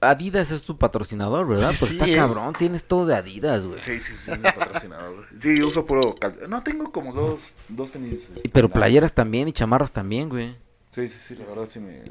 Adidas 0.00 0.50
es 0.50 0.64
tu 0.64 0.76
patrocinador, 0.78 1.46
¿verdad? 1.46 1.68
Pues 1.78 1.90
sí, 1.90 1.96
está 1.98 2.06
eh. 2.08 2.14
cabrón, 2.14 2.54
tienes 2.58 2.84
todo 2.84 3.06
de 3.06 3.14
Adidas, 3.14 3.66
güey. 3.66 3.80
Sí, 3.80 4.00
sí, 4.00 4.14
sí, 4.14 4.30
mi 4.32 4.38
patrocinador. 4.38 5.14
güey. 5.14 5.26
Sí, 5.38 5.62
uso 5.62 5.84
puro... 5.86 6.14
cal- 6.14 6.38
No, 6.48 6.62
tengo 6.62 6.90
como 6.92 7.12
dos, 7.12 7.54
dos 7.68 7.92
tenis. 7.92 8.28
Y 8.30 8.36
este, 8.36 8.48
pero 8.48 8.68
playeras 8.68 9.12
también 9.12 9.48
y 9.48 9.52
chamarras 9.52 9.92
también, 9.92 10.28
güey. 10.28 10.56
Sí, 10.90 11.08
sí, 11.08 11.18
sí, 11.18 11.34
la 11.36 11.46
verdad 11.46 11.64
sí 11.68 11.80
me... 11.80 12.02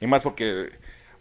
Y 0.00 0.06
más 0.06 0.22
porque... 0.22 0.70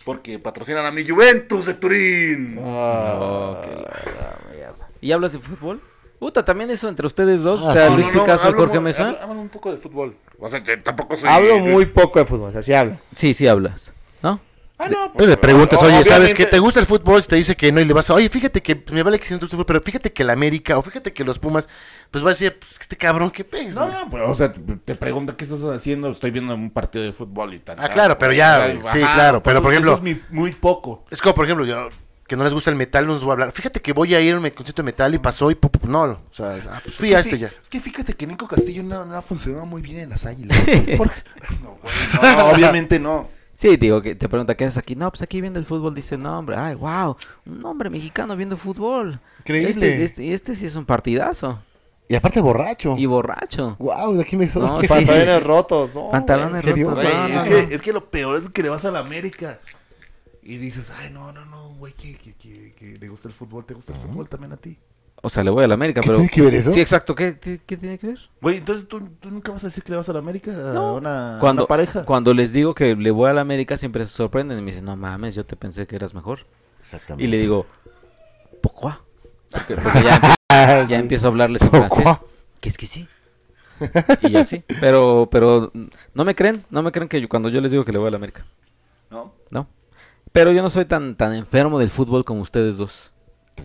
Porque 0.03 0.37
patrocinan 0.37 0.85
a 0.85 0.91
mi 0.91 1.07
Juventus 1.07 1.65
de 1.65 1.73
Turín. 1.73 2.59
Oh, 2.61 3.57
qué 3.63 3.71
la 3.71 4.37
mierda. 4.53 4.89
¿Y 5.01 5.11
hablas 5.11 5.33
de 5.33 5.39
fútbol? 5.39 5.81
Puta, 6.19 6.45
también 6.45 6.69
eso 6.69 6.87
entre 6.87 7.07
ustedes 7.07 7.41
dos, 7.41 7.61
Ah, 7.63 7.69
o 7.69 7.73
sea. 7.73 7.89
Luis 7.89 8.05
No, 8.07 8.13
Picasso 8.13 8.49
y 8.49 8.53
Jorge 8.53 8.79
Mesa. 8.79 9.09
hablo- 9.09 9.19
hablo 9.21 9.41
un 9.41 9.49
poco 9.49 9.71
de 9.71 9.77
fútbol. 9.77 10.15
O 10.39 10.47
sea, 10.47 10.63
que 10.63 10.77
tampoco 10.77 11.15
soy... 11.15 11.27
Hablo 11.27 11.59
muy 11.59 11.85
poco 11.87 12.19
de 12.19 12.25
fútbol, 12.25 12.49
o 12.49 12.51
sea, 12.51 12.61
sí 12.61 12.71
hablo. 12.73 12.97
Sí, 13.15 13.33
sí 13.33 13.47
hablas, 13.47 13.91
¿no? 14.21 14.39
Ah, 14.77 14.89
no, 14.89 15.13
Pero 15.13 15.29
le 15.29 15.37
preguntas, 15.37 15.81
oye, 15.81 16.03
¿sabes 16.03 16.33
qué? 16.33 16.45
¿Te 16.47 16.59
gusta 16.59 16.81
el 16.81 16.85
fútbol? 16.85 17.25
Te 17.25 17.37
dice 17.37 17.55
que 17.55 17.71
no 17.71 17.79
y 17.79 17.85
le 17.85 17.93
vas 17.93 18.09
a, 18.09 18.13
oye, 18.13 18.27
fíjate 18.27 18.61
que 18.61 18.75
pues, 18.75 18.93
me 18.93 19.03
vale 19.03 19.17
que 19.19 19.25
siento 19.25 19.45
el 19.45 19.49
fútbol, 19.49 19.65
pero 19.65 19.81
fíjate 19.81 20.11
que 20.11 20.23
el 20.23 20.29
América 20.29 20.77
o 20.77 20.81
fíjate 20.81 21.13
que 21.13 21.23
los 21.23 21.39
Pumas, 21.39 21.69
pues 22.11 22.21
va 22.23 22.27
a 22.27 22.31
decir, 22.31 22.57
pues 22.59 22.71
este 22.81 22.97
cabrón, 22.97 23.31
¿qué 23.31 23.45
pegas? 23.45 23.75
No, 23.75 23.85
güey?" 23.87 23.93
no, 24.03 24.09
pero, 24.09 24.29
o 24.31 24.35
sea, 24.35 24.51
te 24.51 24.95
pregunto 24.95 25.37
qué 25.37 25.45
estás 25.45 25.63
haciendo. 25.63 26.09
Estoy 26.09 26.31
viendo 26.31 26.53
un 26.55 26.69
partido 26.71 27.05
de 27.05 27.13
fútbol 27.13 27.53
y 27.53 27.59
tal. 27.59 27.77
Ah, 27.79 27.87
claro, 27.87 28.17
pero 28.17 28.33
ya, 28.33 28.67
sí, 28.91 28.99
claro, 28.99 29.41
pero, 29.41 29.61
por 29.61 29.71
ejemplo- 29.71 29.93
Eso 29.93 29.99
es 29.99 30.03
mi- 30.03 30.21
muy 30.29 30.51
poco. 30.53 31.05
Es 31.09 31.21
como, 31.21 31.35
por 31.35 31.45
ejemplo, 31.45 31.65
yo, 31.65 31.87
que 32.27 32.35
no 32.35 32.43
les 32.43 32.53
gusta 32.53 32.69
el 32.69 32.75
metal, 32.75 33.07
no 33.07 33.13
nos 33.13 33.21
voy 33.21 33.29
a 33.29 33.33
hablar. 33.33 33.51
Fíjate 33.53 33.81
que 33.81 33.93
voy 33.93 34.13
a 34.13 34.19
ir 34.19 34.33
a 34.33 34.37
un 34.39 34.49
concierto 34.49 34.81
de 34.81 34.87
metal 34.87 35.15
y 35.15 35.19
pasó 35.19 35.51
y, 35.51 35.55
pu- 35.55 35.71
no, 35.87 36.01
o 36.03 36.19
sea, 36.31 36.47
ah, 36.69 36.81
pues 36.83 36.95
fui 36.97 37.13
a 37.13 37.19
este 37.19 37.37
ya. 37.37 37.47
Es 37.47 37.69
que 37.69 37.79
fíjate 37.79 38.11
que 38.13 38.27
Nico 38.27 38.45
Castillo 38.45 38.83
no, 38.83 39.05
no 39.05 39.15
ha 39.15 39.21
funcionado 39.21 39.65
muy 39.65 39.81
bien 39.81 39.99
en 39.99 40.09
las 40.09 40.25
águilas. 40.25 40.57
No, 41.63 41.77
güey, 41.81 42.35
no, 42.35 42.49
obviamente 42.49 42.99
no. 42.99 43.29
Sí, 43.57 43.77
digo, 43.77 44.01
que 44.01 44.15
te 44.15 44.27
pregunta, 44.27 44.55
¿qué 44.55 44.65
haces 44.65 44.77
aquí? 44.77 44.95
No, 44.95 45.09
pues 45.09 45.21
aquí 45.21 45.39
viendo 45.39 45.59
el 45.59 45.65
fútbol, 45.65 45.95
dice, 45.95 46.17
no, 46.17 46.39
hombre, 46.39 46.57
ay, 46.57 46.75
wow, 46.75 47.15
un 47.45 47.65
hombre 47.65 47.89
mexicano 47.89 48.35
viendo 48.35 48.57
fútbol. 48.57 49.19
Increíble. 49.39 49.69
Este, 49.69 50.03
este, 50.03 50.33
este 50.33 50.55
sí 50.55 50.65
es 50.65 50.75
un 50.75 50.85
partidazo. 50.85 51.61
Y 52.07 52.15
aparte 52.15 52.39
borracho. 52.39 52.95
Y 52.97 53.05
borracho. 53.05 53.75
Wow, 53.79 54.15
de 54.15 54.21
aquí 54.21 54.37
me 54.37 54.45
hizo. 54.45 54.59
No, 54.59 54.81
sí. 54.81 54.87
Pantalones 54.87 55.43
rotos, 55.43 55.89
no. 55.95 56.11
Pantalones 56.11 56.63
rotos. 56.63 56.93
Güey, 56.95 57.07
no, 57.07 57.27
es, 57.27 57.43
que, 57.43 57.75
es 57.75 57.81
que 57.81 57.93
lo 57.93 58.09
peor 58.09 58.37
es 58.37 58.49
que 58.49 58.61
le 58.61 58.69
vas 58.69 58.85
a 58.85 58.91
la 58.91 58.99
América. 58.99 59.59
Y 60.43 60.57
dices, 60.57 60.91
ay, 60.99 61.09
no, 61.11 61.31
no, 61.31 61.43
no, 61.45 61.69
güey, 61.75 61.93
que, 61.93 62.15
que, 62.15 62.33
que, 62.33 62.73
que 62.75 62.97
le 62.99 63.07
gusta 63.07 63.27
el 63.27 63.33
fútbol. 63.33 63.65
¿Te 63.65 63.73
gusta 63.73 63.93
el 63.93 63.99
fútbol 63.99 64.29
también 64.29 64.51
a 64.51 64.57
ti? 64.57 64.77
O 65.25 65.29
sea, 65.29 65.43
le 65.43 65.49
voy 65.49 65.63
a 65.63 65.67
la 65.67 65.73
América, 65.73 66.01
¿Qué 66.01 66.07
pero... 66.07 66.17
tiene 66.19 66.29
que 66.29 66.41
ver 66.43 66.53
eso? 66.53 66.71
Sí, 66.71 66.79
exacto. 66.79 67.15
¿Qué, 67.15 67.39
qué, 67.39 67.59
qué 67.65 67.77
tiene 67.77 67.97
que 67.97 68.07
ver? 68.07 68.19
Güey, 68.41 68.57
entonces 68.57 68.87
¿tú, 68.87 69.01
tú 69.19 69.31
nunca 69.31 69.51
vas 69.51 69.63
a 69.63 69.67
decir 69.67 69.81
que 69.83 69.89
le 69.91 69.97
vas 69.97 70.07
a 70.07 70.13
la 70.13 70.19
América 70.19 70.51
a 70.51 70.71
No. 70.71 70.95
una, 70.95 71.37
a 71.37 71.39
Cuando, 71.39 71.63
una 71.63 71.67
pareja. 71.67 72.03
cuando 72.05 72.31
les 72.33 72.53
digo 72.53 72.75
que 72.75 72.95
le 72.95 73.09
voy 73.09 73.29
a 73.29 73.33
la 73.33 73.41
América, 73.41 73.75
siempre 73.75 74.05
se 74.05 74.13
sorprenden 74.13 74.59
y 74.59 74.61
me 74.61 74.69
dicen, 74.69 74.85
no 74.85 74.95
mames, 74.95 75.33
yo 75.33 75.43
te 75.43 75.55
pensé 75.55 75.87
que 75.87 75.95
eras 75.95 76.13
mejor. 76.13 76.41
Exactamente. 76.79 77.23
Y 77.23 77.27
le 77.27 77.37
digo, 77.39 77.65
¿pourquoi? 78.61 78.93
Porque, 79.49 79.75
porque 79.77 80.03
ya, 80.03 80.19
empie- 80.49 80.87
ya 80.89 80.99
empiezo 80.99 81.25
a 81.25 81.29
hablarles 81.29 81.61
en 81.63 81.69
francés. 81.71 82.05
Que 82.59 82.69
es 82.69 82.77
que 82.77 82.85
sí. 82.85 83.07
Y 84.21 84.29
ya 84.29 84.45
sí. 84.45 84.63
Pero, 84.79 85.27
pero, 85.31 85.71
no 86.13 86.23
me 86.23 86.35
creen, 86.35 86.63
no 86.69 86.81
me 86.83 86.91
creen 86.91 87.09
que 87.09 87.19
yo, 87.19 87.27
cuando 87.27 87.49
yo 87.49 87.61
les 87.61 87.71
digo 87.71 87.83
que 87.83 87.91
le 87.91 87.97
voy 87.97 88.07
a 88.07 88.11
la 88.11 88.17
América. 88.17 88.45
¿No? 89.09 89.33
¿No? 89.49 89.67
Pero 90.31 90.51
yo 90.51 90.61
no 90.61 90.69
soy 90.69 90.85
tan, 90.85 91.15
tan 91.15 91.33
enfermo 91.33 91.79
del 91.79 91.89
fútbol 91.89 92.23
como 92.25 92.41
ustedes 92.41 92.77
dos. 92.77 93.11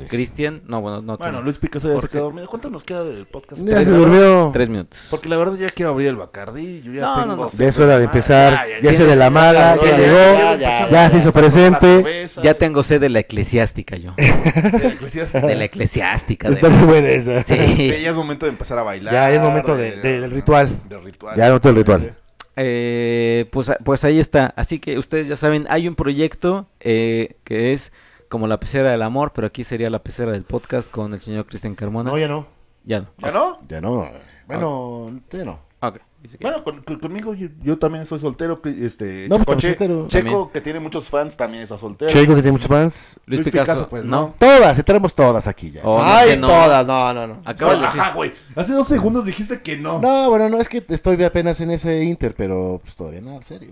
Cristian, 0.08 0.62
no, 0.66 0.80
bueno, 0.80 1.02
no. 1.02 1.16
Bueno, 1.16 1.38
no. 1.38 1.42
Luis 1.42 1.58
Picasso 1.58 1.88
ya 1.88 1.94
se 1.94 2.00
Jorge. 2.00 2.08
quedó 2.12 2.22
dormido. 2.24 2.46
¿Cuánto 2.48 2.70
nos 2.70 2.84
queda 2.84 3.04
del 3.04 3.26
podcast? 3.26 3.62
Ya 3.66 3.84
se 3.84 3.90
durmió. 3.90 4.50
Tres 4.52 4.68
minutos. 4.68 5.08
Porque 5.10 5.28
la 5.28 5.36
verdad 5.36 5.56
ya 5.58 5.68
quiero 5.68 5.90
abrir 5.90 6.08
el 6.08 6.16
Bacardí. 6.16 6.80
Yo 6.82 6.92
ya 6.92 7.00
No, 7.02 7.16
no, 7.16 7.22
tengo 7.32 7.44
no. 7.44 7.50
sed 7.50 7.64
Ya 7.64 7.68
es 7.70 7.78
hora 7.78 7.98
de 7.98 8.04
empezar. 8.04 8.64
Ya 8.82 8.94
se 8.94 9.04
de 9.04 9.16
la 9.16 9.30
mala, 9.30 9.76
ya, 9.76 9.82
ya 9.82 9.90
ya, 9.90 9.96
llegó. 9.98 10.38
ya, 10.38 10.56
ya, 10.56 10.88
Ya 10.90 11.10
se 11.10 11.18
hizo 11.18 11.32
presente. 11.32 12.26
Ya 12.42 12.54
tengo 12.54 12.82
sed 12.84 13.00
de 13.00 13.08
la 13.08 13.18
eclesiástica 13.20 13.96
yo. 13.96 14.14
De 14.16 15.54
la 15.56 15.64
eclesiástica. 15.64 16.48
de- 16.48 16.54
Está 16.54 16.68
muy 16.68 16.86
buena 16.86 17.08
esa. 17.08 17.42
Sí. 17.44 17.56
Sí, 17.90 18.02
ya 18.02 18.10
es 18.10 18.16
momento 18.16 18.46
de 18.46 18.52
empezar 18.52 18.78
a 18.78 18.82
bailar. 18.82 19.12
Ya 19.12 19.30
es 19.32 19.40
momento 19.42 19.76
de- 19.76 19.96
de- 19.96 20.20
del 20.20 20.30
ritual. 20.30 20.68
Del 20.88 21.02
ritual. 21.02 21.36
Ya 21.36 21.44
es 21.44 21.50
momento 21.50 21.68
del 21.68 21.76
ritual. 21.76 22.14
Eh, 22.56 23.46
pues, 23.52 23.70
pues 23.84 24.04
ahí 24.04 24.18
está. 24.20 24.52
Así 24.56 24.78
que 24.78 24.98
ustedes 24.98 25.28
ya 25.28 25.36
saben, 25.36 25.66
hay 25.68 25.88
un 25.88 25.94
proyecto 25.94 26.66
eh, 26.80 27.36
que 27.44 27.72
es 27.72 27.92
como 28.30 28.46
la 28.46 28.58
pecera 28.58 28.90
del 28.92 29.02
amor, 29.02 29.32
pero 29.34 29.46
aquí 29.48 29.62
sería 29.64 29.90
la 29.90 29.98
pecera 29.98 30.32
del 30.32 30.44
podcast 30.44 30.90
con 30.90 31.12
el 31.12 31.20
señor 31.20 31.44
Cristian 31.44 31.74
Carmona. 31.74 32.10
No, 32.10 32.16
ya 32.18 32.28
no. 32.28 32.46
Ya 32.84 33.00
no. 33.00 33.08
¿Ya 33.18 33.30
no? 33.30 33.56
Ya 33.68 33.80
no. 33.82 34.08
Bueno, 34.46 35.20
ya 35.30 35.44
no. 35.44 35.60
Ok, 35.82 35.96
dice 36.22 36.36
que- 36.38 36.44
Bueno, 36.44 36.62
con- 36.62 36.82
con- 36.82 36.98
conmigo 36.98 37.32
yo, 37.34 37.48
yo 37.62 37.78
también 37.78 38.04
soy 38.06 38.18
soltero. 38.18 38.60
Este, 38.64 39.26
No, 39.28 39.38
Checo, 39.38 39.54
Che- 39.56 39.68
soltero. 39.68 40.08
Checo, 40.08 40.50
que 40.52 40.60
tiene 40.60 40.78
muchos 40.78 41.08
fans, 41.08 41.36
también 41.36 41.62
está 41.62 41.78
soltero. 41.78 42.10
Checo 42.10 42.34
que 42.34 42.42
tiene 42.42 42.52
muchos 42.52 42.68
fans. 42.68 43.16
Luis, 43.26 43.38
Luis 43.40 43.46
Picasso, 43.46 43.62
Picasso, 43.72 43.88
pues, 43.88 44.04
no. 44.04 44.34
Todas, 44.38 44.78
entramos 44.78 45.14
todas 45.14 45.46
aquí 45.46 45.70
ya. 45.70 45.80
Oh, 45.84 46.00
Ay, 46.02 46.38
no. 46.38 46.46
todas, 46.48 46.86
no, 46.86 47.14
no, 47.14 47.26
no. 47.28 47.40
Acabas 47.46 47.80
de 47.80 47.86
decir- 47.86 48.00
Ajá, 48.00 48.12
güey. 48.14 48.32
Hace 48.54 48.72
dos 48.74 48.86
segundos 48.86 49.24
dijiste 49.24 49.60
que 49.62 49.76
no. 49.78 50.00
No, 50.00 50.28
bueno, 50.28 50.48
no 50.50 50.60
es 50.60 50.68
que 50.68 50.84
estoy 50.88 51.22
apenas 51.24 51.60
en 51.60 51.70
ese 51.70 52.02
Inter, 52.04 52.34
pero 52.36 52.80
pues 52.82 52.94
todavía 52.94 53.20
nada, 53.22 53.40
serio. 53.42 53.70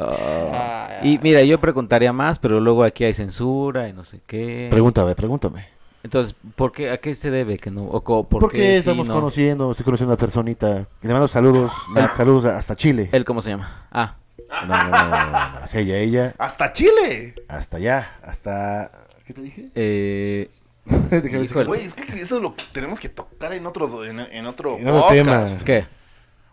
Ah. 0.00 1.00
Y 1.02 1.18
mira, 1.18 1.42
yo 1.42 1.60
preguntaría 1.60 2.12
más, 2.12 2.38
pero 2.38 2.60
luego 2.60 2.82
aquí 2.84 3.04
hay 3.04 3.14
censura 3.14 3.88
y 3.88 3.92
no 3.92 4.04
sé 4.04 4.20
qué. 4.26 4.68
Pregúntame, 4.70 5.14
pregúntame. 5.14 5.66
Entonces, 6.02 6.34
¿por 6.56 6.72
qué, 6.72 6.90
¿a 6.90 6.96
qué 6.98 7.12
se 7.14 7.30
debe 7.30 7.58
que 7.58 7.70
no? 7.70 7.84
O 7.84 8.02
¿por 8.02 8.40
Porque 8.40 8.56
qué 8.58 8.68
sí, 8.70 8.74
estamos 8.76 9.06
no? 9.06 9.14
conociendo, 9.14 9.70
estoy 9.70 9.84
conociendo 9.84 10.12
a 10.12 10.14
una 10.14 10.20
personita. 10.20 10.86
Le 11.02 11.12
mando 11.12 11.28
saludos, 11.28 11.72
Ah. 11.94 12.10
saludos 12.16 12.46
hasta 12.46 12.74
Chile. 12.74 13.10
¿Él 13.12 13.24
cómo 13.24 13.42
se 13.42 13.50
llama? 13.50 13.86
Ah, 13.92 14.16
No, 14.66 14.66
no, 14.66 14.84
no, 14.84 14.90
no, 14.90 15.08
no, 15.30 15.60
no, 15.60 15.64
es 15.64 15.74
ella, 15.74 15.96
ella, 15.98 16.34
Hasta 16.38 16.72
Chile. 16.72 17.34
hasta 17.48 17.76
allá, 17.76 18.12
hasta... 18.22 18.90
¿Qué 19.26 19.34
te 19.34 19.42
dije? 19.42 19.68
eh. 19.74 20.48
Güey, 21.66 21.84
es 21.84 21.94
que 21.94 22.20
eso 22.20 22.40
lo 22.40 22.54
tenemos 22.72 22.98
que 22.98 23.08
tocar 23.10 23.52
en 23.52 23.66
otro, 23.66 24.04
en, 24.04 24.18
en 24.20 24.46
otro 24.46 24.76
En 24.78 24.88
otro 24.88 25.02
podcast. 25.02 25.58
tema. 25.58 25.64
¿qué? 25.64 25.86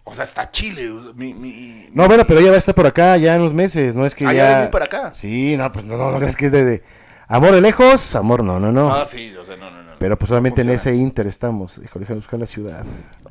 O 0.09 0.13
sea, 0.13 0.23
hasta 0.23 0.49
Chile. 0.51 0.89
mi, 1.15 1.33
mi, 1.33 1.87
No, 1.93 2.07
bueno, 2.07 2.23
pero 2.25 2.39
ella 2.39 2.49
va 2.51 2.55
a 2.55 2.59
estar 2.59 2.73
por 2.73 2.87
acá 2.87 3.17
ya 3.17 3.35
en 3.35 3.41
unos 3.41 3.53
meses, 3.53 3.93
no 3.93 4.05
es 4.05 4.15
que 4.15 4.25
Ah, 4.25 4.31
ya... 4.33 4.63
ya 4.63 4.71
para 4.71 4.85
acá. 4.85 5.13
Sí, 5.13 5.57
no, 5.57 5.69
pues 5.71 5.83
no, 5.83 5.97
no, 5.97 6.17
no, 6.17 6.25
es 6.25 6.37
que 6.37 6.45
es 6.45 6.51
de, 6.53 6.63
de... 6.63 6.83
Amor 7.27 7.51
de 7.51 7.59
lejos, 7.59 8.15
amor 8.15 8.41
no, 8.41 8.57
no, 8.57 8.71
no. 8.71 8.89
Ah, 8.93 9.05
sí, 9.05 9.35
o 9.35 9.43
sea, 9.43 9.57
no, 9.57 9.69
no, 9.69 9.83
no. 9.83 9.91
Pero 9.99 10.17
pues 10.17 10.29
solamente 10.29 10.61
en 10.61 10.69
ese 10.69 10.95
Inter 10.95 11.27
estamos. 11.27 11.77
Híjole, 11.77 12.03
déjame 12.05 12.19
buscar 12.19 12.39
la 12.39 12.45
ciudad. 12.45 12.85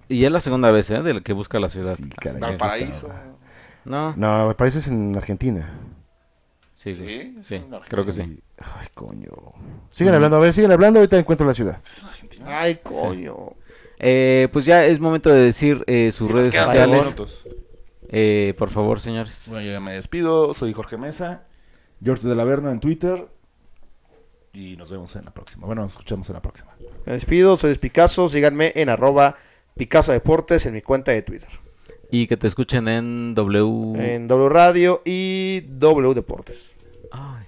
Y 0.07 0.23
es 0.27 0.31
la 0.31 0.41
segunda 0.41 0.71
vez, 0.71 0.91
¿eh? 0.91 1.01
De 1.03 1.15
la 1.15 1.21
que 1.23 1.33
busca 1.33 1.59
la 1.59 1.71
ciudad. 1.71 1.95
Sí, 1.97 2.11
caray. 2.21 2.39
Valparaíso. 2.39 3.09
No, 3.87 4.13
No, 4.15 4.49
me 4.49 4.55
parece 4.55 4.81
es 4.81 4.89
en 4.89 5.17
Argentina. 5.17 5.79
sí, 6.75 6.95
¿Sí? 6.95 7.39
sí, 7.43 7.63
creo 7.89 8.05
que 8.05 8.13
sí. 8.13 8.39
Ay, 8.59 8.89
coño. 8.95 9.31
Sigan 9.89 10.15
hablando, 10.15 10.37
a 10.37 10.41
ver, 10.41 10.53
sigan 10.53 10.73
hablando, 10.73 10.99
ahorita 11.01 11.17
encuentro 11.19 11.47
la 11.47 11.55
ciudad. 11.55 11.79
¿Es 11.83 12.03
en 12.03 12.09
Argentina? 12.09 12.45
Ay, 12.61 12.77
coño. 12.83 13.35
Eh, 13.99 14.49
pues 14.53 14.65
ya 14.65 14.85
es 14.85 15.01
momento 15.01 15.31
de 15.31 15.41
decir 15.41 15.85
eh, 15.87 16.11
sus 16.13 16.29
Sí, 16.29 16.33
redes 16.33 16.55
sociales. 16.55 17.45
Eh, 18.09 18.55
por 18.59 18.71
favor, 18.71 19.01
señores. 19.01 19.45
Bueno, 19.47 19.65
yo 19.65 19.73
ya 19.73 19.81
me 19.81 19.93
despido. 19.93 20.55
Soy 20.55 20.73
Jorge 20.73 20.97
Mesa, 20.97 21.45
George 22.03 22.29
de 22.29 22.35
la 22.35 22.45
Verna 22.45 22.71
en 22.73 22.81
Twitter. 22.81 23.27
Y 24.53 24.77
nos 24.77 24.91
vemos 24.91 25.15
en 25.17 25.25
la 25.25 25.33
próxima. 25.33 25.67
Bueno, 25.67 25.83
nos 25.83 25.93
escuchamos 25.93 26.29
en 26.31 26.35
la 26.35 26.43
próxima. 26.43 26.75
Me 27.05 27.13
despido, 27.13 27.57
soy 27.57 27.75
Picasso. 27.75 28.29
Síganme 28.29 28.73
en 28.75 28.89
arroba 28.89 29.37
Picasso 29.75 30.13
Deportes 30.13 30.65
en 30.67 30.75
mi 30.75 30.83
cuenta 30.83 31.13
de 31.13 31.23
Twitter. 31.23 31.49
Y 32.11 32.27
que 32.27 32.37
te 32.37 32.47
escuchen 32.47 32.89
en 32.89 33.35
W. 33.35 34.15
En 34.15 34.29
W 34.29 34.49
Radio 34.49 35.03
y 35.05 35.61
W 35.69 36.15
Deportes. 36.15 36.75
Ay. 37.11 37.45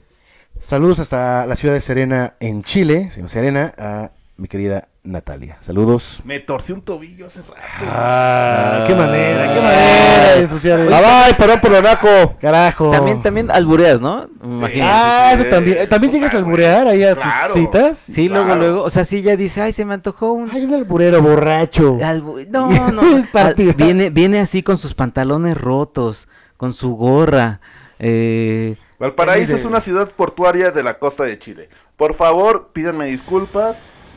Saludos 0.61 0.99
hasta 0.99 1.47
la 1.47 1.55
ciudad 1.57 1.75
de 1.75 1.81
Serena, 1.81 2.35
en 2.41 2.65
Chile, 2.65 3.11
señor 3.13 3.31
Serena, 3.31 3.75
a 3.79 4.11
mi 4.37 4.49
querida 4.49 4.89
Natalia. 5.11 5.57
Saludos. 5.61 6.21
Me 6.25 6.39
torcí 6.41 6.73
un 6.73 6.83
tobillo 6.83 7.27
hace 7.27 7.41
rato. 7.41 7.55
Ah, 7.91 8.85
qué 8.87 8.95
manera, 8.95 9.55
qué 9.55 9.61
manera 9.61 10.33
de 10.35 10.41
ensuciar 10.43 10.81
el- 10.81 10.89
Bye 10.89 11.35
perdón 11.39 11.61
por 11.61 11.71
lo 11.71 11.83
naco. 11.83 12.37
Carajo. 12.41 12.91
También, 12.91 13.23
también 13.23 13.51
albureas, 13.51 14.01
¿no? 14.01 14.29
Me. 14.43 14.83
Ah, 14.83 15.31
Sí, 15.33 15.37
sí, 15.37 15.43
eso 15.43 15.51
también. 15.55 15.89
¿También 15.89 16.13
llegas 16.13 16.35
a 16.35 16.37
alburear 16.37 16.87
ahí 16.89 17.05
a 17.05 17.15
Claro. 17.15 17.55
tus 17.55 17.63
citas? 17.63 17.99
Sí, 17.99 18.29
luego, 18.29 18.45
Claro. 18.47 18.61
luego. 18.61 18.83
O 18.83 18.91
sea, 18.91 19.05
sí, 19.05 19.23
ya 19.23 19.35
dice, 19.37 19.63
ay, 19.63 19.73
se 19.73 19.85
me 19.85 19.95
antojó 19.95 20.33
un. 20.33 20.51
Hay 20.51 20.65
un 20.65 20.75
alburero 20.75 21.23
borracho. 21.23 21.97
albu- 21.99 22.47
No, 22.49 22.69
no. 22.93 23.03
Al- 23.33 23.55
viene, 23.77 24.11
viene 24.11 24.41
así 24.41 24.63
con 24.63 24.77
sus 24.79 24.95
pantalones 24.95 25.57
rotos, 25.57 26.29
con 26.57 26.75
su 26.75 26.95
gorra. 26.97 27.61
Eh, 27.99 28.77
Valparaíso 28.99 29.53
Ay, 29.55 29.59
es 29.61 29.65
una 29.65 29.81
ciudad 29.81 30.09
portuaria 30.11 30.71
de 30.71 30.83
la 30.83 30.99
costa 30.99 31.23
de 31.25 31.39
Chile. 31.39 31.69
Por 31.97 32.15
favor, 32.15 32.71
pídanme 32.73 33.07
disculpas. 33.07 34.08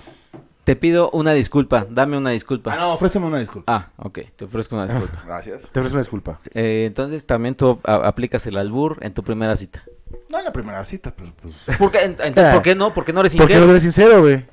Te 0.63 0.75
pido 0.75 1.09
una 1.11 1.33
disculpa, 1.33 1.85
dame 1.89 2.17
una 2.17 2.29
disculpa. 2.31 2.73
Ah, 2.73 2.77
no, 2.77 2.93
ofréceme 2.93 3.25
una 3.25 3.39
disculpa. 3.39 3.73
Ah, 3.73 3.89
ok, 3.97 4.19
te 4.35 4.45
ofrezco 4.45 4.75
una 4.75 4.85
disculpa. 4.87 5.23
Gracias. 5.25 5.69
Te 5.71 5.79
ofrezco 5.79 5.95
una 5.95 6.03
disculpa. 6.03 6.39
Eh, 6.53 6.83
entonces 6.87 7.25
también 7.25 7.55
tú 7.55 7.79
a- 7.83 8.07
aplicas 8.07 8.45
el 8.47 8.57
albur 8.57 8.97
en 9.01 9.13
tu 9.13 9.23
primera 9.23 9.55
cita. 9.57 9.83
No 10.29 10.39
en 10.39 10.45
la 10.45 10.51
primera 10.53 10.83
cita, 10.85 11.13
pero 11.15 11.33
pues. 11.41 11.55
¿Por 11.77 11.91
qué, 11.91 11.99
ent- 11.99 12.23
entonces, 12.23 12.53
¿por 12.53 12.61
qué 12.61 12.75
no? 12.75 12.93
¿Por 12.93 13.05
qué 13.05 13.13
no 13.13 13.21
eres 13.21 13.35
¿Por 13.35 13.47
qué 13.47 13.53
no 13.55 13.59
sincero? 13.61 13.71
eres 13.71 13.83
sincero, 13.83 14.21
güey? 14.21 14.45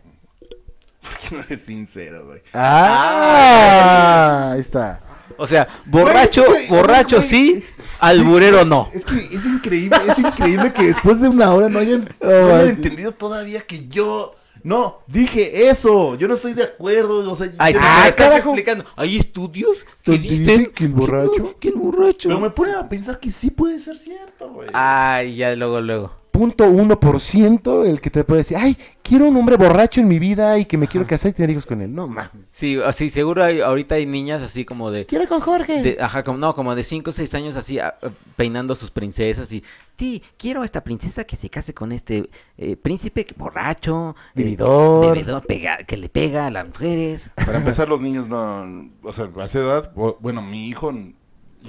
Porque 1.02 1.36
no 1.36 1.42
eres 1.42 1.62
sincero, 1.64 2.26
güey. 2.26 2.40
Ah, 2.52 4.50
ahí 4.54 4.60
está. 4.60 5.00
O 5.36 5.46
sea, 5.46 5.68
borracho, 5.86 6.44
Güey, 6.46 6.62
es 6.64 6.68
que, 6.68 6.74
borracho 6.74 7.16
güey, 7.16 7.28
sí, 7.28 7.64
alburero 8.00 8.64
no. 8.64 8.88
Es 8.92 9.04
que 9.04 9.16
es 9.16 9.44
increíble, 9.46 9.96
es 10.08 10.18
increíble 10.18 10.72
que 10.72 10.84
después 10.86 11.20
de 11.20 11.28
una 11.28 11.52
hora 11.54 11.68
no 11.68 11.78
hayan, 11.78 12.08
No 12.20 12.48
manches. 12.48 12.70
entendido 12.70 13.12
todavía 13.12 13.60
que 13.62 13.86
yo. 13.88 14.34
No, 14.62 14.98
dije 15.06 15.68
eso. 15.68 16.14
Yo 16.16 16.28
no 16.28 16.34
estoy 16.34 16.54
de 16.54 16.64
acuerdo. 16.64 17.30
O 17.30 17.34
sea, 17.34 17.52
Ay, 17.58 17.74
yo- 17.74 17.80
Ah, 17.82 18.06
estás 18.08 18.38
explicando. 18.38 18.84
Hay 18.96 19.16
estudios 19.18 19.76
que 20.02 20.12
¿Dónde 20.12 20.28
dicen 20.28 20.44
dicen 20.46 20.72
que 20.74 20.84
el 20.84 20.92
borracho? 20.92 21.54
Que 21.60 21.68
el 21.68 21.74
borracho. 21.76 22.28
pero 22.28 22.40
me 22.40 22.50
pone 22.50 22.72
a 22.74 22.88
pensar 22.88 23.18
que 23.20 23.30
sí 23.30 23.50
puede 23.50 23.78
ser 23.78 23.96
cierto, 23.96 24.50
güey. 24.50 24.68
Ay, 24.72 25.36
ya 25.36 25.54
luego, 25.56 25.80
luego. 25.80 26.12
Punto 26.38 26.70
uno 26.70 27.00
por 27.00 27.18
ciento 27.20 27.84
el 27.84 28.00
que 28.00 28.10
te 28.10 28.22
puede 28.22 28.42
decir, 28.42 28.56
ay, 28.58 28.78
quiero 29.02 29.24
un 29.26 29.36
hombre 29.36 29.56
borracho 29.56 30.00
en 30.00 30.06
mi 30.06 30.20
vida 30.20 30.56
y 30.56 30.66
que 30.66 30.78
me 30.78 30.86
quiero 30.86 31.04
casar 31.04 31.32
y 31.32 31.34
tener 31.34 31.50
hijos 31.50 31.66
con 31.66 31.82
él. 31.82 31.92
No, 31.92 32.06
mames. 32.06 32.30
Sí, 32.52 32.78
así 32.84 33.10
seguro 33.10 33.42
hay, 33.42 33.60
ahorita 33.60 33.96
hay 33.96 34.06
niñas 34.06 34.40
así 34.44 34.64
como 34.64 34.92
de, 34.92 35.04
Quiero 35.04 35.28
con 35.28 35.40
Jorge. 35.40 35.82
de- 35.82 35.96
ajá, 36.00 36.22
como 36.22 36.38
no, 36.38 36.54
como 36.54 36.76
de 36.76 36.84
5 36.84 37.10
o 37.10 37.12
6 37.12 37.34
años 37.34 37.56
así 37.56 37.80
a- 37.80 37.88
a- 37.88 38.10
peinando 38.36 38.76
sus 38.76 38.92
princesas 38.92 39.52
y, 39.52 39.64
ti, 39.96 40.22
quiero 40.36 40.62
a 40.62 40.64
esta 40.64 40.84
princesa 40.84 41.24
que 41.24 41.34
se 41.34 41.50
case 41.50 41.74
con 41.74 41.90
este 41.90 42.30
eh, 42.56 42.76
príncipe 42.76 43.26
que- 43.26 43.34
borracho, 43.36 44.14
eh, 44.36 44.44
Vividor. 44.44 45.16
bebedor, 45.16 45.44
pega- 45.44 45.84
que 45.84 45.96
le 45.96 46.08
pega 46.08 46.46
a 46.46 46.50
las 46.52 46.68
mujeres. 46.68 47.30
Para 47.34 47.58
empezar, 47.58 47.88
los 47.88 48.00
niños 48.00 48.28
no. 48.28 48.90
O 49.02 49.12
sea, 49.12 49.28
a 49.36 49.44
esa 49.44 49.58
edad. 49.58 49.92
Bueno, 50.20 50.40
mi 50.40 50.68
hijo. 50.68 50.92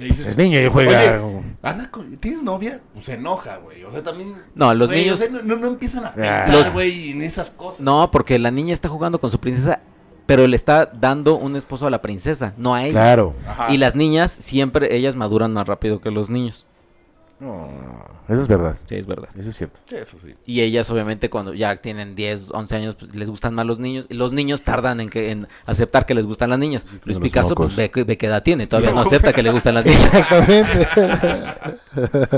Le 0.00 0.06
dices. 0.06 0.28
Es 0.30 0.36
niño 0.38 0.58
y 0.60 0.66
juega. 0.66 1.22
Oye, 1.22 1.42
anda 1.62 1.90
con- 1.90 2.16
¿Tienes 2.16 2.42
novia? 2.42 2.80
Pues 2.94 3.04
se 3.06 3.14
enoja, 3.14 3.58
güey. 3.58 3.84
O 3.84 3.90
sea, 3.90 4.02
también. 4.02 4.32
No, 4.54 4.72
los 4.74 4.88
güey, 4.88 5.02
niños- 5.02 5.20
o 5.20 5.22
sea, 5.24 5.30
no, 5.30 5.42
no- 5.42 5.56
no 5.56 5.66
empiezan 5.68 6.04
a 6.04 6.08
Ah. 6.08 6.12
pensar, 6.14 6.48
Los- 6.50 6.72
güey, 6.72 7.10
en 7.12 7.22
esas 7.22 7.50
cosas. 7.50 7.80
No, 7.80 8.10
porque 8.10 8.38
la 8.38 8.50
niña 8.50 8.72
está 8.74 8.88
jugando 8.88 9.20
con 9.20 9.30
su 9.30 9.38
princesa, 9.38 9.80
pero 10.26 10.46
le 10.46 10.56
está 10.56 10.86
dando 10.86 11.36
un 11.36 11.54
esposo 11.56 11.86
a 11.86 11.90
la 11.90 12.00
princesa, 12.00 12.54
no 12.56 12.74
a 12.74 12.84
ella. 12.84 12.92
Claro. 12.92 13.34
Ajá. 13.46 13.70
Y 13.72 13.76
las 13.78 13.94
niñas 13.94 14.30
siempre, 14.32 14.96
ellas 14.96 15.16
maduran 15.16 15.52
más 15.52 15.66
rápido 15.68 16.00
que 16.00 16.10
los 16.10 16.30
niños. 16.30 16.66
No, 17.40 17.68
eso 18.28 18.42
es 18.42 18.48
verdad. 18.48 18.76
Sí, 18.86 18.96
es 18.96 19.06
verdad. 19.06 19.28
Eso 19.36 19.48
es 19.50 19.56
cierto. 19.56 19.80
Eso 19.90 20.18
sí. 20.18 20.34
Y 20.44 20.60
ellas 20.60 20.90
obviamente 20.90 21.30
cuando 21.30 21.54
ya 21.54 21.76
tienen 21.80 22.14
10, 22.14 22.50
11 22.52 22.76
años, 22.76 22.96
pues 22.96 23.14
les 23.14 23.28
gustan 23.30 23.54
más 23.54 23.64
los 23.66 23.78
niños. 23.78 24.06
Y 24.10 24.14
los 24.14 24.32
niños 24.34 24.62
tardan 24.62 25.00
en 25.00 25.08
que 25.08 25.30
en 25.30 25.48
aceptar 25.64 26.04
que 26.04 26.14
les 26.14 26.26
gustan 26.26 26.50
las 26.50 26.58
niñas. 26.58 26.86
Luis 27.04 27.16
los 27.16 27.18
Picasso, 27.20 27.54
pues 27.54 27.74
ve, 27.74 27.90
que- 27.90 28.04
ve 28.04 28.18
qué 28.18 28.26
edad 28.26 28.42
tiene, 28.42 28.66
todavía 28.66 28.92
no 28.92 29.00
acepta 29.06 29.32
que 29.32 29.42
le 29.42 29.50
gustan 29.52 29.74
las 29.74 29.86
niñas. 29.86 30.04
Exactamente. 30.04 30.88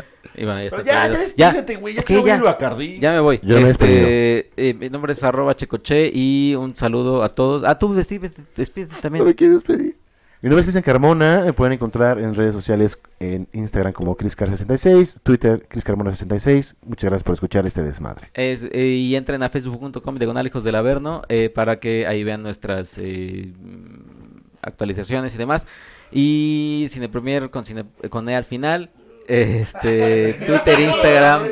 Y 0.35 0.45
bueno, 0.47 0.61
ya 0.61 0.67
está 0.67 0.83
ya, 0.83 1.09
ya 1.09 1.19
despídete, 1.19 1.77
güey. 1.77 1.95
Ya, 1.95 2.01
Ok, 2.01 2.07
quiero 2.07 2.27
ya. 2.27 2.41
Bacardí. 2.43 2.99
Ya 3.01 3.13
me 3.13 3.21
voy. 3.21 3.39
Me 3.43 3.55
he 3.55 3.69
Este, 3.69 4.51
eh, 4.57 4.73
mi 4.73 4.89
nombre 4.89 5.13
es 5.13 5.23
arroba 5.23 5.55
checoche 5.55 6.11
y 6.11 6.55
un 6.55 6.75
saludo 6.75 7.23
a 7.23 7.29
todos. 7.35 7.65
Ah, 7.67 7.79
tú 7.79 7.93
despídete, 7.93 8.41
despídete 8.57 8.95
No 8.95 9.01
también. 9.03 9.25
me 9.27 9.35
quieres 9.35 9.57
despedir. 9.57 9.95
Mi 10.43 10.49
nombre 10.49 10.63
es 10.63 10.67
Cristian 10.67 10.83
Carmona. 10.83 11.43
Me 11.45 11.53
pueden 11.53 11.75
encontrar 11.75 12.19
en 12.19 12.35
redes 12.35 12.53
sociales 12.53 12.99
en 13.21 13.47
Instagram 13.53 13.93
como 13.93 14.17
ChrisCar66, 14.17 15.21
Twitter 15.23 15.69
ChrisCarmona66. 15.69 16.75
Muchas 16.85 17.11
gracias 17.11 17.23
por 17.23 17.35
escuchar 17.35 17.65
este 17.65 17.81
desmadre. 17.85 18.29
Es, 18.35 18.65
eh, 18.73 18.87
y 18.87 19.15
entren 19.15 19.45
a 19.45 19.51
facebook.com 19.51 20.17
diagonal 20.17 20.45
hijos 20.45 20.65
del 20.65 20.75
Averno 20.75 21.23
eh, 21.29 21.49
para 21.49 21.79
que 21.79 22.09
ahí 22.09 22.25
vean 22.25 22.43
nuestras 22.43 22.99
eh, 22.99 23.53
actualizaciones 24.63 25.33
y 25.33 25.39
demás. 25.39 25.69
Y 26.11 26.87
Cine 26.89 27.09
Premier 27.09 27.49
con, 27.51 27.65
Cine, 27.65 27.85
con 28.11 28.29
E 28.29 28.35
al 28.35 28.43
final. 28.43 28.91
Este, 29.27 30.35
Twitter, 30.35 30.81
Instagram, 30.81 31.49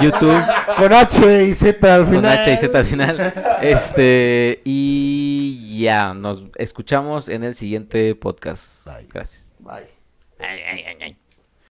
YouTube, 0.00 0.42
Con 0.76 0.92
H 0.92 1.44
y 1.44 1.54
Z 1.54 1.94
al 1.94 2.04
con 2.04 2.14
final. 2.14 2.38
H 2.38 2.52
y 2.52 2.56
Z 2.56 2.78
al 2.78 2.84
final. 2.84 3.34
Este, 3.62 4.60
y 4.64 5.80
ya, 5.82 6.14
nos 6.14 6.44
escuchamos 6.56 7.28
en 7.28 7.44
el 7.44 7.54
siguiente 7.54 8.14
podcast. 8.14 8.86
Gracias. 9.12 9.54
Bye. 9.58 9.88
Ay, 10.38 10.60
ay, 10.66 10.84
ay, 10.86 10.96
ay. 11.00 11.16